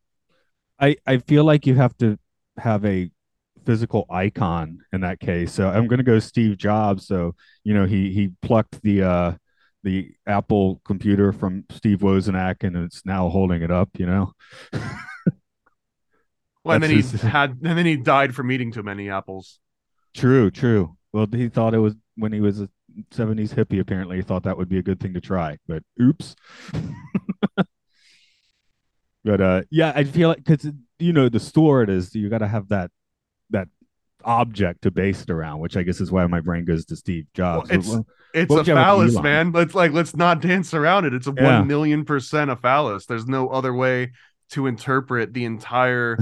I 0.79 0.97
i 1.07 1.19
feel 1.19 1.45
like 1.45 1.67
you 1.67 1.75
have 1.75 1.97
to 1.99 2.19
have 2.59 2.85
a 2.85 3.11
physical 3.65 4.07
icon 4.11 4.81
in 4.93 5.01
that 5.01 5.21
case. 5.21 5.53
So 5.53 5.69
i'm 5.69 5.87
going 5.87 5.99
to 5.99 6.05
go 6.05 6.19
steve 6.19 6.57
jobs. 6.57 7.07
So 7.07 7.35
you 7.65 7.75
know 7.75 7.87
he 7.87 8.13
he 8.13 8.31
plucked 8.43 8.83
the 8.83 9.03
uh 9.03 9.33
the 9.83 10.11
Apple 10.27 10.81
computer 10.85 11.33
from 11.33 11.65
Steve 11.71 11.99
Wozniak, 11.99 12.63
and 12.63 12.77
it's 12.77 13.05
now 13.05 13.29
holding 13.29 13.63
it 13.63 13.71
up. 13.71 13.91
You 13.99 14.07
know. 14.07 14.33
well, 16.65 16.75
and 16.75 16.83
then 16.83 16.91
his... 16.91 17.13
he 17.13 17.27
had, 17.27 17.59
and 17.63 17.79
then 17.79 17.87
he 17.87 17.97
died 17.97 18.35
from 18.35 18.51
eating 18.51 18.73
too 18.73 18.83
many 18.83 19.11
apples. 19.11 19.59
True, 20.15 20.51
true. 20.51 20.97
Well, 21.13 21.27
he 21.31 21.49
thought 21.49 21.75
it 21.75 21.79
was 21.79 21.95
when 22.17 22.33
he 22.33 22.41
was 22.41 22.61
a 22.61 22.69
'70s 23.13 23.55
hippie. 23.55 23.81
Apparently, 23.81 24.17
he 24.17 24.23
thought 24.23 24.45
that 24.45 24.57
would 24.57 24.69
be 24.69 24.79
a 24.79 24.83
good 24.83 25.01
thing 25.01 25.15
to 25.15 25.21
try, 25.21 25.59
but 25.67 25.83
oops. 26.01 26.37
But 29.25 29.41
uh, 29.41 29.63
yeah, 29.71 29.93
I 29.95 30.05
feel 30.05 30.29
like 30.29 30.45
because 30.45 30.71
you 30.99 31.13
know 31.13 31.29
the 31.29 31.41
sword 31.41 31.91
is 31.91 32.15
you 32.15 32.29
got 32.29 32.39
to 32.39 32.49
have 32.49 32.69
that 32.69 32.91
that 33.51 33.69
object 34.25 34.83
to 34.83 34.91
base 34.91 35.23
it 35.23 35.31
around, 35.31 35.61
which 35.61 35.77
I 35.77 35.83
guess 35.83 36.01
is 36.01 36.11
why 36.13 36.27
my 36.27 36.41
brain 36.41 36.65
goes 36.65 36.85
to 36.87 36.97
Steve 36.97 37.27
Jobs. 37.35 37.71
Well, 37.71 37.79
it's 37.79 37.89
it's 38.35 38.51
what 38.51 38.57
a 38.57 38.59
would 38.61 38.67
you 38.67 38.75
have 38.77 38.99
with 38.99 39.13
phallus, 39.15 39.21
man. 39.21 39.53
Let's 39.53 39.75
like 39.75 39.93
let's 39.93 40.17
not 40.17 40.41
dance 40.41 40.75
around 40.75 41.05
it. 41.05 41.15
It's 41.15 41.27
a 41.27 41.35
Yeah. 41.37 41.59
one 41.59 41.67
million 41.67 42.05
percent 42.05 42.51
a 42.51 42.57
phallus. 42.57 43.07
There's 43.07 43.27
no 43.27 43.49
other 43.49 43.73
way 43.75 44.13
to 44.51 44.67
interpret 44.67 45.33
the 45.33 45.45
entire 45.45 46.17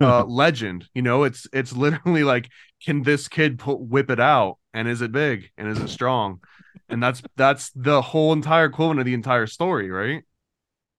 uh, 0.00 0.24
legend. 0.28 0.86
You 0.94 1.02
know, 1.02 1.24
it's 1.24 1.46
it's 1.52 1.72
literally 1.74 2.24
like, 2.24 2.48
can 2.84 3.02
this 3.02 3.28
kid 3.28 3.58
put 3.58 3.80
whip 3.80 4.10
it 4.10 4.20
out, 4.20 4.58
and 4.74 4.88
is 4.88 5.02
it 5.02 5.12
big, 5.12 5.50
and 5.56 5.68
is 5.68 5.78
it 5.78 5.88
strong, 5.88 6.40
and 6.88 7.02
that's 7.02 7.22
that's 7.36 7.70
the 7.74 8.02
whole 8.02 8.32
entire 8.32 8.66
equivalent 8.66 9.00
of 9.00 9.06
the 9.06 9.14
entire 9.14 9.46
story, 9.46 9.90
right? 9.90 10.22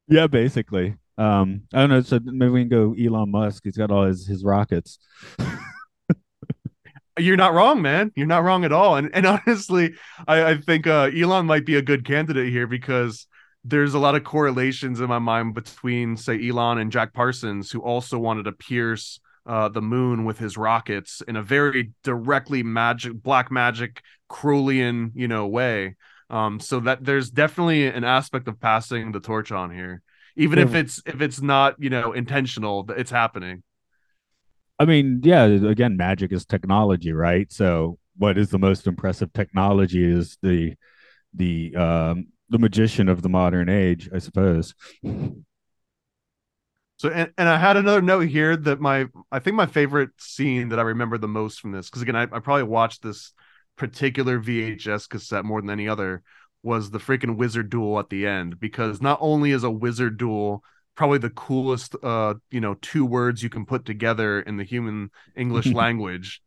yeah, 0.08 0.28
basically. 0.28 0.96
Um, 1.18 1.64
I 1.74 1.82
don't 1.82 1.90
know. 1.92 2.02
So 2.02 2.20
maybe 2.24 2.50
we 2.52 2.62
can 2.62 2.70
go 2.70 2.96
Elon 3.00 3.30
Musk. 3.32 3.62
He's 3.64 3.78
got 3.78 3.92
all 3.92 4.06
his 4.06 4.26
his 4.28 4.44
rockets. 4.44 4.98
You're 7.18 7.38
not 7.38 7.54
wrong, 7.54 7.82
man. 7.82 8.12
You're 8.16 8.28
not 8.28 8.44
wrong 8.44 8.66
at 8.66 8.72
all. 8.72 8.96
And 8.96 9.10
and 9.14 9.26
honestly, 9.48 9.94
I, 10.28 10.52
I 10.52 10.58
think 10.58 10.88
uh, 10.88 11.12
Elon 11.16 11.46
might 11.46 11.66
be 11.66 11.76
a 11.76 11.82
good 11.82 12.06
candidate 12.06 12.52
here 12.52 12.68
because 12.68 13.28
there's 13.64 13.94
a 13.94 14.00
lot 14.00 14.16
of 14.16 14.24
correlations 14.24 15.00
in 15.00 15.08
my 15.08 15.20
mind 15.20 15.54
between, 15.54 16.18
say, 16.18 16.48
Elon 16.48 16.80
and 16.80 16.92
Jack 16.92 17.14
Parsons, 17.14 17.72
who 17.72 17.80
also 17.80 18.20
wanted 18.20 18.44
to 18.44 18.52
pierce 18.52 19.20
uh, 19.46 19.70
the 19.70 19.82
moon 19.82 20.26
with 20.26 20.38
his 20.38 20.58
rockets 20.58 21.22
in 21.28 21.36
a 21.36 21.44
very 21.44 21.92
directly 22.04 22.64
magic, 22.64 23.14
black 23.14 23.52
magic, 23.52 24.02
Crowleyan, 24.30 25.12
you 25.16 25.28
know, 25.28 25.48
way. 25.48 25.96
Um, 26.30 26.60
so 26.60 26.80
that 26.82 27.04
there's 27.04 27.30
definitely 27.30 27.86
an 27.86 28.04
aspect 28.04 28.48
of 28.48 28.60
passing 28.60 29.12
the 29.12 29.20
torch 29.20 29.52
on 29.52 29.72
here, 29.72 30.02
even 30.36 30.58
if 30.58 30.74
it's 30.74 31.02
if 31.06 31.22
it's 31.22 31.42
not, 31.42 31.76
you 31.78 31.90
know, 31.90 32.14
intentional, 32.14 32.90
it's 32.90 33.12
happening. 33.12 33.62
I 34.84 34.86
mean, 34.86 35.22
yeah, 35.24 35.46
again, 35.46 35.96
magic 35.96 36.34
is 36.34 36.46
technology, 36.46 37.14
right? 37.14 37.50
So 37.50 37.98
what 38.18 38.38
is 38.38 38.50
the 38.50 38.60
most 38.60 38.86
impressive 38.86 39.32
technology 39.32 40.04
is 40.04 40.38
the 40.42 40.76
the 41.34 41.74
um 41.78 42.28
the 42.50 42.60
magician 42.60 43.08
of 43.08 43.22
the 43.22 43.30
modern 43.30 43.70
age, 43.70 44.10
I 44.14 44.20
suppose. 44.20 44.76
So 46.98 47.10
and, 47.10 47.32
and 47.38 47.48
I 47.48 47.58
had 47.58 47.78
another 47.78 48.02
note 48.02 48.28
here 48.28 48.58
that 48.58 48.82
my 48.82 49.06
I 49.32 49.40
think 49.40 49.56
my 49.56 49.68
favorite 49.68 50.10
scene 50.20 50.68
that 50.70 50.80
I 50.80 50.84
remember 50.84 51.18
the 51.18 51.30
most 51.30 51.62
from 51.62 51.72
this 51.72 51.90
because 51.90 52.02
again 52.02 52.18
I, 52.18 52.24
I 52.24 52.40
probably 52.40 52.64
watched 52.64 53.04
this 53.04 53.32
particular 53.78 54.38
VHS 54.38 55.08
cassette 55.08 55.46
more 55.46 55.62
than 55.62 55.70
any 55.70 55.88
other 55.88 56.24
was 56.62 56.92
the 56.92 57.00
freaking 57.00 57.38
wizard 57.38 57.70
duel 57.70 58.00
at 58.00 58.10
the 58.10 58.28
end 58.28 58.60
because 58.60 59.02
not 59.02 59.18
only 59.22 59.52
is 59.52 59.64
a 59.64 59.72
wizard 59.72 60.18
duel 60.18 60.62
probably 60.96 61.18
the 61.18 61.30
coolest 61.30 61.96
uh 62.04 62.34
you 62.52 62.62
know 62.62 62.76
two 62.76 63.06
words 63.06 63.42
you 63.42 63.50
can 63.50 63.66
put 63.66 63.86
together 63.86 64.42
in 64.42 64.58
the 64.58 64.64
human 64.64 65.10
English 65.36 65.68
language 65.74 66.42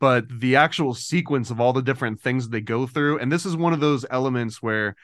but 0.00 0.24
the 0.40 0.56
actual 0.56 0.94
sequence 0.94 1.50
of 1.50 1.60
all 1.60 1.72
the 1.72 1.82
different 1.82 2.20
things 2.20 2.48
they 2.48 2.60
go 2.60 2.86
through 2.86 3.18
and 3.18 3.30
this 3.30 3.46
is 3.46 3.56
one 3.56 3.72
of 3.72 3.80
those 3.80 4.04
elements 4.10 4.62
where 4.62 4.96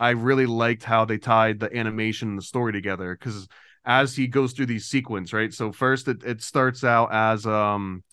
I 0.00 0.10
really 0.10 0.46
liked 0.46 0.84
how 0.84 1.04
they 1.04 1.18
tied 1.18 1.58
the 1.58 1.76
animation 1.76 2.28
and 2.28 2.38
the 2.38 2.42
story 2.42 2.72
together 2.72 3.16
because 3.18 3.48
as 3.84 4.14
he 4.14 4.26
goes 4.26 4.52
through 4.52 4.66
these 4.66 4.84
sequence, 4.84 5.32
right? 5.32 5.52
So 5.52 5.72
first 5.72 6.08
it, 6.08 6.22
it 6.22 6.42
starts 6.42 6.84
out 6.84 7.12
as 7.12 7.46
um 7.46 8.04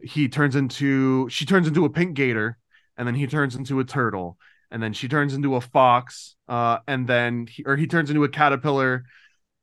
he 0.00 0.28
turns 0.28 0.54
into 0.54 1.28
she 1.28 1.46
turns 1.46 1.66
into 1.66 1.84
a 1.84 1.90
pink 1.90 2.14
gator 2.14 2.58
and 2.96 3.06
then 3.06 3.14
he 3.14 3.26
turns 3.26 3.56
into 3.56 3.80
a 3.80 3.84
turtle 3.84 4.36
and 4.70 4.82
then 4.82 4.92
she 4.92 5.08
turns 5.08 5.34
into 5.34 5.54
a 5.54 5.60
fox 5.60 6.36
uh 6.48 6.78
and 6.86 7.06
then 7.06 7.46
he, 7.46 7.64
or 7.64 7.76
he 7.76 7.86
turns 7.86 8.10
into 8.10 8.24
a 8.24 8.28
caterpillar 8.28 9.04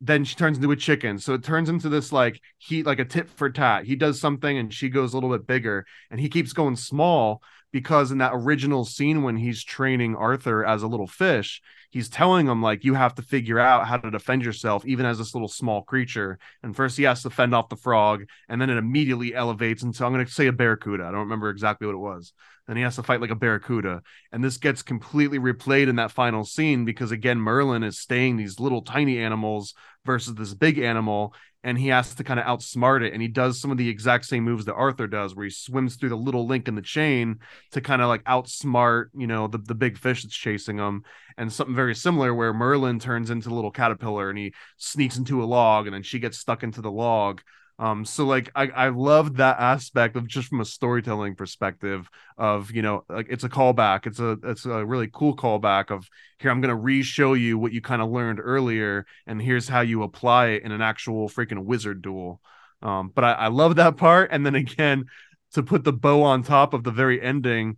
then 0.02 0.24
she 0.24 0.36
turns 0.36 0.58
into 0.58 0.72
a 0.72 0.76
chicken. 0.76 1.20
So 1.20 1.34
it 1.34 1.44
turns 1.44 1.70
into 1.70 1.90
this 1.90 2.12
like 2.12 2.40
he 2.58 2.84
like 2.84 3.00
a 3.00 3.06
tit 3.06 3.30
for 3.30 3.50
tat. 3.50 3.86
He 3.86 3.96
does 3.96 4.20
something 4.20 4.58
and 4.58 4.74
she 4.74 4.90
goes 4.90 5.14
a 5.14 5.18
little 5.18 5.32
bit 5.32 5.46
bigger 5.46 5.86
and 6.10 6.20
he 6.20 6.30
keeps 6.30 6.54
going 6.54 6.78
small 6.78 7.42
because 7.72 8.12
in 8.12 8.18
that 8.20 8.32
original 8.34 8.86
scene 8.86 9.24
when 9.24 9.38
he's 9.38 9.64
training 9.64 10.16
arthur 10.16 10.66
as 10.66 10.84
a 10.84 10.88
little 10.88 11.08
fish 11.08 11.62
he's 11.90 12.10
telling 12.10 12.48
him 12.48 12.62
like 12.62 12.84
you 12.84 12.94
have 12.94 13.16
to 13.16 13.22
figure 13.22 13.60
out 13.60 13.88
how 13.88 13.98
to 13.98 14.12
defend 14.12 14.44
yourself 14.44 14.86
even 14.86 15.06
as 15.06 15.18
this 15.18 15.34
little 15.34 15.48
small 15.48 15.82
creature. 15.82 16.38
And 16.64 16.76
first 16.76 16.98
he 16.98 17.04
has 17.04 17.24
to 17.24 17.30
fend 17.30 17.56
off 17.56 17.70
the 17.70 17.76
frog 17.76 18.26
and 18.48 18.62
then 18.62 18.70
it 18.70 18.78
immediately 18.78 19.34
elevates 19.34 19.84
into 19.84 20.06
i'm 20.06 20.14
going 20.14 20.26
to 20.26 20.32
say 20.32 20.48
a 20.48 20.54
barracuda. 20.54 21.04
I 21.04 21.12
don't 21.12 21.22
remember 21.22 21.50
exactly 21.50 21.88
what 21.88 21.96
it 21.96 21.98
was. 21.98 22.34
Then 22.68 22.78
he 22.78 22.84
has 22.84 22.98
to 22.98 23.04
fight 23.04 23.22
like 23.22 23.32
a 23.32 23.36
barracuda. 23.36 24.04
And 24.32 24.44
this 24.44 24.58
gets 24.58 24.84
completely 24.84 25.40
replayed 25.40 25.88
in 25.88 25.96
that 25.96 26.12
final 26.12 26.46
scene 26.46 26.86
because 26.86 27.12
again 27.12 27.40
merlin 27.40 27.84
is 27.84 28.00
staying 28.00 28.38
these 28.38 28.60
little 28.60 28.82
tiny 28.82 29.18
animals 29.18 29.74
versus 30.06 30.36
this 30.36 30.54
big 30.54 30.78
animal 30.78 31.34
and 31.64 31.78
he 31.78 31.88
has 31.90 32.16
to 32.16 32.24
kind 32.24 32.40
of 32.40 32.46
outsmart 32.46 33.04
it 33.04 33.14
and 33.14 33.22
he 33.22 33.28
does 33.28 33.60
some 33.60 33.72
of 33.72 33.78
the 33.78 33.90
exact 33.90 34.26
same 34.26 34.44
moves 34.44 34.66
that 34.66 34.76
arthur 34.76 35.08
does 35.08 35.36
where 35.36 35.46
he 35.46 35.50
swims 35.50 35.96
through 35.96 36.10
the 36.10 36.16
little 36.16 36.48
link 36.48 36.68
in 36.68 36.76
the 36.76 36.82
chain 36.82 37.38
to 37.72 37.82
kind 37.82 38.02
of 38.02 38.08
like 38.08 38.24
outsmart 38.24 39.08
you 39.16 39.28
know 39.28 39.48
the, 39.48 39.58
the 39.58 39.76
big 39.76 39.98
fish 39.98 40.24
that's 40.24 40.36
chasing 40.36 40.78
him 40.78 41.04
and 41.38 41.52
something 41.52 41.76
very 41.76 41.96
similar 41.96 42.34
where 42.34 42.54
merlin 42.54 43.00
turns 43.00 43.30
into 43.30 43.50
a 43.50 43.56
little 43.56 43.72
caterpillar 43.72 44.30
and 44.30 44.38
he 44.38 44.54
sneaks 44.78 45.18
into 45.18 45.44
a 45.44 45.46
log 45.46 45.86
and 45.86 45.94
then 45.94 46.04
she 46.04 46.20
gets 46.20 46.38
stuck 46.38 46.64
into 46.64 46.82
the 46.82 46.92
log 46.92 47.42
um 47.80 48.04
so 48.06 48.26
like 48.26 48.52
i 48.56 48.68
i 48.68 48.90
loved 48.90 49.38
that 49.38 49.58
aspect 49.60 50.16
of 50.16 50.28
just 50.28 50.50
from 50.50 50.60
a 50.62 50.66
storytelling 50.66 51.34
perspective 51.34 52.08
of 52.38 52.70
you 52.72 52.82
know 52.82 53.04
like 53.10 53.28
it's 53.30 53.44
a 53.44 53.50
callback. 53.50 54.06
It's 54.06 54.20
a 54.20 54.38
it's 54.44 54.66
a 54.66 54.86
really 54.86 55.10
cool 55.12 55.36
callback 55.36 55.90
of 55.90 56.08
here 56.40 56.52
i'm 56.52 56.62
going 56.62 56.70
to 56.70 56.76
re-show 56.76 57.34
you 57.34 57.58
what 57.58 57.72
you 57.72 57.82
kind 57.82 58.02
of 58.02 58.10
learned 58.10 58.40
earlier 58.42 59.06
and 59.26 59.42
here's 59.42 59.68
how 59.68 59.82
you 59.82 60.04
apply 60.04 60.48
it 60.48 60.64
in 60.64 60.72
an 60.72 60.82
actual 60.82 61.30
freaking 61.30 61.64
wizard 61.66 62.02
duel. 62.02 62.42
Um 62.82 63.12
but 63.16 63.24
i 63.24 63.32
i 63.34 63.48
love 63.48 63.78
that 63.78 63.98
part. 63.98 64.30
And 64.32 64.46
then 64.46 64.56
again 64.56 65.06
to 65.54 65.64
put 65.64 65.84
the 65.84 65.94
bow 65.94 66.22
on 66.24 66.44
top 66.44 66.74
of 66.74 66.84
the 66.84 66.92
very 66.92 67.22
ending 67.22 67.78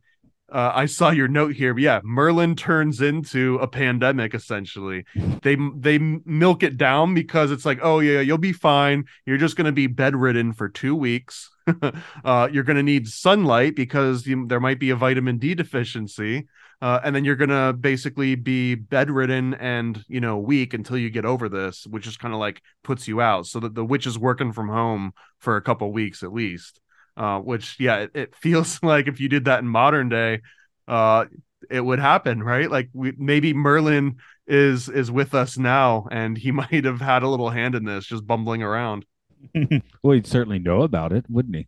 uh, 0.52 0.72
I 0.76 0.86
saw 0.86 1.12
your 1.12 1.28
note 1.28 1.54
here. 1.54 1.74
But 1.74 1.84
yeah, 1.84 2.02
Merlin 2.04 2.56
turns 2.56 3.02
into 3.02 3.56
a 3.56 3.68
pandemic 3.68 4.34
essentially. 4.34 5.06
They 5.42 5.58
they 5.76 5.98
milk 5.98 6.64
it 6.64 6.78
down 6.78 7.14
because 7.14 7.52
it's 7.52 7.66
like, 7.66 7.80
oh 7.82 8.00
yeah, 8.00 8.20
you'll 8.20 8.38
be 8.38 8.54
fine. 8.54 9.06
You're 9.26 9.38
just 9.38 9.56
going 9.56 9.66
to 9.66 9.72
be 9.72 9.88
bedridden 9.88 10.54
for 10.54 10.68
two 10.68 10.96
weeks. 10.96 11.50
uh, 12.26 12.50
you're 12.52 12.64
going 12.64 12.76
to 12.76 12.84
need 12.84 13.08
sunlight 13.08 13.76
because 13.76 14.28
you, 14.28 14.46
there 14.48 14.60
might 14.60 14.80
be 14.80 14.90
a 14.90 14.96
vitamin 14.96 15.38
D 15.38 15.54
deficiency, 15.56 16.48
uh, 16.82 17.00
and 17.04 17.16
then 17.16 17.24
you're 17.24 17.36
going 17.36 17.50
to 17.50 17.72
basically 17.72 18.36
be 18.36 18.76
bedridden 18.76 19.54
and 19.54 20.04
you 20.10 20.20
know 20.20 20.38
weak 20.38 20.74
until 20.74 20.98
you 20.98 21.10
get 21.10 21.26
over 21.26 21.48
this, 21.48 21.88
which 21.88 22.08
is 22.08 22.18
kind 22.18 22.34
of 22.34 22.40
like 22.40 22.62
puts 22.84 23.08
you 23.08 23.22
out. 23.22 23.46
So 23.46 23.62
that 23.62 23.74
the 23.74 23.86
witch 23.86 24.06
is 24.06 24.20
working 24.20 24.52
from 24.52 24.68
home 24.68 25.14
for 25.40 25.56
a 25.56 25.62
couple 25.62 25.92
weeks 25.94 26.24
at 26.24 26.34
least 26.34 26.82
uh, 27.22 27.40
which 27.40 27.76
yeah, 27.80 27.98
it, 27.98 28.12
it 28.16 28.36
feels 28.36 28.82
like 28.84 29.08
if 29.08 29.20
you 29.20 29.30
did 29.30 29.46
that 29.46 29.60
in 29.60 29.68
modern 29.68 30.10
day, 30.10 30.42
uh, 30.88 31.26
it 31.70 31.82
would 31.82 32.00
happen, 32.00 32.42
right? 32.42 32.70
Like 32.70 32.90
we 32.94 33.14
maybe 33.16 33.54
Merlin 33.54 34.18
is 34.48 34.90
is 34.90 35.12
with 35.12 35.36
us 35.36 35.58
now, 35.58 36.08
and 36.12 36.36
he 36.36 36.52
might 36.62 36.84
have 36.84 37.00
had 37.00 37.22
a 37.22 37.28
little 37.28 37.52
hand 37.52 37.76
in 37.76 37.86
this, 37.86 38.08
just 38.08 38.26
bumbling 38.26 38.64
around. 38.64 39.06
well, 40.04 40.14
he'd 40.14 40.26
certainly 40.26 40.60
know 40.60 40.82
about 40.82 41.14
it, 41.14 41.26
wouldn't 41.30 41.56
he? 41.56 41.68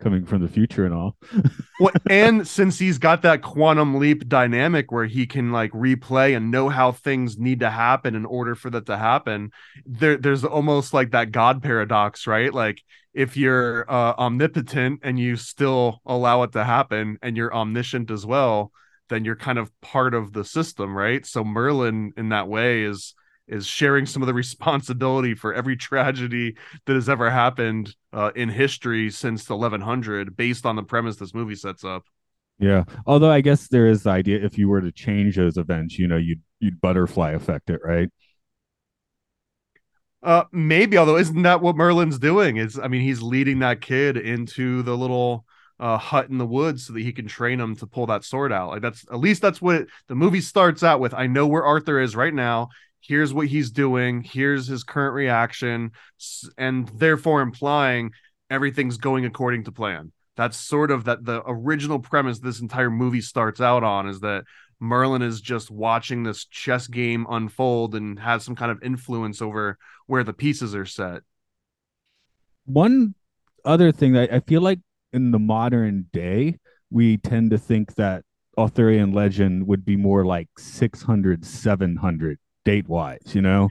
Coming 0.00 0.24
from 0.24 0.42
the 0.42 0.48
future 0.48 0.84
and 0.84 0.94
all. 0.94 1.16
And 2.10 2.46
since 2.46 2.78
he's 2.78 2.98
got 2.98 3.22
that 3.22 3.42
quantum 3.42 3.98
leap 3.98 4.28
dynamic 4.28 4.90
where 4.90 5.06
he 5.06 5.26
can 5.26 5.52
like 5.52 5.72
replay 5.72 6.36
and 6.36 6.50
know 6.50 6.68
how 6.68 6.92
things 6.92 7.38
need 7.38 7.60
to 7.60 7.70
happen 7.70 8.14
in 8.14 8.26
order 8.26 8.54
for 8.54 8.68
that 8.70 8.86
to 8.86 8.96
happen, 8.96 9.50
there 9.86 10.16
there's 10.16 10.44
almost 10.44 10.92
like 10.92 11.12
that 11.12 11.32
God 11.32 11.62
paradox, 11.62 12.26
right? 12.26 12.52
Like 12.52 12.82
if 13.14 13.36
you're 13.36 13.90
uh, 13.90 14.14
omnipotent 14.18 15.00
and 15.02 15.18
you 15.18 15.36
still 15.36 16.00
allow 16.06 16.42
it 16.42 16.52
to 16.52 16.64
happen, 16.64 17.18
and 17.22 17.36
you're 17.36 17.54
omniscient 17.54 18.10
as 18.10 18.24
well, 18.24 18.72
then 19.08 19.24
you're 19.24 19.36
kind 19.36 19.58
of 19.58 19.70
part 19.80 20.14
of 20.14 20.32
the 20.32 20.44
system, 20.44 20.96
right? 20.96 21.26
So 21.26 21.44
Merlin, 21.44 22.12
in 22.16 22.30
that 22.30 22.48
way, 22.48 22.82
is 22.84 23.14
is 23.50 23.66
sharing 23.66 24.06
some 24.06 24.22
of 24.22 24.26
the 24.26 24.34
responsibility 24.44 25.34
for 25.34 25.52
every 25.52 25.76
tragedy 25.76 26.56
that 26.86 26.94
has 26.94 27.08
ever 27.08 27.30
happened 27.30 27.94
uh, 28.12 28.30
in 28.34 28.48
history 28.48 29.10
since 29.10 29.48
1100 29.48 30.36
based 30.36 30.64
on 30.64 30.76
the 30.76 30.82
premise 30.82 31.16
this 31.16 31.34
movie 31.34 31.54
sets 31.54 31.84
up. 31.84 32.04
Yeah. 32.58 32.84
Although 33.06 33.30
I 33.30 33.40
guess 33.40 33.68
there 33.68 33.86
is 33.86 34.02
the 34.02 34.10
idea 34.10 34.44
if 34.44 34.58
you 34.58 34.68
were 34.68 34.82
to 34.82 34.92
change 34.92 35.36
those 35.36 35.56
events, 35.56 35.98
you 35.98 36.06
know, 36.08 36.18
you'd 36.18 36.42
you'd 36.60 36.80
butterfly 36.80 37.32
affect 37.32 37.70
it, 37.70 37.80
right? 37.84 38.08
uh 40.22 40.44
maybe 40.52 40.98
although 40.98 41.16
isn't 41.16 41.42
that 41.42 41.62
what 41.62 41.76
merlin's 41.76 42.18
doing? 42.18 42.58
Is 42.58 42.78
i 42.78 42.88
mean 42.88 43.00
he's 43.00 43.22
leading 43.22 43.60
that 43.60 43.80
kid 43.80 44.18
into 44.18 44.82
the 44.82 44.94
little 44.94 45.46
uh, 45.80 45.96
hut 45.96 46.28
in 46.28 46.36
the 46.36 46.46
woods 46.46 46.86
so 46.86 46.92
that 46.92 47.00
he 47.00 47.10
can 47.10 47.26
train 47.26 47.58
him 47.58 47.74
to 47.74 47.86
pull 47.86 48.06
that 48.06 48.22
sword 48.22 48.52
out. 48.52 48.68
Like 48.68 48.82
that's 48.82 49.04
at 49.10 49.18
least 49.18 49.40
that's 49.40 49.62
what 49.62 49.76
it, 49.76 49.88
the 50.08 50.14
movie 50.14 50.42
starts 50.42 50.82
out 50.82 51.00
with. 51.00 51.14
I 51.14 51.26
know 51.26 51.46
where 51.46 51.64
arthur 51.64 51.98
is 51.98 52.14
right 52.14 52.34
now 52.34 52.68
here's 53.00 53.32
what 53.32 53.46
he's 53.46 53.70
doing 53.70 54.22
here's 54.22 54.66
his 54.66 54.84
current 54.84 55.14
reaction 55.14 55.90
and 56.58 56.88
therefore 56.88 57.40
implying 57.40 58.10
everything's 58.50 58.96
going 58.96 59.24
according 59.24 59.64
to 59.64 59.72
plan 59.72 60.12
that's 60.36 60.56
sort 60.56 60.90
of 60.90 61.04
that 61.04 61.24
the 61.24 61.42
original 61.46 61.98
premise 61.98 62.38
this 62.38 62.60
entire 62.60 62.90
movie 62.90 63.20
starts 63.20 63.60
out 63.60 63.84
on 63.84 64.08
is 64.08 64.20
that 64.20 64.44
Merlin 64.80 65.20
is 65.20 65.40
just 65.42 65.70
watching 65.70 66.22
this 66.22 66.46
chess 66.46 66.86
game 66.86 67.26
unfold 67.28 67.94
and 67.94 68.18
has 68.18 68.42
some 68.42 68.56
kind 68.56 68.70
of 68.70 68.82
influence 68.82 69.42
over 69.42 69.76
where 70.06 70.24
the 70.24 70.32
pieces 70.32 70.74
are 70.74 70.86
set. 70.86 71.20
One 72.64 73.14
other 73.64 73.92
thing 73.92 74.14
that 74.14 74.32
I 74.32 74.40
feel 74.40 74.62
like 74.62 74.80
in 75.12 75.30
the 75.30 75.38
modern 75.38 76.06
day, 76.12 76.56
we 76.90 77.18
tend 77.18 77.50
to 77.50 77.58
think 77.58 77.94
that 77.96 78.24
Arthurian 78.56 79.12
legend 79.12 79.66
would 79.66 79.84
be 79.84 79.96
more 79.96 80.24
like 80.24 80.48
600, 80.58 81.44
700 81.44 82.38
date 82.64 82.88
wise, 82.88 83.34
you 83.34 83.42
know? 83.42 83.68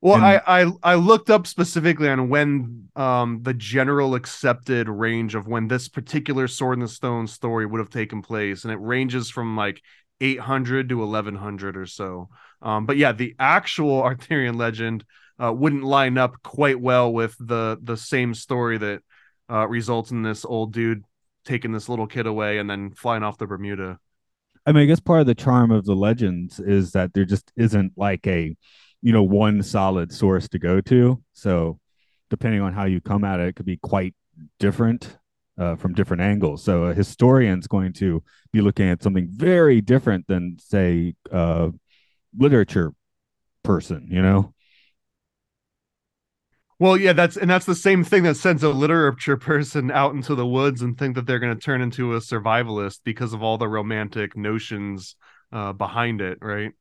Well, 0.00 0.16
And- 0.16 0.24
I, 0.24 0.62
I 0.62 0.72
I 0.82 0.94
looked 0.94 1.30
up 1.30 1.46
specifically 1.46 2.08
on 2.08 2.28
when 2.28 2.88
um 2.96 3.42
the 3.42 3.54
general 3.54 4.14
accepted 4.14 4.88
range 4.88 5.34
of 5.34 5.46
when 5.46 5.68
this 5.68 5.88
particular 5.88 6.48
Sword 6.48 6.74
in 6.74 6.80
the 6.80 6.88
Stone 6.88 7.26
story 7.26 7.66
would 7.66 7.78
have 7.80 7.90
taken 7.90 8.22
place, 8.22 8.64
and 8.64 8.72
it 8.72 8.76
ranges 8.80 9.30
from 9.30 9.56
like 9.56 9.80
800 10.20 10.88
to 10.90 10.98
1100 10.98 11.76
or 11.76 11.86
so. 11.86 12.28
Um, 12.62 12.86
but 12.86 12.96
yeah, 12.96 13.12
the 13.12 13.34
actual 13.38 14.02
Arthurian 14.08 14.56
legend 14.56 15.04
uh, 15.42 15.52
wouldn't 15.52 15.84
line 15.84 16.18
up 16.18 16.42
quite 16.42 16.80
well 16.80 17.12
with 17.12 17.34
the 17.40 17.78
the 17.82 17.96
same 17.96 18.34
story 18.34 18.78
that 18.78 19.02
uh, 19.50 19.66
results 19.66 20.10
in 20.10 20.22
this 20.22 20.44
old 20.44 20.72
dude 20.72 21.04
taking 21.44 21.72
this 21.72 21.88
little 21.88 22.06
kid 22.06 22.26
away 22.26 22.58
and 22.58 22.68
then 22.68 22.90
flying 22.90 23.22
off 23.22 23.38
the 23.38 23.46
Bermuda. 23.46 23.98
I 24.66 24.72
mean, 24.72 24.82
I 24.82 24.86
guess 24.86 25.00
part 25.00 25.20
of 25.20 25.26
the 25.26 25.34
charm 25.34 25.70
of 25.70 25.84
the 25.84 25.94
legends 25.94 26.58
is 26.58 26.90
that 26.92 27.14
there 27.14 27.24
just 27.24 27.52
isn't 27.56 27.92
like 27.96 28.26
a, 28.26 28.56
you 29.00 29.12
know, 29.12 29.22
one 29.22 29.62
solid 29.62 30.12
source 30.12 30.48
to 30.48 30.58
go 30.58 30.80
to. 30.82 31.22
So, 31.32 31.78
depending 32.30 32.60
on 32.60 32.72
how 32.72 32.84
you 32.84 33.00
come 33.00 33.22
at 33.22 33.38
it, 33.38 33.48
it 33.48 33.56
could 33.56 33.66
be 33.66 33.76
quite 33.76 34.14
different 34.58 35.18
uh, 35.56 35.76
from 35.76 35.94
different 35.94 36.22
angles. 36.22 36.64
So, 36.64 36.84
a 36.84 36.94
historian's 36.94 37.68
going 37.68 37.92
to 37.94 38.24
be 38.52 38.60
looking 38.60 38.88
at 38.88 39.04
something 39.04 39.28
very 39.30 39.80
different 39.80 40.26
than, 40.26 40.56
say, 40.58 41.14
a 41.30 41.70
literature 42.36 42.92
person. 43.62 44.08
You 44.10 44.22
know? 44.22 44.52
Well, 46.78 46.98
yeah, 46.98 47.14
that's 47.14 47.36
and 47.38 47.48
that's 47.48 47.64
the 47.64 47.74
same 47.74 48.04
thing 48.04 48.24
that 48.24 48.36
sends 48.36 48.62
a 48.62 48.68
literature 48.68 49.38
person 49.38 49.90
out 49.90 50.14
into 50.14 50.34
the 50.34 50.46
woods 50.46 50.82
and 50.82 50.96
think 50.98 51.14
that 51.14 51.26
they're 51.26 51.38
going 51.38 51.54
to 51.56 51.64
turn 51.64 51.80
into 51.80 52.14
a 52.14 52.18
survivalist 52.18 53.00
because 53.02 53.32
of 53.32 53.42
all 53.42 53.56
the 53.56 53.68
romantic 53.68 54.36
notions 54.36 55.16
uh, 55.52 55.72
behind 55.72 56.20
it, 56.20 56.38
right? 56.42 56.72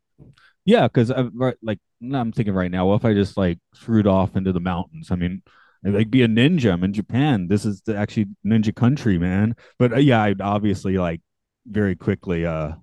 Yeah, 0.66 0.88
because 0.88 1.14
right, 1.34 1.56
like 1.62 1.80
I'm 2.14 2.32
thinking 2.34 2.54
right 2.54 2.72
now, 2.72 2.88
what 2.88 2.96
if 2.96 3.06
I 3.06 3.14
just 3.14 3.38
like 3.38 3.60
screwed 3.74 4.08
off 4.08 4.36
into 4.36 4.52
the 4.52 4.60
mountains? 4.60 5.12
I 5.12 5.16
mean, 5.16 5.44
like 5.84 6.10
be 6.10 6.24
a 6.24 6.28
ninja. 6.28 6.74
I'm 6.74 6.84
in 6.84 6.92
Japan. 6.92 7.48
This 7.48 7.64
is 7.64 7.82
the 7.82 7.96
actually 7.96 8.28
ninja 8.46 8.76
country, 8.76 9.18
man. 9.18 9.56
But 9.80 9.94
uh, 9.94 9.98
yeah, 9.98 10.24
I'd 10.24 10.42
obviously 10.42 10.98
like 10.98 11.22
very 11.68 11.96
quickly 11.96 12.46
uh 12.46 12.74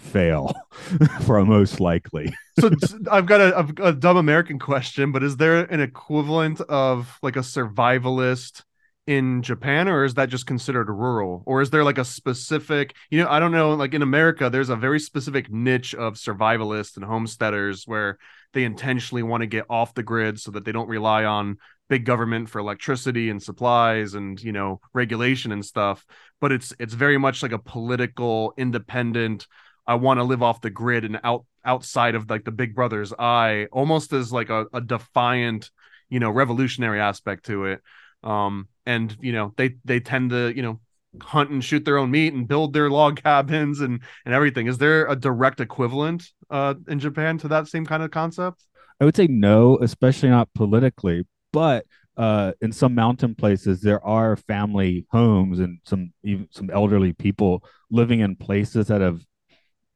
fail 0.00 0.52
for 1.22 1.44
most 1.44 1.80
likely. 1.80 2.34
So 2.58 2.70
I've 3.10 3.26
got 3.26 3.40
a, 3.40 3.84
a 3.84 3.92
dumb 3.92 4.16
American 4.16 4.58
question, 4.58 5.12
but 5.12 5.22
is 5.22 5.36
there 5.36 5.60
an 5.64 5.80
equivalent 5.80 6.60
of 6.62 7.18
like 7.22 7.36
a 7.36 7.40
survivalist 7.40 8.62
in 9.06 9.42
Japan, 9.42 9.88
or 9.88 10.04
is 10.04 10.14
that 10.14 10.28
just 10.28 10.46
considered 10.46 10.88
rural? 10.88 11.42
Or 11.46 11.60
is 11.60 11.70
there 11.70 11.84
like 11.84 11.98
a 11.98 12.04
specific, 12.04 12.94
you 13.10 13.18
know, 13.20 13.28
I 13.28 13.40
don't 13.40 13.52
know, 13.52 13.74
like 13.74 13.94
in 13.94 14.02
America, 14.02 14.50
there's 14.50 14.68
a 14.68 14.76
very 14.76 15.00
specific 15.00 15.50
niche 15.50 15.94
of 15.94 16.14
survivalists 16.14 16.96
and 16.96 17.04
homesteaders 17.04 17.84
where 17.86 18.18
they 18.52 18.64
intentionally 18.64 19.22
want 19.22 19.42
to 19.42 19.46
get 19.46 19.66
off 19.68 19.94
the 19.94 20.02
grid 20.02 20.38
so 20.40 20.50
that 20.52 20.64
they 20.64 20.72
don't 20.72 20.88
rely 20.88 21.24
on 21.24 21.58
big 21.88 22.04
government 22.04 22.48
for 22.48 22.60
electricity 22.60 23.30
and 23.30 23.42
supplies 23.42 24.14
and 24.14 24.40
you 24.40 24.52
know 24.52 24.80
regulation 24.94 25.50
and 25.50 25.64
stuff 25.64 26.06
but 26.40 26.52
it's 26.52 26.72
it's 26.78 26.94
very 26.94 27.18
much 27.18 27.42
like 27.42 27.50
a 27.50 27.58
political 27.58 28.54
independent 28.56 29.48
I 29.90 29.94
want 29.94 30.18
to 30.18 30.24
live 30.24 30.40
off 30.40 30.60
the 30.60 30.70
grid 30.70 31.04
and 31.04 31.18
out 31.24 31.44
outside 31.64 32.14
of 32.14 32.30
like 32.30 32.44
the 32.44 32.52
big 32.52 32.76
brother's 32.76 33.12
eye, 33.12 33.66
almost 33.72 34.12
as 34.12 34.32
like 34.32 34.48
a, 34.48 34.66
a 34.72 34.80
defiant, 34.80 35.68
you 36.08 36.20
know, 36.20 36.30
revolutionary 36.30 37.00
aspect 37.00 37.46
to 37.46 37.64
it. 37.64 37.80
Um, 38.22 38.68
and 38.86 39.16
you 39.20 39.32
know, 39.32 39.52
they 39.56 39.74
they 39.84 39.98
tend 39.98 40.30
to, 40.30 40.54
you 40.54 40.62
know, 40.62 40.80
hunt 41.20 41.50
and 41.50 41.64
shoot 41.64 41.84
their 41.84 41.98
own 41.98 42.12
meat 42.12 42.32
and 42.32 42.46
build 42.46 42.72
their 42.72 42.88
log 42.88 43.20
cabins 43.24 43.80
and 43.80 44.00
and 44.24 44.32
everything. 44.32 44.68
Is 44.68 44.78
there 44.78 45.06
a 45.06 45.16
direct 45.16 45.60
equivalent 45.60 46.22
uh 46.50 46.74
in 46.86 47.00
Japan 47.00 47.38
to 47.38 47.48
that 47.48 47.66
same 47.66 47.84
kind 47.84 48.04
of 48.04 48.12
concept? 48.12 48.64
I 49.00 49.04
would 49.04 49.16
say 49.16 49.26
no, 49.26 49.76
especially 49.78 50.28
not 50.28 50.54
politically, 50.54 51.26
but 51.52 51.84
uh, 52.16 52.52
in 52.60 52.70
some 52.70 52.94
mountain 52.94 53.34
places 53.34 53.80
there 53.80 54.04
are 54.04 54.36
family 54.36 55.06
homes 55.10 55.58
and 55.58 55.78
some 55.84 56.12
even 56.22 56.46
some 56.52 56.70
elderly 56.70 57.12
people 57.12 57.64
living 57.90 58.20
in 58.20 58.36
places 58.36 58.86
that 58.88 59.00
have 59.00 59.24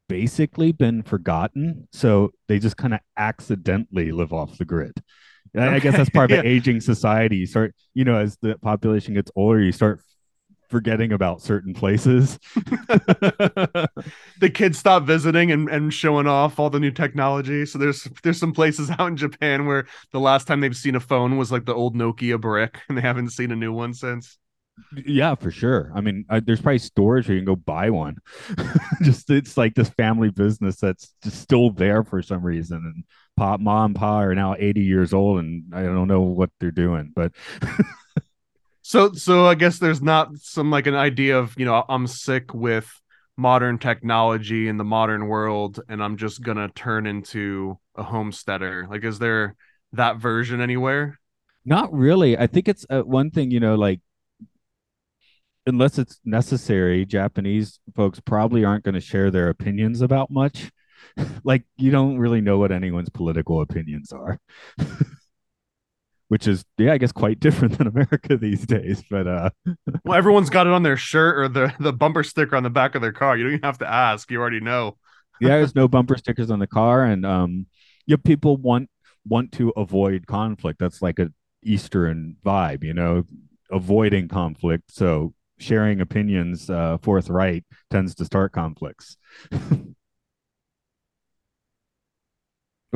basically 0.09 0.72
been 0.72 1.02
forgotten 1.02 1.88
so 1.92 2.30
they 2.48 2.59
just 2.59 2.76
kind 2.76 2.94
of 2.94 3.00
accidentally 3.16 4.12
live 4.12 4.32
off 4.32 4.59
the 4.59 4.64
grid. 4.64 4.92
I- 5.57 5.76
I 5.76 5.78
guess 5.80 5.96
that's 5.96 6.11
part 6.11 6.30
of 6.32 6.38
Okay, 6.38 6.40
an 6.40 6.46
aging 6.46 6.80
society. 6.80 7.36
You 7.38 7.46
start 7.46 7.74
you 7.94 8.05
know 8.05 8.16
as 8.16 8.36
the 8.42 8.57
population 8.59 9.14
gets 9.14 9.30
older 9.36 9.61
you 9.61 9.72
start 9.72 10.00
forgetting 10.70 11.12
about 11.12 11.42
certain 11.42 11.74
places. 11.74 12.38
The 14.40 14.50
kids 14.50 14.78
stop 14.78 15.05
visiting 15.05 15.50
and, 15.52 15.68
and 15.68 15.92
showing 15.92 16.26
off 16.26 16.59
all 16.59 16.70
the 16.70 16.80
new 16.80 16.90
technology. 16.90 17.66
So 17.66 17.78
there's 17.78 18.05
there's 18.22 18.38
some 18.38 18.52
places 18.52 18.90
out 18.90 19.09
in 19.09 19.16
Japan 19.16 19.66
where 19.66 19.86
the 20.12 20.20
last 20.20 20.46
time 20.46 20.61
they've 20.61 20.76
seen 20.76 20.94
a 20.96 21.00
phone 21.00 21.36
was 21.36 21.52
like 21.52 21.64
the 21.64 21.74
old 21.74 21.96
Nokia 21.96 22.40
brick, 22.40 22.78
and 22.88 22.96
they 22.98 23.02
haven't 23.02 23.30
seen 23.30 23.50
a 23.52 23.57
new 23.57 23.72
one 23.72 23.94
since. 23.94 24.38
Yeah, 25.07 25.35
for 25.35 25.51
sure. 25.51 25.93
I 25.95 26.01
mean, 26.01 26.25
uh, 26.29 26.41
there's 26.45 26.61
probably 26.61 26.79
stores 26.79 27.29
where 27.29 27.37
you 27.37 27.41
can 27.41 27.47
go 27.47 27.57
buy 27.57 27.91
one. 27.91 28.18
just 29.03 29.31
it's 29.31 29.57
like 29.57 29.75
this 29.75 29.89
family 29.91 30.31
business 30.31 30.77
that's 30.77 31.14
just 31.22 31.41
still 31.41 31.70
there 31.70 32.03
for 32.03 32.22
some 32.22 32.43
reason. 32.43 32.79
And 32.79 33.05
pop, 33.37 33.61
mom, 33.61 33.87
and 33.87 33.97
pa 33.97 34.20
are 34.22 34.35
now 34.35 34.57
80 34.59 34.81
years 34.83 35.14
old, 35.14 35.41
and 35.41 35.72
I 35.75 35.83
don't 35.83 36.09
know 36.09 36.22
what 36.22 36.51
they're 36.59 36.70
doing. 36.70 37.12
But 37.14 37.33
So 38.87 39.12
so 39.14 39.47
I 39.47 39.55
guess 39.55 39.79
there's 39.79 40.03
not 40.03 40.37
some 40.37 40.70
like 40.70 40.87
an 40.87 40.95
idea 40.95 41.39
of 41.39 41.55
you 41.59 41.64
know 41.64 41.85
I'm 41.89 42.07
sick 42.07 42.53
with 42.53 42.87
modern 43.37 43.79
technology 43.79 44.68
in 44.68 44.77
the 44.77 44.85
modern 44.85 45.27
world, 45.27 45.81
and 45.89 46.03
I'm 46.03 46.18
just 46.18 46.43
gonna 46.43 46.68
turn 46.68 47.07
into 47.07 47.79
a 47.97 48.03
homesteader. 48.03 48.87
Like, 48.89 49.03
is 49.05 49.18
there 49.18 49.57
that 49.93 50.18
version 50.18 50.61
anywhere? 50.61 51.18
not 51.64 51.93
really. 51.93 52.37
I 52.37 52.47
think 52.47 52.68
it's 52.68 52.85
uh, 52.91 53.01
one 53.01 53.31
thing, 53.31 53.51
you 53.51 53.61
know, 53.61 53.75
like 53.75 54.01
unless 55.67 55.99
it's 55.99 56.21
necessary, 56.25 57.05
Japanese 57.05 57.79
folks 57.95 58.21
probably 58.21 58.65
aren't 58.65 58.85
going 58.85 58.95
to 58.95 59.01
share 59.01 59.31
their 59.31 59.49
opinions 59.49 60.01
about 60.01 60.31
much. 60.31 60.71
like 61.45 61.65
you 61.77 61.91
don't 61.91 62.19
really 62.19 62.41
know 62.41 62.59
what 62.59 62.73
anyone's 62.73 63.11
political 63.11 63.61
opinions 63.61 64.12
are. 64.12 64.39
Which 66.29 66.49
is, 66.49 66.65
yeah, 66.79 66.93
I 66.93 66.99
guess 66.99 67.12
quite 67.12 67.39
different 67.39 67.79
than 67.79 67.87
America 67.95 68.37
these 68.37 68.67
days. 68.67 69.05
But 69.09 69.27
uh 69.27 69.51
Well, 70.05 70.19
everyone's 70.19 70.51
got 70.51 70.67
it 70.67 70.73
on 70.73 70.83
their 70.83 70.97
shirt 70.97 71.39
or 71.39 71.49
the 71.49 71.75
the 71.79 71.93
bumper 71.93 72.25
sticker 72.25 72.57
on 72.57 72.62
the 72.62 72.71
back 72.71 72.95
of 72.95 73.03
their 73.03 73.12
car. 73.12 73.37
You 73.37 73.45
don't 73.45 73.53
even 73.55 73.65
have 73.65 73.79
to 73.79 73.91
ask; 73.91 74.31
you 74.31 74.41
already 74.41 74.61
know. 74.61 74.97
yeah, 75.41 75.57
there's 75.57 75.75
no 75.75 75.89
bumper 75.89 76.17
stickers 76.17 76.51
on 76.51 76.59
the 76.59 76.67
car, 76.67 77.05
and 77.05 77.25
um, 77.27 77.67
yeah, 78.07 78.17
people 78.23 78.57
want 78.57 78.89
want 79.27 79.53
to 79.53 79.73
avoid 79.77 80.27
conflict. 80.27 80.79
That's 80.79 81.03
like 81.03 81.19
a 81.19 81.31
Eastern 81.62 82.37
vibe, 82.45 82.85
you 82.85 82.95
know, 82.95 83.25
avoiding 83.71 84.29
conflict. 84.29 84.93
So 84.93 85.35
sharing 85.59 86.00
opinions 86.00 86.68
uh, 86.68 86.98
forthright 87.02 87.64
tends 87.90 88.14
to 88.16 88.24
start 88.24 88.52
conflicts. 88.52 89.16
of 89.52 89.94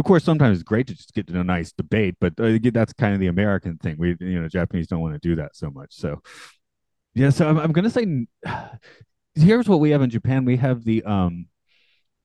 course, 0.05 0.25
sometimes 0.25 0.59
it's 0.59 0.65
great 0.65 0.87
to 0.89 0.95
just 0.95 1.15
get 1.15 1.29
in 1.29 1.37
a 1.37 1.45
nice 1.45 1.73
debate, 1.73 2.17
but 2.21 2.35
uh, 2.39 2.59
that's 2.73 2.93
kind 2.93 3.15
of 3.15 3.21
the 3.21 3.27
American 3.27 3.77
thing. 3.79 3.97
We, 3.99 4.17
you 4.21 4.41
know, 4.41 4.49
Japanese 4.49 4.87
don't 4.87 5.01
want 5.01 5.15
to 5.15 5.29
do 5.29 5.37
that 5.37 5.57
so 5.57 5.71
much. 5.71 5.95
So, 5.95 6.23
yeah, 7.15 7.31
so 7.31 7.49
I'm, 7.49 7.59
I'm 7.59 7.73
gonna 7.73 7.91
say, 7.91 8.27
here's 9.35 9.69
what 9.69 9.81
we 9.81 9.91
have 9.91 10.03
in 10.03 10.11
Japan. 10.11 10.45
We 10.45 10.57
have 10.57 10.85
the 10.85 11.03
um, 11.05 11.47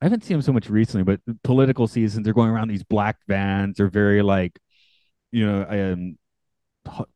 I 0.00 0.06
haven't 0.06 0.24
seen 0.24 0.34
them 0.34 0.42
so 0.42 0.52
much 0.52 0.68
recently, 0.68 1.04
but 1.04 1.20
political 1.42 1.86
seasons. 1.86 2.24
They're 2.24 2.34
going 2.34 2.50
around 2.50 2.68
these 2.68 2.82
black 2.82 3.16
vans. 3.26 3.78
They're 3.78 3.88
very 3.88 4.22
like, 4.22 4.58
you 5.32 5.46
know, 5.46 6.16
um, 6.86 7.06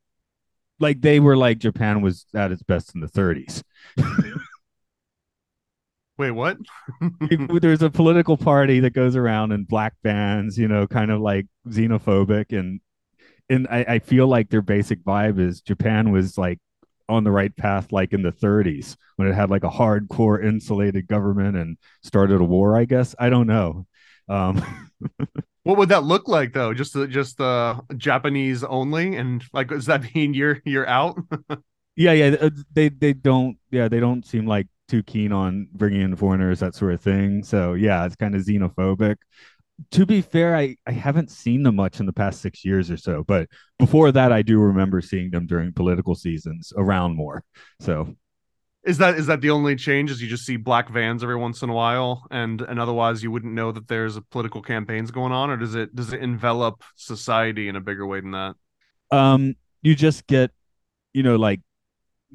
like 0.80 1.00
they 1.00 1.20
were 1.20 1.36
like 1.36 1.58
Japan 1.58 2.00
was 2.02 2.26
at 2.34 2.52
its 2.52 2.62
best 2.62 2.94
in 2.94 3.00
the 3.00 3.08
30s. 3.08 3.62
Wait, 6.18 6.32
what? 6.32 6.58
There's 7.60 7.82
a 7.82 7.90
political 7.90 8.36
party 8.36 8.80
that 8.80 8.90
goes 8.90 9.14
around 9.14 9.52
in 9.52 9.64
black 9.64 9.94
bands, 10.02 10.58
you 10.58 10.66
know, 10.66 10.86
kind 10.86 11.10
of 11.10 11.20
like 11.20 11.46
xenophobic, 11.68 12.58
and 12.58 12.80
and 13.50 13.68
I, 13.70 13.84
I 13.88 13.98
feel 14.00 14.28
like 14.28 14.50
their 14.50 14.62
basic 14.62 15.04
vibe 15.04 15.40
is 15.40 15.62
Japan 15.62 16.12
was 16.12 16.38
like 16.38 16.60
on 17.08 17.24
the 17.24 17.30
right 17.32 17.56
path, 17.56 17.92
like 17.92 18.12
in 18.12 18.22
the 18.22 18.32
30s 18.32 18.96
when 19.16 19.28
it 19.28 19.34
had 19.34 19.50
like 19.50 19.64
a 19.64 19.70
hardcore 19.70 20.44
insulated 20.44 21.06
government 21.08 21.56
and 21.56 21.78
started 22.02 22.40
a 22.40 22.44
war. 22.44 22.76
I 22.78 22.84
guess 22.86 23.14
I 23.18 23.30
don't 23.30 23.46
know. 23.48 23.86
Um, 24.28 24.64
What 25.64 25.76
would 25.78 25.90
that 25.90 26.04
look 26.04 26.28
like 26.28 26.52
though? 26.52 26.72
Just 26.72 26.96
uh, 26.96 27.06
just 27.06 27.40
uh 27.40 27.80
Japanese 27.96 28.64
only, 28.64 29.16
and 29.16 29.44
like 29.52 29.68
does 29.68 29.86
that 29.86 30.02
mean 30.14 30.34
you're 30.34 30.60
you're 30.64 30.88
out? 30.88 31.18
yeah, 31.96 32.12
yeah, 32.12 32.36
uh, 32.40 32.50
they 32.72 32.88
they 32.88 33.12
don't, 33.12 33.58
yeah, 33.70 33.88
they 33.88 34.00
don't 34.00 34.24
seem 34.26 34.46
like 34.46 34.66
too 34.88 35.02
keen 35.02 35.32
on 35.32 35.68
bringing 35.72 36.00
in 36.00 36.16
foreigners, 36.16 36.60
that 36.60 36.74
sort 36.74 36.94
of 36.94 37.00
thing. 37.00 37.42
So 37.42 37.74
yeah, 37.74 38.06
it's 38.06 38.16
kind 38.16 38.34
of 38.34 38.42
xenophobic. 38.42 39.16
To 39.92 40.06
be 40.06 40.22
fair, 40.22 40.56
I, 40.56 40.76
I 40.86 40.92
haven't 40.92 41.30
seen 41.30 41.62
them 41.62 41.76
much 41.76 42.00
in 42.00 42.06
the 42.06 42.12
past 42.12 42.40
six 42.40 42.64
years 42.64 42.90
or 42.90 42.96
so, 42.96 43.22
but 43.22 43.48
before 43.78 44.10
that, 44.10 44.32
I 44.32 44.42
do 44.42 44.58
remember 44.58 45.00
seeing 45.00 45.30
them 45.30 45.46
during 45.46 45.72
political 45.72 46.16
seasons 46.16 46.72
around 46.76 47.14
more. 47.14 47.44
So 47.80 48.16
is 48.88 48.98
that 48.98 49.18
is 49.18 49.26
that 49.26 49.42
the 49.42 49.50
only 49.50 49.76
change? 49.76 50.10
Is 50.10 50.22
you 50.22 50.28
just 50.28 50.46
see 50.46 50.56
black 50.56 50.88
vans 50.88 51.22
every 51.22 51.36
once 51.36 51.62
in 51.62 51.68
a 51.68 51.74
while, 51.74 52.26
and 52.30 52.60
and 52.62 52.80
otherwise 52.80 53.22
you 53.22 53.30
wouldn't 53.30 53.52
know 53.52 53.70
that 53.70 53.86
there's 53.86 54.16
a 54.16 54.22
political 54.22 54.62
campaigns 54.62 55.10
going 55.10 55.30
on, 55.30 55.50
or 55.50 55.58
does 55.58 55.74
it 55.74 55.94
does 55.94 56.12
it 56.12 56.22
envelop 56.22 56.82
society 56.96 57.68
in 57.68 57.76
a 57.76 57.80
bigger 57.80 58.06
way 58.06 58.20
than 58.20 58.30
that? 58.30 58.54
Um, 59.10 59.54
you 59.82 59.94
just 59.94 60.26
get, 60.26 60.50
you 61.12 61.22
know, 61.22 61.36
like 61.36 61.60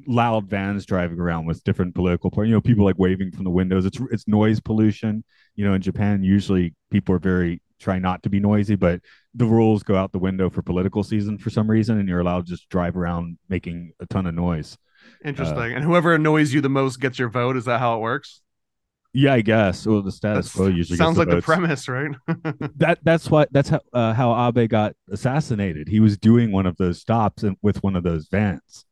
loud 0.06 0.48
vans 0.48 0.86
driving 0.86 1.18
around 1.18 1.46
with 1.46 1.62
different 1.64 1.94
political 1.94 2.30
parties. 2.30 2.50
You 2.50 2.54
know, 2.54 2.60
people 2.60 2.84
like 2.84 2.98
waving 2.98 3.32
from 3.32 3.44
the 3.44 3.50
windows. 3.50 3.84
It's 3.84 3.98
it's 4.12 4.28
noise 4.28 4.60
pollution. 4.60 5.24
You 5.56 5.66
know, 5.66 5.74
in 5.74 5.82
Japan, 5.82 6.22
usually 6.22 6.72
people 6.90 7.16
are 7.16 7.20
very 7.20 7.60
try 7.80 7.98
not 7.98 8.22
to 8.22 8.30
be 8.30 8.38
noisy, 8.38 8.76
but 8.76 9.00
the 9.34 9.44
rules 9.44 9.82
go 9.82 9.96
out 9.96 10.12
the 10.12 10.18
window 10.20 10.48
for 10.48 10.62
political 10.62 11.02
season 11.02 11.36
for 11.36 11.50
some 11.50 11.68
reason, 11.68 11.98
and 11.98 12.08
you're 12.08 12.20
allowed 12.20 12.46
to 12.46 12.52
just 12.52 12.68
drive 12.68 12.96
around 12.96 13.38
making 13.48 13.92
a 13.98 14.06
ton 14.06 14.26
of 14.26 14.34
noise. 14.34 14.78
Interesting. 15.24 15.56
Uh, 15.72 15.76
and 15.76 15.84
whoever 15.84 16.14
annoys 16.14 16.52
you 16.52 16.60
the 16.60 16.68
most 16.68 17.00
gets 17.00 17.18
your 17.18 17.28
vote. 17.28 17.56
Is 17.56 17.64
that 17.64 17.80
how 17.80 17.96
it 17.96 18.00
works? 18.00 18.42
Yeah, 19.16 19.32
I 19.32 19.42
guess. 19.42 19.86
Well, 19.86 20.02
the 20.02 20.10
status 20.10 20.52
quo 20.52 20.66
usually 20.66 20.96
sounds 20.96 21.14
the 21.14 21.20
like 21.20 21.28
votes. 21.28 21.46
the 21.46 21.52
premise, 21.52 21.88
right? 21.88 22.10
that 22.76 22.98
that's 23.04 23.30
what 23.30 23.48
that's 23.52 23.68
how 23.68 23.80
uh, 23.92 24.12
how 24.12 24.48
Abe 24.48 24.68
got 24.68 24.94
assassinated. 25.08 25.88
He 25.88 26.00
was 26.00 26.18
doing 26.18 26.50
one 26.50 26.66
of 26.66 26.76
those 26.78 27.00
stops 27.00 27.44
in, 27.44 27.56
with 27.62 27.80
one 27.84 27.94
of 27.94 28.02
those 28.02 28.26
vans, 28.28 28.84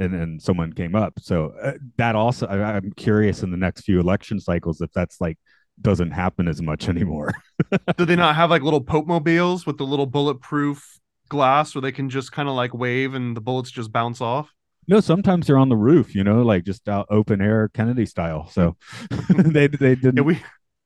and 0.00 0.12
then 0.12 0.40
someone 0.40 0.72
came 0.72 0.96
up. 0.96 1.14
So 1.20 1.54
uh, 1.62 1.74
that 1.96 2.16
also, 2.16 2.48
I, 2.48 2.76
I'm 2.76 2.90
curious 2.96 3.44
in 3.44 3.52
the 3.52 3.56
next 3.56 3.82
few 3.82 4.00
election 4.00 4.40
cycles 4.40 4.80
if 4.80 4.90
that's 4.92 5.20
like 5.20 5.38
doesn't 5.80 6.10
happen 6.10 6.48
as 6.48 6.60
much 6.60 6.88
anymore. 6.88 7.32
Do 7.96 8.04
they 8.04 8.16
not 8.16 8.34
have 8.34 8.50
like 8.50 8.62
little 8.62 8.80
Pope 8.80 9.06
mobiles 9.06 9.64
with 9.64 9.78
the 9.78 9.86
little 9.86 10.06
bulletproof 10.06 10.98
glass 11.28 11.72
where 11.72 11.82
they 11.82 11.92
can 11.92 12.10
just 12.10 12.32
kind 12.32 12.48
of 12.48 12.56
like 12.56 12.74
wave 12.74 13.14
and 13.14 13.36
the 13.36 13.40
bullets 13.40 13.70
just 13.70 13.92
bounce 13.92 14.20
off? 14.20 14.52
No, 14.90 14.98
sometimes 14.98 15.46
they're 15.46 15.56
on 15.56 15.68
the 15.68 15.76
roof, 15.76 16.16
you 16.16 16.24
know, 16.24 16.42
like 16.42 16.64
just 16.64 16.88
out 16.88 17.06
open 17.10 17.40
air 17.40 17.68
Kennedy 17.68 18.06
style. 18.06 18.48
So 18.48 18.76
they 19.28 19.68
they 19.68 19.94
didn't. 19.94 20.16
Yeah, 20.16 20.22
we 20.22 20.42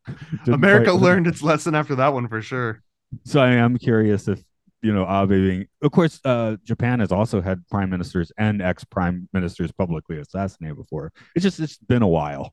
America 0.47 0.91
quite, 0.91 1.01
learned 1.01 1.27
its 1.27 1.43
lesson 1.43 1.75
after 1.75 1.95
that 1.95 2.13
one 2.13 2.29
for 2.29 2.43
sure. 2.43 2.83
So 3.25 3.41
I 3.41 3.55
am 3.55 3.79
curious 3.79 4.29
if 4.29 4.43
you 4.83 4.93
know 4.93 5.07
Abe 5.09 5.31
being, 5.31 5.67
of 5.81 5.91
course, 5.91 6.21
uh, 6.27 6.57
Japan 6.65 7.01
has 7.01 7.13
also 7.13 7.41
had 7.41 7.67
prime 7.69 7.89
ministers 7.89 8.31
and 8.37 8.61
ex 8.61 8.85
prime 8.85 9.27
ministers 9.33 9.73
publicly 9.73 10.19
assassinated 10.19 10.77
before. 10.77 11.11
It's 11.35 11.43
just 11.43 11.59
it's 11.59 11.79
been 11.79 12.03
a 12.03 12.09
while. 12.09 12.53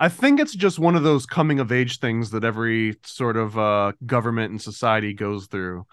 I 0.00 0.08
think 0.08 0.40
it's 0.40 0.54
just 0.54 0.78
one 0.78 0.96
of 0.96 1.02
those 1.02 1.26
coming 1.26 1.60
of 1.60 1.70
age 1.70 1.98
things 1.98 2.30
that 2.30 2.42
every 2.42 2.96
sort 3.04 3.36
of 3.36 3.58
uh, 3.58 3.92
government 4.06 4.50
and 4.50 4.62
society 4.62 5.12
goes 5.12 5.46
through 5.46 5.84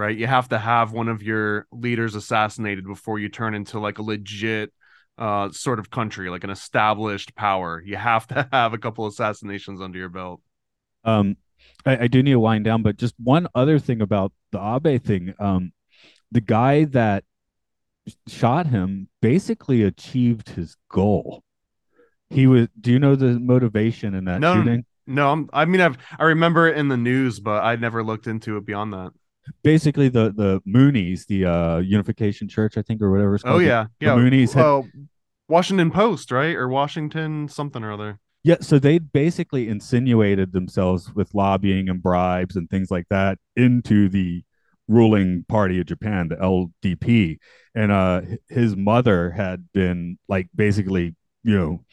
right? 0.00 0.16
You 0.16 0.26
have 0.26 0.48
to 0.48 0.58
have 0.58 0.92
one 0.92 1.08
of 1.08 1.22
your 1.22 1.66
leaders 1.70 2.14
assassinated 2.14 2.86
before 2.86 3.18
you 3.18 3.28
turn 3.28 3.54
into 3.54 3.78
like 3.78 3.98
a 3.98 4.02
legit 4.02 4.72
uh, 5.18 5.50
sort 5.52 5.78
of 5.78 5.90
country, 5.90 6.30
like 6.30 6.42
an 6.42 6.50
established 6.50 7.34
power. 7.34 7.82
You 7.84 7.96
have 7.96 8.26
to 8.28 8.48
have 8.52 8.72
a 8.72 8.78
couple 8.78 9.06
assassinations 9.06 9.80
under 9.80 9.98
your 9.98 10.08
belt. 10.08 10.40
Um, 11.04 11.36
I, 11.84 12.04
I 12.04 12.06
do 12.06 12.22
need 12.22 12.32
to 12.32 12.40
wind 12.40 12.64
down, 12.64 12.82
but 12.82 12.96
just 12.96 13.14
one 13.22 13.46
other 13.54 13.78
thing 13.78 14.00
about 14.00 14.32
the 14.50 14.58
Abe 14.58 15.04
thing. 15.04 15.34
Um, 15.38 15.72
the 16.32 16.40
guy 16.40 16.84
that 16.84 17.24
shot 18.26 18.66
him 18.66 19.08
basically 19.20 19.82
achieved 19.82 20.48
his 20.50 20.76
goal. 20.88 21.44
He 22.30 22.46
was. 22.46 22.68
Do 22.80 22.92
you 22.92 22.98
know 22.98 23.16
the 23.16 23.38
motivation 23.38 24.14
in 24.14 24.24
that 24.26 24.40
no, 24.40 24.54
shooting? 24.54 24.84
No, 25.06 25.32
I'm, 25.32 25.50
I 25.52 25.64
mean 25.64 25.80
I've 25.80 25.98
I 26.18 26.24
remember 26.24 26.68
it 26.68 26.78
in 26.78 26.86
the 26.86 26.96
news, 26.96 27.40
but 27.40 27.64
I 27.64 27.74
never 27.74 28.04
looked 28.04 28.28
into 28.28 28.56
it 28.56 28.64
beyond 28.64 28.92
that 28.92 29.10
basically 29.62 30.08
the 30.08 30.32
the 30.32 30.60
Moonies, 30.66 31.26
the 31.26 31.44
uh 31.46 31.78
Unification 31.78 32.48
Church, 32.48 32.76
I 32.76 32.82
think, 32.82 33.02
or 33.02 33.10
whatever 33.10 33.34
it's 33.34 33.44
oh, 33.44 33.48
called. 33.48 33.62
Oh 33.62 33.64
yeah, 33.64 33.86
the, 33.98 34.06
yeah. 34.06 34.14
The 34.14 34.20
Moonies. 34.20 34.54
Had... 34.54 34.64
Uh, 34.64 34.82
Washington 35.48 35.90
Post, 35.90 36.30
right, 36.30 36.54
or 36.54 36.68
Washington 36.68 37.48
something 37.48 37.82
or 37.82 37.92
other. 37.92 38.20
Yeah, 38.42 38.56
so 38.60 38.78
they 38.78 38.98
basically 38.98 39.68
insinuated 39.68 40.52
themselves 40.52 41.12
with 41.14 41.34
lobbying 41.34 41.88
and 41.88 42.02
bribes 42.02 42.56
and 42.56 42.70
things 42.70 42.90
like 42.90 43.06
that 43.10 43.38
into 43.56 44.08
the 44.08 44.42
ruling 44.88 45.44
party 45.48 45.78
of 45.78 45.86
Japan, 45.86 46.28
the 46.28 46.36
LDP. 46.36 47.38
And 47.74 47.92
uh 47.92 48.22
his 48.48 48.76
mother 48.76 49.30
had 49.30 49.68
been 49.72 50.18
like 50.28 50.48
basically, 50.54 51.14
you 51.44 51.58
know, 51.58 51.84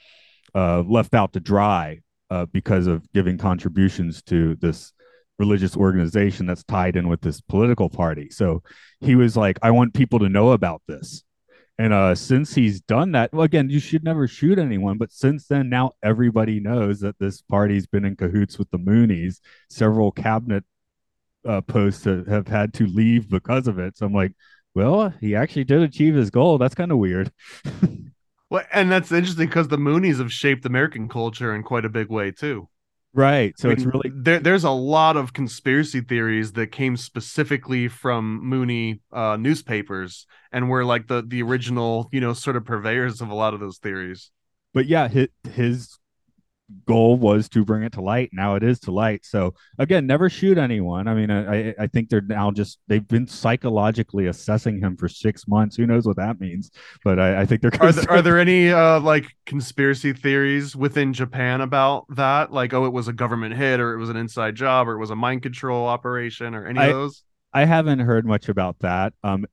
uh 0.56 0.82
left 0.82 1.14
out 1.14 1.34
to 1.34 1.40
dry 1.40 2.00
uh 2.30 2.46
because 2.46 2.88
of 2.88 3.12
giving 3.14 3.38
contributions 3.38 4.22
to 4.24 4.56
this 4.56 4.94
religious 5.39 5.76
organization 5.76 6.45
that's 6.45 6.64
tied 6.64 6.95
in 6.95 7.07
with 7.07 7.22
this 7.22 7.41
political 7.41 7.89
party. 7.89 8.30
So 8.30 8.64
he 8.99 9.15
was 9.15 9.38
like, 9.38 9.59
I 9.61 9.72
want 9.72 9.93
people 9.93 10.19
to 10.19 10.30
know 10.30 10.51
about 10.51 10.81
this. 10.88 11.23
And 11.80 11.93
uh, 11.93 12.15
since 12.15 12.55
he's 12.55 12.81
done 12.81 13.11
that, 13.11 13.31
well, 13.31 13.43
again, 13.43 13.69
you 13.69 13.80
should 13.80 14.03
never 14.03 14.27
shoot 14.27 14.57
anyone. 14.57 14.97
But 14.97 15.11
since 15.11 15.45
then, 15.47 15.69
now 15.69 15.91
everybody 16.01 16.59
knows 16.59 17.01
that 17.01 17.19
this 17.19 17.41
party's 17.41 17.85
been 17.85 18.03
in 18.03 18.15
cahoots 18.15 18.57
with 18.57 18.72
the 18.72 18.80
Moonies. 18.80 19.39
Several 19.69 20.11
cabinet 20.11 20.64
uh, 21.47 21.61
posts 21.61 22.05
have 22.05 22.47
had 22.47 22.73
to 22.76 22.88
leave 22.88 23.30
because 23.30 23.68
of 23.68 23.77
it. 23.77 23.95
So 23.95 24.07
I'm 24.07 24.14
like, 24.14 24.34
well, 24.73 25.14
he 25.22 25.35
actually 25.35 25.65
did 25.65 25.81
achieve 25.81 26.15
his 26.15 26.31
goal. 26.31 26.57
That's 26.57 26.76
kind 26.76 26.91
of 26.91 26.97
weird. 26.97 27.31
well, 28.49 28.64
and 28.73 28.91
that's 28.91 29.11
interesting 29.11 29.47
because 29.47 29.68
the 29.68 29.77
Moonies 29.77 30.18
have 30.18 30.34
shaped 30.34 30.65
American 30.65 31.07
culture 31.07 31.55
in 31.55 31.61
quite 31.61 31.85
a 31.85 31.89
big 31.89 32.09
way 32.09 32.31
too. 32.31 32.69
Right. 33.14 33.54
So 33.58 33.70
I 33.70 33.76
mean, 33.76 33.78
it's 33.78 33.86
really 33.86 34.12
there. 34.14 34.40
There's 34.40 34.64
a 34.64 34.70
lot 34.70 35.18
of 35.18 35.34
conspiracy 35.34 36.02
theories 36.02 36.52
that 36.54 36.68
came 36.68 36.96
specifically 36.96 37.88
from 37.88 38.46
Mooney 38.46 39.02
uh, 39.12 39.38
newspapers, 39.40 40.28
and 40.52 40.70
were 40.70 40.86
like 40.86 41.08
the 41.08 41.24
the 41.26 41.42
original, 41.42 42.10
you 42.12 42.22
know, 42.22 42.34
sort 42.34 42.56
of 42.56 42.66
purveyors 42.66 43.22
of 43.22 43.30
a 43.30 43.36
lot 43.36 43.54
of 43.54 43.60
those 43.60 43.80
theories. 43.80 44.32
But 44.74 44.86
yeah, 44.86 45.08
his, 45.08 45.30
his 45.52 45.98
goal 46.85 47.18
was 47.18 47.48
to 47.49 47.64
bring 47.64 47.84
it 47.84 47.94
to 47.94 48.02
light. 48.02 48.30
Now 48.34 48.56
it 48.56 48.64
is 48.64 48.80
to 48.81 48.91
light. 48.91 49.26
So 49.26 49.53
again, 49.77 50.06
never 50.06 50.30
shoot 50.30 50.57
anyone. 50.57 51.07
I 51.07 51.14
mean, 51.14 51.31
I 51.31 51.73
I 51.80 51.88
think 51.88 52.10
they're 52.10 52.22
now 52.22 52.52
just 52.52 52.80
they've 52.88 53.07
been 53.07 53.27
psychologically 53.27 54.27
assessing 54.27 54.80
him 54.80 54.98
for 54.98 55.07
six 55.07 55.48
months. 55.48 55.76
Who 55.76 55.85
knows 55.85 56.06
what 56.06 56.18
that 56.18 56.39
means? 56.39 56.72
But 57.03 57.19
I, 57.19 57.41
I 57.41 57.45
think 57.45 57.61
they're. 57.61 57.72
Are 57.81 57.91
there, 57.91 58.10
are 58.11 58.22
there 58.22 58.39
any 58.39 58.72
uh 58.72 58.99
like 58.99 59.35
conspiracy 59.45 60.14
theories 60.14 60.76
within 60.76 61.14
Japan 61.14 61.61
about 61.61 62.06
that? 62.15 62.52
Like, 62.52 62.73
oh, 62.73 62.85
it 62.85 62.94
was 62.94 63.07
a 63.07 63.14
government 63.14 63.56
hit, 63.56 63.80
or 63.80 63.94
it 63.94 63.98
was 63.98 64.10
an 64.10 64.18
inside 64.18 64.56
job, 64.56 64.88
or 64.88 64.94
it 64.94 64.99
was 64.99 65.10
a 65.10 65.15
mind 65.15 65.44
control 65.44 65.88
operation, 65.88 66.53
or 66.56 66.68
any 66.68 66.80
I, 66.80 66.85
of 66.88 66.94
those? 66.94 67.23
I 67.53 67.65
haven't 67.65 67.99
heard 67.99 68.26
much 68.26 68.49
about 68.49 68.80
that. 68.80 69.14
Um, 69.23 69.45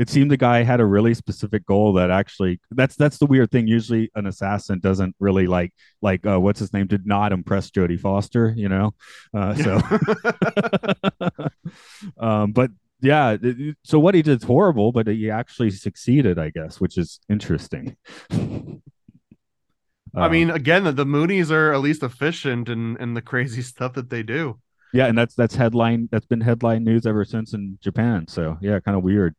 it 0.00 0.08
seemed 0.08 0.30
the 0.30 0.36
guy 0.38 0.62
had 0.62 0.80
a 0.80 0.86
really 0.86 1.12
specific 1.12 1.66
goal 1.66 1.92
that 1.92 2.10
actually 2.10 2.58
that's 2.70 2.96
that's 2.96 3.18
the 3.18 3.26
weird 3.26 3.50
thing 3.50 3.66
usually 3.66 4.10
an 4.14 4.26
assassin 4.26 4.80
doesn't 4.80 5.14
really 5.20 5.46
like 5.46 5.74
like 6.00 6.24
uh, 6.26 6.40
what's 6.40 6.58
his 6.58 6.72
name 6.72 6.86
did 6.86 7.06
not 7.06 7.32
impress 7.32 7.70
jodie 7.70 8.00
foster 8.00 8.54
you 8.56 8.68
know 8.68 8.94
uh, 9.34 9.54
so 9.54 9.78
um, 12.26 12.52
but 12.52 12.70
yeah 13.02 13.36
so 13.84 13.98
what 13.98 14.14
he 14.14 14.22
did 14.22 14.38
is 14.38 14.44
horrible 14.44 14.90
but 14.90 15.06
he 15.06 15.30
actually 15.30 15.70
succeeded 15.70 16.38
i 16.38 16.48
guess 16.48 16.80
which 16.80 16.96
is 16.96 17.20
interesting 17.28 17.96
I 20.12 20.28
mean, 20.28 20.50
um, 20.50 20.56
again, 20.56 20.82
the, 20.82 20.90
the 20.90 21.04
Moonies 21.04 21.52
are 21.52 21.72
at 21.72 21.78
least 21.78 22.02
efficient 22.02 22.68
in 22.68 22.96
in 22.96 23.14
the 23.14 23.22
crazy 23.22 23.62
stuff 23.72 23.92
that 23.92 24.10
they 24.10 24.24
do. 24.24 24.58
Yeah, 24.92 25.06
and 25.06 25.16
that's 25.16 25.36
that's 25.36 25.54
headline 25.54 26.08
that's 26.10 26.26
been 26.26 26.40
headline 26.40 26.82
news 26.82 27.06
ever 27.06 27.24
since 27.24 27.54
in 27.54 27.78
Japan. 27.80 28.26
So 28.26 28.58
yeah, 28.60 28.80
kind 28.80 28.96
of 28.96 29.04
weird. 29.04 29.36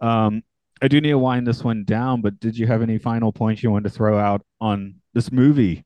Um, 0.00 0.42
I 0.82 0.88
do 0.88 1.00
need 1.00 1.10
to 1.10 1.18
wind 1.18 1.46
this 1.46 1.64
one 1.64 1.84
down, 1.84 2.20
but 2.20 2.40
did 2.40 2.58
you 2.58 2.66
have 2.66 2.82
any 2.82 2.98
final 2.98 3.32
points 3.32 3.62
you 3.62 3.70
wanted 3.70 3.84
to 3.90 3.96
throw 3.96 4.18
out 4.18 4.44
on 4.60 4.96
this 5.14 5.32
movie? 5.32 5.84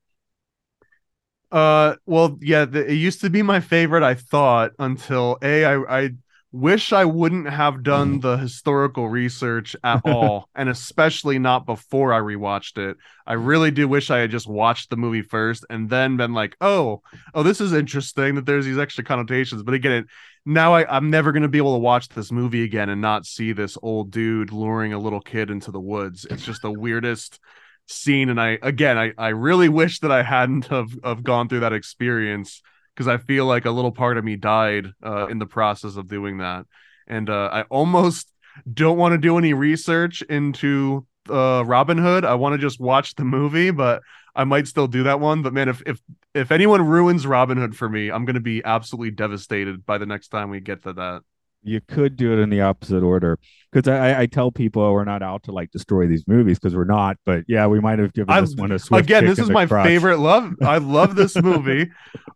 Uh, 1.51 1.97
well, 2.05 2.39
yeah, 2.43 2.65
the, 2.67 2.87
it 2.91 2.95
used 2.95 3.21
to 3.23 3.31
be 3.31 3.43
my 3.43 3.61
favorite. 3.61 4.03
I 4.03 4.15
thought 4.15 4.73
until 4.79 5.39
a 5.43 5.65
I 5.65 6.05
I 6.05 6.11
wish 6.51 6.93
I 6.93 7.05
wouldn't 7.05 7.49
have 7.49 7.83
done 7.83 8.19
mm. 8.19 8.23
the 8.23 8.37
historical 8.39 9.09
research 9.09 9.77
at 9.85 10.01
all, 10.05 10.49
and 10.55 10.69
especially 10.69 11.39
not 11.39 11.66
before 11.66 12.12
I 12.12 12.20
rewatched 12.20 12.79
it. 12.79 12.97
I 13.27 13.35
really 13.35 13.70
do 13.70 13.87
wish 13.87 14.11
I 14.11 14.19
had 14.19 14.31
just 14.31 14.49
watched 14.49 14.91
the 14.91 14.97
movie 14.97 15.23
first 15.23 15.66
and 15.69 15.91
then 15.91 16.16
been 16.16 16.33
like, 16.33 16.57
oh, 16.61 17.03
oh, 17.35 17.43
this 17.43 17.61
is 17.61 17.73
interesting 17.73 18.37
that 18.37 18.47
there's 18.47 18.65
these 18.65 18.79
extra 18.79 19.05
connotations. 19.05 19.62
But 19.62 19.75
again, 19.75 19.93
it, 19.93 20.07
now 20.47 20.75
I, 20.75 20.97
I'm 20.97 21.11
never 21.11 21.33
gonna 21.33 21.49
be 21.49 21.59
able 21.59 21.75
to 21.75 21.81
watch 21.81 22.09
this 22.09 22.33
movie 22.33 22.65
again 22.65 22.89
and 22.89 23.03
not 23.03 23.27
see 23.27 23.53
this 23.53 23.77
old 23.83 24.11
dude 24.11 24.53
luring 24.53 24.95
a 24.95 24.99
little 24.99 25.20
kid 25.20 25.51
into 25.51 25.70
the 25.70 25.81
woods. 25.81 26.27
It's 26.31 26.45
just 26.45 26.62
the 26.62 26.73
weirdest 26.73 27.39
scene. 27.87 28.31
And 28.31 28.41
I 28.41 28.59
again 28.62 28.97
I, 28.97 29.12
I 29.19 29.29
really 29.29 29.69
wish 29.69 30.01
that 30.01 30.12
I 30.12 30.23
hadn't 30.23 30.66
have, 30.66 30.91
have 31.05 31.23
gone 31.23 31.49
through 31.49 31.61
that 31.61 31.75
experience 31.75 32.62
because 32.99 33.07
I 33.07 33.19
feel 33.19 33.47
like 33.47 33.65
a 33.65 33.70
little 33.70 33.93
part 33.93 34.19
of 34.19 34.25
me 34.25 34.35
died 34.35 34.89
uh, 35.05 35.29
in 35.29 35.39
the 35.39 35.47
process 35.47 35.95
of 35.95 36.09
doing 36.09 36.39
that, 36.39 36.66
and 37.07 37.31
uh, 37.31 37.49
I 37.53 37.62
almost 37.62 38.33
don't 38.75 38.99
want 38.99 39.12
to 39.12 39.19
do 39.19 39.39
any 39.39 39.55
research 39.55 40.20
into 40.23 41.07
uh, 41.31 41.62
Robin 41.65 41.97
Hood. 41.97 42.25
I 42.25 42.35
want 42.35 42.55
to 42.55 42.59
just 42.59 42.81
watch 42.81 43.15
the 43.15 43.25
movie, 43.25 43.70
but 43.70 44.03
I 44.35 44.43
might 44.43 44.66
still 44.66 44.89
do 44.89 45.05
that 45.05 45.20
one. 45.20 45.43
But 45.43 45.53
man, 45.53 45.69
if 45.69 45.81
if 45.87 46.01
if 46.35 46.51
anyone 46.51 46.83
ruins 46.83 47.25
Robin 47.25 47.57
Hood 47.57 47.77
for 47.77 47.89
me, 47.89 48.11
I'm 48.11 48.25
gonna 48.25 48.41
be 48.41 48.65
absolutely 48.65 49.12
devastated 49.12 49.87
by 49.87 49.99
the 49.99 50.07
next 50.07 50.29
time 50.29 50.51
we 50.51 50.59
get 50.59 50.83
to 50.83 50.93
that. 50.95 51.23
You 51.69 51.81
could 51.86 52.16
do 52.16 52.32
it 52.32 52.39
in 52.43 52.51
the 52.51 52.61
opposite 52.62 53.03
order 53.03 53.39
because 53.73 53.89
I, 53.89 54.23
I 54.23 54.27
tell 54.27 54.51
people 54.51 54.93
we're 54.93 55.05
not 55.05 55.23
out 55.23 55.43
to 55.45 55.53
like 55.53 55.70
destroy 55.70 56.07
these 56.07 56.27
movies 56.27 56.59
because 56.59 56.74
we're 56.74 56.85
not. 56.85 57.16
But 57.27 57.45
yeah, 57.49 57.66
we 57.66 57.81
might 57.81 57.99
have 57.99 58.12
given 58.12 58.31
I- 58.35 58.40
this 58.40 58.55
one 58.55 58.73
a 58.73 58.78
swift 58.78 59.05
Again, 59.05 59.27
this 59.27 59.39
is 59.39 59.51
my 59.51 59.66
crotch. 59.66 59.86
favorite 59.86 60.19
love. 60.19 60.55
I 60.62 60.78
love 60.78 61.15
this 61.15 61.36
movie. 61.43 61.90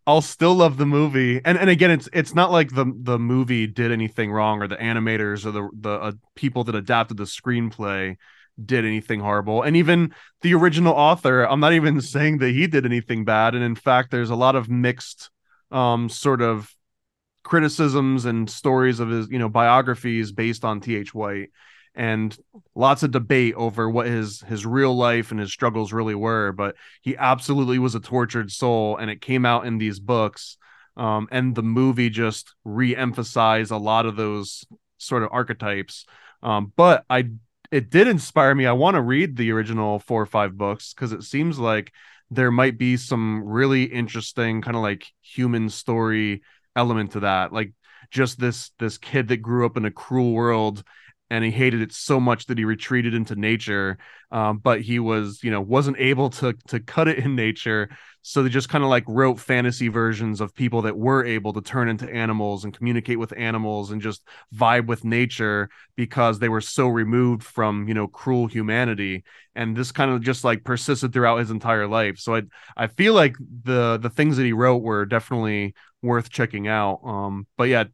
I'll 0.06 0.20
still 0.22 0.54
love 0.54 0.76
the 0.78 0.86
movie. 0.86 1.40
And 1.44 1.56
and 1.56 1.70
again, 1.70 1.90
it's 1.90 2.08
it's 2.12 2.34
not 2.34 2.50
like 2.50 2.74
the 2.74 2.92
the 3.02 3.18
movie 3.18 3.66
did 3.66 3.92
anything 3.92 4.32
wrong 4.32 4.60
or 4.62 4.68
the 4.68 4.76
animators 4.76 5.46
or 5.46 5.50
the 5.52 5.68
the 5.78 5.90
uh, 5.90 6.12
people 6.34 6.64
that 6.64 6.74
adapted 6.74 7.16
the 7.16 7.24
screenplay 7.24 8.16
did 8.62 8.84
anything 8.84 9.20
horrible. 9.20 9.62
And 9.62 9.76
even 9.76 10.12
the 10.42 10.52
original 10.54 10.92
author, 10.92 11.44
I'm 11.44 11.60
not 11.60 11.72
even 11.72 12.00
saying 12.02 12.38
that 12.38 12.50
he 12.50 12.66
did 12.66 12.84
anything 12.84 13.24
bad. 13.24 13.54
And 13.54 13.64
in 13.64 13.74
fact, 13.74 14.10
there's 14.10 14.28
a 14.30 14.34
lot 14.36 14.56
of 14.56 14.68
mixed 14.68 15.30
um 15.70 16.08
sort 16.10 16.42
of 16.42 16.70
criticisms 17.42 18.24
and 18.24 18.48
stories 18.48 19.00
of 19.00 19.08
his, 19.08 19.28
you 19.28 19.38
know, 19.38 19.48
biographies 19.48 20.32
based 20.32 20.64
on 20.64 20.80
T.H. 20.80 21.14
White 21.14 21.50
and 21.94 22.36
lots 22.74 23.02
of 23.02 23.10
debate 23.10 23.54
over 23.54 23.88
what 23.88 24.06
his 24.06 24.40
his 24.42 24.64
real 24.64 24.96
life 24.96 25.30
and 25.30 25.38
his 25.40 25.52
struggles 25.52 25.92
really 25.92 26.14
were 26.14 26.52
but 26.52 26.74
he 27.02 27.16
absolutely 27.16 27.78
was 27.78 27.94
a 27.94 28.00
tortured 28.00 28.50
soul 28.50 28.96
and 28.96 29.10
it 29.10 29.20
came 29.20 29.44
out 29.44 29.66
in 29.66 29.78
these 29.78 30.00
books 30.00 30.56
um, 30.96 31.28
and 31.30 31.54
the 31.54 31.62
movie 31.62 32.10
just 32.10 32.54
re-emphasized 32.64 33.70
a 33.70 33.76
lot 33.76 34.06
of 34.06 34.16
those 34.16 34.64
sort 34.98 35.22
of 35.22 35.28
archetypes 35.32 36.06
um, 36.42 36.72
but 36.76 37.04
i 37.10 37.28
it 37.70 37.90
did 37.90 38.08
inspire 38.08 38.54
me 38.54 38.66
i 38.66 38.72
want 38.72 38.94
to 38.94 39.02
read 39.02 39.36
the 39.36 39.52
original 39.52 39.98
four 39.98 40.22
or 40.22 40.26
five 40.26 40.56
books 40.56 40.94
because 40.94 41.12
it 41.12 41.22
seems 41.22 41.58
like 41.58 41.92
there 42.30 42.50
might 42.50 42.78
be 42.78 42.96
some 42.96 43.44
really 43.44 43.84
interesting 43.84 44.62
kind 44.62 44.76
of 44.76 44.82
like 44.82 45.06
human 45.20 45.68
story 45.68 46.40
element 46.76 47.12
to 47.12 47.20
that. 47.20 47.52
Like 47.52 47.72
just 48.10 48.38
this 48.38 48.70
this 48.78 48.98
kid 48.98 49.28
that 49.28 49.38
grew 49.38 49.66
up 49.66 49.76
in 49.76 49.84
a 49.84 49.90
cruel 49.90 50.32
world 50.32 50.82
and 51.32 51.44
he 51.44 51.50
hated 51.50 51.80
it 51.80 51.92
so 51.92 52.20
much 52.20 52.46
that 52.46 52.58
he 52.58 52.64
retreated 52.64 53.14
into 53.14 53.34
nature 53.34 53.98
um, 54.32 54.58
but 54.58 54.80
he 54.80 54.98
was 54.98 55.44
you 55.44 55.50
know 55.50 55.60
wasn't 55.60 55.98
able 55.98 56.30
to 56.30 56.54
to 56.68 56.80
cut 56.80 57.06
it 57.06 57.18
in 57.18 57.36
nature. 57.36 57.90
So 58.22 58.42
they 58.42 58.48
just 58.48 58.68
kind 58.68 58.82
of 58.84 58.88
like 58.88 59.04
wrote 59.08 59.40
fantasy 59.40 59.88
versions 59.88 60.40
of 60.40 60.54
people 60.54 60.82
that 60.82 60.96
were 60.96 61.24
able 61.24 61.52
to 61.52 61.60
turn 61.60 61.88
into 61.88 62.08
animals 62.08 62.64
and 62.64 62.72
communicate 62.76 63.18
with 63.18 63.34
animals 63.36 63.90
and 63.90 64.00
just 64.00 64.22
vibe 64.54 64.86
with 64.86 65.04
nature 65.04 65.68
because 65.96 66.38
they 66.38 66.48
were 66.48 66.60
so 66.60 66.88
removed 66.88 67.42
from 67.42 67.86
you 67.88 67.94
know 67.94 68.08
cruel 68.08 68.46
humanity. 68.46 69.22
And 69.54 69.76
this 69.76 69.92
kind 69.92 70.10
of 70.10 70.22
just 70.22 70.44
like 70.44 70.64
persisted 70.64 71.12
throughout 71.12 71.38
his 71.38 71.50
entire 71.50 71.86
life. 71.86 72.18
So 72.18 72.34
i 72.36 72.42
i 72.76 72.86
feel 72.86 73.12
like 73.12 73.36
the 73.64 73.98
the 73.98 74.10
things 74.10 74.38
that 74.38 74.44
he 74.44 74.54
wrote 74.54 74.82
were 74.82 75.04
definitely 75.04 75.74
worth 76.00 76.30
checking 76.30 76.68
out. 76.68 77.00
Um 77.04 77.46
but 77.58 77.64
yeah 77.64 77.84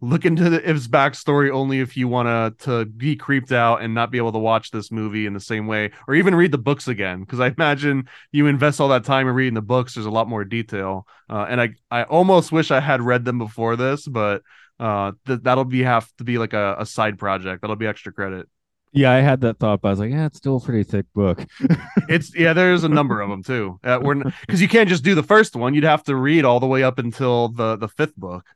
look 0.00 0.24
into 0.24 0.48
the 0.48 0.68
Iv's 0.68 0.86
backstory 0.86 1.50
only 1.50 1.80
if 1.80 1.96
you 1.96 2.08
want 2.08 2.28
to 2.28 2.64
to 2.64 2.84
be 2.84 3.16
creeped 3.16 3.52
out 3.52 3.82
and 3.82 3.94
not 3.94 4.10
be 4.10 4.18
able 4.18 4.32
to 4.32 4.38
watch 4.38 4.70
this 4.70 4.92
movie 4.92 5.26
in 5.26 5.34
the 5.34 5.40
same 5.40 5.66
way, 5.66 5.90
or 6.06 6.14
even 6.14 6.34
read 6.34 6.52
the 6.52 6.58
books 6.58 6.88
again. 6.88 7.20
Because 7.20 7.40
I 7.40 7.48
imagine 7.48 8.08
you 8.32 8.46
invest 8.46 8.80
all 8.80 8.88
that 8.88 9.04
time 9.04 9.28
in 9.28 9.34
reading 9.34 9.54
the 9.54 9.62
books, 9.62 9.94
there's 9.94 10.06
a 10.06 10.10
lot 10.10 10.28
more 10.28 10.44
detail. 10.44 11.06
Uh, 11.28 11.46
and 11.48 11.60
I 11.60 11.70
I 11.90 12.04
almost 12.04 12.52
wish 12.52 12.70
I 12.70 12.80
had 12.80 13.02
read 13.02 13.24
them 13.24 13.38
before 13.38 13.76
this, 13.76 14.06
but 14.06 14.42
uh, 14.78 15.12
th- 15.26 15.40
that'll 15.42 15.64
be 15.64 15.82
have 15.82 16.10
to 16.18 16.24
be 16.24 16.38
like 16.38 16.52
a, 16.52 16.76
a 16.78 16.86
side 16.86 17.18
project. 17.18 17.62
That'll 17.62 17.76
be 17.76 17.86
extra 17.86 18.12
credit. 18.12 18.48
Yeah, 18.92 19.12
I 19.12 19.20
had 19.20 19.42
that 19.42 19.58
thought, 19.58 19.82
but 19.82 19.88
I 19.88 19.90
was 19.92 20.00
like, 20.00 20.10
yeah, 20.10 20.26
it's 20.26 20.38
still 20.38 20.56
a 20.56 20.60
pretty 20.60 20.82
thick 20.82 21.06
book. 21.14 21.44
It's 22.08 22.34
yeah, 22.34 22.54
there's 22.54 22.84
a 22.84 22.88
number 22.88 23.20
of 23.20 23.28
them 23.28 23.42
too. 23.42 23.78
Uh, 23.84 23.98
we're 24.00 24.14
because 24.40 24.62
you 24.62 24.68
can't 24.68 24.88
just 24.88 25.04
do 25.04 25.14
the 25.14 25.22
first 25.22 25.54
one. 25.54 25.74
You'd 25.74 25.84
have 25.84 26.04
to 26.04 26.16
read 26.16 26.46
all 26.46 26.58
the 26.58 26.66
way 26.66 26.82
up 26.82 26.98
until 26.98 27.48
the 27.48 27.76
the 27.76 27.88
fifth 27.88 28.16
book. 28.16 28.46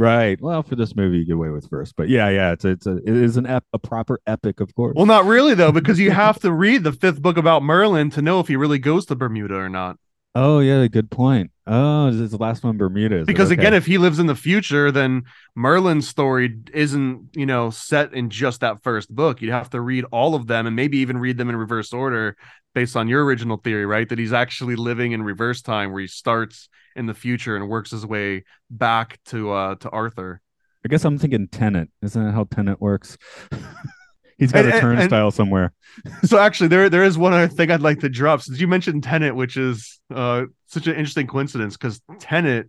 Right. 0.00 0.40
Well, 0.40 0.62
for 0.62 0.76
this 0.76 0.96
movie, 0.96 1.18
you 1.18 1.24
get 1.26 1.34
away 1.34 1.50
with 1.50 1.68
first, 1.68 1.94
but 1.96 2.08
yeah, 2.08 2.28
yeah, 2.28 2.52
it's 2.52 2.64
it's 2.64 2.86
a 2.86 2.96
it 2.96 3.08
is 3.08 3.36
an 3.36 3.46
ep- 3.46 3.66
a 3.72 3.78
proper 3.78 4.20
epic, 4.26 4.60
of 4.60 4.74
course. 4.74 4.94
Well, 4.96 5.06
not 5.06 5.24
really 5.26 5.54
though, 5.54 5.72
because 5.72 5.98
you 5.98 6.10
have 6.10 6.40
to 6.40 6.52
read 6.52 6.84
the 6.84 6.92
fifth 6.92 7.20
book 7.22 7.36
about 7.36 7.62
Merlin 7.62 8.10
to 8.10 8.22
know 8.22 8.40
if 8.40 8.48
he 8.48 8.56
really 8.56 8.78
goes 8.78 9.06
to 9.06 9.14
Bermuda 9.14 9.54
or 9.54 9.68
not. 9.68 9.96
oh 10.34 10.60
yeah, 10.60 10.86
good 10.88 11.10
point. 11.10 11.50
Oh, 11.72 12.10
this 12.10 12.20
is 12.20 12.30
the 12.32 12.36
last 12.36 12.64
one, 12.64 12.76
Bermuda. 12.76 13.24
Because 13.24 13.52
Okay. 13.52 13.60
again, 13.60 13.74
if 13.74 13.86
he 13.86 13.96
lives 13.96 14.18
in 14.18 14.26
the 14.26 14.34
future, 14.34 14.90
then 14.90 15.22
Merlin's 15.54 16.08
story 16.08 16.58
isn't, 16.74 17.28
you 17.36 17.46
know, 17.46 17.70
set 17.70 18.12
in 18.12 18.28
just 18.28 18.60
that 18.60 18.82
first 18.82 19.14
book. 19.14 19.40
You'd 19.40 19.52
have 19.52 19.70
to 19.70 19.80
read 19.80 20.04
all 20.10 20.34
of 20.34 20.48
them 20.48 20.66
and 20.66 20.74
maybe 20.74 20.98
even 20.98 21.18
read 21.18 21.38
them 21.38 21.48
in 21.48 21.54
reverse 21.54 21.92
order 21.92 22.36
based 22.74 22.96
on 22.96 23.06
your 23.06 23.24
original 23.24 23.56
theory, 23.56 23.86
right? 23.86 24.08
That 24.08 24.18
he's 24.18 24.32
actually 24.32 24.74
living 24.74 25.12
in 25.12 25.22
reverse 25.22 25.62
time 25.62 25.92
where 25.92 26.00
he 26.00 26.08
starts 26.08 26.68
in 26.96 27.06
the 27.06 27.14
future 27.14 27.54
and 27.54 27.68
works 27.68 27.92
his 27.92 28.04
way 28.04 28.42
back 28.68 29.20
to 29.26 29.52
uh 29.52 29.76
to 29.76 29.90
Arthur. 29.90 30.40
I 30.84 30.88
guess 30.88 31.04
I'm 31.04 31.18
thinking 31.18 31.46
Tenet. 31.46 31.88
Isn't 32.02 32.24
that 32.24 32.32
how 32.32 32.48
Tenet 32.50 32.80
works? 32.80 33.16
He's 34.40 34.50
got 34.52 34.64
And- 34.64 34.70
a 34.70 34.72
and- 34.74 34.80
turnstile 34.80 35.30
somewhere. 35.30 35.72
so 36.24 36.38
actually 36.38 36.68
there 36.68 36.88
there 36.90 37.04
is 37.04 37.16
one 37.16 37.32
other 37.32 37.46
thing 37.48 37.70
I'd 37.70 37.80
like 37.82 38.00
to 38.00 38.08
drop 38.08 38.42
since 38.42 38.58
you 38.60 38.66
mentioned 38.66 39.04
Tenet, 39.04 39.36
which 39.36 39.56
is 39.56 40.00
uh 40.12 40.46
such 40.66 40.86
an 40.88 40.94
interesting 40.96 41.26
coincidence 41.28 41.76
because 41.76 42.00
Tenet, 42.18 42.68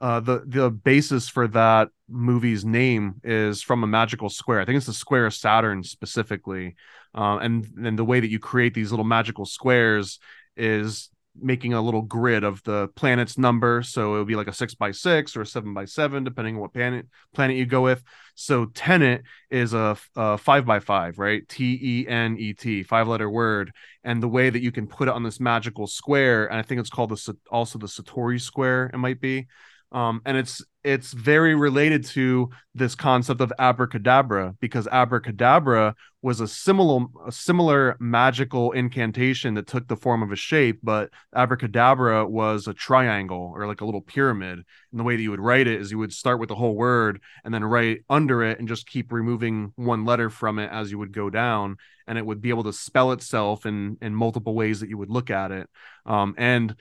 uh 0.00 0.20
the 0.20 0.44
the 0.46 0.70
basis 0.70 1.28
for 1.28 1.48
that 1.48 1.88
movie's 2.08 2.64
name 2.64 3.14
is 3.24 3.62
from 3.62 3.82
a 3.82 3.86
magical 3.86 4.28
square. 4.28 4.60
I 4.60 4.64
think 4.64 4.76
it's 4.76 4.86
the 4.86 4.92
square 4.92 5.26
of 5.26 5.34
Saturn 5.34 5.82
specifically. 5.82 6.76
Um 7.14 7.38
and 7.38 7.86
and 7.86 7.98
the 7.98 8.04
way 8.04 8.20
that 8.20 8.30
you 8.30 8.38
create 8.38 8.74
these 8.74 8.90
little 8.92 9.04
magical 9.04 9.46
squares 9.46 10.18
is 10.56 11.08
making 11.40 11.74
a 11.74 11.80
little 11.80 12.02
grid 12.02 12.44
of 12.44 12.62
the 12.64 12.88
planet's 12.96 13.38
number. 13.38 13.82
So 13.82 14.14
it 14.14 14.18
would 14.18 14.26
be 14.26 14.36
like 14.36 14.48
a 14.48 14.52
six 14.52 14.74
by 14.74 14.90
six 14.90 15.36
or 15.36 15.42
a 15.42 15.46
seven 15.46 15.74
by 15.74 15.84
seven, 15.84 16.24
depending 16.24 16.56
on 16.56 16.60
what 16.60 16.72
planet 16.72 17.06
planet 17.34 17.56
you 17.56 17.66
go 17.66 17.82
with. 17.82 18.02
So 18.34 18.66
Tenet 18.66 19.22
is 19.50 19.74
a, 19.74 19.96
a 20.16 20.38
five 20.38 20.66
by 20.66 20.80
five, 20.80 21.18
right? 21.18 21.48
T 21.48 21.78
E 21.82 22.08
N 22.08 22.36
E 22.38 22.52
T, 22.52 22.82
five 22.82 23.08
letter 23.08 23.30
word. 23.30 23.72
And 24.04 24.22
the 24.22 24.28
way 24.28 24.50
that 24.50 24.62
you 24.62 24.72
can 24.72 24.86
put 24.86 25.08
it 25.08 25.14
on 25.14 25.22
this 25.22 25.40
magical 25.40 25.86
square, 25.86 26.46
and 26.46 26.58
I 26.58 26.62
think 26.62 26.80
it's 26.80 26.90
called 26.90 27.10
the 27.10 27.36
also 27.50 27.78
the 27.78 27.86
Satori 27.86 28.40
square, 28.40 28.90
it 28.92 28.98
might 28.98 29.20
be. 29.20 29.46
Um, 29.92 30.20
and 30.24 30.36
it's 30.36 30.64
it's 30.82 31.12
very 31.12 31.54
related 31.54 32.04
to 32.04 32.50
this 32.74 32.94
concept 32.94 33.40
of 33.40 33.52
abracadabra 33.58 34.54
because 34.60 34.86
abracadabra 34.86 35.94
was 36.22 36.40
a 36.40 36.46
similar 36.48 37.06
a 37.26 37.32
similar 37.32 37.96
magical 38.00 38.72
incantation 38.72 39.54
that 39.54 39.66
took 39.66 39.86
the 39.86 39.96
form 39.96 40.22
of 40.22 40.32
a 40.32 40.36
shape, 40.36 40.80
but 40.82 41.10
abracadabra 41.34 42.26
was 42.26 42.66
a 42.66 42.74
triangle 42.74 43.52
or 43.54 43.66
like 43.66 43.80
a 43.80 43.84
little 43.84 44.00
pyramid. 44.00 44.58
And 44.90 45.00
the 45.00 45.04
way 45.04 45.16
that 45.16 45.22
you 45.22 45.30
would 45.30 45.40
write 45.40 45.68
it 45.68 45.80
is 45.80 45.92
you 45.92 45.98
would 45.98 46.12
start 46.12 46.40
with 46.40 46.48
the 46.48 46.56
whole 46.56 46.74
word 46.74 47.20
and 47.44 47.54
then 47.54 47.64
write 47.64 48.04
under 48.10 48.42
it 48.42 48.58
and 48.58 48.68
just 48.68 48.88
keep 48.88 49.12
removing 49.12 49.72
one 49.76 50.04
letter 50.04 50.30
from 50.30 50.58
it 50.58 50.70
as 50.72 50.90
you 50.90 50.98
would 50.98 51.12
go 51.12 51.30
down, 51.30 51.76
and 52.08 52.18
it 52.18 52.26
would 52.26 52.40
be 52.40 52.50
able 52.50 52.64
to 52.64 52.72
spell 52.72 53.12
itself 53.12 53.66
in 53.66 53.98
in 54.02 54.14
multiple 54.14 54.54
ways 54.54 54.80
that 54.80 54.88
you 54.88 54.98
would 54.98 55.10
look 55.10 55.30
at 55.30 55.52
it. 55.52 55.68
Um, 56.04 56.34
and 56.36 56.74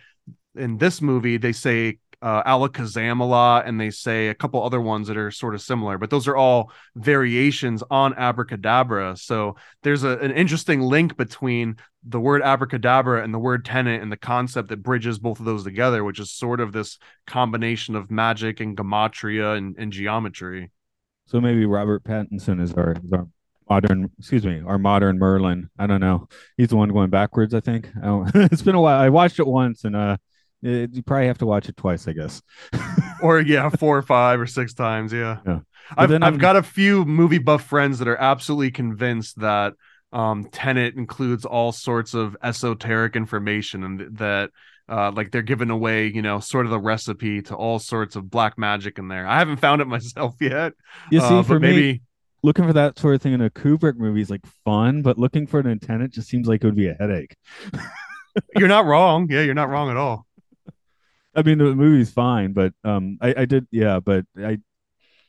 in 0.56 0.78
this 0.78 1.02
movie, 1.02 1.38
they 1.38 1.52
say 1.52 2.00
uh, 2.26 2.58
lot, 3.24 3.68
and 3.68 3.80
they 3.80 3.92
say 3.92 4.30
a 4.30 4.34
couple 4.34 4.64
other 4.64 4.82
ones 4.82 5.08
that 5.08 5.16
are 5.16 5.30
sort 5.30 5.54
of 5.54 5.62
similar, 5.62 6.00
but 6.00 6.10
those 6.10 6.28
are 6.28 6.36
all 6.36 6.72
variations 6.96 7.84
on 7.92 8.16
abracadabra. 8.16 9.16
So 9.16 9.58
there's 9.84 10.04
a, 10.04 10.18
an 10.18 10.32
interesting 10.32 10.82
link 10.82 11.18
between 11.18 11.76
the 12.04 12.20
word 12.20 12.42
abracadabra 12.42 13.24
and 13.24 13.32
the 13.32 13.38
word 13.38 13.64
tenet 13.64 14.02
and 14.02 14.12
the 14.12 14.18
concept 14.18 14.70
that 14.70 14.82
bridges 14.82 15.20
both 15.20 15.40
of 15.40 15.46
those 15.46 15.64
together, 15.64 16.04
which 16.04 16.20
is 16.20 16.32
sort 16.32 16.60
of 16.62 16.72
this 16.72 16.98
combination 17.28 17.96
of 17.96 18.10
magic 18.10 18.60
and 18.60 18.76
gematria 18.76 19.56
and, 19.56 19.76
and 19.78 19.94
geometry. 19.94 20.72
So 21.28 21.40
maybe 21.40 21.68
Robert 21.68 22.04
Pattinson 22.04 22.60
is 22.60 22.74
our, 22.74 22.94
is 22.94 23.14
our 23.14 23.28
modern, 23.70 24.10
excuse 24.18 24.48
me, 24.48 24.64
our 24.66 24.80
modern 24.80 25.20
Merlin. 25.20 25.70
I 25.78 25.86
don't 25.86 26.02
know. 26.02 26.28
He's 26.58 26.70
the 26.70 26.76
one 26.76 26.90
going 26.90 27.12
backwards. 27.12 27.54
I 27.54 27.60
think. 27.60 27.88
I 28.04 28.32
it's 28.36 28.64
been 28.64 28.74
a 28.74 28.82
while. 28.82 29.00
I 29.00 29.10
watched 29.10 29.38
it 29.38 29.46
once, 29.46 29.84
and 29.84 29.96
uh, 29.96 30.18
it, 30.66 30.94
you 30.94 31.04
probably 31.04 31.28
have 31.28 31.38
to 31.40 31.46
watch 31.46 31.70
it 31.70 31.78
twice, 31.78 32.08
I 32.08 32.14
guess. 32.14 32.42
or 33.22 33.40
yeah, 33.40 33.70
four 33.70 33.98
or 33.98 34.02
five 34.02 34.40
or 34.40 34.48
six 34.48 34.74
times. 34.74 35.14
Yeah. 35.14 35.38
Yeah. 35.46 35.60
I've, 35.96 36.12
I've 36.24 36.40
got 36.40 36.56
a 36.56 36.64
few 36.64 37.06
movie 37.06 37.38
buff 37.38 37.64
friends 37.64 38.00
that 38.00 38.08
are 38.08 38.18
absolutely 38.18 38.72
convinced 38.72 39.40
that 39.40 39.74
um, 40.12 40.46
Tenet 40.46 40.96
includes 40.96 41.46
all 41.46 41.72
sorts 41.72 42.16
of 42.16 42.36
esoteric 42.42 43.16
information 43.16 43.84
and 43.84 44.00
th- 44.00 44.10
that 44.14 44.50
uh, 44.90 45.12
like 45.12 45.32
they're 45.32 45.44
giving 45.44 45.70
away, 45.70 46.08
you 46.08 46.24
know, 46.24 46.40
sort 46.40 46.66
of 46.66 46.72
the 46.72 46.80
recipe 46.80 47.44
to 47.44 47.56
all 47.56 47.78
sorts 47.78 48.16
of 48.16 48.30
black 48.30 48.58
magic 48.58 48.98
in 48.98 49.08
there. 49.08 49.28
I 49.28 49.38
haven't 49.38 49.58
found 49.58 49.82
it 49.82 49.86
myself 49.88 50.36
yet. 50.42 50.74
You 51.12 51.20
see, 51.20 51.26
uh, 51.28 51.44
for 51.44 51.60
but 51.60 51.68
me, 51.68 51.76
maybe 51.76 52.02
looking 52.42 52.66
for 52.66 52.74
that 52.74 52.98
sort 52.98 53.14
of 53.14 53.22
thing 53.22 53.34
in 53.34 53.42
a 53.42 53.52
Kubrick 53.52 53.98
movie 53.98 54.22
is 54.22 54.32
like 54.32 54.46
fun, 54.64 55.04
but 55.04 55.20
looking 55.20 55.46
for 55.46 55.60
an 55.60 55.68
antenna 55.68 56.08
just 56.08 56.30
seems 56.30 56.48
like 56.48 56.64
it 56.64 56.68
would 56.68 56.76
be 56.76 56.88
a 56.88 56.96
headache. 56.96 57.36
you're 58.56 58.68
not 58.68 58.86
wrong. 58.86 59.28
Yeah, 59.30 59.42
you're 59.42 59.54
not 59.54 59.70
wrong 59.70 59.92
at 59.92 59.98
all. 59.98 60.26
I 61.36 61.42
mean, 61.44 61.58
the 61.58 61.76
movie's 61.76 62.12
fine, 62.12 62.54
but 62.54 62.74
um, 62.84 63.18
I, 63.22 63.34
I 63.40 63.46
did, 63.46 63.68
yeah, 63.72 64.00
but 64.00 64.26
I, 64.38 64.60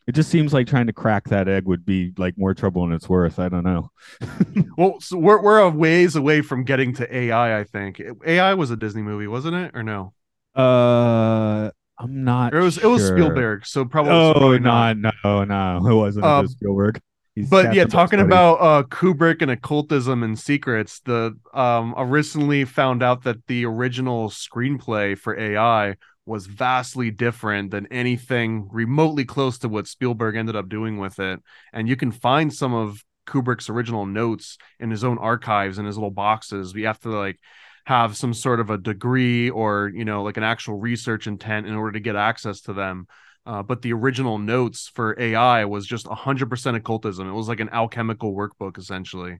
It 0.07 0.13
just 0.15 0.29
seems 0.31 0.53
like 0.53 0.67
trying 0.67 0.87
to 0.87 0.93
crack 0.93 1.25
that 1.29 1.47
egg 1.49 1.65
would 1.65 1.85
be 1.85 2.13
like 2.17 2.37
more 2.37 2.53
trouble 2.55 2.83
than 2.85 2.93
it's 2.95 3.09
worth. 3.09 3.39
I 3.39 3.49
don't 3.49 3.65
know. 3.65 3.91
Well, 4.77 4.99
so 5.01 5.17
we're 5.17 5.41
we're 5.41 5.59
a 5.59 5.69
ways 5.69 6.15
away 6.15 6.41
from 6.41 6.63
getting 6.63 6.93
to 6.95 7.15
AI. 7.15 7.59
I 7.59 7.63
think 7.63 8.01
AI 8.25 8.53
was 8.53 8.71
a 8.71 8.77
Disney 8.77 9.01
movie, 9.01 9.27
wasn't 9.27 9.55
it, 9.55 9.71
or 9.75 9.83
no? 9.83 10.13
Uh, 10.55 11.69
I'm 11.99 12.23
not. 12.23 12.53
Or 12.53 12.59
it 12.59 12.63
was 12.63 12.77
it 12.77 12.85
was. 12.85 13.05
Spielberg. 13.05 13.65
So 13.65 13.85
probably, 13.85 14.11
Oh, 14.13 14.33
probably 14.33 14.59
not. 14.59 14.97
no, 14.97 15.43
no, 15.43 15.87
it 15.87 15.93
wasn't. 15.93 16.25
Um, 16.25 16.47
Spielberg. 16.47 17.01
He's 17.37 17.49
but 17.49 17.73
yeah 17.75 17.85
talking 17.85 18.17
Buddy. 18.17 18.27
about 18.27 18.53
uh 18.55 18.83
kubrick 18.83 19.43
and 19.43 19.51
occultism 19.51 20.23
and 20.23 20.39
secrets 20.39 21.01
the 21.01 21.37
um 21.53 21.93
i 21.95 22.01
recently 22.01 22.65
found 22.65 23.03
out 23.03 23.23
that 23.25 23.45
the 23.45 23.63
original 23.63 24.29
screenplay 24.29 25.15
for 25.15 25.37
ai 25.39 25.97
was 26.27 26.45
vastly 26.45 27.09
different 27.09 27.71
than 27.71 27.87
anything 27.87 28.67
remotely 28.71 29.23
close 29.23 29.57
to 29.59 29.69
what 29.69 29.87
spielberg 29.87 30.35
ended 30.35 30.55
up 30.55 30.67
doing 30.67 30.97
with 30.97 31.19
it. 31.19 31.39
And 31.71 31.87
you 31.87 31.95
can 31.95 32.11
find 32.11 32.53
some 32.53 32.73
of 32.73 33.01
kubrick's 33.25 33.69
original 33.69 34.05
notes 34.05 34.57
in 34.79 34.91
his 34.91 35.03
own 35.03 35.17
archives 35.17 35.79
in 35.79 35.85
his 35.85 35.95
little 35.95 36.11
boxes. 36.11 36.73
We 36.73 36.83
have 36.83 36.99
to 37.01 37.09
like 37.09 37.39
have 37.85 38.17
some 38.17 38.33
sort 38.33 38.59
of 38.59 38.69
a 38.69 38.77
degree 38.77 39.49
or 39.49 39.89
you 39.93 40.03
know 40.03 40.23
like 40.23 40.35
an 40.35 40.43
actual 40.43 40.77
research 40.77 41.27
intent 41.27 41.65
in 41.65 41.73
order 41.73 41.93
to 41.93 42.01
get 42.01 42.17
access 42.17 42.61
to 42.61 42.73
them 42.73 43.07
uh, 43.47 43.63
but 43.63 43.81
the 43.81 43.93
original 43.93 44.37
notes 44.37 44.91
for 44.93 45.15
AI 45.17 45.63
was 45.63 45.87
just 45.87 46.05
100% 46.05 46.75
occultism. 46.75 47.29
It 47.29 47.33
was 47.33 47.47
like 47.47 47.61
an 47.61 47.69
alchemical 47.71 48.35
workbook, 48.35 48.77
essentially. 48.77 49.37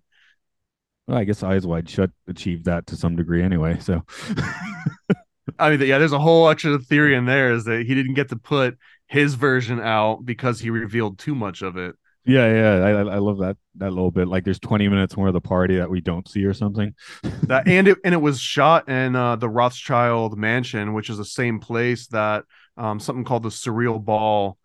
Well, 1.08 1.18
I 1.18 1.26
guess 1.26 1.44
Eyes 1.44 1.68
Wide 1.68 1.90
Shut 1.90 2.12
achieved 2.28 2.66
that 2.66 2.88
to 2.88 2.96
some 2.96 3.18
degree 3.18 3.44
anyway. 3.44 3.80
So, 3.80 4.04
I 5.60 5.72
mean, 5.72 5.82
yeah, 5.82 5.98
there's 5.98 6.14
a 6.14 6.20
whole 6.20 6.50
extra 6.50 6.80
theory 6.80 7.16
in 7.16 7.26
there 7.26 7.52
is 7.52 7.66
that 7.66 7.86
he 7.86 7.96
didn't 7.96 8.14
get 8.14 8.30
to 8.30 8.38
put 8.38 8.78
his 9.08 9.36
version 9.36 9.82
out 9.82 10.26
because 10.26 10.62
he 10.62 10.70
revealed 10.70 11.20
too 11.20 11.36
much 11.36 11.62
of 11.62 11.76
it. 11.76 11.96
yeah, 12.26 12.80
yeah, 12.80 12.86
I, 12.86 12.92
I 12.92 13.18
love 13.18 13.40
that 13.40 13.58
that 13.76 13.90
little 13.92 14.12
bit. 14.12 14.30
Like, 14.30 14.46
there's 14.46 14.60
20 14.60 14.88
minutes 14.88 15.18
more 15.18 15.28
of 15.28 15.34
the 15.34 15.42
party 15.42 15.76
that 15.78 15.90
we 15.90 16.00
don't 16.00 16.28
see 16.30 16.46
or 16.46 16.54
something. 16.54 16.94
That 17.44 17.68
and 17.68 17.88
it 17.88 17.98
and 18.04 18.14
it 18.14 18.22
was 18.22 18.40
shot 18.40 18.90
in 18.90 19.16
uh, 19.16 19.36
the 19.38 19.50
Rothschild 19.50 20.38
Mansion, 20.38 20.94
which 20.94 21.10
is 21.10 21.18
the 21.18 21.26
same 21.26 21.60
place 21.60 22.08
that 22.08 22.44
um, 22.78 23.00
something 23.00 23.24
called 23.24 23.44
the 23.44 23.50
Surreal 23.50 24.04
Ball 24.04 24.58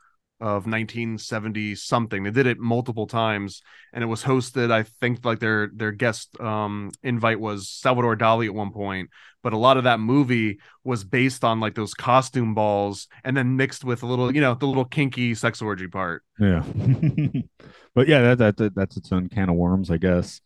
of 0.43 0.67
1970 0.67 1.77
something. 1.77 2.25
They 2.25 2.33
did 2.33 2.47
it 2.47 2.59
multiple 2.59 3.07
times, 3.07 3.63
and 3.93 4.03
it 4.03 4.09
was 4.09 4.25
hosted. 4.25 4.73
I 4.73 4.83
think 4.83 5.25
like 5.25 5.39
their 5.39 5.71
their 5.73 5.93
guest 5.93 6.39
um, 6.41 6.91
invite 7.05 7.39
was 7.39 7.69
Salvador 7.71 8.17
Dali 8.17 8.47
at 8.47 8.55
one 8.55 8.73
point, 8.73 9.11
but 9.45 9.53
a 9.53 9.57
lot 9.57 9.77
of 9.77 9.85
that 9.85 10.01
movie 10.01 10.59
was 10.83 11.05
based 11.05 11.45
on 11.45 11.61
like 11.61 11.77
those 11.77 11.95
costume 11.95 12.55
balls, 12.55 13.07
and 13.23 13.37
then 13.37 13.57
mixed 13.57 13.85
with 13.85 14.03
a 14.03 14.07
little, 14.07 14.35
you 14.35 14.41
know, 14.41 14.55
the 14.55 14.67
little 14.67 14.85
kinky 14.85 15.33
sex 15.37 15.63
orgy 15.63 15.87
part. 15.87 16.25
Yeah, 16.41 16.65
but 17.95 18.09
yeah, 18.09 18.23
that, 18.23 18.39
that 18.39 18.57
that 18.57 18.75
that's 18.75 18.97
its 18.97 19.13
own 19.13 19.29
can 19.29 19.49
of 19.49 19.55
worms, 19.55 19.93
I 19.93 19.99
guess. 19.99 20.41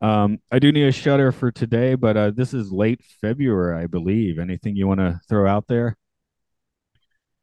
Um, 0.00 0.38
I 0.50 0.58
do 0.58 0.72
need 0.72 0.86
a 0.86 0.92
shutter 0.92 1.32
for 1.32 1.52
today, 1.52 1.96
but 1.96 2.16
uh, 2.16 2.30
this 2.30 2.54
is 2.54 2.72
late 2.72 3.02
February, 3.20 3.82
I 3.82 3.88
believe. 3.88 4.38
Anything 4.38 4.74
you 4.74 4.86
want 4.86 5.00
to 5.00 5.20
throw 5.28 5.46
out 5.46 5.66
there? 5.66 5.98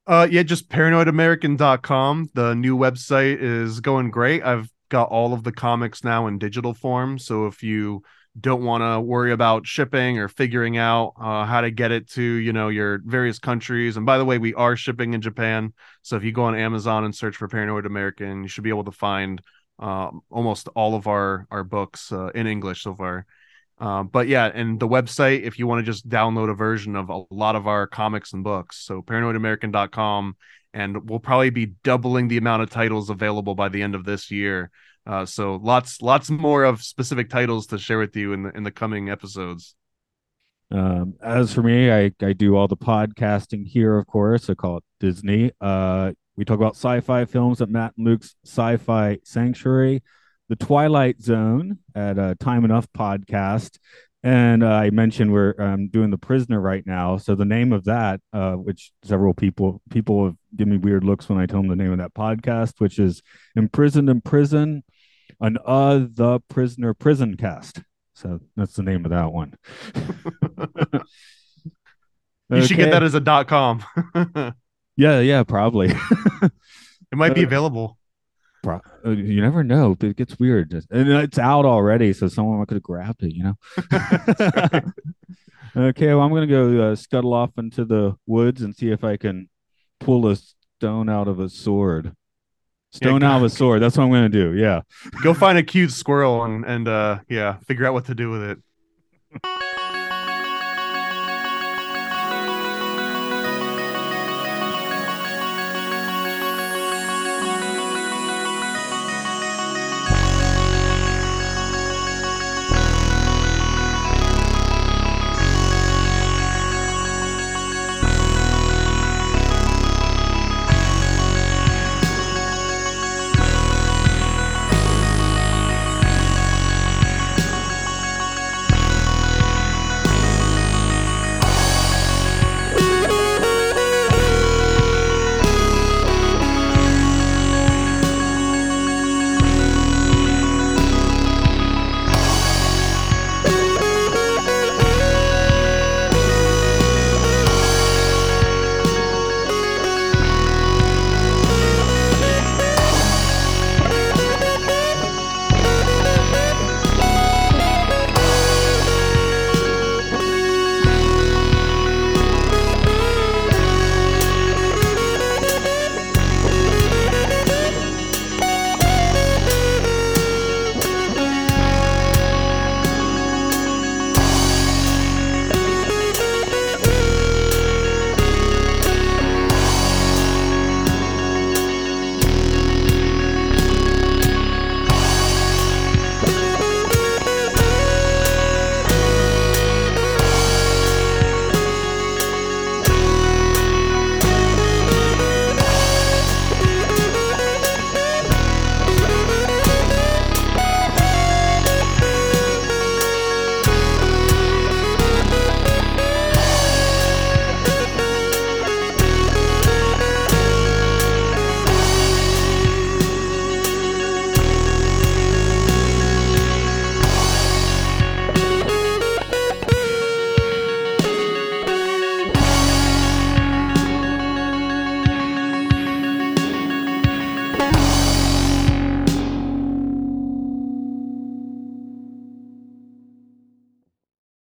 Uh, 0.07 0.27
yeah, 0.29 0.43
just 0.43 0.69
paranoidamerican.com. 0.69 2.29
The 2.33 2.53
new 2.53 2.77
website 2.77 3.37
is 3.41 3.79
going 3.79 4.11
great. 4.11 4.43
I've 4.43 4.69
got 4.89 5.09
all 5.09 5.33
of 5.33 5.43
the 5.43 5.51
comics 5.51 6.03
now 6.03 6.27
in 6.27 6.37
digital 6.37 6.73
form. 6.75 7.17
So 7.17 7.47
if 7.47 7.63
you 7.63 8.03
don't 8.39 8.63
want 8.63 8.83
to 8.83 8.99
worry 8.99 9.31
about 9.31 9.65
shipping 9.65 10.19
or 10.19 10.27
figuring 10.27 10.77
out 10.77 11.13
uh, 11.19 11.45
how 11.45 11.61
to 11.61 11.71
get 11.71 11.91
it 11.91 12.09
to, 12.11 12.21
you 12.21 12.53
know, 12.53 12.67
your 12.67 13.01
various 13.03 13.39
countries. 13.39 13.97
And 13.97 14.05
by 14.05 14.17
the 14.17 14.25
way, 14.25 14.37
we 14.37 14.53
are 14.53 14.75
shipping 14.75 15.13
in 15.13 15.21
Japan. 15.21 15.73
So 16.01 16.17
if 16.17 16.23
you 16.23 16.31
go 16.31 16.43
on 16.43 16.55
Amazon 16.55 17.05
and 17.05 17.15
search 17.15 17.37
for 17.37 17.47
Paranoid 17.47 17.85
American, 17.85 18.43
you 18.43 18.49
should 18.49 18.63
be 18.63 18.69
able 18.69 18.83
to 18.83 18.91
find 18.91 19.41
um, 19.79 20.21
almost 20.29 20.67
all 20.75 20.95
of 20.95 21.07
our 21.07 21.47
our 21.49 21.63
books 21.63 22.11
uh, 22.11 22.27
in 22.27 22.45
English 22.45 22.83
so 22.83 22.93
far. 22.93 23.25
Uh, 23.77 24.03
but 24.03 24.27
yeah, 24.27 24.49
and 24.53 24.79
the 24.79 24.87
website, 24.87 25.43
if 25.43 25.59
you 25.59 25.67
want 25.67 25.85
to 25.85 25.91
just 25.91 26.07
download 26.07 26.49
a 26.49 26.53
version 26.53 26.95
of 26.95 27.09
a 27.09 27.23
lot 27.29 27.55
of 27.55 27.67
our 27.67 27.87
comics 27.87 28.31
and 28.33 28.43
books, 28.43 28.77
so 28.77 29.01
paranoidamerican.com, 29.01 30.35
and 30.73 31.09
we'll 31.09 31.19
probably 31.19 31.49
be 31.49 31.67
doubling 31.83 32.27
the 32.27 32.37
amount 32.37 32.63
of 32.63 32.69
titles 32.69 33.09
available 33.09 33.55
by 33.55 33.69
the 33.69 33.81
end 33.81 33.95
of 33.95 34.05
this 34.05 34.31
year. 34.31 34.71
Uh, 35.05 35.25
so 35.25 35.59
lots, 35.61 36.01
lots 36.01 36.29
more 36.29 36.63
of 36.63 36.81
specific 36.81 37.29
titles 37.29 37.67
to 37.67 37.77
share 37.77 37.99
with 37.99 38.15
you 38.15 38.33
in 38.33 38.43
the 38.43 38.49
in 38.51 38.63
the 38.63 38.71
coming 38.71 39.09
episodes. 39.09 39.75
Um, 40.71 41.13
as 41.21 41.53
for 41.53 41.61
me, 41.61 41.91
I, 41.91 42.11
I 42.21 42.33
do 42.33 42.55
all 42.55 42.67
the 42.67 42.77
podcasting 42.77 43.67
here, 43.67 43.97
of 43.97 44.07
course. 44.07 44.49
I 44.49 44.55
call 44.55 44.77
it 44.77 44.83
Disney. 44.99 45.51
Uh, 45.61 46.13
we 46.35 46.43
talk 46.43 46.57
about 46.57 46.75
sci-fi 46.75 47.25
films 47.25 47.61
at 47.61 47.69
Matt 47.69 47.93
and 47.97 48.05
Luke's 48.05 48.35
Sci-Fi 48.45 49.19
Sanctuary, 49.23 50.03
The 50.49 50.55
Twilight 50.55 51.21
Zone 51.21 51.79
at 51.95 52.19
uh, 52.19 52.35
Time 52.39 52.65
Enough 52.65 52.87
podcast, 52.95 53.77
and 54.23 54.63
uh, 54.63 54.67
I 54.69 54.89
mentioned 54.91 55.31
we're 55.33 55.55
um, 55.59 55.87
doing 55.87 56.11
The 56.11 56.17
Prisoner 56.17 56.59
right 56.59 56.85
now. 56.85 57.17
So 57.17 57.33
the 57.35 57.45
name 57.45 57.73
of 57.73 57.85
that, 57.85 58.21
uh, 58.31 58.53
which 58.53 58.91
several 59.03 59.33
people 59.33 59.81
people 59.89 60.25
have 60.25 60.35
given 60.55 60.73
me 60.73 60.77
weird 60.77 61.03
looks 61.03 61.27
when 61.29 61.39
I 61.39 61.45
tell 61.47 61.61
them 61.61 61.69
the 61.69 61.75
name 61.75 61.91
of 61.91 61.97
that 61.97 62.13
podcast, 62.13 62.73
which 62.79 62.99
is 62.99 63.21
Imprisoned 63.55 64.09
in 64.09 64.21
Prison, 64.21 64.83
an 65.41 65.57
uh 65.65 65.99
the 66.11 66.39
Prisoner 66.47 66.93
Prison 66.93 67.37
Cast. 67.37 67.81
So 68.13 68.39
that's 68.55 68.73
the 68.75 68.83
name 68.83 69.03
of 69.05 69.11
that 69.11 69.31
one. 69.31 69.55
You 72.49 72.61
should 72.61 72.77
get 72.77 72.91
that 72.91 73.01
as 73.01 73.15
a 73.15 73.19
dot 73.19 73.47
com. 73.47 73.83
Yeah, 74.97 75.19
yeah, 75.19 75.43
probably. 75.43 75.91
It 77.11 77.15
might 77.17 77.33
be 77.35 77.41
Uh, 77.43 77.47
available. 77.47 77.97
Uh, 78.65 79.11
you 79.11 79.41
never 79.41 79.63
know. 79.63 79.95
It 79.99 80.17
gets 80.17 80.39
weird, 80.39 80.73
and 80.73 81.09
it's 81.09 81.37
out 81.37 81.65
already, 81.65 82.13
so 82.13 82.27
someone 82.27 82.65
could 82.65 82.75
have 82.75 82.83
grabbed 82.83 83.23
it. 83.23 83.33
You 83.33 83.43
know. 83.43 83.55
okay, 85.89 86.07
well, 86.07 86.21
I'm 86.21 86.33
gonna 86.33 86.47
go 86.47 86.91
uh, 86.91 86.95
scuttle 86.95 87.33
off 87.33 87.51
into 87.57 87.85
the 87.85 88.15
woods 88.25 88.61
and 88.61 88.75
see 88.75 88.89
if 88.89 89.03
I 89.03 89.17
can 89.17 89.49
pull 89.99 90.27
a 90.27 90.35
stone 90.35 91.09
out 91.09 91.27
of 91.27 91.39
a 91.39 91.49
sword. 91.49 92.15
Stone 92.91 93.21
go- 93.21 93.27
out 93.27 93.37
of 93.37 93.43
a 93.43 93.49
sword. 93.49 93.81
That's 93.81 93.97
what 93.97 94.05
I'm 94.05 94.11
gonna 94.11 94.29
do. 94.29 94.53
Yeah. 94.55 94.81
Go 95.21 95.33
find 95.33 95.57
a 95.57 95.63
cute 95.63 95.91
squirrel 95.91 96.43
and 96.43 96.65
and 96.65 96.87
uh 96.87 97.19
yeah, 97.29 97.57
figure 97.67 97.85
out 97.85 97.93
what 97.93 98.05
to 98.05 98.15
do 98.15 98.29
with 98.29 98.43
it. 98.43 98.59